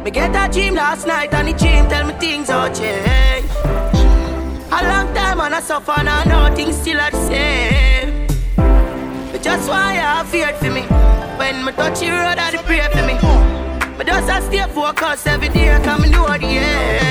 me 0.03 0.11
get 0.11 0.35
a 0.35 0.53
dream 0.53 0.75
last 0.75 1.07
night 1.07 1.33
and 1.33 1.47
the 1.47 1.53
dream 1.53 1.87
tell 1.89 2.05
me 2.05 2.15
things 2.15 2.51
all 2.51 2.67
change. 2.75 3.47
A 4.73 4.81
long 4.91 5.15
time 5.15 5.39
and 5.39 5.55
I 5.55 5.61
suffer 5.61 5.95
and 5.99 6.09
I 6.09 6.25
know 6.25 6.53
things 6.57 6.77
still 6.77 7.01
are 7.01 7.13
the 7.13 7.29
same. 7.29 8.27
But 9.31 9.41
just 9.41 9.69
why 9.69 9.93
have 9.93 10.29
feared 10.29 10.57
for 10.57 10.73
me. 10.73 10.83
When 11.39 11.65
me 11.65 11.71
touch 11.71 12.01
the 12.01 12.11
road, 12.11 12.39
I 12.41 12.61
pray 12.67 12.81
for 12.91 13.07
me. 13.07 13.15
But 13.97 14.09
just 14.09 14.29
I 14.29 14.41
stay 14.41 14.67
focused 14.75 15.29
every 15.29 15.49
day, 15.49 15.81
come 15.85 16.03
and 16.03 16.11
know 16.11 16.27
the 16.27 16.45
end. 16.45 17.11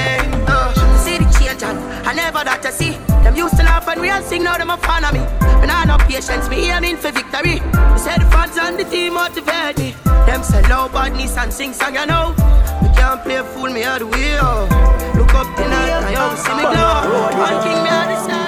Change 1.60 1.80
I 2.07 2.14
never 2.14 2.44
that 2.44 2.64
to 2.64 2.72
see. 2.72 2.95
Them 3.23 3.36
used 3.36 3.57
to 3.57 3.64
laugh 3.64 3.88
and 3.88 4.02
we 4.02 4.10
and 4.10 4.23
sing, 4.23 4.44
now 4.44 4.57
them 4.57 4.69
a 4.69 4.77
fan 4.77 5.03
of 5.03 5.14
me. 5.14 5.19
When 5.60 5.69
I 5.69 5.84
no 5.86 5.98
patience, 5.98 6.49
me 6.49 6.72
aiming 6.72 6.98
for 6.98 7.11
victory. 7.11 7.60
Me 7.60 7.98
say 7.99 8.15
the 8.18 8.27
fans 8.31 8.57
and 8.57 8.80
the 8.80 8.86
team 8.86 9.14
motivate 9.14 9.77
me. 9.77 9.94
Them 10.26 10.41
say 10.44 10.61
low 10.69 10.88
badness 10.90 11.38
and 11.38 11.52
sing 11.52 11.73
song, 11.73 11.95
you 11.95 12.06
know. 12.06 12.34
Me 12.81 12.90
can't 12.95 13.22
play 13.23 13.41
fool 13.53 13.69
me 13.69 13.84
out 13.84 13.99
the. 13.99 14.40
Oh. 14.41 14.68
Look 15.15 15.34
up 15.36 15.48
tonight, 15.57 15.91
I 16.07 16.14
hope 16.15 16.38
see 16.40 16.56
me 16.56 16.64
glow. 16.64 17.44
One 17.44 17.57
king 17.64 17.84
me 17.84 17.90
on 17.90 18.07
the 18.07 18.18
side. 18.23 18.39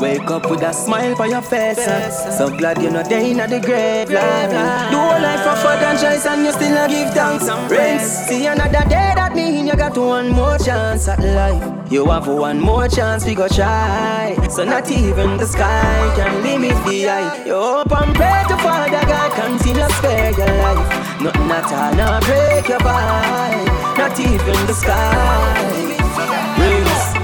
Wake 0.00 0.30
up 0.30 0.48
with 0.50 0.62
a 0.62 0.72
smile 0.72 1.14
for 1.14 1.26
your 1.26 1.42
face. 1.42 1.78
uh. 1.78 2.10
So 2.38 2.48
glad 2.56 2.80
you're 2.80 2.90
not 2.90 3.08
there 3.08 3.20
in 3.20 3.36
the 3.36 3.60
grave. 3.60 4.08
Life, 4.10 4.50
Do 4.50 4.96
whole 4.96 5.20
life 5.20 5.42
for 5.44 5.56
fun 5.62 5.78
and 5.84 5.98
choice 5.98 6.24
and 6.26 6.44
you 6.44 6.52
still 6.52 6.74
not 6.74 6.88
give 6.90 7.10
thanks. 7.12 7.44
Rinse. 7.70 8.26
See 8.28 8.46
another 8.46 8.88
day 8.88 9.12
that 9.14 9.34
mean 9.34 9.66
you 9.66 9.76
got 9.76 9.96
one 9.98 10.30
more 10.30 10.56
chance 10.58 11.06
at 11.08 11.18
life. 11.20 11.92
You 11.92 12.06
have 12.06 12.28
one 12.28 12.60
more 12.60 12.88
chance 12.88 13.26
we 13.26 13.34
go 13.34 13.46
try. 13.48 14.36
So 14.48 14.64
not 14.64 14.90
even 14.90 15.36
the 15.36 15.46
sky 15.46 16.12
can 16.16 16.42
limit 16.42 16.76
the 16.86 17.08
eye. 17.10 17.44
You 17.44 17.54
hope 17.54 17.92
and 17.92 18.14
pray 18.14 18.42
to 18.48 18.56
Father 18.58 18.90
God 19.06 19.32
continue 19.32 19.82
to 19.86 19.92
spare 19.94 20.30
your 20.32 20.46
life. 20.64 21.20
Nothing 21.20 21.50
at 21.50 21.72
all, 21.72 21.94
not 21.94 22.22
break 22.24 22.68
your 22.68 22.78
vibe. 22.78 23.98
Not 23.98 24.18
even 24.18 24.66
the 24.66 24.72
sky. 24.72 25.96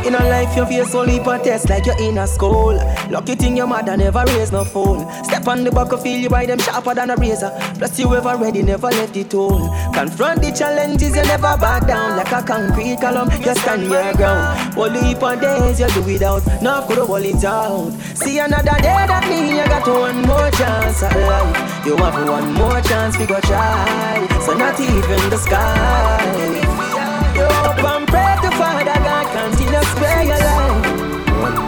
In 0.06 0.14
a 0.14 0.20
life, 0.20 0.54
you 0.56 0.64
face 0.66 0.94
only 0.94 1.18
for 1.18 1.36
test 1.38 1.68
like 1.68 1.84
you're 1.84 2.00
in 2.00 2.18
a 2.18 2.28
school. 2.28 2.76
Lucky 3.10 3.34
thing 3.34 3.56
your 3.56 3.66
mother 3.66 3.96
never 3.96 4.22
raised 4.28 4.52
no 4.52 4.64
fool. 4.64 5.00
Step 5.24 5.48
on 5.48 5.64
the 5.64 5.72
buck 5.72 5.90
of 5.90 6.00
feel 6.00 6.16
you 6.16 6.28
by 6.28 6.46
them 6.46 6.60
sharper 6.60 6.94
than 6.94 7.10
a 7.10 7.16
razor. 7.16 7.50
Plus 7.76 7.98
you 7.98 8.14
ever 8.14 8.36
ready, 8.36 8.62
never 8.62 8.86
left 8.86 9.14
the 9.14 9.24
tool. 9.24 9.68
Confront 9.92 10.42
the 10.42 10.52
challenges, 10.52 11.16
you 11.16 11.22
never 11.22 11.56
back 11.58 11.88
down. 11.88 12.16
Like 12.16 12.30
a 12.30 12.40
concrete 12.40 13.00
column, 13.00 13.30
you 13.42 13.52
stand 13.56 13.82
your 13.82 14.12
ground. 14.14 14.78
Only 14.78 15.00
heap 15.08 15.24
on 15.24 15.40
days 15.40 15.80
you 15.80 15.88
do 15.88 16.02
without, 16.02 16.46
now 16.62 16.86
could 16.86 16.98
hold 16.98 17.24
it 17.24 17.42
out. 17.42 17.90
See 18.14 18.38
another 18.38 18.78
day 18.78 19.02
that 19.10 19.26
mean 19.28 19.56
you 19.56 19.66
got 19.66 19.88
one 19.88 20.22
more 20.22 20.50
chance 20.52 21.02
at 21.02 21.16
life. 21.18 21.84
You 21.84 21.96
have 21.96 22.28
one 22.28 22.54
more 22.54 22.80
chance, 22.82 23.18
we 23.18 23.26
go 23.26 23.40
try. 23.40 24.24
So 24.46 24.54
not 24.54 24.78
even 24.78 25.30
the 25.30 25.36
sky. 25.36 26.86
You 27.34 27.42
hope 27.42 27.84
and 27.84 28.06
pray 28.06 28.36
to 28.42 28.50
Father 28.56 28.84
God 28.84 29.26
to 29.55 29.55
spare 29.96 30.24
your 30.24 30.38
life. 30.38 30.76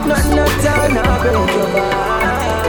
Not 0.07 0.25
no 0.37 0.45
time, 0.63 0.95
not 0.95 1.21
break 1.23 1.55
your 1.57 1.73
back. 1.73 2.67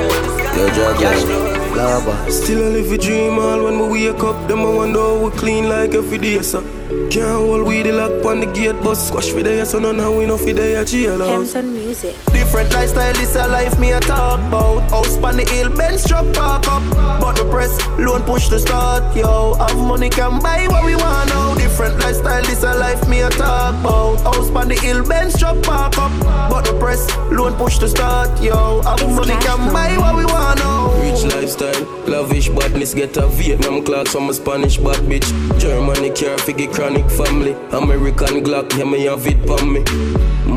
Yo, 0.56 0.65
Jack, 0.99 1.49
lava. 1.76 2.32
Still 2.32 2.64
I 2.64 2.70
live 2.70 2.91
a 2.91 2.98
dream 2.98 3.40
all 3.40 3.64
when 3.64 3.80
we 3.80 4.12
wake 4.12 4.24
up. 4.24 4.48
Them 4.48 4.60
I 4.60 4.74
wonder 4.74 5.00
how 5.00 5.24
we 5.26 5.32
clean 5.32 5.70
like 5.70 5.94
every 5.94 6.18
day, 6.18 6.41
so. 6.41 6.64
Can't 7.12 7.28
hold 7.28 7.68
we 7.68 7.84
the 7.84 7.91
lock 7.91 8.26
on 8.26 8.40
the 8.40 8.48
gate, 8.48 8.76
but 8.84 8.96
squash 8.96 9.30
for 9.30 9.44
the 9.44 9.64
so 9.66 9.78
none 9.78 10.00
how 10.00 10.12
we 10.18 10.26
know 10.26 10.38
for 10.38 10.54
the 10.54 10.84
jail 10.86 11.20
house. 11.20 11.56
music. 11.56 12.16
Different 12.34 12.74
lifestyle, 12.74 13.14
this 13.14 13.36
a 13.36 13.48
life 13.48 13.80
me 13.80 13.91
a 13.91 14.00
talk 14.00 14.40
about. 14.40 14.90
House 14.90 15.16
on 15.18 15.38
the 15.38 15.46
hill, 15.46 15.70
Benz 15.76 16.08
truck 16.08 16.26
park 16.34 16.68
up. 16.68 16.82
But 17.22 17.34
the 17.34 17.46
press, 17.50 17.78
loan 18.00 18.24
push 18.24 18.50
to 18.50 18.58
start, 18.60 19.16
yo. 19.16 19.54
Have 19.56 19.78
money 19.78 20.10
can 20.10 20.40
buy 20.40 20.66
what 20.68 20.84
we 20.84 20.96
want 20.96 21.30
now. 21.30 21.54
Different 21.56 22.00
lifestyle, 22.00 22.41
this 22.44 22.64
a 22.64 22.74
life 22.74 23.08
me 23.08 23.22
a 23.22 23.30
talk 23.30 23.76
about. 23.82 24.22
House 24.22 24.50
on 24.50 24.68
the 24.68 24.76
hill, 24.76 25.04
Benz 25.08 25.38
truck 25.38 25.62
park 25.62 25.98
up. 25.98 26.12
But 26.50 26.66
the 26.66 26.74
press, 26.80 27.06
loan 27.32 27.54
push 27.54 27.78
to 27.80 27.88
start, 27.88 28.41
yo. 28.41 28.82
Have 28.82 29.08
money 29.16 29.38
can 29.46 29.72
buy 29.72 29.96
what 29.98 30.16
we 30.16 30.26
want 30.26 30.58
now. 30.58 30.90
Rich 31.02 31.24
lifestyle, 31.34 31.59
lavish 32.07 32.49
badness, 32.49 32.94
get 32.94 33.18
a 33.18 33.27
Vietnam 33.27 33.84
clocks 33.84 34.11
from 34.11 34.30
a 34.30 34.34
Spanish 34.34 34.77
bad 34.77 34.98
bitch. 35.10 35.27
Germany 35.60 36.10
care 36.11 36.38
figure 36.38 36.72
chronic 36.72 37.10
family. 37.11 37.53
American 37.72 38.44
Glock, 38.44 38.77
yeah, 38.77 38.86
me 38.86 39.06
have 39.06 39.27
it 39.27 39.49
on 39.49 39.73
me. 39.73 39.84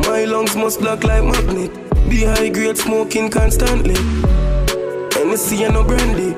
My 0.07 0.25
lungs 0.25 0.55
must 0.55 0.79
block 0.79 1.03
like 1.03 1.23
magnet. 1.23 1.71
Be 2.09 2.23
high 2.23 2.49
grade 2.49 2.77
smoking 2.77 3.29
constantly. 3.29 3.95
Hennessy 5.33 5.63
and 5.63 5.73
no 5.73 5.83
brandy. 5.83 6.35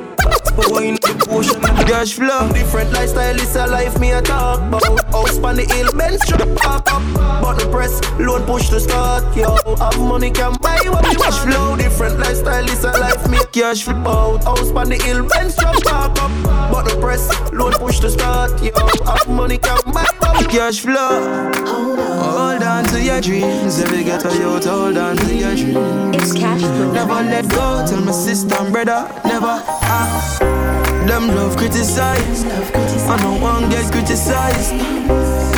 But 0.55 0.71
why 0.71 0.83
in 0.83 0.95
the 0.95 1.25
potion? 1.27 1.59
Cash 1.85 2.13
flow. 2.13 2.47
Different 2.53 2.93
lifestyle 2.93 3.35
is 3.35 3.53
a 3.57 3.67
life 3.67 3.99
me 3.99 4.11
a 4.11 4.21
talk 4.21 4.61
about. 4.61 5.03
House 5.11 5.37
on 5.39 5.57
the 5.57 5.65
hill, 5.65 5.91
Benz 5.91 6.25
truck 6.25 6.47
park 6.55 6.87
up. 6.93 7.03
Button 7.41 7.69
press, 7.73 7.99
loan 8.17 8.43
push 8.43 8.69
to 8.69 8.79
start, 8.79 9.35
yo. 9.35 9.57
Have 9.75 9.99
money 9.99 10.31
can 10.31 10.53
buy 10.61 10.79
what 10.85 11.11
you 11.11 11.19
Cash 11.19 11.39
flow. 11.39 11.75
Different 11.75 12.19
lifestyle 12.19 12.63
is 12.63 12.85
a 12.85 12.91
life 12.91 13.29
me 13.29 13.39
cash 13.51 13.83
flow. 13.83 14.37
House 14.37 14.71
on 14.71 14.87
the 14.87 14.95
hill, 14.95 15.27
Benz 15.27 15.57
truck 15.57 15.75
park 15.83 16.17
up. 16.21 16.31
Button 16.71 17.01
press, 17.01 17.27
loan 17.51 17.73
push 17.73 17.99
to 17.99 18.09
start, 18.09 18.63
yo. 18.63 18.71
Have 19.03 19.27
money 19.27 19.57
can 19.57 19.81
buy 19.91 20.05
what 20.19 20.39
you 20.39 20.47
Cash 20.47 20.79
flow. 20.79 21.51
Hold 22.23 22.63
on 22.63 22.85
to 22.85 23.01
your 23.01 23.19
dreams. 23.19 23.79
Every 23.79 24.03
get 24.05 24.23
a 24.23 24.33
youth, 24.37 24.65
hold 24.65 24.97
on 24.97 25.17
to 25.17 25.35
your 25.35 25.55
dreams. 25.55 26.15
It's 26.15 26.31
cash 26.31 26.61
flow. 26.61 26.93
Never 26.93 27.21
let 27.23 27.49
go, 27.49 27.85
tell 27.87 28.01
my 28.01 28.13
sister 28.13 28.55
and 28.55 28.73
brother 28.85 29.11
Never, 29.25 29.61
ah 29.65 30.51
them 31.05 31.27
love 31.35 31.55
criticize. 31.55 32.43
I 32.43 33.17
don't 33.21 33.39
want 33.39 33.69
get 33.69 33.91
criticized. 33.91 34.73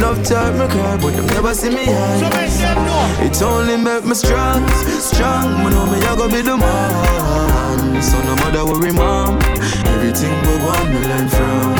Love 0.01 0.21
time 0.25 0.59
me 0.59 0.67
cry, 0.67 0.97
but 0.97 1.15
them 1.15 1.25
never 1.27 1.53
see 1.53 1.69
me 1.69 1.85
high. 1.85 3.23
It 3.23 3.41
only 3.41 3.77
make 3.77 4.03
me 4.03 4.13
strong, 4.13 4.67
strong. 4.99 5.63
Me 5.63 5.69
know 5.71 5.85
me 5.85 6.03
I 6.03 6.15
go 6.17 6.27
be 6.27 6.41
the 6.41 6.57
man. 6.57 8.03
So 8.03 8.21
no 8.23 8.35
matter 8.35 8.65
worry, 8.65 8.91
mom. 8.91 9.39
Everything 9.95 10.35
we 10.47 10.55
want 10.65 10.89
me 10.91 10.99
learn 11.07 11.29
from. 11.29 11.71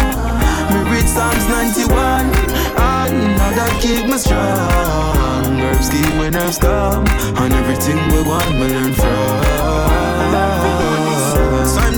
Me 0.72 0.80
read 0.92 1.08
Psalms 1.10 1.46
91, 1.50 1.92
and 1.92 3.36
now 3.36 3.52
that 3.52 3.78
keep 3.82 4.06
me 4.08 4.18
strong. 4.18 5.60
Herbs 5.60 5.90
keep 5.90 6.14
me 6.16 6.30
nerves 6.30 6.58
calm, 6.58 7.06
and 7.36 7.54
everything 7.54 8.00
we 8.16 8.24
want 8.24 8.50
me 8.56 8.68
learn 8.70 8.94
from. 8.94 9.47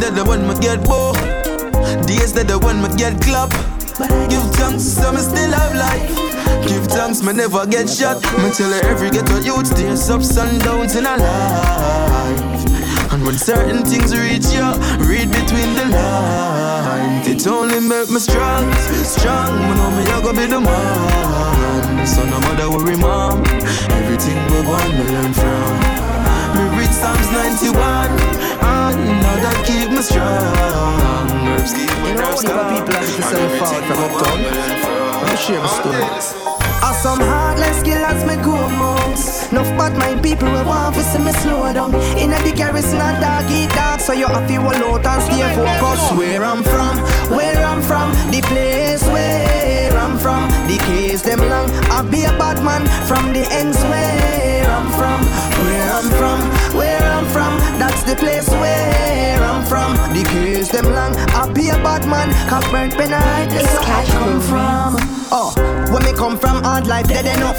Dead 0.10 0.18
the 0.18 0.26
one 0.26 0.41
me 0.48 0.56
get 0.60 0.81
bored. 0.90 1.22
Days 2.07 2.34
that 2.34 2.48
the 2.48 2.57
one 2.57 2.81
me 2.81 2.90
get 2.98 3.22
clap. 3.22 3.52
Give 4.26 4.41
thanks, 4.57 4.81
so 4.81 5.11
me 5.11 5.22
still 5.22 5.53
have 5.53 5.76
life. 5.77 6.10
Give 6.65 6.81
thanks, 6.90 7.22
me 7.22 7.34
never 7.34 7.68
get 7.68 7.88
shot. 7.88 8.18
Me 8.41 8.49
tell 8.49 8.73
her 8.73 8.81
every 8.90 9.11
ghetto 9.11 9.38
youth 9.38 9.68
stays 9.68 10.10
up 10.10 10.22
sundowns 10.22 10.98
in 10.98 11.06
a 11.06 11.14
life. 11.14 12.65
And 13.14 13.22
when 13.22 13.38
certain 13.38 13.86
things 13.86 14.18
reach 14.18 14.49
you, 14.49 14.65
read 15.06 15.30
between 15.30 15.77
the 15.77 15.86
lines. 15.94 17.27
It 17.27 17.45
only 17.45 17.80
make 17.80 18.10
me 18.10 18.18
strong, 18.18 18.65
strong. 19.06 19.61
Me 19.61 19.77
know 19.77 19.91
me 19.94 20.10
I 20.10 20.22
go 20.26 20.34
be 20.34 20.49
the 20.49 20.60
man. 20.60 22.07
So 22.07 22.26
no 22.26 22.40
matter 22.49 22.65
worry, 22.72 22.98
mom. 22.98 23.45
Everything 23.94 24.41
we 24.49 24.65
want 24.65 24.90
me 24.90 25.06
learn 25.06 25.34
from. 25.38 25.69
Psalms 26.99 27.31
91, 27.31 27.80
and 27.80 28.99
now 29.23 29.39
that 29.39 29.63
keep 29.65 29.89
me 29.89 30.01
strong. 30.01 30.27
Herbs 31.47 31.73
keep 31.73 31.88
me 32.03 32.11
nerves 32.13 32.43
calm. 32.43 32.76
people 32.76 32.93
have 32.93 33.15
to 33.15 33.23
sell 33.23 33.49
forward 33.55 33.85
from 33.88 33.99
uptown. 34.03 34.43
Let 35.23 35.31
me 35.31 35.38
share 35.38 36.59
a. 36.81 36.85
Are 36.85 36.93
some 36.93 37.19
heartless 37.19 37.84
killers 37.84 38.26
me 38.26 38.35
go 38.43 38.56
amongst 38.56 39.51
Enough 39.51 39.77
bad 39.77 39.97
mind 39.97 40.22
people 40.22 40.49
will 40.51 40.65
want 40.65 40.95
to 40.95 41.01
see 41.01 41.19
me 41.19 41.31
slow 41.31 41.72
down. 41.73 41.93
In 42.18 42.31
a 42.34 42.39
the 42.43 42.53
garrison 42.56 42.99
and 43.01 43.22
dog 43.22 43.49
eat 43.51 43.69
dog 43.69 43.99
So 43.99 44.14
you 44.14 44.27
have 44.27 44.47
to 44.47 44.56
hold 44.56 45.03
out 45.03 45.06
and 45.06 45.23
stay 45.23 45.56
focused. 45.56 46.15
Where 46.18 46.43
I'm 46.43 46.64
from, 46.64 46.97
where 47.35 47.65
I'm 47.65 47.81
from 47.81 48.11
The 48.31 48.41
place 48.41 49.03
where 49.07 49.97
I'm 49.97 50.18
from 50.18 50.49
The 50.68 50.77
case 50.85 51.22
them 51.22 51.39
long. 51.39 51.69
I 51.89 52.01
be 52.10 52.23
a 52.26 52.31
bad 52.38 52.64
man 52.64 52.85
from 53.07 53.34
the 53.34 53.45
ends 53.51 53.77
where 53.84 54.69
I'm 54.69 54.89
from. 54.93 55.19
Where 55.65 55.91
I'm 55.91 56.10
from, 56.19 56.39
where 56.77 57.03
I'm 57.03 57.26
from 57.27 57.57
That's 57.80 58.03
the 58.03 58.15
place 58.15 58.49
where 58.49 59.41
I'm 59.41 59.65
from 59.65 59.93
The 60.14 60.23
case 60.30 60.69
them 60.69 60.85
long. 60.85 61.15
I 61.34 61.51
be 61.53 61.69
a 61.69 61.77
bad 61.81 62.06
man 62.07 62.30
Cock 62.49 62.69
burnt 62.72 62.95
where 62.97 63.10
I 63.14 64.06
come 64.11 64.41
from. 64.41 64.95
Oh, 65.31 65.53
when 65.90 66.03
me 66.03 66.14
come 66.14 66.38
from 66.38 66.64
hard 66.64 66.88
life, 66.88 67.07
dead 67.07 67.26
enough. 67.26 67.57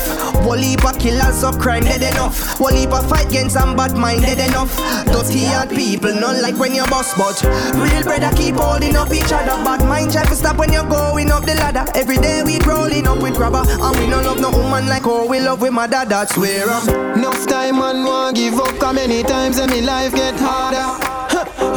Heap 0.61 0.85
of 0.85 0.99
killers 0.99 1.43
of 1.43 1.59
crime, 1.59 1.85
dead 1.85 2.03
enough. 2.03 2.59
Heap 2.59 2.91
of 2.93 3.09
fight 3.09 3.27
against 3.29 3.55
some 3.55 3.77
bad 3.77 3.97
mind, 3.97 4.23
dead 4.23 4.39
enough. 4.39 4.77
Dirty 5.07 5.45
hard 5.45 5.71
people, 5.71 6.15
not 6.15 6.41
like 6.43 6.57
when 6.57 6.75
you're 6.75 6.87
boss, 6.89 7.17
but 7.17 7.43
real 7.75 8.03
brother 8.03 8.31
keep 8.37 8.57
holding 8.57 8.97
up 8.97 9.13
each 9.13 9.33
other. 9.33 9.57
Bad 9.65 9.85
mind 9.89 10.13
try 10.13 10.25
to 10.25 10.35
stop 10.35 10.59
when 10.59 10.73
you're 10.73 10.89
going 10.89 11.31
up 11.31 11.45
the 11.45 11.55
ladder. 11.55 11.85
Every 11.95 12.19
day 12.19 12.43
we 12.43 12.59
rolling 12.61 13.07
up 13.07 13.23
with 13.23 13.35
grabber, 13.35 13.65
and 13.67 13.99
we 13.99 14.07
no 14.07 14.21
love 14.21 14.41
no 14.41 14.51
woman 14.51 14.87
like 14.87 15.05
how 15.05 15.27
we 15.27 15.41
love 15.41 15.61
with 15.63 15.73
my 15.73 15.87
dad. 15.87 16.09
That's 16.09 16.37
where 16.37 16.69
I'm. 16.69 17.19
Enough 17.19 17.47
time 17.47 17.81
and 17.81 18.05
want 18.05 18.37
give 18.37 18.55
up, 18.55 18.79
cause 18.79 18.95
many 18.95 19.23
times 19.23 19.59
in 19.59 19.71
me 19.71 19.81
life 19.81 20.15
get 20.15 20.35
harder. 20.39 21.07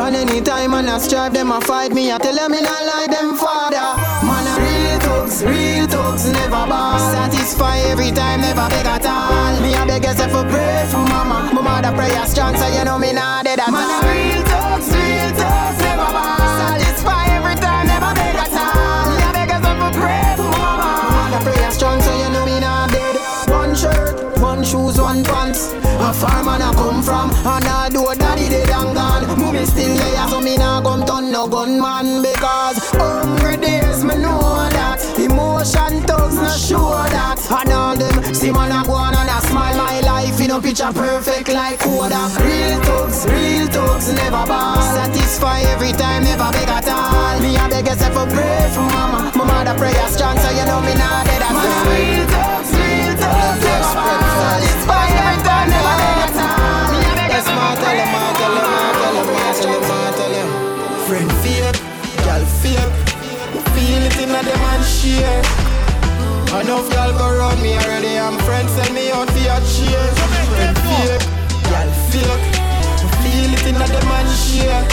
And 0.03 0.15
anytime 0.15 0.71
man 0.71 0.89
I 0.89 0.97
strive, 0.97 1.33
them 1.33 1.51
a 1.51 1.61
fight 1.61 1.91
me, 1.91 2.11
I 2.11 2.17
tell 2.17 2.35
them 2.35 2.51
me 2.51 2.61
not 2.61 2.85
like 2.85 3.11
them 3.11 3.37
father. 3.37 3.95
Man 4.25 4.45
a 4.47 4.53
real 4.59 4.99
thugs, 4.99 5.43
real 5.43 5.87
thugs, 6.03 6.25
never 6.31 6.67
ball. 6.67 6.99
Satisfy 6.99 7.77
every 7.91 8.11
time, 8.11 8.41
never 8.41 8.67
beg 8.69 8.85
at 8.85 9.05
all. 9.05 9.61
Me 9.61 9.73
a 9.73 9.85
beg 9.85 10.03
yourself 10.03 10.31
for 10.31 10.43
pray 10.51 10.85
for 10.91 11.03
mama. 11.13 11.51
My 11.53 11.61
mother 11.61 11.93
prayer 11.95 12.25
strong, 12.25 12.55
so 12.57 12.67
you 12.67 12.83
know 12.83 12.99
me 12.99 13.13
not 13.13 13.45
dead 13.45 13.59
at 13.59 13.67
all. 13.67 13.73
Man 13.73 13.89
a 13.89 13.99
real 14.07 14.41
thugs, 14.51 14.87
real 14.91 15.31
thugs, 15.39 15.79
never 15.79 16.09
ball. 16.15 16.37
Satisfy 16.59 17.23
every 17.37 17.55
time, 17.55 17.87
never 17.87 18.11
beg 18.19 18.35
at 18.35 18.51
all. 18.51 19.05
Me 19.09 19.15
a 19.27 19.29
beg 19.35 19.49
yourself 19.53 19.77
for 19.81 19.91
pray 19.99 20.33
for 20.37 20.49
mama. 20.63 20.89
My 21.03 21.09
mother 21.15 21.41
prayer 21.45 21.71
strong, 21.71 21.99
so 22.01 22.11
you 22.21 22.29
know 22.33 22.45
me 22.45 22.59
not 22.59 22.91
dead. 22.91 23.15
One 23.49 23.73
shirt, 23.75 24.39
one 24.39 24.63
shoes, 24.63 24.99
one 24.99 25.23
pants. 25.23 25.71
A 26.03 26.11
farm 26.11 26.47
and 26.49 26.63
I 26.63 26.73
come 26.73 27.01
from, 27.01 27.31
and 27.31 27.65
I 27.65 27.89
do 27.89 28.03
daddy 28.19 28.49
dead 28.49 28.69
and 28.69 28.93
gone. 28.95 29.23
Me 29.53 29.65
still 29.65 30.02
and 37.53 37.71
all 37.71 37.95
them 37.95 38.33
see 38.33 38.51
man 38.51 38.71
a 38.71 38.83
go 38.85 38.93
on 38.93 39.13
and 39.13 39.29
a 39.29 39.37
smile 39.47 39.77
my 39.77 39.99
life 40.01 40.39
in 40.41 40.51
a 40.51 40.59
picture 40.59 40.91
perfect 40.93 41.49
like 41.49 41.79
Kodak. 41.79 42.33
Real 42.41 42.81
thugs, 42.81 43.25
real 43.27 43.67
thugs 43.67 44.11
never 44.13 44.45
ball. 44.47 44.81
Satisfy 44.81 45.61
every 45.73 45.91
time, 45.93 46.23
never 46.23 46.49
beg 46.51 46.69
at 46.69 46.87
all. 46.89 47.39
Me 47.39 47.55
a 47.55 47.69
beg 47.69 47.85
yourself 47.85 48.13
for 48.13 48.27
pray 48.33 48.69
for 48.73 48.81
mama. 48.81 49.31
My 49.35 49.45
mother 49.45 49.77
prayer 49.77 50.07
strong, 50.09 50.37
so 50.39 50.49
you 50.49 50.65
know 50.65 50.81
me 50.81 50.93
not 50.97 51.25
dead 51.25 51.41
at 51.41 51.53
all. 51.53 51.85
Real 51.93 52.25
thugs, 52.33 52.71
real 52.73 53.13
thugs 53.21 53.61
never 53.61 53.93
ball. 53.93 54.33
Satisfy 54.41 55.05
every 55.21 55.39
time, 55.45 55.69
never 55.69 55.95
beg 56.01 56.19
at 56.25 56.37
all. 56.41 56.89
Me 56.91 56.99
a 57.05 57.11
beg 57.13 57.31
yourself 57.37 57.57
for 57.61 57.75
pray 57.77 58.01
for 58.01 58.49
mama. 58.49 58.73
Friend 61.07 61.31
fake, 61.43 61.77
girl 62.25 62.43
fake. 62.61 62.93
Feel 63.73 64.03
it 64.09 64.17
in 64.17 64.29
a 64.33 64.41
them 64.41 64.63
and 64.73 64.83
share. 64.83 65.82
Enough 66.61 66.87
girl 66.93 67.11
go 67.17 67.37
round 67.37 67.61
me 67.63 67.73
already. 67.77 68.19
I'm 68.19 68.37
friends 68.45 68.71
send 68.71 68.93
me 68.93 69.09
out 69.09 69.27
for 69.29 69.41
your 69.41 69.57
cheers. 69.65 70.15
Friend 70.53 70.77
fake, 70.85 71.25
girl 71.65 71.89
fake. 72.13 72.45
Feel 73.25 73.51
it 73.57 73.65
in 73.65 73.75
a 73.81 73.87
them 73.89 74.11
and 74.13 74.29
share. 74.29 74.85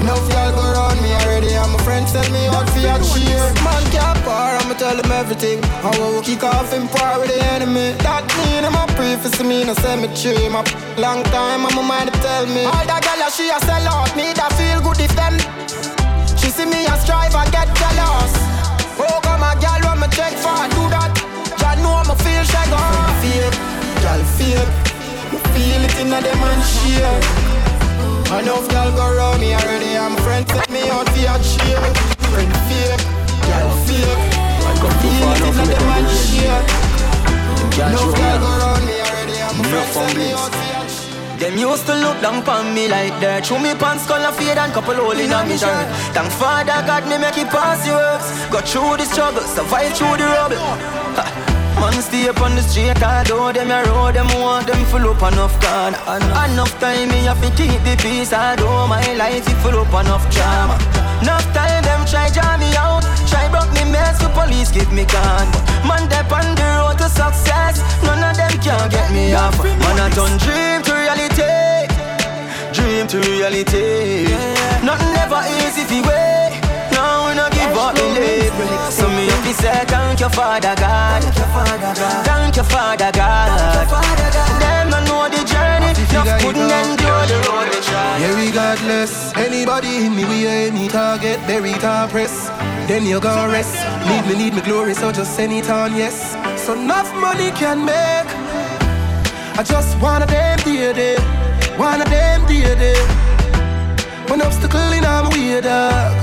Enough 0.00 0.22
girl 0.30 0.50
go 0.54 0.64
round 0.78 1.02
me 1.02 1.10
already. 1.18 1.50
And 1.50 1.72
my 1.72 1.78
friends 1.82 2.12
send 2.12 2.32
me 2.32 2.46
out 2.46 2.70
for 2.70 2.78
your 2.78 2.96
cheers. 3.02 3.52
Man 3.66 3.82
can't 3.90 4.22
par, 4.22 4.54
I'ma 4.62 4.74
tell 4.74 4.94
him 4.94 5.10
everything. 5.10 5.58
I 5.82 5.90
will 5.98 6.22
kick 6.22 6.44
off 6.44 6.72
in 6.72 6.86
par 6.88 7.18
with 7.18 7.34
the 7.34 7.42
enemy. 7.52 7.98
That 8.06 8.22
mean 8.38 8.64
I'm 8.64 8.78
a 8.78 8.86
for 9.18 9.44
me 9.44 9.62
in 9.62 9.68
a 9.68 9.74
cemetery. 9.74 10.48
My 10.48 10.62
long 10.96 11.24
time, 11.34 11.66
I'm 11.66 11.76
a 11.76 11.82
mind 11.82 12.12
to 12.12 12.20
tell 12.20 12.46
me. 12.46 12.64
All 12.64 12.86
that 12.86 13.02
girl, 13.02 13.28
she 13.34 13.50
a 13.50 13.58
sell 13.66 13.88
out. 13.90 14.14
Me 14.16 14.32
that 14.38 14.52
feel 14.54 14.80
good 14.80 15.00
if 15.02 15.12
them. 15.18 15.34
She 16.38 16.48
see 16.54 16.66
me 16.66 16.86
a 16.86 16.96
strive 17.02 17.34
and 17.34 17.50
get 17.50 17.66
jealous. 17.74 18.55
Check 20.16 20.32
for 20.40 20.56
do 20.72 20.82
that. 20.88 21.12
Ya 21.60 21.76
know 21.84 22.00
me 22.08 22.14
feel 22.24 22.44
shaggy. 22.48 22.80
Feel, 23.20 23.52
girl 24.00 24.22
feel. 24.40 24.64
Me 25.28 25.38
feel 25.52 25.82
it 25.84 25.94
in 26.00 26.08
a 26.16 26.18
them 26.24 26.40
and 26.40 26.64
share. 26.64 27.20
Enough 28.40 28.66
girl 28.72 28.90
go 28.96 29.06
round 29.12 29.40
me 29.40 29.52
already. 29.52 29.92
I'm 29.92 30.16
friend 30.24 30.48
take 30.48 30.70
me 30.72 30.88
out 30.88 31.08
for 31.12 31.20
your 31.20 31.38
cheer. 31.44 31.80
Friend 32.32 32.52
fake, 32.64 33.02
girl 33.44 33.70
fake. 33.84 34.22
I 34.64 34.72
come 34.80 34.96
too 35.04 35.12
far 35.20 35.36
now 35.36 35.52
for 35.52 35.66
me 35.68 35.74
to 35.76 35.84
man 35.84 36.06
shake. 36.08 36.70
Enough 37.76 38.12
girl 38.16 38.38
go 38.40 38.50
round 38.56 38.84
me 38.88 38.96
already. 39.04 39.36
I'm 39.36 39.60
friend 39.68 39.88
take 39.92 40.16
me 40.16 40.32
out 40.32 40.52
for 40.56 40.66
your 40.72 40.85
them 41.38 41.58
used 41.58 41.86
to 41.86 41.94
look 41.94 42.20
down 42.20 42.42
upon 42.42 42.74
me 42.74 42.88
like 42.88 43.14
that. 43.20 43.44
Show 43.44 43.58
me 43.58 43.74
pants 43.74 44.06
color 44.06 44.32
fade 44.32 44.58
and 44.58 44.72
couple 44.72 44.94
hole 44.94 45.12
in 45.12 45.32
me 45.48 45.56
shirt 45.56 45.88
Thank 46.16 46.30
Father 46.32 46.80
God 46.86 47.04
me 47.08 47.18
make 47.18 47.38
it 47.38 47.48
pass 47.48 47.86
your 47.86 47.96
works. 47.96 48.28
Got 48.48 48.64
through 48.68 48.96
the 48.96 49.04
struggle, 49.04 49.42
survive 49.42 49.92
through 49.96 50.16
the 50.16 50.26
rubble. 50.26 50.56
Man 51.76 52.00
stay 52.00 52.28
up 52.28 52.40
on 52.40 52.56
the 52.56 52.62
street, 52.62 52.96
although 53.02 53.52
them 53.52 53.70
a 53.70 53.84
road, 53.92 54.14
them 54.14 54.28
want 54.40 54.66
them 54.66 54.82
full 54.86 55.06
up 55.12 55.20
enough 55.20 55.60
gun. 55.60 55.92
Enough 56.48 56.72
time 56.80 57.08
me 57.08 57.28
have 57.28 57.40
to 57.44 57.50
keep 57.52 57.80
the 57.84 57.94
peace, 58.00 58.32
although 58.32 58.86
my 58.86 59.04
life 59.14 59.46
is 59.46 59.58
full 59.60 59.76
up 59.76 59.92
enough 59.92 60.24
drama. 60.32 60.80
Enough 61.20 61.44
time 61.52 61.82
them 61.84 62.02
try 62.08 62.30
jam 62.30 62.60
me 62.60 62.72
out, 62.76 63.04
try 63.28 63.48
broke 63.52 63.65
mess, 63.92 64.18
the 64.18 64.28
police 64.30 64.70
give 64.70 64.90
me 64.92 65.04
gun. 65.04 65.46
Man, 65.86 66.08
they 66.08 66.22
on 66.30 66.54
the 66.54 66.66
road 66.78 66.98
to 66.98 67.08
success, 67.08 67.82
none 68.02 68.22
of 68.22 68.36
them 68.36 68.54
can 68.60 68.90
get 68.90 69.10
me 69.12 69.34
off. 69.34 69.56
Man, 69.62 69.98
I 70.00 70.08
turn 70.14 70.34
dream 70.42 70.82
to 70.86 70.92
reality, 70.92 71.86
dream 72.72 73.06
to 73.08 73.18
reality. 73.30 74.30
Nothing 74.84 75.14
ever 75.22 75.42
easy 75.62 75.84
fi 75.84 76.00
way. 76.02 76.60
Now 76.92 77.28
we 77.28 77.34
no 77.34 77.48
give 77.50 77.76
up 77.76 77.94
the 77.94 78.06
label. 78.16 78.68
So 78.90 79.08
me 79.08 79.26
to 79.28 79.52
say 79.54 79.84
thank 79.86 80.20
you, 80.20 80.28
Father 80.30 80.74
God. 80.76 81.22
Thank 82.24 82.56
you, 82.56 82.64
Father 82.64 83.12
God. 83.12 83.48
Them 84.60 84.94
I 84.94 85.00
know 85.06 85.28
the 85.28 85.42
journey. 85.44 85.92
Enough 86.10 86.40
couldn't 86.40 86.70
endure 86.70 87.26
the 87.28 87.36
road. 87.46 87.66
Yeah, 88.18 88.34
regardless, 88.34 89.34
anybody 89.36 90.06
in 90.06 90.16
me, 90.16 90.24
we 90.24 90.46
any 90.46 90.88
target, 90.88 91.38
bury 91.46 91.72
it 91.72 92.10
press. 92.10 92.48
Then 92.86 93.04
you're 93.04 93.20
gonna 93.20 93.52
rest. 93.52 93.74
Need 94.06 94.26
me, 94.28 94.44
need 94.44 94.54
me 94.54 94.60
glory, 94.60 94.94
so 94.94 95.10
just 95.10 95.34
send 95.34 95.52
it 95.52 95.68
on, 95.68 95.96
yes. 95.96 96.36
So 96.64 96.74
enough 96.74 97.12
money 97.16 97.50
can 97.50 97.84
make. 97.84 98.30
I 99.58 99.62
just 99.64 99.98
want 100.00 100.22
a 100.22 100.26
damn 100.28 100.58
day, 100.60 100.92
day. 100.92 101.16
Want 101.76 102.02
a 102.02 102.04
damn 102.04 102.46
day, 102.46 102.76
day. 102.76 103.00
One 104.28 104.40
obstacle 104.40 104.92
in 104.92 105.02
my 105.02 105.28
way, 105.30 105.60
dog. 105.60 106.14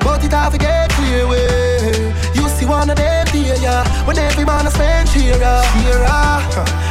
But 0.00 0.24
it 0.24 0.32
have 0.32 0.52
to 0.52 0.58
get 0.58 0.90
clear 0.92 1.28
way. 1.28 2.14
You 2.34 2.48
see 2.48 2.64
one 2.64 2.88
of 2.88 2.96
them 2.96 3.27
there, 3.48 3.62
yeah. 3.62 4.06
When 4.06 4.18
every 4.18 4.44
man 4.44 4.66
a 4.66 4.70
spend 4.70 5.08
cheer, 5.10 5.36
yeah. 5.36 5.62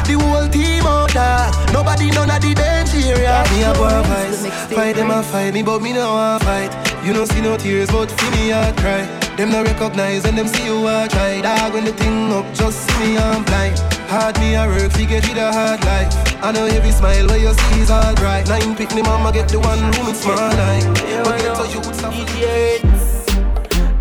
The 0.05 0.13
whole 0.13 0.47
team 0.49 0.85
out 0.85 1.13
there. 1.13 1.51
Nobody 1.73 2.09
none 2.11 2.29
of 2.29 2.41
the 2.41 2.53
bench 2.53 2.91
here, 2.91 3.17
yeah. 3.17 3.45
Me 3.51 3.63
a 3.63 3.73
go 3.73 3.87
fight, 4.03 4.35
fight 4.73 4.95
them 4.95 5.11
a 5.11 5.21
fight 5.23 5.53
me, 5.53 5.63
but 5.63 5.81
me 5.81 5.93
no 5.93 6.13
want 6.13 6.43
fight. 6.43 6.71
You 7.05 7.13
don't 7.13 7.27
see 7.27 7.41
no 7.41 7.57
tears, 7.57 7.89
but 7.91 8.09
feel 8.11 8.31
me 8.31 8.51
a 8.51 8.73
cry. 8.77 9.05
Them 9.37 9.51
no 9.51 9.63
recognize 9.63 10.23
when 10.23 10.35
them 10.35 10.47
see 10.47 10.65
you 10.65 10.87
a 10.87 11.07
try. 11.09 11.41
Dog 11.41 11.73
when 11.73 11.85
the 11.85 11.93
thing 11.93 12.31
up, 12.33 12.45
just 12.53 12.89
see 12.89 12.99
me 12.99 13.17
I'm 13.17 13.43
blind. 13.43 13.79
Hard 14.09 14.39
me 14.39 14.55
a 14.55 14.65
work, 14.65 14.91
fi 14.91 15.05
get 15.05 15.29
it 15.29 15.37
a 15.37 15.51
hard 15.51 15.83
life. 15.85 16.11
I 16.43 16.51
know 16.51 16.65
every 16.65 16.91
smile 16.91 17.27
where 17.27 17.37
you 17.37 17.53
see 17.53 17.81
is 17.81 17.91
all 17.91 18.15
bright. 18.15 18.47
Nine 18.47 18.75
pick 18.75 18.93
me 18.95 19.01
mama 19.01 19.31
get 19.31 19.49
the 19.49 19.59
one 19.59 19.81
room 19.81 20.07
it's 20.09 20.21
small 20.21 20.35
like. 20.35 20.85
But 21.23 21.37
get 21.39 21.55
to 21.55 21.65
you, 21.67 23.06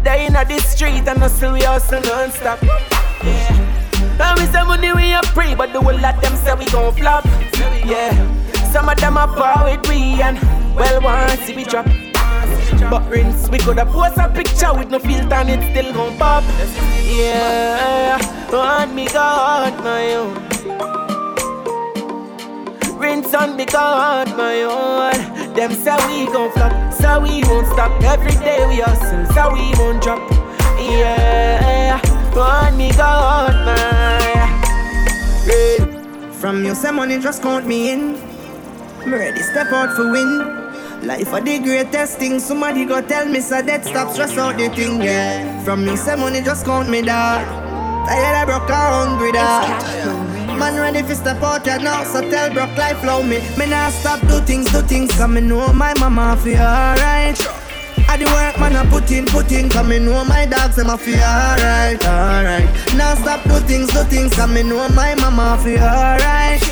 They 0.07 0.27
in 0.27 0.35
the 0.35 0.61
street 0.61 1.09
and 1.09 1.31
still 1.33 1.53
we 1.55 1.63
hustle 1.63 2.01
non-stop. 2.01 2.63
Yeah. 2.63 4.23
And 4.23 4.39
we 4.39 4.47
say 4.47 4.63
money 4.63 4.93
we 4.93 5.13
a 5.13 5.21
pray, 5.35 5.57
but 5.57 5.73
the 5.73 5.81
whole 5.81 5.99
lot 5.99 6.23
them 6.23 6.37
say 6.37 6.55
we 6.55 6.65
gon' 6.67 6.95
flop. 6.95 7.25
Yeah. 7.85 8.15
Some 8.71 8.89
of 8.89 8.99
them 8.99 9.17
are 9.17 9.27
power 9.27 9.65
with 9.69 9.89
we 9.89 10.23
and 10.23 10.39
well 10.77 11.01
once 11.03 11.49
we 11.49 11.65
drop. 11.65 11.87
But 12.89 13.11
rinse, 13.11 13.49
we 13.49 13.59
coulda 13.59 13.85
post 13.85 14.17
a 14.19 14.29
picture 14.29 14.73
with 14.75 14.91
no 14.91 15.01
filter 15.01 15.35
and 15.35 15.51
it 15.51 15.73
still 15.73 15.93
gon' 15.93 16.17
pop. 16.17 16.45
Yeah, 17.03 18.17
want 18.53 18.95
me 18.95 19.09
God 19.09 19.77
my 19.83 20.15
own. 20.15 20.35
Rinse 22.97 23.35
on 23.35 23.57
me 23.57 23.65
God 23.65 24.29
my 24.37 24.63
own. 24.63 25.36
Them 25.57 25.73
say 25.73 25.97
we 26.09 26.31
gon' 26.31 26.53
flop, 26.53 26.93
so 26.93 27.21
we 27.21 27.43
won't 27.45 27.67
stop. 27.69 27.91
Every 28.03 28.33
day 28.45 28.67
we 28.69 28.81
hustle, 28.81 29.25
so 29.33 29.55
we 29.55 29.73
won't 29.79 30.03
drop. 30.03 30.21
Yeah, 30.79 31.99
want 32.37 32.77
me 32.77 32.93
God 32.93 33.55
my. 33.65 33.97
From 36.39 36.65
you 36.65 36.75
say 36.75 36.91
money 36.91 37.19
just 37.19 37.43
count 37.43 37.67
me 37.67 37.91
in. 37.91 38.17
I'm 39.01 39.15
ready 39.15 39.41
step 39.41 39.73
out 39.73 39.97
for 39.97 40.13
win. 40.13 41.07
Life 41.07 41.33
are 41.33 41.41
the 41.41 41.59
greatest 41.59 42.19
thing. 42.19 42.39
Somebody 42.39 42.85
go 42.85 43.01
tell 43.01 43.27
me 43.27 43.41
so 43.41 43.63
that 43.63 43.85
stop 43.87 44.13
stress 44.13 44.37
out 44.37 44.59
the 44.59 44.69
thing, 44.69 45.01
yeah. 45.01 45.65
From 45.65 45.87
you 45.87 45.97
say 45.97 46.17
money 46.17 46.43
just 46.43 46.67
count 46.67 46.91
me 46.91 47.01
down. 47.01 47.45
Tired 48.07 48.43
of 48.43 48.47
broke 48.47 48.69
or 48.69 48.75
hungry 48.75 49.33
dog. 49.33 50.36
Man 50.59 50.75
ready 50.77 51.03
for 51.03 51.15
step 51.15 51.43
out 51.43 51.67
here 51.67 51.79
now, 51.79 52.03
so 52.05 52.23
tell 52.31 52.51
broke 52.51 52.75
life 52.79 52.99
flow 53.01 53.23
me. 53.23 53.41
Me 53.59 53.67
nah 53.67 53.91
stop 53.91 54.21
do 54.23 54.41
things, 54.41 54.65
do 54.73 54.81
things, 54.81 55.13
cause 55.13 55.29
me 55.29 55.43
know 55.43 55.71
my 55.75 55.93
mama 56.01 56.35
feel 56.43 56.57
alright. 56.57 57.39
I 58.09 58.17
the 58.17 58.25
work 58.25 58.59
man 58.59 58.75
I 58.75 58.89
put 58.89 59.11
in, 59.11 59.27
put 59.27 59.53
in, 59.53 59.69
cause 59.69 59.87
me 59.87 59.99
know 59.99 60.25
my 60.25 60.47
dogs 60.47 60.77
them 60.77 60.89
a 60.89 60.97
feel 60.97 61.21
alright, 61.21 62.03
alright. 62.07 62.65
Now 62.97 63.15
stop 63.17 63.45
do 63.45 63.61
things, 63.67 63.91
do 63.93 64.03
things, 64.05 64.35
cause 64.35 64.49
me 64.49 64.63
know 64.63 64.89
my 64.91 65.15
mama 65.17 65.61
feel 65.63 65.79
alright. 65.83 66.63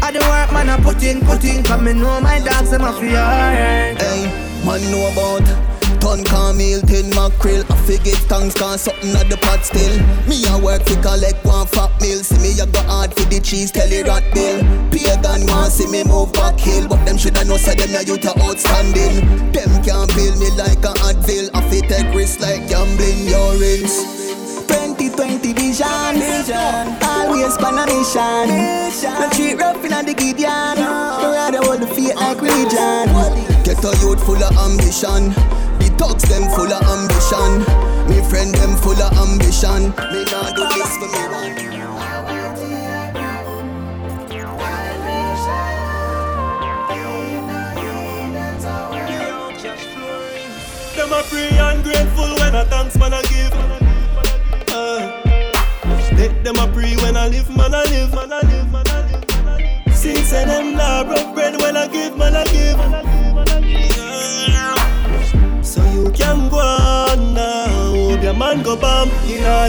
I 0.00 0.10
the 0.10 0.20
work 0.20 0.50
man 0.52 0.70
I 0.70 0.80
put 0.80 1.02
in, 1.02 1.20
put 1.20 1.44
in, 1.44 1.62
cause 1.62 1.82
me 1.82 1.92
know 1.92 2.20
my 2.22 2.40
dogs 2.40 2.70
them 2.70 2.82
a 2.82 2.92
feel 2.94 3.14
alright. 3.14 4.00
Hey, 4.00 4.64
man 4.64 4.80
know 4.90 5.12
about 5.12 5.67
Ton 6.08 6.24
Camille, 6.24 6.80
ten 6.88 7.10
mackerel 7.10 7.68
I 7.68 7.76
forget 7.84 8.16
thanks 8.32 8.54
cause 8.54 8.80
something 8.80 9.12
at 9.12 9.28
the 9.28 9.36
pot 9.36 9.60
still 9.60 9.92
Me 10.24 10.40
a 10.48 10.56
work 10.56 10.80
fi 10.88 10.96
collect 11.04 11.44
one 11.44 11.66
fat 11.66 11.92
meal 12.00 12.24
See 12.24 12.40
me 12.40 12.56
a 12.56 12.64
go 12.64 12.80
hard 12.88 13.12
for 13.12 13.28
the 13.28 13.38
cheese, 13.38 13.70
tell 13.70 13.92
it 13.92 14.08
rat 14.08 14.24
bill 14.32 14.64
Pagan 14.88 15.44
want 15.44 15.68
see 15.68 15.84
me 15.84 16.08
move 16.08 16.32
back 16.32 16.56
hill 16.58 16.88
But 16.88 17.04
them 17.04 17.18
shoulda 17.20 17.44
know 17.44 17.58
say 17.60 17.76
them 17.76 17.92
a 17.92 18.00
youth 18.08 18.24
a 18.24 18.32
outstanding 18.40 19.52
Them 19.52 19.68
can't 19.84 20.08
build 20.16 20.40
me 20.40 20.48
like 20.56 20.80
a 20.80 20.96
Advil 21.12 21.52
I 21.52 21.60
fi 21.68 21.84
take 21.84 22.08
risks 22.16 22.40
like 22.40 22.64
gambling 22.72 23.28
your 23.28 23.60
rings 23.60 23.92
2020 24.64 25.52
vision, 25.52 26.12
vision. 26.16 26.84
Always 27.04 27.56
on 27.60 27.80
a 27.80 27.84
mission. 27.84 28.48
No 29.12 29.28
treat 29.32 29.60
rough 29.60 29.84
in 29.84 29.92
the 30.04 30.14
Gideon. 30.16 30.76
No. 30.76 31.32
Rather 31.32 31.60
hold 31.64 31.80
the 31.80 31.86
faith 31.86 32.16
like 32.16 32.40
religion. 32.40 33.08
Get 33.64 33.84
a 33.84 33.92
youth 34.00 34.24
full 34.24 34.40
of 34.40 34.56
ambition. 34.56 35.57
Thugs 35.98 36.24
them 36.28 36.48
full 36.54 36.72
of 36.72 36.82
ambition. 36.94 37.50
Me 38.08 38.22
friend 38.30 38.54
them 38.54 38.76
full 38.78 39.00
of 39.02 39.12
ambition. 39.18 39.90
Me 40.12 40.24
nah 40.30 40.50
do 40.54 40.62
this 40.74 40.96
for 40.96 41.08
me. 41.10 41.22
Them 50.96 51.12
a 51.12 51.22
free 51.24 51.58
and 51.58 51.82
grateful 51.84 52.30
when 52.38 52.54
a 52.54 52.64
thanks 52.64 52.96
man 52.98 53.12
a 53.12 53.22
give. 53.22 53.52
Uh, 54.70 55.28
them 56.42 56.56
a 56.58 56.66
pray 56.72 56.96
when 56.96 57.16
I 57.16 57.28
live, 57.28 57.48
man 57.56 57.74
I 57.74 57.84
live, 57.84 58.12
man 58.14 58.32
I 58.32 58.40
live, 58.42 58.72
man 58.72 58.88
I 58.88 59.12
live, 59.12 59.24
I. 59.86 59.92
Since 59.92 60.30
them 60.30 60.74
nah 60.76 61.04
broke 61.04 61.34
bread 61.34 61.60
when 61.60 61.76
I 61.76 61.86
give, 61.88 62.16
man 62.16 62.34
I 62.34 62.44
give. 62.44 62.78
So 63.94 64.57
can 66.10 66.48
go 66.48 66.58
on 66.58 67.34
now, 67.34 67.66
hope 68.10 68.22
your 68.22 68.34
man 68.34 68.62
go 68.62 68.76
bam. 68.76 69.08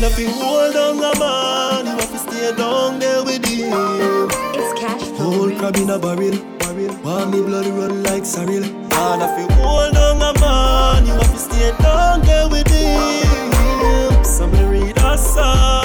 Nothing 0.02 0.30
hold 0.30 0.76
on 0.76 0.98
a 0.98 1.20
man, 1.20 1.86
you 1.86 1.92
have 1.92 2.12
to 2.12 2.18
stay 2.18 2.56
down 2.56 3.00
there 3.00 3.24
with 3.24 3.46
him. 3.46 4.30
It's 4.54 4.80
cash 4.80 5.02
Whole 5.18 5.52
crab 5.58 5.76
in 5.76 5.90
a 5.90 6.00
barrel, 6.00 6.38
barrel. 6.60 6.96
Want 7.04 7.32
me 7.32 7.42
blood 7.42 7.66
run 7.68 8.04
like 8.04 8.26
sorrel. 8.26 8.64
And 8.64 9.22
if 9.22 9.40
you 9.40 9.48
hold 9.56 9.98
on 9.98 10.22
a 10.22 10.40
man, 10.40 11.06
you 11.06 11.14
have 11.14 11.32
to 11.32 11.38
stay 11.38 11.72
down 11.82 12.22
there 12.22 12.48
with 12.48 12.68
him. 12.68 14.24
So 14.24 14.48
me 14.48 14.64
read 14.64 14.98
a 14.98 15.18
song, 15.18 15.79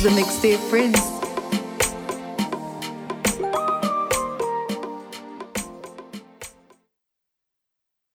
The 0.00 0.08
mixtape 0.08 0.70
prince. 0.70 1.09